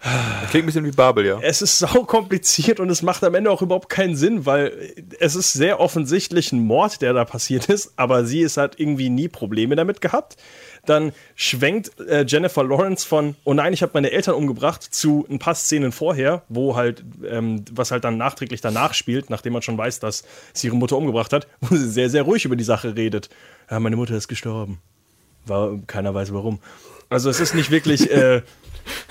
Das 0.02 0.50
klingt 0.50 0.64
ein 0.64 0.66
bisschen 0.66 0.84
wie 0.86 0.92
Babel, 0.92 1.26
ja. 1.26 1.38
Es 1.42 1.60
ist 1.60 1.78
sau 1.78 2.04
kompliziert 2.04 2.80
und 2.80 2.88
es 2.88 3.02
macht 3.02 3.22
am 3.22 3.34
Ende 3.34 3.50
auch 3.50 3.60
überhaupt 3.60 3.90
keinen 3.90 4.16
Sinn, 4.16 4.46
weil 4.46 4.94
es 5.18 5.34
ist 5.34 5.52
sehr 5.52 5.78
offensichtlich 5.78 6.52
ein 6.52 6.64
Mord, 6.64 7.02
der 7.02 7.12
da 7.12 7.24
passiert 7.24 7.66
ist, 7.66 7.92
aber 7.96 8.24
sie 8.24 8.40
ist 8.40 8.56
halt 8.56 8.80
irgendwie 8.80 9.10
nie 9.10 9.28
Probleme 9.28 9.76
damit 9.76 10.00
gehabt. 10.00 10.36
Dann 10.86 11.12
schwenkt 11.34 12.00
äh, 12.00 12.24
Jennifer 12.26 12.64
Lawrence 12.64 13.06
von, 13.06 13.36
oh 13.44 13.52
nein, 13.52 13.74
ich 13.74 13.82
habe 13.82 13.92
meine 13.92 14.10
Eltern 14.10 14.34
umgebracht, 14.34 14.82
zu 14.82 15.26
ein 15.28 15.38
paar 15.38 15.54
Szenen 15.54 15.92
vorher, 15.92 16.42
wo 16.48 16.76
halt, 16.76 17.04
ähm, 17.28 17.66
was 17.70 17.90
halt 17.90 18.04
dann 18.04 18.16
nachträglich 18.16 18.62
danach 18.62 18.94
spielt, 18.94 19.28
nachdem 19.28 19.52
man 19.52 19.60
schon 19.60 19.76
weiß, 19.76 20.00
dass 20.00 20.24
sie 20.54 20.68
ihre 20.68 20.76
Mutter 20.76 20.96
umgebracht 20.96 21.34
hat, 21.34 21.46
wo 21.60 21.76
sie 21.76 21.90
sehr, 21.90 22.08
sehr 22.08 22.22
ruhig 22.22 22.46
über 22.46 22.56
die 22.56 22.64
Sache 22.64 22.96
redet. 22.96 23.28
Ja, 23.70 23.78
meine 23.78 23.96
Mutter 23.96 24.14
ist 24.14 24.28
gestorben. 24.28 24.78
War, 25.44 25.78
keiner 25.86 26.14
weiß 26.14 26.32
warum. 26.32 26.60
Also 27.10 27.28
es 27.28 27.40
ist 27.40 27.54
nicht 27.54 27.70
wirklich. 27.70 28.10
Äh, 28.10 28.40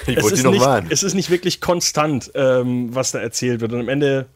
Ich 0.08 0.18
es, 0.18 0.24
wollte 0.24 0.34
ist 0.36 0.42
sie 0.42 0.46
noch 0.46 0.52
nicht, 0.52 0.66
warnen. 0.66 0.88
es 0.90 1.04
ist 1.04 1.14
nicht 1.14 1.30
wirklich 1.30 1.62
konstant, 1.62 2.32
ähm, 2.36 2.94
was 2.96 3.12
da 3.12 3.20
erzählt 3.20 3.62
wird. 3.62 3.74
Und 3.74 3.82
am 3.82 3.90
Ende 3.90 4.28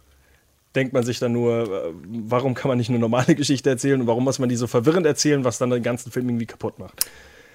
denkt 0.75 0.93
man 0.93 1.03
sich 1.03 1.19
dann 1.19 1.31
nur, 1.31 1.63
äh, 1.63 1.93
warum 2.03 2.53
kann 2.53 2.69
man 2.69 2.77
nicht 2.77 2.89
eine 2.89 2.99
normale 2.99 3.35
Geschichte 3.35 3.69
erzählen 3.69 4.01
und 4.01 4.07
warum 4.07 4.23
muss 4.23 4.39
man 4.39 4.49
die 4.49 4.55
so 4.55 4.67
verwirrend 4.67 5.05
erzählen, 5.05 5.43
was 5.43 5.57
dann 5.57 5.69
den 5.69 5.83
ganzen 5.83 6.11
Film 6.11 6.29
irgendwie 6.29 6.45
kaputt 6.45 6.79
macht. 6.79 7.05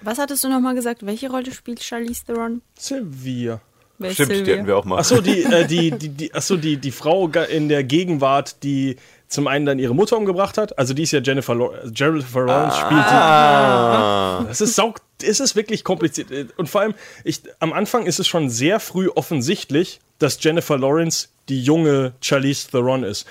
Was 0.01 0.17
hattest 0.17 0.43
du 0.43 0.49
nochmal 0.49 0.75
gesagt? 0.75 1.05
Welche 1.05 1.29
Rolle 1.29 1.51
spielt 1.51 1.83
Charlize 1.83 2.25
Theron? 2.25 2.61
Sylvia. 2.77 3.59
Wer 3.97 4.11
Stimmt, 4.11 4.31
die 4.31 4.35
Sylvia? 4.35 4.55
hatten 4.55 4.67
wir 4.67 4.77
auch 4.77 4.85
mal. 4.85 4.99
Achso, 4.99 5.19
die, 5.19 5.43
äh, 5.43 5.67
die, 5.67 5.91
die, 5.91 6.09
die, 6.09 6.33
achso, 6.33 6.55
die, 6.55 6.77
die 6.77 6.91
Frau 6.91 7.27
in 7.27 7.67
der 7.67 7.83
Gegenwart, 7.83 8.63
die 8.63 8.95
zum 9.27 9.47
einen 9.47 9.65
dann 9.65 9.77
ihre 9.77 9.93
Mutter 9.93 10.17
umgebracht 10.17 10.57
hat. 10.57 10.77
Also 10.79 10.93
die 10.93 11.03
ist 11.03 11.11
ja 11.11 11.19
Jennifer, 11.19 11.53
Law 11.53 11.73
Jennifer 11.93 12.45
Lawrence 12.45 12.77
spielt 12.77 12.91
die. 12.91 13.13
Ah. 13.13 14.45
Es 14.49 14.61
ist 14.61 14.75
sau, 14.75 14.95
es 15.23 15.39
ist 15.39 15.55
wirklich 15.55 15.83
kompliziert. 15.83 16.29
Und 16.57 16.69
vor 16.69 16.81
allem, 16.81 16.93
ich, 17.23 17.41
am 17.59 17.73
Anfang 17.73 18.05
ist 18.05 18.19
es 18.19 18.27
schon 18.27 18.49
sehr 18.49 18.79
früh 18.79 19.09
offensichtlich, 19.09 19.99
dass 20.19 20.41
Jennifer 20.43 20.77
Lawrence 20.77 21.29
die 21.47 21.61
junge 21.61 22.13
Charlize 22.21 22.69
Theron 22.69 23.03
ist. 23.03 23.25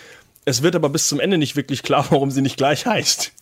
Es 0.45 0.63
wird 0.63 0.75
aber 0.75 0.89
bis 0.89 1.09
zum 1.09 1.21
Ende 1.21 1.39
nicht 1.39 1.57
wirklich 1.57 1.83
klar, 1.83 2.07
warum 2.11 2.31
sie 2.31 2.43
nicht 2.43 2.57
gleich 2.57 2.87
heißt. 2.87 3.33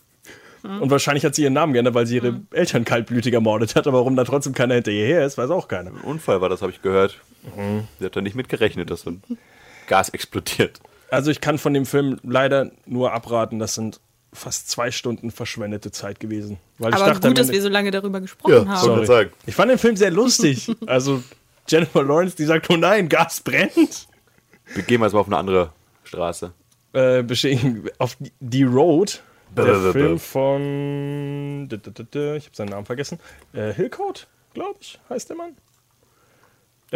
Und 0.63 0.91
wahrscheinlich 0.91 1.25
hat 1.25 1.35
sie 1.35 1.43
ihren 1.43 1.53
Namen 1.53 1.73
geändert, 1.73 1.95
weil 1.95 2.07
sie 2.07 2.17
ihre 2.17 2.41
Eltern 2.51 2.85
kaltblütig 2.85 3.33
ermordet 3.33 3.77
hat. 3.77 3.87
Aber 3.87 3.99
warum 3.99 4.17
da 4.17 4.25
trotzdem 4.25 4.53
keiner 4.53 4.75
hinterher 4.75 5.25
ist, 5.25 5.39
weiß 5.39 5.51
auch 5.51 5.69
keiner. 5.69 5.91
Ein 5.91 6.01
Unfall 6.01 6.41
war 6.41 6.49
das, 6.49 6.61
habe 6.61 6.73
ich 6.73 6.83
gehört. 6.83 7.21
Sie 7.99 8.05
hat 8.05 8.17
da 8.17 8.21
nicht 8.21 8.35
mit 8.35 8.49
gerechnet, 8.49 8.91
dass 8.91 9.03
so 9.03 9.11
ein 9.11 9.23
Gas 9.87 10.09
explodiert. 10.09 10.81
Also 11.09 11.31
ich 11.31 11.41
kann 11.41 11.59
von 11.59 11.73
dem 11.73 11.87
Film 11.87 12.19
leider 12.25 12.73
nur 12.85 13.13
abraten. 13.13 13.61
Das 13.61 13.75
sind 13.75 14.01
fast 14.37 14.71
zwei 14.71 14.91
Stunden 14.91 15.31
verschwendete 15.31 15.91
Zeit 15.91 16.21
gewesen. 16.21 16.59
Weil 16.79 16.95
Aber 16.95 17.07
ich 17.07 17.13
dachte, 17.13 17.29
gut, 17.29 17.39
dass 17.39 17.51
wir 17.51 17.61
so 17.63 17.69
lange 17.69 17.91
darüber 17.91 18.21
gesprochen 18.21 18.69
haben. 18.69 19.05
Sorry. 19.07 19.31
Ich 19.47 19.55
fand 19.55 19.71
den 19.71 19.79
Film 19.79 19.97
sehr 19.97 20.11
lustig. 20.11 20.71
Also 20.87 21.23
Jennifer 21.69 22.03
Lawrence, 22.05 22.37
die 22.37 22.45
sagt, 22.45 22.71
oh 22.71 22.77
nein, 22.77 23.09
Gas 23.09 23.41
brennt. 23.41 24.07
Wir 24.75 24.83
gehen 24.83 25.01
mal 25.01 25.13
auf 25.13 25.27
eine 25.27 25.37
andere 25.37 25.73
Straße. 26.05 26.53
Äh, 26.93 27.23
bestehen 27.23 27.91
auf 27.99 28.17
die- 28.41 28.63
Road. 28.63 29.23
Der 29.57 29.63
Blablabla. 29.63 29.93
Film 29.93 30.19
von, 30.19 31.69
ich 31.71 31.79
habe 31.87 32.41
seinen 32.53 32.69
Namen 32.69 32.85
vergessen. 32.85 33.19
Äh, 33.53 33.73
Hillcoat, 33.73 34.27
glaube 34.55 34.77
ich, 34.81 34.99
heißt 35.09 35.31
der 35.31 35.37
Mann. 35.37 35.57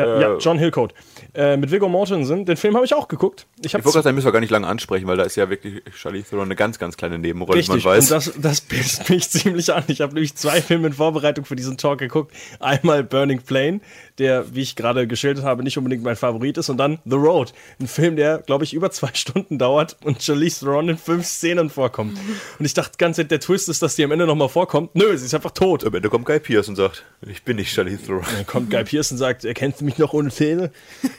Äh, 0.04 0.20
ja, 0.20 0.36
John 0.38 0.58
Hillcoat. 0.58 0.94
Äh, 1.34 1.56
mit 1.56 1.70
Viggo 1.70 1.88
Mortensen. 1.88 2.44
Den 2.44 2.56
Film 2.56 2.74
habe 2.74 2.84
ich 2.84 2.94
auch 2.94 3.08
geguckt. 3.08 3.46
Ich 3.62 3.72
wollte 3.74 3.84
gerade 3.90 4.02
sagen, 4.02 4.14
müssen 4.14 4.26
wir 4.26 4.32
gar 4.32 4.40
nicht 4.40 4.50
lange 4.50 4.66
ansprechen, 4.66 5.06
weil 5.06 5.16
da 5.16 5.22
ist 5.24 5.36
ja 5.36 5.48
wirklich 5.48 5.82
Charlize 5.94 6.30
Theron 6.30 6.46
eine 6.46 6.56
ganz, 6.56 6.78
ganz 6.78 6.96
kleine 6.96 7.18
Nebenrolle, 7.18 7.62
wie 7.62 7.66
man 7.68 7.74
Richtig, 7.76 7.84
weiß. 7.84 8.10
und 8.10 8.16
das, 8.16 8.32
das 8.36 8.60
pisst 8.60 9.08
mich 9.08 9.30
ziemlich 9.30 9.72
an. 9.72 9.84
Ich 9.88 10.00
habe 10.00 10.14
nämlich 10.14 10.34
zwei 10.34 10.60
Filme 10.60 10.88
in 10.88 10.92
Vorbereitung 10.92 11.44
für 11.44 11.56
diesen 11.56 11.76
Talk 11.76 11.98
geguckt. 11.98 12.34
Einmal 12.58 13.04
Burning 13.04 13.42
Plane, 13.42 13.80
der, 14.18 14.54
wie 14.54 14.62
ich 14.62 14.76
gerade 14.76 15.06
geschildert 15.06 15.44
habe, 15.44 15.62
nicht 15.62 15.78
unbedingt 15.78 16.02
mein 16.02 16.16
Favorit 16.16 16.58
ist. 16.58 16.68
Und 16.68 16.78
dann 16.78 16.98
The 17.04 17.16
Road, 17.16 17.52
ein 17.80 17.86
Film, 17.86 18.16
der, 18.16 18.38
glaube 18.38 18.64
ich, 18.64 18.74
über 18.74 18.90
zwei 18.90 19.10
Stunden 19.14 19.58
dauert 19.58 19.96
und 20.04 20.22
Charlize 20.22 20.60
Theron 20.64 20.88
in 20.88 20.98
fünf 20.98 21.26
Szenen 21.26 21.70
vorkommt. 21.70 22.18
Und 22.58 22.64
ich 22.64 22.74
dachte 22.74 22.92
ganz 22.98 23.16
der 23.16 23.40
Twist 23.40 23.68
ist, 23.68 23.82
dass 23.82 23.96
die 23.96 24.04
am 24.04 24.10
Ende 24.12 24.26
nochmal 24.26 24.48
vorkommt. 24.48 24.94
Nö, 24.94 25.16
sie 25.16 25.26
ist 25.26 25.34
einfach 25.34 25.50
tot. 25.50 25.84
Am 25.84 25.94
Ende 25.94 26.08
kommt 26.08 26.24
Guy 26.24 26.40
Pearce 26.40 26.68
und 26.68 26.76
sagt, 26.76 27.04
ich 27.26 27.42
bin 27.42 27.56
nicht 27.56 27.72
Charlize 27.72 28.04
Theron. 28.06 28.24
Dann 28.34 28.46
kommt 28.46 28.70
Guy 28.70 28.84
Pearce 28.84 29.12
und 29.12 29.18
sagt, 29.18 29.44
erkennst 29.44 29.80
du 29.80 29.84
mich 29.84 29.89
noch 29.98 30.12
ohne 30.12 30.30
Zähne? 30.30 30.70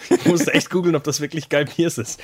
Ich 0.09 0.26
musste 0.26 0.53
echt 0.53 0.69
googeln, 0.69 0.95
ob 0.95 1.03
das 1.03 1.22
wirklich 1.22 1.49
Guy 1.49 1.65
Pearce 1.65 1.97
ist. 1.97 2.19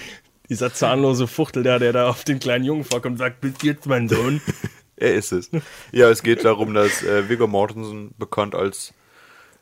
Dieser 0.49 0.73
zahnlose 0.73 1.27
Fuchtel 1.27 1.63
da, 1.63 1.77
der 1.79 1.93
da 1.93 2.07
auf 2.07 2.23
den 2.23 2.39
kleinen 2.39 2.63
Jungen 2.63 2.83
vorkommt 2.83 3.13
und 3.13 3.17
sagt, 3.17 3.41
bist 3.41 3.63
jetzt 3.63 3.85
mein 3.85 4.07
Sohn? 4.09 4.41
Er 4.99 5.13
ist 5.13 5.31
es. 5.31 5.51
Ja, 5.91 6.09
es 6.09 6.23
geht 6.23 6.43
darum, 6.43 6.73
dass 6.73 7.03
äh, 7.03 7.29
Viggo 7.29 7.45
Mortensen, 7.45 8.15
bekannt 8.17 8.55
als 8.55 8.95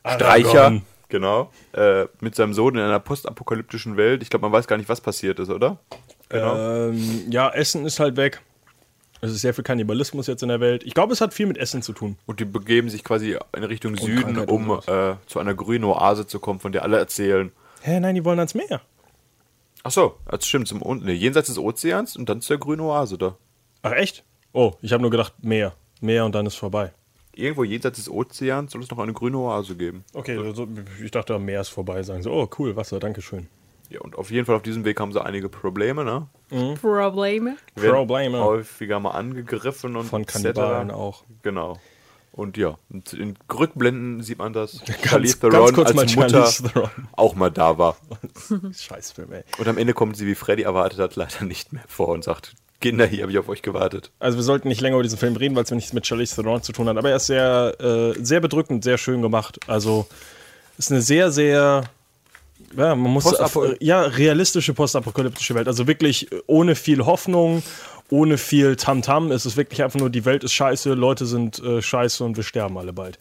Streicher, 0.07 0.61
Aragorn. 0.61 0.83
genau, 1.09 1.51
äh, 1.73 2.05
mit 2.21 2.35
seinem 2.35 2.53
Sohn 2.53 2.75
in 2.75 2.81
einer 2.81 3.01
postapokalyptischen 3.01 3.97
Welt, 3.97 4.23
ich 4.23 4.29
glaube, 4.29 4.43
man 4.43 4.53
weiß 4.53 4.65
gar 4.65 4.77
nicht, 4.77 4.87
was 4.87 5.01
passiert 5.01 5.39
ist, 5.39 5.49
oder? 5.49 5.77
Genau. 6.29 6.87
Ähm, 6.87 7.25
ja, 7.29 7.49
Essen 7.49 7.85
ist 7.85 7.99
halt 7.99 8.15
weg. 8.15 8.41
Es 9.21 9.31
ist 9.31 9.41
sehr 9.41 9.53
viel 9.53 9.63
Kannibalismus 9.63 10.27
jetzt 10.27 10.43
in 10.43 10.49
der 10.49 10.59
Welt. 10.59 10.83
Ich 10.83 10.93
glaube, 10.93 11.13
es 11.13 11.21
hat 11.21 11.33
viel 11.33 11.45
mit 11.45 11.57
Essen 11.57 11.81
zu 11.81 11.93
tun. 11.93 12.17
Und 12.25 12.39
die 12.39 12.45
begeben 12.45 12.89
sich 12.89 13.03
quasi 13.03 13.37
in 13.55 13.63
Richtung 13.63 13.95
Süden, 13.95 14.37
um 14.39 14.79
äh, 14.87 15.15
zu 15.25 15.39
einer 15.39 15.53
grünen 15.53 15.85
Oase 15.85 16.27
zu 16.27 16.39
kommen, 16.39 16.59
von 16.59 16.71
der 16.71 16.83
alle 16.83 16.97
erzählen. 16.97 17.51
Hä, 17.81 17.99
nein, 17.99 18.15
die 18.15 18.25
wollen 18.25 18.39
ans 18.39 18.55
Meer. 18.55 18.81
Ach 19.83 19.91
so, 19.91 20.15
das 20.25 20.47
stimmt, 20.47 20.67
zum 20.67 20.81
unten, 20.81 21.05
nee, 21.05 21.13
jenseits 21.13 21.47
des 21.47 21.59
Ozeans 21.59 22.17
und 22.17 22.27
dann 22.27 22.41
zu 22.41 22.49
der 22.49 22.57
grünen 22.57 22.81
Oase 22.81 23.17
da. 23.17 23.37
Ach, 23.83 23.91
echt? 23.91 24.23
Oh, 24.51 24.73
ich 24.81 24.91
habe 24.91 25.01
nur 25.01 25.11
gedacht, 25.11 25.33
Meer. 25.43 25.73
Meer 26.01 26.25
und 26.25 26.33
dann 26.33 26.45
ist 26.45 26.55
vorbei. 26.55 26.91
Irgendwo 27.35 27.63
jenseits 27.63 27.97
des 27.97 28.09
Ozeans 28.09 28.71
soll 28.71 28.81
es 28.81 28.89
noch 28.89 28.97
eine 28.97 29.13
grüne 29.13 29.37
Oase 29.37 29.75
geben. 29.75 30.03
Okay, 30.13 30.37
also, 30.37 30.67
ich 31.03 31.11
dachte, 31.11 31.37
Meer 31.37 31.61
ist 31.61 31.69
vorbei. 31.69 32.01
Sagen 32.03 32.23
sie, 32.23 32.31
oh, 32.31 32.49
cool, 32.57 32.75
Wasser, 32.75 32.99
danke 32.99 33.21
schön. 33.21 33.47
Ja, 33.89 34.01
und 34.01 34.15
auf 34.17 34.31
jeden 34.31 34.45
Fall 34.45 34.55
auf 34.55 34.63
diesem 34.63 34.83
Weg 34.85 34.99
haben 34.99 35.11
sie 35.13 35.23
einige 35.23 35.47
Probleme, 35.49 36.03
ne? 36.03 36.27
Probleme. 36.81 37.57
Werden 37.75 37.95
Probleme. 37.95 38.39
Häufiger 38.43 38.99
mal 38.99 39.11
angegriffen 39.11 39.95
und 39.95 40.05
Von. 40.05 40.25
Kannibalen 40.25 40.91
auch. 40.91 41.23
Genau. 41.43 41.79
Und 42.31 42.57
ja, 42.57 42.77
und 42.89 43.13
in 43.13 43.35
Rückblenden 43.53 44.21
sieht 44.21 44.39
man, 44.39 44.51
dass 44.51 44.79
Ganz- 44.85 45.01
Charlize 45.09 45.39
ganz 45.39 45.53
Theron 45.53 45.73
kurz 45.73 45.93
mal 45.93 46.01
als 46.01 46.15
Mutter 46.15 46.43
Theron. 46.73 46.89
auch 47.13 47.35
mal 47.35 47.49
da 47.49 47.77
war. 47.77 47.95
Scheißfilm, 48.77 49.31
ey. 49.31 49.43
Und 49.57 49.67
am 49.67 49.77
Ende 49.77 49.93
kommt 49.93 50.17
sie, 50.17 50.27
wie 50.27 50.35
Freddy 50.35 50.63
erwartet 50.63 50.99
hat, 50.99 51.15
leider 51.15 51.45
nicht 51.45 51.71
mehr 51.71 51.83
vor 51.87 52.09
und 52.09 52.23
sagt, 52.25 52.53
Kinder, 52.81 53.05
hier 53.05 53.21
habe 53.21 53.31
ich 53.31 53.37
auf 53.39 53.47
euch 53.47 53.61
gewartet. 53.61 54.11
Also 54.19 54.37
wir 54.37 54.43
sollten 54.43 54.67
nicht 54.67 54.81
länger 54.81 54.95
über 54.95 55.03
diesen 55.03 55.17
Film 55.17 55.35
reden, 55.37 55.55
weil 55.55 55.63
es 55.63 55.71
nichts 55.71 55.93
mit 55.93 56.05
Charlize 56.05 56.35
Theron 56.35 56.61
zu 56.61 56.73
tun 56.73 56.89
hat. 56.89 56.97
Aber 56.97 57.09
er 57.09 57.15
ist 57.15 57.27
sehr, 57.27 57.73
äh, 57.79 58.13
sehr 58.21 58.41
bedrückend, 58.41 58.83
sehr 58.83 58.97
schön 58.97 59.21
gemacht. 59.21 59.59
Also 59.67 60.05
ist 60.77 60.91
eine 60.91 61.01
sehr, 61.01 61.31
sehr, 61.31 61.83
ja, 62.77 62.95
man 62.95 63.11
muss 63.11 63.25
äh, 63.31 63.75
ja 63.79 64.01
realistische 64.03 64.73
postapokalyptische 64.73 65.55
Welt. 65.55 65.67
Also 65.67 65.87
wirklich 65.87 66.27
ohne 66.47 66.75
viel 66.75 67.05
Hoffnung, 67.05 67.63
ohne 68.09 68.37
viel 68.37 68.75
Tamtam. 68.75 69.31
Es 69.31 69.45
ist 69.45 69.57
wirklich 69.57 69.83
einfach 69.83 69.99
nur 69.99 70.09
die 70.09 70.25
Welt 70.25 70.43
ist 70.43 70.53
scheiße, 70.53 70.93
Leute 70.93 71.25
sind 71.25 71.59
äh, 71.59 71.81
scheiße 71.81 72.23
und 72.23 72.37
wir 72.37 72.43
sterben 72.43 72.77
alle 72.77 72.93
bald. 72.93 73.19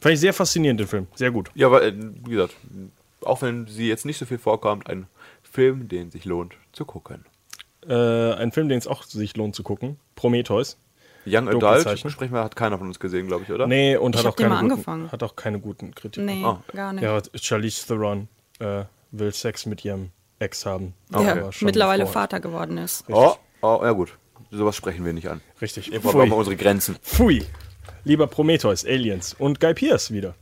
Fand 0.00 0.14
ich 0.14 0.20
sehr 0.20 0.32
faszinierend 0.34 0.80
den 0.80 0.86
Film, 0.86 1.06
sehr 1.14 1.30
gut. 1.30 1.50
Ja, 1.54 1.66
aber 1.66 1.82
äh, 1.82 1.92
wie 1.96 2.30
gesagt, 2.30 2.54
auch 3.22 3.42
wenn 3.42 3.66
sie 3.66 3.88
jetzt 3.88 4.04
nicht 4.06 4.18
so 4.18 4.26
viel 4.26 4.38
vorkommt, 4.38 4.88
ein 4.88 5.06
Film, 5.42 5.88
den 5.88 6.10
sich 6.10 6.24
lohnt 6.24 6.54
zu 6.72 6.84
gucken. 6.84 7.24
Äh, 7.88 7.94
ein 7.94 8.52
Film, 8.52 8.68
den 8.68 8.78
es 8.78 8.86
auch 8.86 9.02
sich 9.02 9.36
lohnt 9.36 9.54
zu 9.56 9.62
gucken, 9.62 9.98
Prometheus. 10.14 10.78
Young 11.26 11.48
Adult, 11.48 11.98
sprechen 11.98 12.32
wir, 12.32 12.42
hat 12.44 12.56
keiner 12.56 12.78
von 12.78 12.86
uns 12.86 12.98
gesehen, 13.00 13.26
glaube 13.26 13.42
ich, 13.44 13.52
oder? 13.52 13.66
Nee, 13.66 13.96
und 13.96 14.14
Ich 14.14 14.24
hat 14.24 14.32
auch, 14.32 14.36
keine 14.36 14.54
guten, 14.56 14.70
angefangen. 14.72 15.12
hat 15.12 15.22
auch 15.22 15.36
keine 15.36 15.58
guten 15.60 15.94
Kritiken. 15.94 16.24
Nee, 16.26 16.42
Ah. 16.44 16.62
gar 16.72 16.92
nicht. 16.92 17.02
Ja, 17.02 17.20
Charlize 17.34 17.86
Theron 17.86 18.28
äh, 18.58 18.84
will 19.10 19.32
Sex 19.32 19.66
mit 19.66 19.84
ihrem 19.84 20.10
Ex 20.38 20.66
haben. 20.66 20.94
der 21.10 21.52
schon 21.52 21.66
mittlerweile 21.66 22.04
bevor- 22.04 22.12
Vater 22.22 22.40
geworden 22.40 22.78
ist. 22.78 23.04
Oh, 23.08 23.34
oh, 23.62 23.80
ja 23.82 23.92
gut. 23.92 24.16
Sowas 24.50 24.76
sprechen 24.76 25.04
wir 25.04 25.12
nicht 25.12 25.28
an. 25.28 25.40
Richtig. 25.60 25.92
Irgendwann 25.92 26.12
brauchen 26.12 26.20
wir 26.22 26.26
Pfui. 26.30 26.38
unsere 26.38 26.56
Grenzen. 26.56 26.96
Pfui. 27.02 27.44
Lieber 28.04 28.26
Prometheus, 28.26 28.84
Aliens 28.86 29.34
und 29.38 29.60
Guy 29.60 29.74
Pearce 29.74 30.10
wieder. 30.12 30.34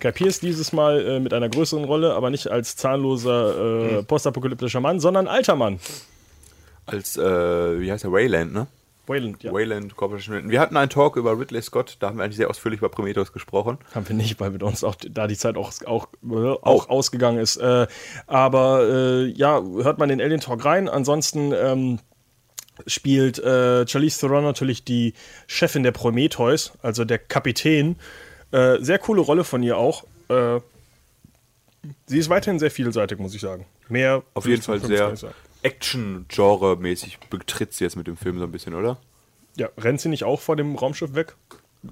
Guy 0.00 0.12
Pearce 0.12 0.40
dieses 0.40 0.72
Mal 0.72 1.06
äh, 1.06 1.20
mit 1.20 1.32
einer 1.32 1.48
größeren 1.48 1.84
Rolle, 1.84 2.14
aber 2.14 2.30
nicht 2.30 2.48
als 2.48 2.74
zahnloser 2.76 3.98
äh, 3.98 4.02
postapokalyptischer 4.02 4.80
Mann, 4.80 4.98
sondern 5.00 5.28
alter 5.28 5.54
Mann. 5.56 5.78
Als, 6.86 7.16
äh, 7.16 7.80
wie 7.80 7.90
heißt 7.90 8.04
er, 8.04 8.12
Wayland, 8.12 8.52
ne? 8.52 8.66
Wayland, 9.08 9.42
ja. 9.42 9.52
Wayland 9.52 9.96
Corporation. 9.96 10.50
Wir 10.50 10.60
hatten 10.60 10.76
einen 10.76 10.90
Talk 10.90 11.16
über 11.16 11.38
Ridley 11.38 11.62
Scott, 11.62 11.96
da 12.00 12.08
haben 12.08 12.18
wir 12.18 12.24
eigentlich 12.24 12.36
sehr 12.36 12.50
ausführlich 12.50 12.80
über 12.80 12.88
Prometheus 12.88 13.32
gesprochen. 13.32 13.78
Haben 13.94 14.08
wir 14.08 14.16
nicht, 14.16 14.40
weil 14.40 14.50
mit 14.50 14.62
uns 14.62 14.84
auch 14.84 14.94
da 14.96 15.26
die 15.26 15.36
Zeit 15.36 15.56
auch, 15.56 15.72
auch, 15.84 16.08
äh, 16.24 16.34
auch 16.34 16.88
ausgegangen 16.88 17.38
ist. 17.38 17.56
Äh, 17.56 17.86
aber 18.26 18.88
äh, 18.88 19.26
ja, 19.26 19.62
hört 19.62 19.98
man 19.98 20.08
den 20.08 20.20
Alien 20.20 20.40
Talk 20.40 20.64
rein. 20.64 20.88
Ansonsten 20.88 21.52
ähm, 21.52 21.98
spielt 22.86 23.38
äh, 23.38 23.86
Charlize 23.86 24.20
Theron 24.20 24.44
natürlich 24.44 24.84
die 24.84 25.14
Chefin 25.46 25.82
der 25.82 25.92
Prometheus, 25.92 26.72
also 26.82 27.04
der 27.04 27.18
Kapitän. 27.18 27.96
Äh, 28.50 28.78
sehr 28.80 28.98
coole 28.98 29.20
Rolle 29.20 29.44
von 29.44 29.62
ihr 29.62 29.76
auch. 29.76 30.04
Äh, 30.28 30.60
sie 32.06 32.18
ist 32.18 32.28
weiterhin 32.28 32.58
sehr 32.58 32.70
vielseitig, 32.70 33.18
muss 33.18 33.34
ich 33.34 33.40
sagen. 33.40 33.66
Mehr 33.88 34.22
Auf 34.34 34.46
jeden 34.46 34.62
Fall 34.62 34.80
sehr 34.80 35.16
sagen. 35.16 35.34
Action-Genre-mäßig 35.66 37.18
betritt 37.30 37.72
sie 37.74 37.84
jetzt 37.84 37.96
mit 37.96 38.06
dem 38.06 38.16
Film 38.16 38.38
so 38.38 38.44
ein 38.44 38.52
bisschen, 38.52 38.74
oder? 38.74 38.98
Ja, 39.56 39.68
rennt 39.78 40.00
sie 40.00 40.08
nicht 40.08 40.24
auch 40.24 40.40
vor 40.40 40.56
dem 40.56 40.76
Raumschiff 40.76 41.14
weg? 41.14 41.34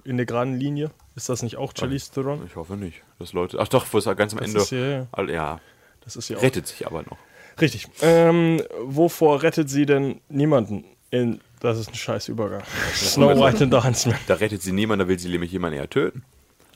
In 0.04 0.16
der 0.16 0.26
geraden 0.26 0.58
Linie? 0.58 0.90
Ist 1.14 1.28
das 1.28 1.42
nicht 1.42 1.56
auch 1.56 1.72
Charlize 1.76 2.10
Theron? 2.12 2.44
Ich 2.46 2.56
hoffe 2.56 2.76
nicht, 2.76 3.02
dass 3.18 3.32
Leute. 3.32 3.58
Ach 3.60 3.68
doch, 3.68 3.86
wo 3.92 3.98
es 3.98 4.04
ganz 4.04 4.32
am 4.32 4.38
Das 4.40 4.48
Ende. 4.48 4.60
ist 4.60 4.70
ja- 4.72 4.78
ja. 4.78 5.06
Ja, 5.32 5.60
Das 6.04 6.16
ist 6.16 6.28
ja 6.28 6.36
auch. 6.38 6.42
rettet 6.42 6.66
sich 6.66 6.86
aber 6.86 7.02
noch. 7.02 7.16
Richtig. 7.60 7.86
Ähm, 8.02 8.60
wovor 8.82 9.42
rettet 9.42 9.70
sie 9.70 9.86
denn 9.86 10.20
niemanden? 10.28 10.84
In, 11.10 11.40
das 11.60 11.78
ist 11.78 11.90
ein 11.90 11.94
scheiß 11.94 12.28
Übergang. 12.28 12.62
Snow 12.94 13.30
White 13.38 13.62
and 13.62 13.72
the 13.72 13.80
Huntsman. 13.86 14.18
Da 14.26 14.34
rettet 14.34 14.62
sie 14.62 14.72
niemand, 14.72 15.00
da 15.00 15.06
will 15.06 15.18
sie 15.18 15.28
nämlich 15.28 15.52
jemanden 15.52 15.78
eher 15.78 15.88
töten. 15.88 16.24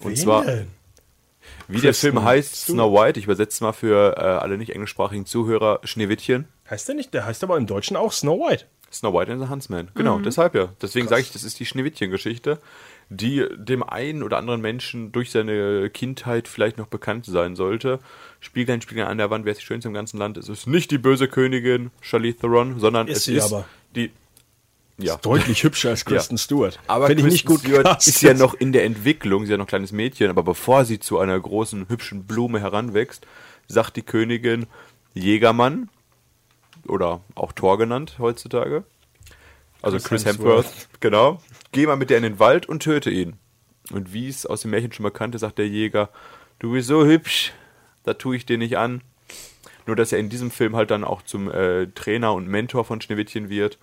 Und 0.00 0.10
Wen 0.10 0.16
zwar? 0.16 0.44
Wie 1.68 1.80
der 1.80 1.94
Film 1.94 2.22
heißt, 2.22 2.56
Stewart. 2.64 2.76
Snow 2.78 2.92
White, 3.00 3.18
ich 3.20 3.26
übersetze 3.26 3.62
mal 3.62 3.72
für 3.72 4.16
äh, 4.16 4.20
alle 4.20 4.58
nicht 4.58 4.70
englischsprachigen 4.74 5.26
Zuhörer, 5.26 5.80
Schneewittchen. 5.84 6.48
Heißt 6.68 6.88
der 6.88 6.94
nicht? 6.94 7.14
Der 7.14 7.24
heißt 7.26 7.42
aber 7.44 7.56
im 7.56 7.66
Deutschen 7.66 7.96
auch 7.96 8.12
Snow 8.12 8.38
White. 8.38 8.64
Snow 8.90 9.12
White 9.12 9.30
and 9.30 9.42
the 9.42 9.48
Huntsman. 9.50 9.90
Genau, 9.94 10.18
deshalb 10.18 10.54
ja. 10.54 10.70
Deswegen 10.80 11.08
sage 11.08 11.20
ich, 11.20 11.30
das 11.32 11.44
ist 11.44 11.60
die 11.60 11.66
Schneewittchen-Geschichte, 11.66 12.58
die 13.10 13.44
dem 13.54 13.82
einen 13.82 14.22
oder 14.22 14.38
anderen 14.38 14.62
Menschen 14.62 15.12
durch 15.12 15.30
seine 15.30 15.90
Kindheit 15.90 16.48
vielleicht 16.48 16.78
noch 16.78 16.86
bekannt 16.86 17.26
sein 17.26 17.54
sollte. 17.54 17.98
Spieglein, 18.40 18.80
Spieglein 18.80 19.06
an 19.08 19.18
der 19.18 19.28
Wand, 19.28 19.44
wer 19.44 19.52
ist 19.52 19.60
die 19.60 19.66
schönste 19.66 19.88
im 19.88 19.94
ganzen 19.94 20.16
Land? 20.16 20.38
Es 20.38 20.48
ist 20.48 20.66
nicht 20.66 20.90
die 20.90 20.96
böse 20.96 21.28
Königin 21.28 21.90
Charlize 22.00 22.38
Theron, 22.38 22.80
sondern 22.80 23.08
Ist 23.08 23.18
es 23.18 23.24
sie 23.24 23.36
ist 23.36 23.52
aber. 23.52 23.66
die. 23.94 24.10
Ja. 24.98 25.16
Deutlich 25.16 25.62
hübscher 25.62 25.90
als 25.90 26.04
Kristen 26.04 26.38
Stewart. 26.38 26.80
Aber 26.88 27.06
Finde 27.06 27.22
ich 27.22 27.32
nicht 27.32 27.46
gut 27.46 27.58
Kristen 27.58 27.70
Stewart 27.70 27.84
gecastet. 27.84 28.14
ist 28.14 28.22
ja 28.22 28.34
noch 28.34 28.54
in 28.54 28.72
der 28.72 28.84
Entwicklung, 28.84 29.42
sie 29.42 29.44
ist 29.46 29.50
ja 29.52 29.56
noch 29.56 29.66
ein 29.66 29.68
kleines 29.68 29.92
Mädchen, 29.92 30.28
aber 30.28 30.42
bevor 30.42 30.84
sie 30.84 30.98
zu 30.98 31.18
einer 31.18 31.38
großen, 31.38 31.88
hübschen 31.88 32.24
Blume 32.24 32.60
heranwächst, 32.60 33.24
sagt 33.68 33.96
die 33.96 34.02
Königin 34.02 34.66
Jägermann 35.14 35.88
oder 36.86 37.20
auch 37.36 37.52
Thor 37.52 37.78
genannt 37.78 38.16
heutzutage. 38.18 38.84
Also 39.82 39.98
Chris 39.98 40.08
Chris, 40.08 40.24
Hemsworth. 40.26 40.66
Hemsworth, 40.66 40.88
genau. 41.00 41.40
Geh 41.70 41.86
mal 41.86 41.96
mit 41.96 42.10
der 42.10 42.16
in 42.16 42.24
den 42.24 42.40
Wald 42.40 42.68
und 42.68 42.82
töte 42.82 43.10
ihn. 43.10 43.34
Und 43.92 44.12
wie 44.12 44.28
es 44.28 44.46
aus 44.46 44.62
dem 44.62 44.72
Märchen 44.72 44.92
schon 44.92 45.04
bekannt 45.04 45.34
ist, 45.36 45.42
sagt 45.42 45.58
der 45.58 45.68
Jäger, 45.68 46.10
du 46.58 46.72
bist 46.72 46.88
so 46.88 47.06
hübsch, 47.06 47.52
da 48.02 48.14
tue 48.14 48.36
ich 48.36 48.46
dir 48.46 48.58
nicht 48.58 48.76
an. 48.76 49.02
Nur, 49.86 49.94
dass 49.94 50.12
er 50.12 50.18
in 50.18 50.28
diesem 50.28 50.50
Film 50.50 50.74
halt 50.76 50.90
dann 50.90 51.04
auch 51.04 51.22
zum 51.22 51.50
äh, 51.50 51.86
Trainer 51.94 52.34
und 52.34 52.48
Mentor 52.48 52.84
von 52.84 53.00
Schneewittchen 53.00 53.48
wird 53.48 53.78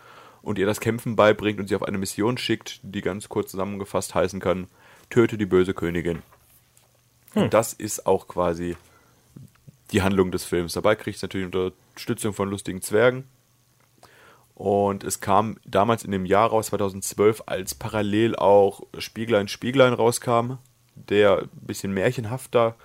und 0.46 0.60
ihr 0.60 0.66
das 0.66 0.80
Kämpfen 0.80 1.16
beibringt 1.16 1.60
und 1.60 1.68
sie 1.68 1.76
auf 1.76 1.84
eine 1.84 1.98
Mission 1.98 2.38
schickt, 2.38 2.80
die 2.84 3.02
ganz 3.02 3.30
kurz 3.30 3.52
zusammengefasst 3.52 4.16
heißen 4.16 4.40
kann, 4.40 4.68
töte 5.10 5.38
die 5.38 5.46
böse 5.46 5.74
Königin. 5.74 6.22
Und 7.34 7.54
das 7.54 7.74
ist 7.74 8.08
auch 8.08 8.28
quasi 8.28 8.78
die 9.92 10.02
Handlung 10.02 10.32
des 10.32 10.46
Films. 10.46 10.74
Dabei 10.74 10.96
kriegt 10.96 11.18
es 11.18 11.22
natürlich 11.22 11.48
Unterstützung 11.48 12.34
von 12.34 12.50
lustigen 12.50 12.82
Zwergen. 12.82 13.26
Und 14.54 15.04
es 15.04 15.20
kam 15.20 15.58
damals 15.66 16.06
in 16.06 16.12
dem 16.12 16.26
Jahr 16.26 16.50
raus, 16.50 16.68
2012, 16.68 17.44
als 17.46 17.76
parallel 17.76 18.38
auch 18.38 18.84
Spieglein 18.98 19.50
Spieglein 19.50 19.94
rauskam, 19.94 20.54
der 20.96 21.40
ein 21.40 21.50
bisschen 21.54 21.94
märchenhafter 21.94 22.76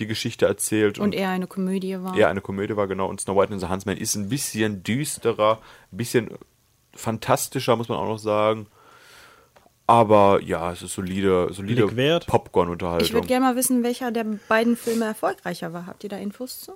die 0.00 0.06
Geschichte 0.06 0.46
erzählt 0.46 0.98
Und 0.98 1.14
eher 1.14 1.28
eine 1.28 1.46
Komödie 1.46 1.96
war. 2.02 2.16
eher 2.16 2.28
eine 2.28 2.40
Komödie 2.40 2.76
war, 2.76 2.88
genau. 2.88 3.06
Und 3.06 3.20
Snow 3.20 3.36
White 3.36 3.52
and 3.52 3.60
the 3.60 3.68
Huntsman 3.68 3.98
ist 3.98 4.16
ein 4.16 4.30
bisschen 4.30 4.82
düsterer, 4.82 5.60
ein 5.92 5.96
bisschen 5.96 6.30
fantastischer, 6.94 7.76
muss 7.76 7.88
man 7.88 7.98
auch 7.98 8.06
noch 8.06 8.18
sagen. 8.18 8.66
Aber 9.86 10.40
ja, 10.42 10.72
es 10.72 10.82
ist 10.82 10.94
solide, 10.94 11.48
solide. 11.52 11.86
Popcorn-Unterhaltung. 12.26 13.06
Ich 13.06 13.12
würde 13.12 13.26
gerne 13.26 13.46
mal 13.46 13.56
wissen, 13.56 13.82
welcher 13.82 14.10
der 14.12 14.24
beiden 14.48 14.76
Filme 14.76 15.04
erfolgreicher 15.04 15.72
war. 15.72 15.86
Habt 15.86 16.04
ihr 16.04 16.10
da 16.10 16.16
Infos 16.16 16.60
zu? 16.60 16.72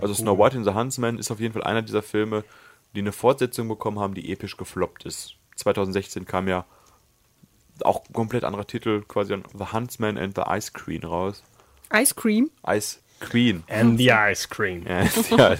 Also 0.00 0.14
Snow 0.14 0.38
White 0.38 0.56
and 0.56 0.64
the 0.64 0.72
Huntsman 0.72 1.18
ist 1.18 1.30
auf 1.30 1.40
jeden 1.40 1.52
Fall 1.52 1.64
einer 1.64 1.82
dieser 1.82 2.02
Filme, 2.02 2.44
die 2.94 3.00
eine 3.00 3.12
Fortsetzung 3.12 3.68
bekommen 3.68 3.98
haben, 3.98 4.14
die 4.14 4.32
episch 4.32 4.56
gefloppt 4.56 5.04
ist. 5.04 5.34
2016 5.56 6.24
kam 6.24 6.48
ja 6.48 6.64
auch 7.82 8.04
ein 8.06 8.12
komplett 8.12 8.44
anderer 8.44 8.66
Titel, 8.66 9.02
quasi 9.06 9.34
an 9.34 9.44
The 9.56 9.72
Huntsman 9.72 10.16
and 10.16 10.34
the 10.36 10.42
Ice 10.48 10.72
Queen 10.72 11.04
raus. 11.04 11.42
Ice 11.92 12.14
Cream. 12.14 12.50
Ice 12.66 13.00
Queen. 13.20 13.64
And 13.68 13.98
the 13.98 14.10
Ice 14.10 14.48
Cream. 14.48 14.86
Ja, 14.86 15.02
ja, 15.36 15.56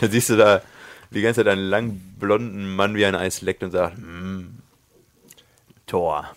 da 0.00 0.08
siehst 0.08 0.30
du 0.30 0.36
da 0.36 0.62
die 1.10 1.22
ganze 1.22 1.40
Zeit 1.40 1.48
einen 1.48 1.68
langen, 1.68 2.16
blonden 2.18 2.74
Mann 2.76 2.94
wie 2.94 3.04
ein 3.06 3.14
Eis 3.14 3.40
leckt 3.42 3.62
und 3.62 3.70
sagt, 3.70 3.98
mm, 3.98 4.58
Tor. 5.86 6.28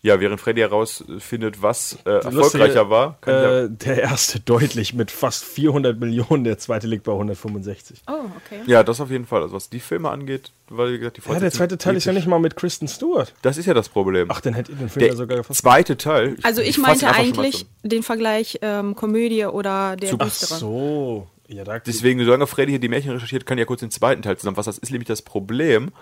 Ja, 0.00 0.20
während 0.20 0.40
Freddy 0.40 0.60
herausfindet, 0.60 1.60
was 1.60 1.98
äh, 2.06 2.10
erfolgreicher 2.10 2.88
war, 2.88 3.18
kann 3.20 3.34
ich 3.34 3.42
ja, 3.42 3.64
Äh, 3.64 3.68
der 3.68 4.02
erste 4.02 4.38
deutlich 4.38 4.94
mit 4.94 5.10
fast 5.10 5.44
400 5.44 5.98
Millionen, 5.98 6.44
der 6.44 6.56
zweite 6.56 6.86
liegt 6.86 7.02
bei 7.02 7.10
165. 7.12 8.02
Oh, 8.06 8.12
okay. 8.36 8.60
ja, 8.66 8.84
das 8.84 9.00
auf 9.00 9.10
jeden 9.10 9.26
Fall. 9.26 9.42
Also 9.42 9.56
was 9.56 9.70
die 9.70 9.80
Filme 9.80 10.10
angeht, 10.10 10.52
weil 10.68 10.92
wie 10.92 10.98
gesagt, 10.98 11.16
die 11.16 11.20
Ja, 11.22 11.24
der 11.26 11.32
Fortsetzung 11.40 11.58
zweite 11.58 11.78
Teil 11.78 11.96
ist 11.96 12.04
ja 12.04 12.12
nicht 12.12 12.28
mal 12.28 12.38
mit 12.38 12.54
Kristen 12.54 12.86
Stewart. 12.86 13.34
Das 13.42 13.56
ist 13.58 13.66
ja 13.66 13.74
das 13.74 13.88
Problem. 13.88 14.28
Ach, 14.30 14.40
dann 14.40 14.54
hätte 14.54 14.70
ich 14.70 14.78
den 14.78 14.88
Film 14.88 15.00
der 15.00 15.08
ja 15.08 15.16
sogar 15.16 15.42
fast. 15.42 15.60
zweite 15.62 15.96
Teil. 15.96 16.36
Also 16.44 16.62
ich 16.62 16.76
fass 16.76 16.86
meinte 16.86 17.08
einfach 17.08 17.18
schon 17.24 17.34
mal 17.34 17.40
eigentlich 17.40 17.66
den 17.82 18.04
Vergleich 18.04 18.58
ähm, 18.62 18.94
Komödie 18.94 19.46
oder 19.46 19.96
der 19.96 20.14
Ach 20.14 20.18
düstere. 20.18 20.60
so. 20.60 21.26
Ja, 21.48 21.64
Deswegen, 21.78 22.22
solange 22.22 22.46
Freddy 22.46 22.72
hier 22.72 22.78
die 22.78 22.88
Märchen 22.88 23.12
recherchiert, 23.12 23.46
kann 23.46 23.56
ich 23.56 23.62
ja 23.62 23.66
kurz 23.66 23.80
den 23.80 23.90
zweiten 23.90 24.20
Teil 24.20 24.36
zusammenfassen. 24.36 24.70
Das 24.70 24.78
ist 24.78 24.90
nämlich 24.90 25.08
das 25.08 25.22
Problem, 25.22 25.92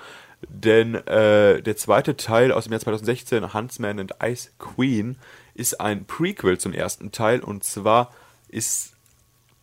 denn 0.49 0.97
äh, 0.97 1.63
der 1.63 1.77
zweite 1.77 2.17
Teil 2.17 2.51
aus 2.51 2.65
dem 2.65 2.73
Jahr 2.73 2.81
2016, 2.81 3.55
Huntsman 3.55 4.01
and 4.01 4.15
Ice 4.23 4.51
Queen, 4.59 5.17
ist 5.55 5.81
ein 5.81 6.05
Prequel 6.05 6.59
zum 6.59 6.73
ersten 6.73 7.13
Teil 7.13 7.41
und 7.41 7.63
zwar 7.63 8.13
ist 8.49 8.95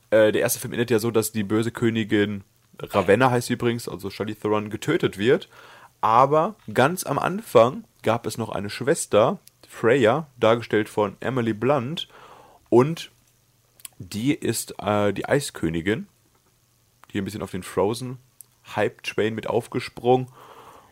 äh, 0.09 0.31
der 0.31 0.41
erste 0.41 0.59
Film 0.59 0.71
endet 0.71 0.89
ja 0.89 0.99
so, 0.99 1.11
dass 1.11 1.34
die 1.34 1.43
böse 1.43 1.71
Königin 1.71 2.43
Ravenna 2.79 3.29
heißt 3.29 3.47
sie 3.47 3.53
übrigens, 3.53 3.88
also 3.88 4.09
Charlize 4.09 4.39
Theron, 4.39 4.69
getötet 4.69 5.17
wird. 5.17 5.49
Aber 6.01 6.55
ganz 6.73 7.05
am 7.05 7.19
Anfang 7.19 7.86
gab 8.01 8.25
es 8.25 8.38
noch 8.38 8.49
eine 8.49 8.69
Schwester, 8.69 9.39
Freya, 9.67 10.27
dargestellt 10.39 10.89
von 10.89 11.15
Emily 11.19 11.53
Blunt, 11.53 12.07
und 12.69 13.11
die 14.03 14.33
ist 14.33 14.75
äh, 14.79 15.13
die 15.13 15.25
Eiskönigin. 15.25 16.07
Hier 17.11 17.21
ein 17.21 17.25
bisschen 17.25 17.41
auf 17.41 17.51
den 17.51 17.63
Frozen 17.63 18.17
Hype 18.75 19.03
Train 19.03 19.35
mit 19.35 19.47
aufgesprungen. 19.47 20.27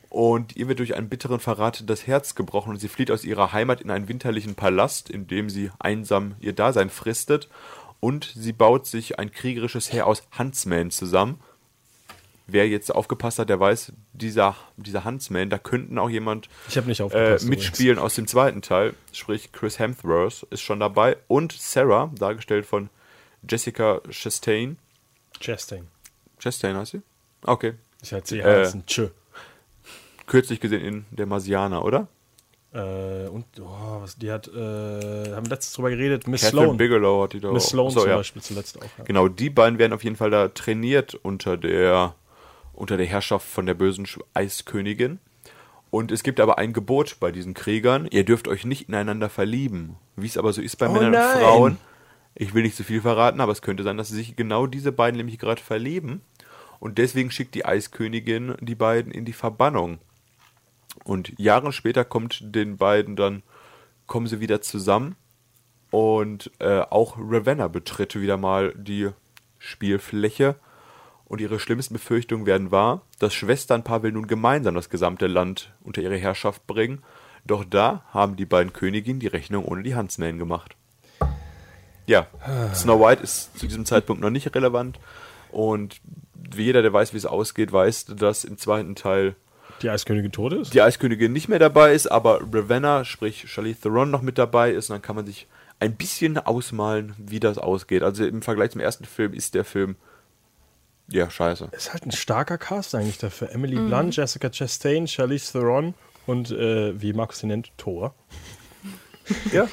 Und 0.10 0.58
ihr 0.58 0.68
wird 0.68 0.80
durch 0.80 0.96
einen 0.96 1.08
bitteren 1.08 1.40
Verrat 1.40 1.90
das 1.90 2.06
Herz 2.06 2.36
gebrochen 2.36 2.72
und 2.72 2.80
sie 2.80 2.90
flieht 2.90 3.12
aus 3.12 3.24
ihrer 3.24 3.54
Heimat 3.54 3.80
in 3.80 3.90
einen 3.90 4.10
winterlichen 4.10 4.56
Palast, 4.56 5.10
in 5.10 5.26
dem 5.26 5.50
sie 5.50 5.72
einsam 5.80 6.36
ihr 6.42 6.54
Dasein 6.54 6.90
fristet. 6.90 7.48
Und 8.02 8.34
sie 8.36 8.52
baut 8.52 8.86
sich 8.88 9.20
ein 9.20 9.32
kriegerisches 9.32 9.94
Heer 9.94 10.08
aus 10.08 10.24
Huntsmen 10.38 10.92
zusammen. 10.92 11.40
Wer 12.46 12.68
jetzt 12.68 12.94
aufgepasst 12.94 13.40
hat, 13.40 13.48
der 13.48 13.62
weiß, 13.62 13.94
dieser, 14.12 14.58
dieser 14.76 15.06
Huntsman, 15.06 15.50
da 15.50 15.58
könnten 15.58 15.98
auch 15.98 16.10
jemand 16.10 16.50
äh, 17.14 17.38
mitspielen 17.46 17.98
aus 17.98 18.16
dem 18.16 18.28
zweiten 18.28 18.62
Teil. 18.62 18.94
Sprich, 19.14 19.54
Chris 19.54 19.80
Hemsworth 19.80 20.46
ist 20.50 20.60
schon 20.60 20.82
dabei. 20.82 21.16
Und 21.30 21.54
Sarah, 21.54 22.12
dargestellt 22.14 22.66
von 22.66 22.90
Jessica 23.50 24.02
Chastain. 24.10 24.78
Chastain. 25.40 25.88
Chastain 26.40 26.76
heißt 26.78 26.92
sie? 26.92 27.02
Okay. 27.44 27.74
Ich 28.02 28.14
hatte 28.14 28.28
sie 28.28 28.40
Äh. 28.40 28.66
heißen. 28.66 28.86
Tschö. 28.86 29.10
Kürzlich 30.28 30.60
gesehen 30.60 30.82
in 30.82 31.06
Der 31.12 31.26
Marsianer, 31.26 31.84
oder? 31.84 32.08
Äh, 32.74 33.28
und, 33.28 33.46
oh, 33.60 34.00
was, 34.02 34.16
die 34.18 34.32
hat, 34.32 34.48
äh, 34.48 34.52
haben 35.34 35.46
letztens 35.46 35.74
drüber 35.74 35.90
geredet, 35.90 36.26
Miss 36.28 36.42
Catherine 36.42 36.64
Sloan. 36.68 36.78
Bigelow 36.78 37.24
hat 37.24 37.34
die 37.34 37.42
da 37.42 37.52
Miss 37.52 37.66
auch- 37.66 37.70
Sloan 37.72 37.88
Achso, 37.88 38.00
zum 38.02 38.10
ja. 38.10 38.16
Beispiel 38.16 38.42
zuletzt 38.42 38.78
auch. 38.78 38.84
Ja. 38.98 39.04
Genau, 39.04 39.28
die 39.28 39.50
beiden 39.50 39.78
werden 39.78 39.92
auf 39.92 40.04
jeden 40.06 40.16
Fall 40.16 40.30
da 40.30 40.48
trainiert 40.48 41.16
unter 41.16 41.58
der, 41.58 42.16
unter 42.74 42.96
der 42.96 43.06
Herrschaft 43.08 43.46
von 43.48 43.66
der 43.66 43.74
bösen 43.74 44.08
Eiskönigin. 44.34 45.20
Und 45.90 46.14
es 46.14 46.24
gibt 46.24 46.40
aber 46.40 46.58
ein 46.60 46.72
Gebot 46.72 47.18
bei 47.20 47.34
diesen 47.34 47.54
Kriegern, 47.54 48.08
ihr 48.10 48.24
dürft 48.24 48.48
euch 48.48 48.64
nicht 48.64 48.88
ineinander 48.88 49.30
verlieben. 49.30 49.98
Wie 50.16 50.28
es 50.28 50.38
aber 50.38 50.54
so 50.54 50.62
ist 50.62 50.78
bei 50.78 50.88
Oh 50.88 50.94
Männern 50.94 51.12
nein. 51.12 51.34
und 51.36 51.42
Frauen. 51.42 51.78
Ich 52.36 52.54
will 52.54 52.64
nicht 52.64 52.76
zu 52.76 52.84
viel 52.84 53.02
verraten, 53.02 53.42
aber 53.42 53.52
es 53.52 53.62
könnte 53.62 53.84
sein, 53.84 53.98
dass 53.98 54.10
sie 54.10 54.16
sich 54.16 54.36
genau 54.36 54.68
diese 54.68 54.92
beiden 54.92 55.18
nämlich 55.18 55.38
gerade 55.38 55.62
verlieben. 55.62 56.22
Und 56.80 56.98
deswegen 56.98 57.30
schickt 57.32 57.54
die 57.56 57.66
Eiskönigin 57.66 58.56
die 58.60 58.76
beiden 58.76 59.12
in 59.12 59.26
die 59.26 59.34
Verbannung. 59.34 60.00
Und 61.04 61.38
Jahre 61.38 61.72
später 61.72 62.06
kommt 62.06 62.42
den 62.56 62.78
beiden 62.78 63.16
dann, 63.16 63.44
kommen 64.08 64.28
sie 64.28 64.40
wieder 64.40 64.62
zusammen. 64.62 65.16
Und 65.92 66.52
äh, 66.60 66.80
auch 66.80 67.18
Ravenna 67.18 67.68
betritt 67.68 68.20
wieder 68.20 68.38
mal 68.38 68.74
die 68.76 69.10
Spielfläche. 69.60 70.56
Und 71.26 71.40
ihre 71.40 71.60
schlimmsten 71.60 71.94
Befürchtungen 71.94 72.46
werden 72.46 72.72
wahr. 72.72 73.06
Das 73.20 73.34
Schwesternpaar 73.34 74.04
will 74.04 74.12
nun 74.12 74.28
gemeinsam 74.28 74.76
das 74.76 74.90
gesamte 74.90 75.28
Land 75.28 75.74
unter 75.82 76.02
ihre 76.02 76.18
Herrschaft 76.18 76.66
bringen. 76.66 77.04
Doch 77.46 77.64
da 77.64 78.04
haben 78.10 78.36
die 78.36 78.46
beiden 78.46 78.74
Königinnen 78.74 79.20
die 79.20 79.28
Rechnung 79.28 79.66
ohne 79.66 79.84
die 79.84 79.96
Huntsmen 79.96 80.38
gemacht. 80.38 80.76
Ja, 82.12 82.28
Snow 82.76 83.00
White 83.00 83.24
ist 83.24 83.58
zu 83.58 83.68
diesem 83.68 83.86
Zeitpunkt 83.86 84.22
noch 84.22 84.30
nicht 84.30 84.54
relevant. 84.56 85.00
Und 85.52 86.02
wie 86.34 86.64
jeder, 86.66 86.82
der 86.82 86.92
weiß, 86.94 87.14
wie 87.14 87.18
es 87.18 87.26
ausgeht, 87.26 87.72
weiß, 87.72 88.06
dass 88.18 88.44
im 88.44 88.58
zweiten 88.58 88.96
Teil 88.96 89.36
Die 89.82 89.90
Eiskönigin 89.90 90.32
tot 90.32 90.54
ist? 90.54 90.74
die 90.74 90.82
Eiskönigin 90.82 91.32
nicht 91.32 91.48
mehr 91.48 91.60
dabei 91.60 91.94
ist, 91.94 92.08
aber 92.12 92.42
Ravenna, 92.52 93.06
sprich 93.06 93.50
Charlize 93.50 93.82
Theron, 93.82 94.12
noch 94.12 94.22
mit 94.22 94.38
dabei 94.38 94.72
ist. 94.72 94.90
Und 94.90 94.96
dann 94.96 95.02
kann 95.02 95.16
man 95.16 95.26
sich 95.26 95.48
ein 95.80 95.96
bisschen 95.96 96.38
ausmalen, 96.38 97.16
wie 97.18 97.40
das 97.40 97.58
ausgeht. 97.58 98.04
Also 98.04 98.26
im 98.26 98.42
Vergleich 98.42 98.72
zum 98.72 98.82
ersten 98.82 99.06
Film 99.06 99.34
ist 99.34 99.56
der 99.56 99.64
Film 99.66 99.96
ja 101.10 101.30
scheiße. 101.30 101.70
Ist 101.72 101.92
halt 101.94 102.06
ein 102.06 102.12
starker 102.12 102.58
Cast 102.58 102.94
eigentlich 102.96 103.18
dafür. 103.18 103.52
Emily 103.52 103.76
Blunt, 103.78 104.16
Jessica 104.16 104.50
Chastain, 104.50 105.08
Charlize 105.08 105.52
Theron 105.54 105.94
und, 106.28 106.52
äh, 106.52 107.00
wie 107.02 107.14
Markus 107.14 107.40
sie 107.40 107.48
nennt, 107.48 107.72
Thor. 107.78 108.14
Ja. 109.54 109.68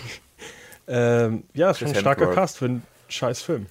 Ähm, 0.88 1.44
ja, 1.54 1.70
ist 1.70 1.78
schon 1.78 1.88
ein 1.88 1.94
starker 1.94 2.22
Hemsworth. 2.22 2.34
Cast 2.36 2.58
für 2.58 2.64
einen 2.64 2.82
scheiß 3.08 3.42
Film. 3.42 3.66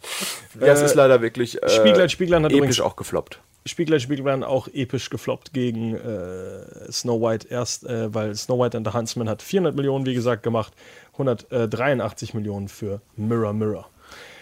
Ja, 0.59 0.67
es 0.67 0.81
ist 0.81 0.95
leider 0.95 1.21
wirklich 1.21 1.61
äh, 1.61 1.69
Spieglein, 1.69 2.09
Spieglein 2.09 2.43
hat 2.43 2.51
episch 2.51 2.57
übrigens 2.57 2.79
auch 2.81 2.95
gefloppt. 2.95 3.41
Spieglein, 3.65 3.99
Spieglein 3.99 4.43
auch 4.43 4.67
episch 4.69 5.09
gefloppt 5.09 5.53
gegen 5.53 5.95
äh, 5.95 6.91
Snow 6.91 7.21
White 7.21 7.47
erst, 7.49 7.85
äh, 7.85 8.13
weil 8.13 8.35
Snow 8.35 8.59
White 8.59 8.77
and 8.77 8.87
the 8.87 8.93
Huntsman 8.93 9.27
hat 9.27 9.41
400 9.41 9.75
Millionen, 9.75 10.05
wie 10.05 10.13
gesagt, 10.13 10.43
gemacht, 10.43 10.73
183 11.13 12.33
Millionen 12.33 12.67
für 12.67 13.01
Mirror 13.15 13.53
Mirror. 13.53 13.89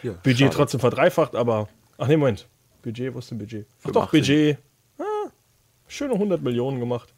Ja, 0.04 0.12
Budget 0.24 0.40
schade. 0.40 0.52
trotzdem 0.52 0.80
verdreifacht, 0.80 1.36
aber, 1.36 1.68
ach 1.98 2.08
nee, 2.08 2.18
Moment, 2.18 2.48
Budget, 2.84 3.14
wo 3.14 3.20
ist 3.20 3.32
denn 3.32 3.40
Budget? 3.40 3.66
Ach 3.84 3.92
doch, 3.92 4.10
85. 4.12 4.12
Budget, 4.12 4.58
ah, 5.00 5.32
schöne 5.88 6.14
100 6.14 6.42
Millionen 6.42 6.80
gemacht. 6.80 7.14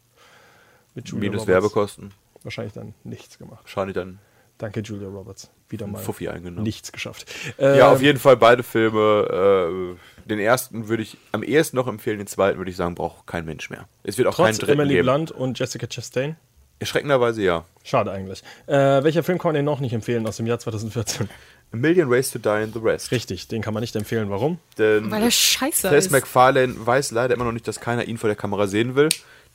Minus 0.94 1.12
Roberts. 1.12 1.46
Werbekosten. 1.46 2.14
Wahrscheinlich 2.42 2.72
dann 2.72 2.94
nichts 3.04 3.38
gemacht. 3.38 3.60
Wahrscheinlich 3.64 3.94
dann 3.94 4.18
Danke, 4.58 4.80
Julia 4.80 5.08
Roberts. 5.08 5.48
Wieder 5.68 5.86
mal 5.86 5.98
Fuffi 6.02 6.28
eingenommen. 6.28 6.64
nichts 6.64 6.90
geschafft. 6.92 7.26
Ja, 7.58 7.74
Ähm, 7.74 7.82
auf 7.94 8.02
jeden 8.02 8.18
Fall 8.18 8.36
beide 8.36 8.62
Filme. 8.62 9.96
Äh, 10.26 10.28
den 10.28 10.40
ersten 10.40 10.88
würde 10.88 11.02
ich 11.04 11.16
am 11.32 11.42
ehesten 11.42 11.76
noch 11.76 11.86
empfehlen, 11.86 12.18
den 12.18 12.26
zweiten 12.26 12.58
würde 12.58 12.70
ich 12.70 12.76
sagen, 12.76 12.94
braucht 12.94 13.26
kein 13.26 13.44
Mensch 13.44 13.70
mehr. 13.70 13.86
Es 14.02 14.18
wird 14.18 14.28
auch 14.28 14.36
keinen 14.36 14.46
Trotz 14.48 14.58
dritten 14.58 14.72
Emily 14.72 14.94
geben. 14.94 15.06
Blunt 15.06 15.30
und 15.30 15.58
Jessica 15.58 15.86
Chastain. 15.86 16.36
Erschreckenderweise 16.80 17.42
ja. 17.42 17.64
Schade 17.82 18.10
eigentlich. 18.12 18.42
Äh, 18.66 19.02
welcher 19.02 19.22
Film 19.22 19.38
kann 19.38 19.48
man 19.48 19.54
denn 19.56 19.64
noch 19.64 19.80
nicht 19.80 19.92
empfehlen 19.92 20.26
aus 20.26 20.36
dem 20.36 20.46
Jahr 20.46 20.58
2014? 20.58 21.28
A 21.72 21.76
Million 21.76 22.08
Ways 22.10 22.30
to 22.30 22.38
Die 22.38 22.62
in 22.62 22.72
the 22.72 22.78
Rest. 22.78 23.10
Richtig, 23.10 23.48
den 23.48 23.62
kann 23.62 23.74
man 23.74 23.82
nicht 23.82 23.94
empfehlen. 23.96 24.30
Warum? 24.30 24.58
Denn 24.78 25.10
Weil 25.10 25.22
er 25.24 25.30
scheiße 25.30 25.88
Tess 25.88 26.06
ist. 26.06 26.12
MacFarlane 26.12 26.74
weiß 26.78 27.10
leider 27.10 27.34
immer 27.34 27.44
noch 27.44 27.52
nicht, 27.52 27.66
dass 27.68 27.80
keiner 27.80 28.04
ihn 28.06 28.16
vor 28.16 28.28
der 28.28 28.36
Kamera 28.36 28.66
sehen 28.68 28.94
will. 28.94 29.08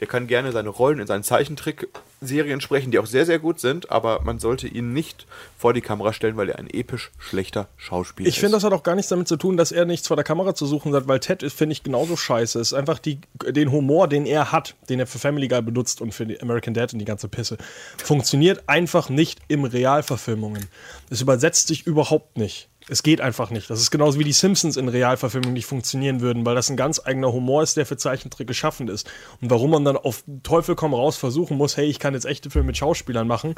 Der 0.03 0.09
kann 0.09 0.27
gerne 0.27 0.51
seine 0.51 0.67
Rollen 0.67 0.99
in 0.99 1.07
seinen 1.07 1.23
Zeichentrickserien 1.23 2.59
sprechen, 2.59 2.91
die 2.91 2.99
auch 2.99 3.05
sehr, 3.05 3.25
sehr 3.25 3.39
gut 3.39 3.61
sind, 3.61 3.89
aber 3.89 4.19
man 4.23 4.37
sollte 4.37 4.67
ihn 4.67 4.91
nicht 4.91 5.25
vor 5.57 5.71
die 5.73 5.79
Kamera 5.79 6.11
stellen, 6.11 6.35
weil 6.35 6.49
er 6.49 6.59
ein 6.59 6.69
episch 6.69 7.09
schlechter 7.19 7.69
Schauspieler 7.77 8.27
Ich 8.27 8.35
ist. 8.35 8.41
finde, 8.41 8.57
das 8.57 8.65
hat 8.65 8.73
auch 8.73 8.83
gar 8.83 8.95
nichts 8.95 9.07
damit 9.07 9.29
zu 9.29 9.37
tun, 9.37 9.55
dass 9.55 9.71
er 9.71 9.85
nichts 9.85 10.09
vor 10.09 10.17
der 10.17 10.25
Kamera 10.25 10.55
zu 10.55 10.65
suchen 10.65 10.93
hat, 10.93 11.07
weil 11.07 11.21
Ted 11.21 11.41
ist, 11.41 11.57
finde 11.57 11.71
ich, 11.71 11.83
genauso 11.83 12.17
scheiße. 12.17 12.59
Es 12.59 12.73
ist 12.73 12.73
einfach 12.73 12.99
die, 12.99 13.21
den 13.47 13.71
Humor, 13.71 14.09
den 14.09 14.25
er 14.25 14.51
hat, 14.51 14.75
den 14.89 14.99
er 14.99 15.07
für 15.07 15.19
Family 15.19 15.47
Guy 15.47 15.61
benutzt 15.61 16.01
und 16.01 16.13
für 16.13 16.25
die 16.25 16.41
American 16.41 16.73
Dad 16.73 16.91
und 16.91 16.99
die 16.99 17.05
ganze 17.05 17.29
Pisse, 17.29 17.57
funktioniert 17.95 18.63
einfach 18.67 19.07
nicht 19.07 19.39
im 19.47 19.63
Realverfilmungen. 19.63 20.65
Es 21.09 21.21
übersetzt 21.21 21.69
sich 21.69 21.87
überhaupt 21.87 22.37
nicht. 22.37 22.67
Es 22.89 23.01
geht 23.01 23.21
einfach 23.21 23.49
nicht. 23.49 23.69
Das 23.69 23.79
ist 23.79 23.91
genauso 23.91 24.19
wie 24.19 24.23
die 24.25 24.33
Simpsons 24.33 24.75
in 24.75 24.89
Realverfilmungen 24.89 25.53
nicht 25.53 25.65
funktionieren 25.65 26.19
würden, 26.21 26.45
weil 26.45 26.55
das 26.55 26.69
ein 26.69 26.75
ganz 26.77 26.99
eigener 27.05 27.31
Humor 27.31 27.63
ist, 27.63 27.77
der 27.77 27.85
für 27.85 27.95
Zeichentrick 27.97 28.47
geschaffen 28.47 28.89
ist. 28.89 29.09
Und 29.41 29.49
warum 29.49 29.71
man 29.71 29.85
dann 29.85 29.95
auf 29.97 30.23
Teufel 30.43 30.75
komm 30.75 30.93
raus 30.93 31.15
versuchen 31.17 31.57
muss, 31.57 31.77
hey, 31.77 31.85
ich 31.85 31.99
kann 31.99 32.13
jetzt 32.13 32.25
echte 32.25 32.49
Filme 32.49 32.67
mit 32.67 32.77
Schauspielern 32.77 33.27
machen, 33.27 33.55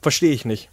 verstehe 0.00 0.32
ich 0.32 0.44
nicht. 0.44 0.70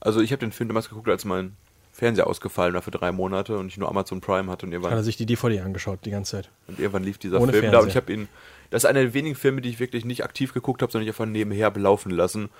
Also 0.00 0.20
ich 0.20 0.32
habe 0.32 0.40
den 0.40 0.52
Film 0.52 0.68
damals 0.68 0.90
geguckt, 0.90 1.08
als 1.08 1.24
mein 1.24 1.56
Fernseher 1.92 2.26
ausgefallen 2.26 2.74
war 2.74 2.82
für 2.82 2.90
drei 2.90 3.12
Monate 3.12 3.56
und 3.56 3.68
ich 3.68 3.78
nur 3.78 3.88
Amazon 3.88 4.20
Prime 4.20 4.50
hatte 4.50 4.66
und 4.66 4.72
Hat 4.74 4.82
er 4.82 4.84
irgendwann, 4.84 5.04
sich 5.04 5.16
die 5.16 5.26
DVD 5.26 5.60
angeschaut 5.60 6.00
die 6.04 6.10
ganze 6.10 6.32
Zeit. 6.32 6.50
und 6.66 6.78
irgendwann 6.78 7.04
lief 7.04 7.18
dieser 7.18 7.40
Ohne 7.40 7.52
Film 7.52 7.70
da 7.70 7.78
und 7.78 7.84
Fernseher. 7.84 7.90
ich 7.90 7.96
habe 7.96 8.12
ihn. 8.12 8.28
Das 8.70 8.82
ist 8.82 8.90
einer 8.90 9.00
der 9.00 9.14
wenigen 9.14 9.36
Filme, 9.36 9.60
die 9.60 9.68
ich 9.68 9.78
wirklich 9.78 10.04
nicht 10.04 10.24
aktiv 10.24 10.52
geguckt 10.52 10.82
habe, 10.82 10.90
sondern 10.90 11.06
ich 11.08 11.14
einfach 11.14 11.26
nebenher 11.26 11.70
belaufen 11.70 12.10
lassen. 12.10 12.50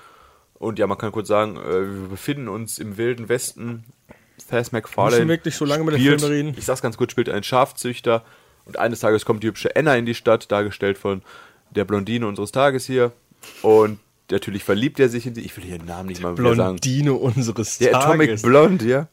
Und 0.55 0.79
ja, 0.79 0.87
man 0.87 0.97
kann 0.97 1.11
kurz 1.11 1.27
sagen, 1.29 1.57
äh, 1.57 1.63
wir 2.03 2.09
befinden 2.09 2.49
uns 2.49 2.79
im 2.79 2.97
wilden 2.97 3.29
Westen. 3.29 3.85
Thess 4.49 4.73
MacFarlane. 4.73 5.23
Wir 5.23 5.29
wirklich 5.29 5.55
so 5.57 5.65
lange 5.65 5.85
mit 5.85 5.95
den 5.95 6.01
spielt- 6.01 6.21
Filmen 6.21 6.35
reden? 6.37 6.55
Ich 6.59 6.65
sag's 6.65 6.83
ganz 6.83 6.97
kurz, 6.97 7.13
spielt 7.13 7.29
einen 7.29 7.43
Schafzüchter 7.45 8.25
und 8.65 8.79
eines 8.79 9.01
Tages 9.01 9.25
kommt 9.25 9.43
die 9.43 9.49
hübsche 9.49 9.75
Anna 9.77 9.97
in 9.97 10.07
die 10.07 10.15
Stadt, 10.15 10.51
dargestellt 10.51 10.99
von 10.99 11.23
der 11.71 11.85
Blondine 11.85 12.27
unseres 12.27 12.53
Tages 12.53 12.87
hier. 12.87 13.13
Und 13.63 13.99
natürlich 14.31 14.65
verliebt 14.65 14.99
er 15.01 15.09
sich 15.09 15.27
in 15.27 15.35
sie. 15.35 15.43
Ich 15.43 15.57
will 15.57 15.65
ihren 15.65 15.87
Namen 15.87 16.09
nicht 16.09 16.23
mal 16.23 16.33
mehr 16.35 16.55
sagen. 16.55 16.77
Blondine 16.77 17.15
unseres 17.15 17.79
Der 17.79 17.93
Tages. 17.93 18.07
Atomic 18.07 18.43
Blonde, 18.43 18.85
ja. 18.87 19.09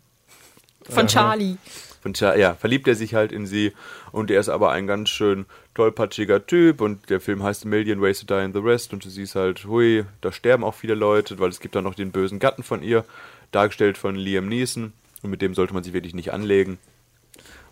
Von 0.90 1.08
Charlie. 1.08 1.58
Und 2.04 2.20
ja, 2.20 2.36
ja, 2.36 2.56
verliebt 2.56 2.88
er 2.88 2.96
sich 2.96 3.14
halt 3.14 3.32
in 3.32 3.46
sie 3.46 3.74
und 4.12 4.32
er 4.32 4.40
ist 4.40 4.50
aber 4.50 4.72
ein 4.72 4.88
ganz 4.88 5.10
schön 5.10 5.46
tollpatschiger 5.76 6.48
Typ 6.48 6.82
und 6.82 7.12
der 7.12 7.22
Film 7.22 7.44
heißt 7.44 7.64
A 7.66 7.68
Million 7.70 8.02
Ways 8.02 8.26
to 8.26 8.26
Die 8.26 8.44
in 8.44 8.54
the 8.54 8.60
Rest 8.60 8.92
und 8.92 9.06
du 9.06 9.10
siehst 9.10 9.36
halt, 9.36 9.66
hui, 9.66 10.06
da 10.22 10.32
sterben 10.32 10.64
auch 10.64 10.74
viele 10.74 10.96
Leute, 10.96 11.38
weil 11.38 11.50
es 11.50 11.60
gibt 11.60 11.76
dann 11.76 11.84
noch 11.84 11.94
den 11.94 12.12
bösen 12.12 12.40
Gatten 12.40 12.64
von 12.64 12.82
ihr, 12.82 13.06
dargestellt 13.52 14.00
von 14.00 14.16
Liam 14.16 14.48
Neeson 14.50 14.94
und 15.24 15.30
mit 15.30 15.42
dem 15.42 15.54
sollte 15.54 15.74
man 15.74 15.84
sich 15.84 15.94
wirklich 15.94 16.14
nicht 16.14 16.32
anlegen. 16.34 16.78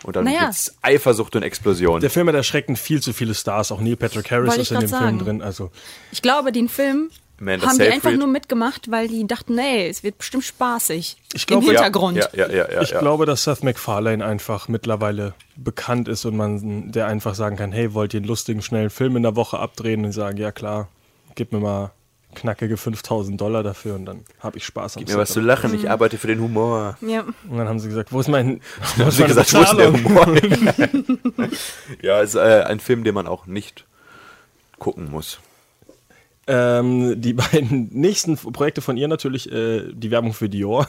Und 0.04 0.16
dann 0.16 0.24
Naja. 0.26 0.46
gibt's 0.46 0.78
Eifersucht 0.82 1.36
und 1.36 1.44
Explosion. 1.44 2.00
Der 2.00 2.10
Film 2.10 2.28
hat 2.30 2.36
erschreckend 2.36 2.80
viel 2.80 3.02
zu 3.02 3.12
viele 3.12 3.34
Stars. 3.34 3.72
Auch 3.72 3.82
Neil 3.82 3.98
Patrick 3.98 4.32
Harris 4.32 4.50
Wollte 4.50 4.62
ist 4.62 4.72
in 4.72 4.80
dem 4.80 4.90
grad 4.90 5.00
Film 5.02 5.18
sagen. 5.18 5.26
drin. 5.26 5.42
Also 5.42 5.72
Ich 6.12 6.22
glaube, 6.22 6.52
den 6.54 6.70
Film 6.70 7.10
Amanda 7.42 7.68
haben 7.68 7.78
die 7.78 7.84
Seyfried. 7.84 7.94
einfach 8.06 8.12
nur 8.18 8.28
mitgemacht, 8.28 8.92
weil 8.92 9.08
die 9.10 9.26
dachten, 9.28 9.56
nee, 9.56 9.88
es 9.90 10.04
wird 10.04 10.18
bestimmt 10.18 10.44
spaßig. 10.46 11.18
Ich 11.34 11.48
glaube, 11.48 11.66
Im 11.66 11.72
ja, 11.74 11.82
Hintergrund. 11.84 12.18
Ja, 12.18 12.28
ja, 12.34 12.50
ja, 12.50 12.72
ja, 12.72 12.82
ich 12.82 12.92
ja. 12.92 13.00
glaube, 13.00 13.26
dass 13.26 13.44
Seth 13.44 13.64
MacFarlane 13.64 14.26
einfach 14.26 14.68
mittlerweile 14.70 15.34
bekannt 15.58 16.08
ist 16.08 16.24
und 16.26 16.36
man 16.38 16.92
der 16.92 17.08
einfach 17.08 17.36
sagen 17.36 17.56
kann, 17.58 17.72
hey, 17.74 17.94
wollt 17.94 18.14
ihr 18.14 18.20
einen 18.20 18.28
lustigen, 18.28 18.62
schnellen 18.62 18.90
Film 18.90 19.16
in 19.18 19.24
der 19.24 19.36
Woche 19.36 19.60
abdrehen? 19.60 20.06
Und 20.06 20.12
sagen, 20.14 20.38
ja 20.38 20.52
klar, 20.52 20.88
gib 21.36 21.52
mir 21.54 21.60
mal 21.60 21.92
knackige 22.36 22.78
5000 22.78 23.40
Dollar 23.40 23.64
dafür 23.64 23.96
und 23.96 24.06
dann 24.06 24.24
habe 24.40 24.58
ich 24.58 24.66
Spaß 24.66 24.98
am 24.98 25.04
Gib 25.04 25.14
mir 25.14 25.20
was 25.20 25.32
zu 25.32 25.42
lachen, 25.42 25.74
ich 25.74 25.90
arbeite 25.90 26.18
für 26.18 26.28
den 26.28 26.40
Humor. 26.40 26.98
Ja. 27.02 27.22
Und 27.50 27.58
dann 27.58 27.68
haben 27.68 27.80
sie 27.80 27.90
gesagt, 27.90 28.12
wo 28.12 28.20
ist 28.20 28.28
mein 28.28 28.62
wo 28.98 29.04
Haben 29.04 29.10
ist 29.10 29.26
gesagt, 29.26 29.54
wo 29.54 29.62
ist 29.62 29.78
der? 29.78 29.94
Humor? 29.94 30.28
ja, 32.02 32.22
ist 32.22 32.36
äh, 32.36 32.64
ein 32.64 32.80
Film, 32.80 33.04
den 33.04 33.16
man 33.16 33.28
auch 33.28 33.46
nicht 33.46 33.86
gucken 34.78 35.10
muss. 35.10 35.40
Ähm, 36.48 37.22
die 37.22 37.34
beiden 37.52 37.90
nächsten 37.92 38.36
Projekte 38.36 38.82
von 38.82 38.98
ihr 38.98 39.08
natürlich 39.08 39.52
äh, 39.52 39.92
die 39.94 40.12
Werbung 40.12 40.34
für 40.34 40.50
Dior. 40.50 40.88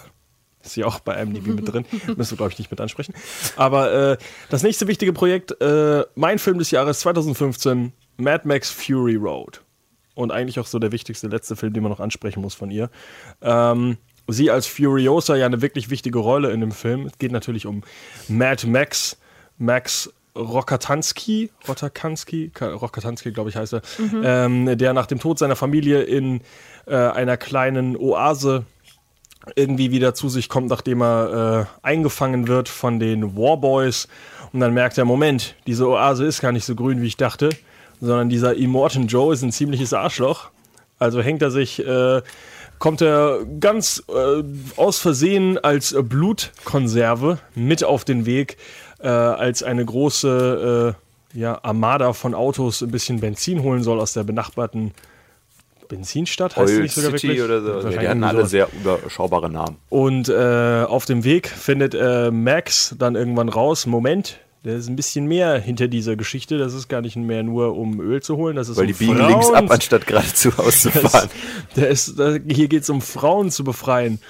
Ist 0.62 0.76
ja 0.76 0.84
auch 0.84 1.00
bei 1.00 1.20
IMDb 1.20 1.46
mit 1.46 1.72
drin. 1.72 1.86
Müssen 2.16 2.32
wir, 2.32 2.36
glaube 2.36 2.52
ich, 2.52 2.58
nicht 2.58 2.70
mit 2.70 2.80
ansprechen. 2.82 3.14
Aber 3.56 4.12
äh, 4.12 4.18
das 4.50 4.62
nächste 4.62 4.86
wichtige 4.88 5.14
Projekt, 5.14 5.58
äh, 5.62 6.04
mein 6.16 6.38
Film 6.38 6.58
des 6.58 6.70
Jahres 6.70 7.00
2015, 7.00 7.92
Mad 8.18 8.46
Max 8.46 8.70
Fury 8.70 9.16
Road. 9.16 9.62
Und 10.14 10.32
eigentlich 10.32 10.58
auch 10.58 10.66
so 10.66 10.78
der 10.78 10.92
wichtigste 10.92 11.28
letzte 11.28 11.56
Film, 11.56 11.72
den 11.72 11.82
man 11.82 11.90
noch 11.92 12.00
ansprechen 12.00 12.40
muss 12.40 12.54
von 12.54 12.70
ihr. 12.70 12.90
Ähm, 13.42 13.96
sie 14.28 14.50
als 14.50 14.66
Furiosa 14.66 15.36
ja 15.36 15.46
eine 15.46 15.62
wirklich 15.62 15.90
wichtige 15.90 16.18
Rolle 16.18 16.50
in 16.50 16.60
dem 16.60 16.72
Film. 16.72 17.06
Es 17.06 17.18
geht 17.18 17.32
natürlich 17.32 17.66
um 17.66 17.82
Mad 18.28 18.66
Max, 18.66 19.16
Max 19.58 20.12
Rokatanski, 20.36 21.50
Rotakanski, 21.66 22.50
Ka- 22.54 22.72
Rokatanski, 22.72 23.32
glaube 23.32 23.50
ich, 23.50 23.56
heißt 23.56 23.74
er, 23.74 23.82
ähm, 24.22 24.78
der 24.78 24.92
nach 24.92 25.06
dem 25.06 25.18
Tod 25.18 25.38
seiner 25.38 25.56
Familie 25.56 26.02
in 26.02 26.40
äh, 26.86 26.94
einer 26.94 27.36
kleinen 27.36 27.96
Oase 27.96 28.64
irgendwie 29.56 29.90
wieder 29.90 30.14
zu 30.14 30.28
sich 30.28 30.48
kommt, 30.48 30.68
nachdem 30.68 31.02
er 31.02 31.68
äh, 31.82 31.86
eingefangen 31.86 32.46
wird 32.46 32.68
von 32.68 33.00
den 33.00 33.36
Warboys. 33.36 34.06
Und 34.52 34.60
dann 34.60 34.74
merkt 34.74 34.98
er, 34.98 35.04
Moment, 35.04 35.56
diese 35.66 35.88
Oase 35.88 36.24
ist 36.26 36.40
gar 36.40 36.52
nicht 36.52 36.64
so 36.64 36.74
grün, 36.74 37.00
wie 37.02 37.06
ich 37.06 37.16
dachte, 37.16 37.48
sondern 38.00 38.28
dieser 38.28 38.54
Immortan 38.54 39.06
Joe 39.06 39.32
ist 39.32 39.42
ein 39.42 39.52
ziemliches 39.52 39.92
Arschloch. 39.92 40.50
Also 40.98 41.22
hängt 41.22 41.42
er 41.42 41.50
sich, 41.50 41.84
äh, 41.84 42.22
kommt 42.78 43.00
er 43.00 43.40
ganz 43.60 44.02
äh, 44.08 44.42
aus 44.76 44.98
Versehen 44.98 45.58
als 45.58 45.94
Blutkonserve 45.98 47.38
mit 47.54 47.84
auf 47.84 48.04
den 48.04 48.26
Weg, 48.26 48.56
äh, 49.00 49.08
als 49.08 49.62
eine 49.62 49.84
große 49.84 50.94
äh, 51.34 51.38
ja, 51.38 51.58
Armada 51.62 52.12
von 52.12 52.34
Autos 52.34 52.82
ein 52.82 52.90
bisschen 52.90 53.20
Benzin 53.20 53.62
holen 53.62 53.82
soll 53.82 54.00
aus 54.00 54.12
der 54.12 54.24
benachbarten 54.24 54.92
Benzinstadt, 55.88 56.56
heißt 56.56 56.70
die 56.70 56.76
Oil 56.76 56.82
nicht 56.82 56.94
sogar 56.94 57.10
City 57.10 57.28
wirklich? 57.28 57.42
oder 57.42 57.60
so. 57.60 57.74
Wahrscheinlich 57.74 58.00
Die 58.00 58.08
hatten 58.08 58.24
alle 58.24 58.46
sehr 58.46 58.68
überschaubare 58.72 59.50
Namen. 59.50 59.76
Und 59.88 60.28
äh, 60.28 60.84
auf 60.86 61.04
dem 61.04 61.24
Weg 61.24 61.48
findet 61.48 61.94
äh, 61.94 62.30
Max 62.30 62.94
dann 62.98 63.16
irgendwann 63.16 63.48
raus, 63.48 63.86
Moment, 63.86 64.38
da 64.62 64.72
ist 64.72 64.88
ein 64.88 64.96
bisschen 64.96 65.26
mehr 65.26 65.58
hinter 65.58 65.88
dieser 65.88 66.16
Geschichte. 66.16 66.58
Das 66.58 66.74
ist 66.74 66.88
gar 66.88 67.00
nicht 67.00 67.16
mehr 67.16 67.42
nur, 67.42 67.76
um 67.76 67.98
Öl 68.00 68.20
zu 68.20 68.36
holen. 68.36 68.56
Das 68.56 68.68
ist 68.68 68.76
Weil 68.76 68.82
um 68.82 68.86
die 68.88 68.92
biegen 68.92 69.16
Frauen 69.16 69.28
links 69.30 69.50
ab, 69.50 69.70
anstatt 69.70 70.06
geradezu 70.06 70.50
auszufahren. 70.58 71.30
das, 71.74 71.74
der 71.76 71.88
ist, 71.88 72.18
da, 72.18 72.36
hier 72.46 72.68
geht 72.68 72.82
es 72.82 72.90
um 72.90 73.00
Frauen 73.00 73.50
zu 73.50 73.64
befreien. 73.64 74.20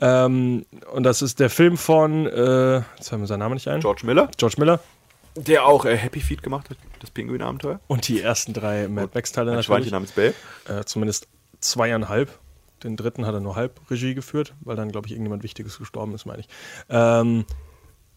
Ähm, 0.00 0.64
und 0.92 1.02
das 1.02 1.22
ist 1.22 1.40
der 1.40 1.50
Film 1.50 1.76
von, 1.76 2.26
äh, 2.26 2.82
jetzt 2.96 3.10
haben 3.10 3.20
wir 3.20 3.26
seinen 3.26 3.40
Namen 3.40 3.54
nicht 3.54 3.66
ein. 3.66 3.80
George 3.80 4.02
Miller, 4.04 4.30
George 4.36 4.56
Miller. 4.58 4.78
der 5.34 5.66
auch 5.66 5.84
äh, 5.84 5.96
Happy 5.96 6.20
Feet 6.20 6.44
gemacht 6.44 6.70
hat, 6.70 6.76
das 7.00 7.10
Pinguin-Abenteuer. 7.10 7.80
Und 7.88 8.06
die 8.06 8.20
ersten 8.20 8.52
drei 8.52 8.86
Mad 8.86 9.10
Max-Teile 9.12 9.50
Ein 9.50 9.56
natürlich. 9.56 9.66
Schweinchen 9.66 9.92
namens 9.92 10.12
Bell. 10.12 10.34
Äh, 10.68 10.84
zumindest 10.84 11.26
zweieinhalb. 11.60 12.38
Den 12.84 12.96
dritten 12.96 13.26
hat 13.26 13.34
er 13.34 13.40
nur 13.40 13.56
halb 13.56 13.78
Regie 13.90 14.14
geführt, 14.14 14.54
weil 14.60 14.76
dann, 14.76 14.90
glaube 14.90 15.06
ich, 15.06 15.12
irgendjemand 15.12 15.42
Wichtiges 15.42 15.78
gestorben 15.78 16.14
ist, 16.14 16.26
meine 16.26 16.40
ich. 16.40 16.48
Ähm, 16.88 17.44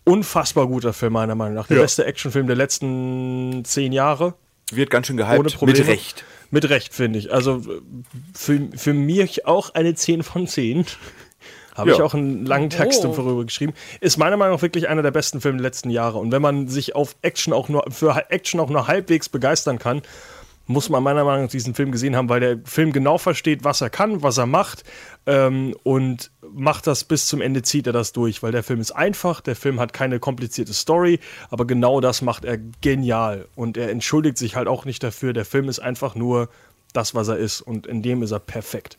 unfassbar 0.05 0.67
guter 0.67 0.93
Film, 0.93 1.13
meiner 1.13 1.35
Meinung 1.35 1.55
nach. 1.55 1.67
Der 1.67 1.77
Ja. 1.77 1.83
beste 1.83 2.05
Actionfilm 2.05 2.47
der 2.47 2.55
letzten 2.55 3.63
zehn 3.65 3.91
Jahre. 3.93 4.33
Wird 4.71 4.89
ganz 4.89 5.07
schön 5.07 5.19
Ohne 5.19 5.37
gehypt, 5.43 5.57
Probleme. 5.57 5.79
mit 5.79 5.87
Recht. 5.87 6.25
Mit 6.51 6.69
Recht, 6.69 6.93
finde 6.93 7.19
ich. 7.19 7.31
Also 7.33 7.61
für, 8.33 8.59
für 8.75 8.93
mich 8.93 9.45
auch 9.45 9.71
eine 9.73 9.95
10 9.95 10.23
von 10.23 10.47
10. 10.47 10.85
Habe 11.75 11.89
Ja. 11.89 11.95
ich 11.95 12.01
auch 12.03 12.13
einen 12.13 12.45
langen 12.45 12.69
Text 12.69 13.03
Oh. 13.03 13.13
darüber 13.15 13.43
geschrieben. 13.45 13.73
Ist 13.99 14.17
meiner 14.17 14.37
Meinung 14.37 14.55
nach 14.55 14.61
wirklich 14.61 14.87
einer 14.89 15.01
der 15.01 15.09
besten 15.09 15.41
Filme 15.41 15.57
der 15.57 15.63
letzten 15.63 15.89
Jahre. 15.89 16.19
Und 16.19 16.31
wenn 16.31 16.41
man 16.41 16.67
sich 16.67 16.95
auf 16.95 17.15
Action 17.23 17.51
auch 17.51 17.67
nur 17.67 17.85
für 17.89 18.29
Action 18.29 18.59
auch 18.59 18.69
nur 18.69 18.87
halbwegs 18.87 19.27
begeistern 19.29 19.79
kann, 19.79 20.03
muss 20.65 20.89
man 20.89 21.03
meiner 21.03 21.23
Meinung 21.23 21.45
nach 21.45 21.51
diesen 21.51 21.75
Film 21.75 21.91
gesehen 21.91 22.15
haben, 22.15 22.29
weil 22.29 22.39
der 22.39 22.59
Film 22.63 22.93
genau 22.93 23.17
versteht, 23.17 23.63
was 23.63 23.81
er 23.81 23.89
kann, 23.89 24.23
was 24.23 24.37
er 24.37 24.45
macht 24.45 24.83
ähm, 25.25 25.75
und 25.83 26.31
macht 26.53 26.87
das 26.87 27.03
bis 27.03 27.27
zum 27.27 27.41
Ende, 27.41 27.63
zieht 27.63 27.87
er 27.87 27.93
das 27.93 28.13
durch, 28.13 28.43
weil 28.43 28.51
der 28.51 28.63
Film 28.63 28.79
ist 28.79 28.91
einfach, 28.91 29.41
der 29.41 29.55
Film 29.55 29.79
hat 29.79 29.91
keine 29.91 30.19
komplizierte 30.19 30.73
Story, 30.73 31.19
aber 31.49 31.65
genau 31.67 31.99
das 31.99 32.21
macht 32.21 32.45
er 32.45 32.57
genial 32.81 33.47
und 33.55 33.77
er 33.77 33.89
entschuldigt 33.89 34.37
sich 34.37 34.55
halt 34.55 34.67
auch 34.67 34.85
nicht 34.85 35.03
dafür, 35.03 35.33
der 35.33 35.45
Film 35.45 35.67
ist 35.67 35.79
einfach 35.79 36.15
nur 36.15 36.49
das, 36.93 37.15
was 37.15 37.27
er 37.27 37.37
ist 37.37 37.61
und 37.61 37.87
in 37.87 38.01
dem 38.01 38.23
ist 38.23 38.31
er 38.31 38.39
perfekt. 38.39 38.97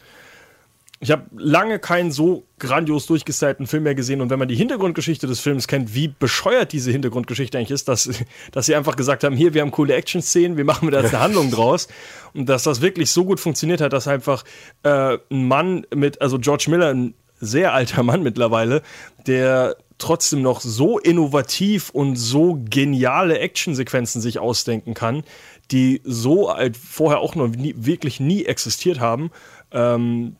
Ich 1.01 1.11
habe 1.11 1.25
lange 1.37 1.79
keinen 1.79 2.13
so 2.13 2.45
grandios 2.59 3.07
durchgestylten 3.07 3.67
Film 3.67 3.83
mehr 3.83 3.95
gesehen 3.95 4.21
und 4.21 4.31
wenn 4.31 4.39
man 4.39 4.49
die 4.49 4.55
Hintergrundgeschichte 4.55 5.27
des 5.27 5.41
Films 5.41 5.67
kennt, 5.67 5.95
wie 5.95 6.09
bescheuert 6.09 6.73
diese 6.73 6.93
Hintergrundgeschichte 6.93 7.59
eigentlich 7.59 7.73
ist, 7.73 7.89
dass, 7.89 8.09
dass 8.53 8.67
sie 8.67 8.75
einfach 8.75 8.97
gesagt 8.97 9.25
haben, 9.25 9.37
hier, 9.37 9.55
wir 9.55 9.63
haben 9.63 9.71
coole 9.71 9.95
Action-Szenen, 9.95 10.57
wir 10.57 10.65
machen 10.65 10.91
da 10.91 11.01
jetzt 11.01 11.13
eine 11.13 11.23
Handlung 11.23 11.51
draus 11.51 11.89
und 12.33 12.49
dass 12.49 12.63
das 12.63 12.81
wirklich 12.81 13.11
so 13.11 13.25
gut 13.25 13.41
funktioniert 13.41 13.81
hat, 13.81 13.93
dass 13.93 14.09
einfach 14.09 14.45
äh, 14.85 15.19
ein 15.31 15.49
Mann 15.49 15.87
mit, 15.95 16.23
also 16.23 16.39
George 16.39 16.67
Miller, 16.69 16.95
ein 16.95 17.15
sehr 17.41 17.75
alter 17.75 18.03
Mann 18.03 18.23
mittlerweile, 18.23 18.83
der 19.27 19.77
trotzdem 19.99 20.43
noch 20.43 20.61
so 20.61 20.99
innovativ 20.99 21.91
und 21.91 22.17
so 22.17 22.61
geniale 22.69 23.39
Actionsequenzen 23.39 24.21
sich 24.21 24.39
ausdenken 24.39 24.95
kann, 24.95 25.25
die 25.71 26.01
so 26.05 26.53
halt 26.53 26.77
vorher 26.77 27.21
auch 27.21 27.35
noch 27.35 27.49
nie, 27.49 27.75
wirklich 27.77 28.21
nie 28.21 28.45
existiert 28.45 29.01
haben. 29.01 29.31
Ähm, 29.71 30.37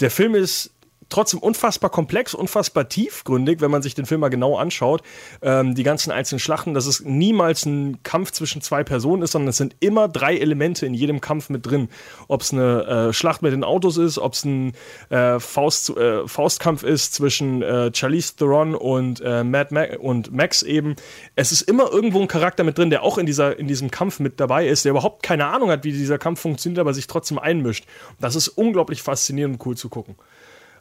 der 0.00 0.10
Film 0.10 0.34
ist 0.34 0.70
trotzdem 1.10 1.40
unfassbar 1.40 1.90
komplex, 1.90 2.34
unfassbar 2.34 2.88
tiefgründig, 2.88 3.60
wenn 3.60 3.70
man 3.70 3.82
sich 3.82 3.94
den 3.94 4.06
Film 4.06 4.20
mal 4.20 4.28
genau 4.28 4.56
anschaut. 4.56 5.02
Ähm, 5.42 5.74
die 5.74 5.82
ganzen 5.82 6.10
einzelnen 6.10 6.40
Schlachten, 6.40 6.72
dass 6.72 6.86
es 6.86 7.00
niemals 7.04 7.66
ein 7.66 8.02
Kampf 8.02 8.30
zwischen 8.30 8.62
zwei 8.62 8.82
Personen 8.84 9.22
ist, 9.22 9.32
sondern 9.32 9.48
es 9.48 9.56
sind 9.56 9.76
immer 9.80 10.08
drei 10.08 10.36
Elemente 10.36 10.86
in 10.86 10.94
jedem 10.94 11.20
Kampf 11.20 11.50
mit 11.50 11.66
drin. 11.66 11.88
Ob 12.28 12.42
es 12.42 12.52
eine 12.52 13.08
äh, 13.10 13.12
Schlacht 13.12 13.42
mit 13.42 13.52
den 13.52 13.64
Autos 13.64 13.96
ist, 13.96 14.18
ob 14.18 14.32
es 14.32 14.44
ein 14.44 14.72
äh, 15.10 15.38
Faust, 15.38 15.90
äh, 15.96 16.26
Faustkampf 16.26 16.82
ist 16.82 17.14
zwischen 17.14 17.62
äh, 17.62 17.90
Charlize 17.94 18.36
Theron 18.36 18.74
und, 18.74 19.20
äh, 19.20 19.44
Matt 19.44 19.72
Ma 19.72 19.84
und 19.98 20.32
Max 20.32 20.62
eben. 20.62 20.96
Es 21.36 21.52
ist 21.52 21.62
immer 21.62 21.90
irgendwo 21.90 22.20
ein 22.20 22.28
Charakter 22.28 22.64
mit 22.64 22.78
drin, 22.78 22.90
der 22.90 23.02
auch 23.02 23.18
in, 23.18 23.26
dieser, 23.26 23.58
in 23.58 23.66
diesem 23.66 23.90
Kampf 23.90 24.20
mit 24.20 24.40
dabei 24.40 24.68
ist, 24.68 24.84
der 24.84 24.90
überhaupt 24.90 25.22
keine 25.22 25.46
Ahnung 25.46 25.70
hat, 25.70 25.84
wie 25.84 25.92
dieser 25.92 26.18
Kampf 26.18 26.40
funktioniert, 26.40 26.78
aber 26.78 26.94
sich 26.94 27.06
trotzdem 27.06 27.38
einmischt. 27.38 27.86
Das 28.20 28.36
ist 28.36 28.48
unglaublich 28.48 29.02
faszinierend 29.02 29.56
und 29.56 29.66
cool 29.66 29.76
zu 29.76 29.88
gucken. 29.88 30.16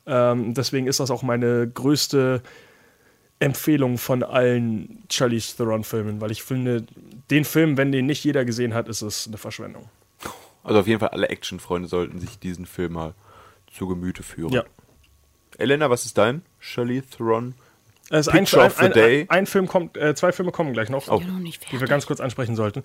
Ähm, 0.05 0.53
deswegen 0.53 0.87
ist 0.87 0.99
das 0.99 1.11
auch 1.11 1.21
meine 1.23 1.67
größte 1.67 2.41
Empfehlung 3.39 3.97
von 3.97 4.23
allen 4.23 5.03
Charlize 5.09 5.55
Theron-Filmen, 5.57 6.19
weil 6.19 6.31
ich 6.31 6.43
finde, 6.43 6.85
den 7.31 7.45
Film, 7.45 7.77
wenn 7.77 7.91
den 7.91 8.05
nicht 8.05 8.23
jeder 8.23 8.43
gesehen 8.43 8.73
hat, 8.73 8.89
ist 8.89 9.01
es 9.01 9.27
eine 9.27 9.37
Verschwendung. 9.37 9.89
Also 10.63 10.81
auf 10.81 10.87
jeden 10.87 10.99
Fall 10.99 11.09
alle 11.09 11.29
Actionfreunde 11.29 11.87
sollten 11.87 12.19
sich 12.19 12.37
diesen 12.39 12.65
Film 12.65 12.93
mal 12.93 13.13
zu 13.73 13.87
Gemüte 13.87 14.23
führen. 14.23 14.51
Ja. 14.51 14.63
Elena, 15.57 15.89
was 15.89 16.05
ist 16.05 16.17
dein 16.17 16.41
Charlize 16.59 17.07
Theron? 17.17 17.53
Es 18.09 18.27
ist 18.27 18.33
ein, 18.33 18.39
ein, 18.45 18.65
of 18.65 18.77
the 18.77 18.85
ein, 18.85 18.91
Day. 18.91 19.21
ein, 19.29 19.39
ein 19.39 19.45
Film 19.45 19.67
kommt, 19.67 19.95
äh, 19.95 20.15
zwei 20.15 20.31
Filme 20.31 20.51
kommen 20.51 20.73
gleich 20.73 20.89
noch, 20.89 21.07
Oh. 21.09 21.19
Die 21.19 21.79
wir 21.79 21.87
ganz 21.87 22.07
kurz 22.07 22.19
ansprechen 22.19 22.55
sollten. 22.55 22.79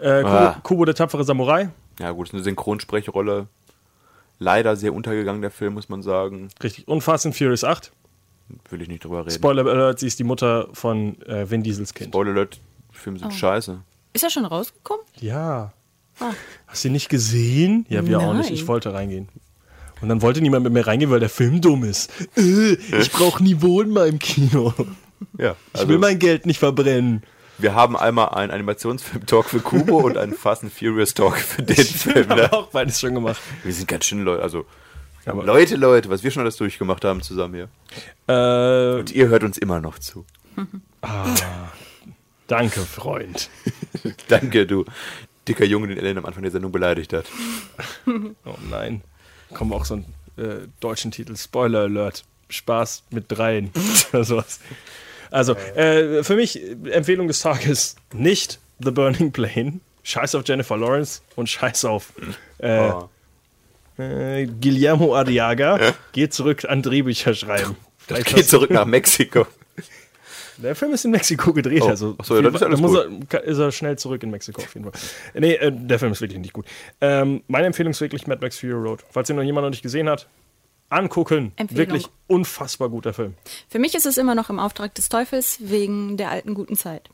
Äh, 0.00 0.22
Kubo, 0.22 0.28
Ah. 0.28 0.60
Kubo 0.62 0.84
der 0.86 0.94
tapfere 0.94 1.22
Samurai, 1.22 1.68
Ja 2.00 2.10
gut, 2.12 2.28
ist 2.28 2.34
eine 2.34 2.42
Synchronsprechrolle. 2.42 3.46
Leider 4.40 4.74
sehr 4.74 4.92
untergegangen, 4.94 5.42
der 5.42 5.50
Film, 5.52 5.74
muss 5.74 5.88
man 5.88 6.02
sagen. 6.02 6.48
richtig. 6.62 6.88
Und 6.88 7.02
Fast 7.02 7.26
and 7.26 7.36
Furious 7.36 7.62
8. 7.62 7.92
Will 8.70 8.82
ich 8.82 8.88
nicht 8.88 9.04
drüber 9.04 9.20
reden. 9.20 9.30
Spoiler 9.30 9.64
Alert, 9.66 10.00
sie 10.00 10.06
ist 10.08 10.18
die 10.18 10.24
Mutter 10.24 10.68
von 10.72 11.20
äh, 11.22 11.48
Vin 11.48 11.62
Diesels 11.62 11.94
Kind. 11.94 12.08
Spoiler 12.08 12.32
Alert, 12.32 12.58
die 12.92 12.98
Filme 12.98 13.18
Oh. 13.18 13.22
sind 13.22 13.34
scheiße. 13.34 13.80
Ist 14.12 14.24
er 14.24 14.30
schon 14.30 14.44
rausgekommen? 14.44 15.04
Ja. 15.20 15.72
Hast 16.66 16.82
du 16.82 16.88
ihn 16.88 16.92
nicht 16.92 17.08
gesehen? 17.08 17.86
Ja, 17.88 18.04
wir 18.06 18.18
auch 18.18 18.32
nicht. 18.34 18.46
Nein. 18.46 18.54
Ich 18.54 18.66
wollte 18.66 18.92
reingehen. 18.92 19.28
Und 20.00 20.08
dann 20.08 20.20
wollte 20.22 20.40
niemand 20.40 20.64
mit 20.64 20.72
mir 20.72 20.86
reingehen, 20.86 21.10
weil 21.10 21.20
der 21.20 21.28
Film 21.28 21.60
dumm 21.60 21.84
ist. 21.84 22.10
Äh, 22.36 22.72
ich 22.98 23.12
brauche 23.12 23.42
Niveau 23.42 23.82
in 23.82 23.90
meinem 23.90 24.18
Kino. 24.18 24.72
Ja, 25.38 25.54
Ich 25.74 25.86
will 25.86 25.98
mein 25.98 26.18
Geld 26.18 26.46
nicht 26.46 26.58
verbrennen. 26.58 27.22
Wir 27.60 27.74
haben 27.74 27.96
einmal 27.96 28.30
einen 28.30 28.50
Animationsfilm-Talk 28.52 29.46
für 29.46 29.60
Kubo 29.60 29.98
und 29.98 30.16
einen 30.16 30.32
Fast 30.34 30.62
and 30.62 30.72
Furious-Talk 30.72 31.36
für 31.38 31.62
den 31.62 31.76
Film. 31.84 32.28
Haben 32.30 32.36
Ne? 32.40 32.42
wir 32.50 32.54
auch 32.54 32.68
beides 32.68 33.00
schon 33.00 33.14
gemacht. 33.14 33.40
Wir 33.64 33.72
sind 33.72 33.88
ganz 33.88 34.04
schön 34.06 34.22
Leute, 34.24 34.42
also 34.42 34.66
Aber- 35.26 35.44
Leute, 35.44 35.76
Leute, 35.76 36.08
was 36.10 36.22
wir 36.22 36.30
schon 36.30 36.42
alles 36.42 36.56
durchgemacht 36.56 37.04
haben 37.04 37.22
zusammen 37.22 37.54
hier. 37.54 37.68
Äh, 38.26 39.00
Und 39.00 39.10
ihr 39.12 39.28
hört 39.28 39.42
uns 39.44 39.58
immer 39.58 39.80
noch 39.80 39.98
zu. 39.98 40.24
danke, 42.46 42.80
Freund. 42.80 43.48
Danke, 44.28 44.66
du 44.66 44.84
dicker 45.48 45.64
Junge, 45.64 45.88
den 45.88 45.98
Ellen 45.98 46.18
am 46.18 46.26
Anfang 46.26 46.42
der 46.42 46.52
Sendung 46.52 46.72
beleidigt 46.72 47.12
hat. 47.12 47.26
Oh 48.06 48.54
nein. 48.70 49.02
Kommen 49.54 49.72
auch 49.72 49.84
so 49.84 49.94
einen 49.94 50.04
äh, 50.36 50.66
deutschen 50.80 51.10
Titel. 51.10 51.36
Spoiler 51.36 51.80
Alert. 51.80 52.24
Spaß 52.48 53.04
mit 53.10 53.26
dreien. 53.28 53.70
Oder 54.12 54.24
sowas. 54.24 54.60
Also, 55.30 55.54
äh, 55.54 56.22
für 56.22 56.36
mich 56.36 56.60
äh, 56.62 56.90
Empfehlung 56.90 57.28
des 57.28 57.40
Tages 57.40 57.96
nicht 58.12 58.58
The 58.82 58.90
Burning 58.90 59.32
Plane. 59.32 59.80
Scheiß 60.02 60.34
auf 60.34 60.42
Jennifer 60.46 60.76
Lawrence 60.76 61.20
und 61.36 61.48
scheiß 61.48 61.84
auf 61.84 62.12
äh, 62.58 62.90
Oh. 62.90 63.08
äh, 64.02 64.46
Guillermo 64.46 65.14
Arriaga. 65.14 65.92
Geht 66.12 66.32
zurück 66.34 66.64
an 66.64 66.82
Drehbücher 66.82 67.34
schreiben. 67.34 67.76
Das 68.08 68.18
Vielleicht 68.18 68.34
geht 68.34 68.44
hast- 68.44 68.50
zurück 68.50 68.70
nach 68.70 68.86
Mexiko. 68.86 69.46
Der 70.56 70.74
Film 70.74 70.92
ist 70.92 71.04
in 71.04 71.12
Mexiko 71.12 71.52
gedreht, 71.52 71.80
Oh, 71.82 71.88
also 71.88 72.16
ach 72.18 72.24
so, 72.24 72.34
ja, 72.36 72.42
dann 72.42 72.54
ist 72.54 72.62
alles 72.62 72.80
muss 72.80 72.94
er, 73.30 73.44
ist 73.44 73.58
er 73.58 73.70
schnell 73.72 73.96
zurück 73.98 74.22
in 74.24 74.30
Mexiko 74.30 74.60
auf 74.60 74.74
jeden 74.74 74.90
Fall. 74.90 75.00
Nee, 75.34 75.54
äh, 75.54 75.70
der 75.72 75.98
Film 75.98 76.12
ist 76.12 76.20
wirklich 76.20 76.40
nicht 76.40 76.52
gut. 76.52 76.66
Ähm, 77.00 77.42
meine 77.46 77.66
Empfehlung 77.68 77.92
ist 77.92 78.00
wirklich 78.00 78.26
Mad 78.26 78.40
Max 78.42 78.58
Fury 78.58 78.72
Road. 78.72 79.04
Falls 79.10 79.30
ihn 79.30 79.36
noch 79.36 79.42
jemand 79.42 79.64
noch 79.64 79.70
nicht 79.70 79.82
gesehen 79.82 80.08
hat, 80.08 80.26
angucken. 80.90 81.52
Empfehlung. 81.56 81.78
Wirklich 81.88 82.06
unfassbar 82.26 82.88
guter 82.90 83.12
Film. 83.12 83.34
Für 83.68 83.78
mich 83.78 83.94
ist 83.94 84.06
es 84.06 84.18
immer 84.18 84.34
noch 84.34 84.50
im 84.50 84.58
Auftrag 84.58 84.94
des 84.94 85.08
Teufels 85.08 85.58
wegen 85.60 86.16
der 86.16 86.30
alten 86.30 86.54
guten 86.54 86.76
Zeit. 86.76 87.08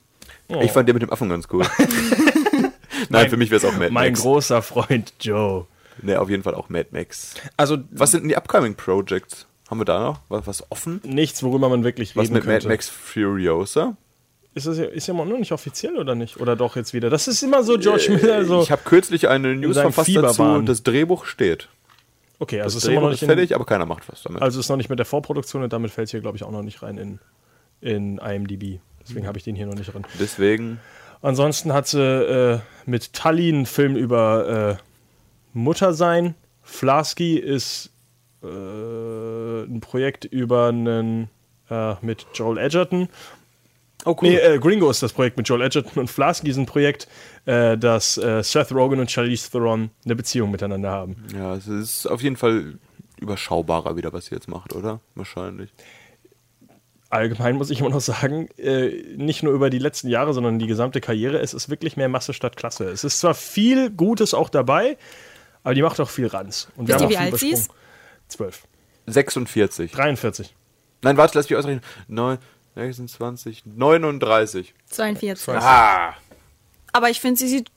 Oh. 0.48 0.60
Ich 0.62 0.72
fand 0.72 0.88
den 0.88 0.94
mit 0.94 1.02
dem 1.02 1.12
Affen 1.12 1.28
ganz 1.28 1.46
cool. 1.52 1.64
Nein, 3.08 3.30
für 3.30 3.36
mich 3.36 3.50
wäre 3.50 3.58
es 3.58 3.64
auch 3.64 3.76
Mad 3.78 3.90
mein 3.90 4.12
Max. 4.12 4.22
großer 4.22 4.62
Freund 4.62 5.12
Joe. 5.20 5.66
Ne, 6.02 6.20
auf 6.20 6.28
jeden 6.30 6.42
Fall 6.42 6.54
auch 6.54 6.68
Mad 6.68 6.88
Max. 6.90 7.34
Also 7.56 7.78
Was 7.90 8.10
sind 8.10 8.22
denn 8.22 8.28
die 8.30 8.36
upcoming 8.36 8.74
Projects? 8.74 9.46
Haben 9.70 9.80
wir 9.80 9.84
da 9.84 9.98
noch 10.00 10.20
was, 10.28 10.46
was 10.46 10.70
offen? 10.70 11.00
nichts, 11.04 11.42
worüber 11.42 11.68
man 11.68 11.84
wirklich 11.84 12.14
Was 12.16 12.24
reden 12.24 12.34
mit 12.34 12.44
könnte. 12.44 12.66
Mad 12.66 12.74
Max 12.74 12.88
Furiosa? 12.88 13.96
Ist 14.54 14.66
das 14.66 14.78
ja, 14.78 14.84
ist 14.86 15.06
ja 15.06 15.12
noch 15.12 15.26
nicht 15.26 15.52
offiziell 15.52 15.98
oder 15.98 16.14
nicht? 16.14 16.40
Oder 16.40 16.56
doch 16.56 16.76
jetzt 16.76 16.94
wieder? 16.94 17.10
Das 17.10 17.28
ist 17.28 17.42
immer 17.42 17.62
so 17.62 17.76
George 17.76 18.08
Miller. 18.10 18.44
So. 18.46 18.62
Ich 18.62 18.70
habe 18.70 18.82
kürzlich 18.84 19.28
eine 19.28 19.54
News 19.54 19.76
verfasst 19.76 20.08
dazu, 20.16 20.34
Fieberwahn. 20.34 20.64
das 20.64 20.82
Drehbuch 20.82 21.26
steht. 21.26 21.68
Okay, 22.38 22.60
also 22.60 22.76
Das 22.76 22.84
ist 22.84 22.88
immer 22.88 22.94
noch 22.94 23.00
Drehbuch 23.08 23.10
nicht 23.12 23.22
in, 23.22 23.28
fertig, 23.28 23.54
aber 23.54 23.64
keiner 23.64 23.86
macht 23.86 24.08
was 24.10 24.22
damit. 24.22 24.42
Also 24.42 24.60
ist 24.60 24.68
noch 24.68 24.76
nicht 24.76 24.90
mit 24.90 24.98
der 24.98 25.06
Vorproduktion 25.06 25.62
und 25.62 25.72
damit 25.72 25.90
fällt 25.90 26.06
es 26.06 26.10
hier, 26.10 26.20
glaube 26.20 26.36
ich, 26.36 26.44
auch 26.44 26.50
noch 26.50 26.62
nicht 26.62 26.82
rein 26.82 26.98
in, 26.98 27.18
in 27.80 28.18
IMDb. 28.18 28.80
Deswegen 29.02 29.26
habe 29.26 29.38
ich 29.38 29.44
den 29.44 29.54
hier 29.54 29.66
noch 29.66 29.74
nicht 29.74 29.92
drin. 29.92 30.04
Deswegen, 30.18 30.80
Ansonsten 31.22 31.72
hat 31.72 31.88
sie 31.88 32.00
äh, 32.00 32.60
mit 32.84 33.12
Tully 33.12 33.48
einen 33.48 33.66
Film 33.66 33.96
über 33.96 34.78
äh, 34.78 34.82
Muttersein. 35.54 36.34
Flasky 36.62 37.38
ist 37.38 37.90
äh, 38.42 38.46
ein 38.46 39.80
Projekt 39.80 40.24
über 40.24 40.68
einen 40.68 41.28
äh, 41.70 41.94
mit 42.02 42.26
Joel 42.34 42.58
Edgerton. 42.58 43.08
Oh 44.06 44.16
Nee, 44.22 44.36
äh, 44.36 44.58
Gringo 44.58 44.88
ist 44.90 45.02
das 45.02 45.12
Projekt 45.12 45.36
mit 45.36 45.46
Joel 45.48 45.62
Edgerton 45.62 46.00
und 46.00 46.08
Flasky 46.10 46.48
ist 46.48 46.56
ein 46.56 46.66
Projekt, 46.66 47.06
äh, 47.44 47.76
dass 47.76 48.16
äh, 48.18 48.42
Seth 48.42 48.72
Rogen 48.72 48.98
und 49.00 49.10
Charlize 49.10 49.50
Theron 49.50 49.90
eine 50.04 50.16
Beziehung 50.16 50.50
miteinander 50.50 50.90
haben. 50.90 51.16
Ja, 51.34 51.54
es 51.54 51.66
ist 51.68 52.06
auf 52.06 52.22
jeden 52.22 52.36
Fall 52.36 52.78
überschaubarer 53.20 53.96
wieder, 53.96 54.12
was 54.12 54.26
sie 54.26 54.34
jetzt 54.34 54.48
macht, 54.48 54.74
oder? 54.74 55.00
Wahrscheinlich. 55.14 55.70
allgemein 57.10 57.56
muss 57.56 57.70
ich 57.70 57.80
immer 57.80 57.88
noch 57.90 58.00
sagen, 58.00 58.48
äh, 58.58 58.88
nicht 59.16 59.42
nur 59.42 59.52
über 59.52 59.70
die 59.70 59.78
letzten 59.78 60.08
Jahre, 60.08 60.34
sondern 60.34 60.58
die 60.58 60.66
gesamte 60.66 61.00
Karriere, 61.00 61.38
es 61.38 61.54
ist 61.54 61.68
wirklich 61.70 61.96
mehr 61.96 62.08
Masse 62.08 62.32
statt 62.34 62.56
Klasse. 62.56 62.84
Es 62.90 63.04
ist 63.04 63.20
zwar 63.20 63.34
viel 63.34 63.90
Gutes 63.90 64.34
auch 64.34 64.48
dabei, 64.48 64.96
aber 65.62 65.74
die 65.74 65.82
macht 65.82 66.00
auch 66.00 66.10
viel 66.10 66.26
Ranz. 66.26 66.68
Und 66.76 66.88
Wisst 66.88 67.00
haben 67.00 67.10
ihr, 67.10 67.16
auch 67.18 67.20
wie 67.22 67.24
alt 67.32 67.38
sie 67.38 67.50
ist? 67.50 67.66
übersprungen. 67.66 67.80
Zwölf. 68.28 68.62
46. 69.06 69.92
43. 69.92 70.54
Nein, 71.02 71.16
warte, 71.16 71.38
lass 71.38 71.48
mich 71.48 71.56
ausrechnen. 71.56 71.82
9, 72.08 72.38
26, 72.76 73.64
39. 73.64 74.74
42. 74.86 75.54
Ah! 75.54 76.14
Aber 76.92 77.10
ich 77.10 77.20
finde, 77.20 77.38
sie 77.38 77.48
sieht, 77.48 77.70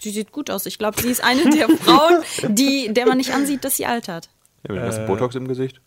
sie 0.00 0.10
sieht 0.10 0.32
gut 0.32 0.50
aus. 0.50 0.66
Ich 0.66 0.78
glaube, 0.78 1.00
sie 1.00 1.10
ist 1.10 1.22
eine 1.22 1.50
der 1.50 1.68
Frauen, 1.76 2.22
die, 2.48 2.92
der 2.92 3.06
man 3.06 3.18
nicht 3.18 3.32
ansieht, 3.32 3.64
dass 3.64 3.76
sie 3.76 3.86
altert. 3.86 4.30
Ja, 4.66 4.74
mit 4.74 4.94
äh, 4.94 5.06
Botox 5.06 5.34
im 5.34 5.46
Gesicht. 5.46 5.80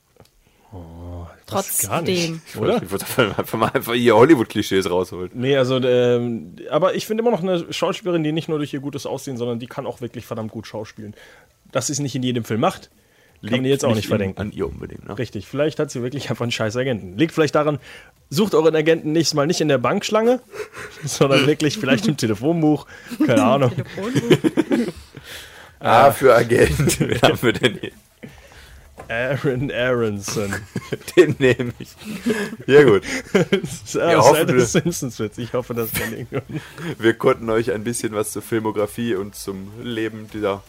nicht. 0.71 1.41
Trotzdem. 1.47 2.41
Oder? 2.57 2.81
Ich 2.81 2.91
wollte 2.91 3.05
einfach 3.37 3.57
mal 3.57 3.71
einfach 3.73 3.93
hier 3.93 4.15
Hollywood-Klischees 4.15 4.89
rausholen. 4.89 5.31
Nee, 5.33 5.57
also, 5.57 5.77
ähm, 5.77 6.55
aber 6.69 6.95
ich 6.95 7.07
finde 7.07 7.21
immer 7.23 7.31
noch 7.31 7.41
eine 7.41 7.73
Schauspielerin, 7.73 8.23
die 8.23 8.31
nicht 8.31 8.47
nur 8.47 8.59
durch 8.59 8.73
ihr 8.73 8.79
gutes 8.79 9.05
Aussehen, 9.05 9.37
sondern 9.37 9.59
die 9.59 9.67
kann 9.67 9.85
auch 9.85 10.01
wirklich 10.01 10.25
verdammt 10.25 10.51
gut 10.51 10.67
schauspielen. 10.67 11.13
Dass 11.71 11.87
sie 11.87 11.93
es 11.93 11.99
nicht 11.99 12.15
in 12.15 12.23
jedem 12.23 12.43
Film 12.43 12.61
macht, 12.61 12.89
kann 13.41 13.57
man 13.57 13.65
ihr 13.65 13.71
jetzt 13.71 13.85
auch 13.85 13.95
nicht 13.95 14.07
verdenken. 14.07 14.39
An 14.39 14.51
ihr 14.51 14.67
unbedingt, 14.67 15.07
ne? 15.07 15.17
Richtig, 15.17 15.47
vielleicht 15.47 15.79
hat 15.79 15.89
sie 15.89 16.03
wirklich 16.03 16.29
einfach 16.29 16.43
einen 16.43 16.51
scheiß 16.51 16.77
Agenten. 16.77 17.17
Liegt 17.17 17.33
vielleicht 17.33 17.55
daran, 17.55 17.79
sucht 18.31 18.55
euren 18.55 18.75
Agenten 18.75 19.11
nächstes 19.11 19.35
Mal 19.35 19.45
nicht 19.45 19.61
in 19.61 19.67
der 19.67 19.77
Bankschlange, 19.77 20.39
sondern 21.05 21.45
wirklich 21.45 21.77
vielleicht 21.77 22.07
im 22.07 22.17
Telefonbuch. 22.17 22.87
Keine 23.23 23.43
Ahnung. 23.43 23.71
Ah, 25.79 26.11
für 26.11 26.35
Agent. 26.35 26.99
Wen 26.99 27.21
haben 27.21 27.41
wir 27.41 27.53
denn 27.53 27.77
hier? 27.79 27.91
Aaron 29.09 29.71
Aronson. 29.71 30.53
Den 31.17 31.35
nehme 31.39 31.73
ich. 31.79 31.89
Ja, 32.65 32.83
gut. 32.83 33.03
das 33.33 33.43
ist 33.51 33.95
Wir 33.95 34.17
hoffen, 34.19 34.47
wir- 34.47 34.65
Simpsons-Witz. 34.65 35.37
Ich 35.37 35.51
hoffe, 35.53 35.73
dass 35.73 35.91
dann 35.91 36.13
irgendwann. 36.13 36.61
Wir 36.97 37.13
konnten 37.15 37.49
euch 37.49 37.71
ein 37.71 37.83
bisschen 37.83 38.13
was 38.13 38.31
zur 38.31 38.41
Filmografie 38.41 39.15
und 39.15 39.35
zum 39.35 39.69
Leben 39.83 40.29
dieser 40.33 40.63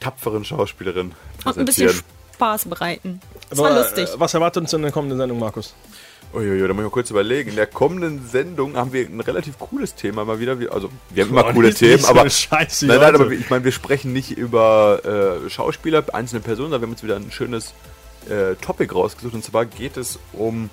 tapferen 0.00 0.44
Schauspielerin 0.44 1.12
Und 1.44 1.58
ein 1.58 1.64
bisschen 1.64 1.86
präsentieren. 1.86 2.14
Spaß 2.34 2.64
bereiten. 2.64 3.20
Das 3.50 3.58
war 3.60 3.70
Aber, 3.70 3.80
lustig. 3.82 4.08
äh, 4.08 4.18
Was 4.20 4.34
erwartet 4.34 4.62
uns 4.62 4.72
in 4.72 4.82
der 4.82 4.90
kommenden 4.90 5.18
Sendung, 5.18 5.38
Markus? 5.38 5.74
Uiuiui, 6.34 6.66
da 6.66 6.74
muss 6.74 6.80
ich 6.82 6.84
mal 6.84 6.90
kurz 6.90 7.10
überlegen. 7.10 7.50
In 7.50 7.56
der 7.56 7.66
kommenden 7.66 8.26
Sendung 8.28 8.76
haben 8.76 8.92
wir 8.92 9.06
ein 9.06 9.20
relativ 9.20 9.58
cooles 9.58 9.94
Thema 9.94 10.24
mal 10.24 10.40
wieder. 10.40 10.58
Wir- 10.58 10.72
Also, 10.72 10.90
wir 11.10 11.24
haben 11.24 11.30
immer 11.30 11.44
Boah, 11.44 11.52
coole 11.52 11.72
Themen, 11.74 11.98
so 12.02 12.08
aber. 12.08 12.28
Scheiße 12.28 12.86
nein, 12.86 13.00
nein, 13.00 13.14
aber 13.14 13.30
ich 13.30 13.48
meine, 13.50 13.64
wir 13.64 13.72
sprechen 13.72 14.12
nicht 14.12 14.32
über 14.32 15.40
äh, 15.46 15.50
Schauspieler, 15.50 16.04
einzelne 16.12 16.40
Personen, 16.40 16.70
sondern 16.70 16.80
wir 16.82 16.86
haben 16.86 16.92
uns 16.92 17.02
wieder 17.02 17.16
ein 17.16 17.30
schönes 17.30 17.72
äh, 18.28 18.54
Topic 18.56 18.92
rausgesucht. 18.92 19.34
Und 19.34 19.44
zwar 19.44 19.64
geht 19.66 19.96
es 19.96 20.18
um 20.32 20.70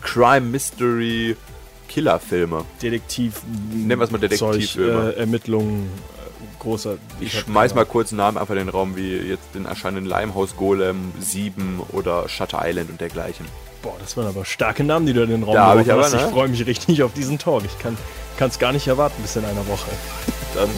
Crime, 0.00 0.40
Mystery, 0.42 1.36
Killerfilme. 1.88 2.64
Detektiv. 2.80 3.42
Nennen 3.72 4.00
wir 4.00 4.04
es 4.04 4.10
mal 4.10 4.18
Detektivfilme. 4.18 5.12
Äh, 5.14 5.18
Ermittlungen. 5.20 5.84
Äh, 6.16 6.62
großer. 6.62 6.96
Ich 7.20 7.36
hab 7.36 7.44
schmeiß 7.44 7.74
mal 7.74 7.84
kurz 7.84 8.10
einen 8.12 8.18
Namen 8.18 8.38
einfach 8.38 8.52
in 8.54 8.58
den 8.60 8.68
Raum, 8.68 8.96
wie 8.96 9.16
jetzt 9.16 9.54
den 9.54 9.66
erscheinenden 9.66 10.06
Limehouse 10.06 10.56
Golem, 10.56 11.12
Sieben 11.20 11.80
oder 11.90 12.28
Shutter 12.28 12.62
Island 12.64 12.88
und 12.90 13.00
dergleichen. 13.00 13.46
Boah, 13.82 13.96
das 13.98 14.16
waren 14.16 14.28
aber 14.28 14.44
starke 14.44 14.84
Namen, 14.84 15.06
die 15.06 15.12
du 15.12 15.22
in 15.22 15.30
den 15.30 15.42
Raum 15.42 15.56
ich 15.80 15.86
geworfen 15.86 15.90
aber, 15.90 16.02
hast. 16.04 16.14
Ich 16.14 16.20
ne? 16.20 16.28
freue 16.28 16.48
mich 16.48 16.66
richtig 16.66 17.02
auf 17.02 17.12
diesen 17.14 17.38
Talk. 17.38 17.64
Ich 17.64 17.78
kann 17.78 17.96
es 18.38 18.58
gar 18.58 18.72
nicht 18.72 18.86
erwarten 18.86 19.20
bis 19.22 19.36
in 19.36 19.44
einer 19.44 19.66
Woche. 19.66 19.90
Dann 20.54 20.70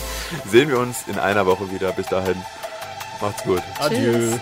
sehen 0.50 0.68
wir 0.68 0.78
uns 0.78 1.04
in 1.06 1.18
einer 1.18 1.44
Woche 1.46 1.70
wieder. 1.70 1.92
Bis 1.92 2.06
dahin, 2.06 2.36
macht's 3.20 3.44
gut. 3.44 3.62
Adieu. 3.78 4.38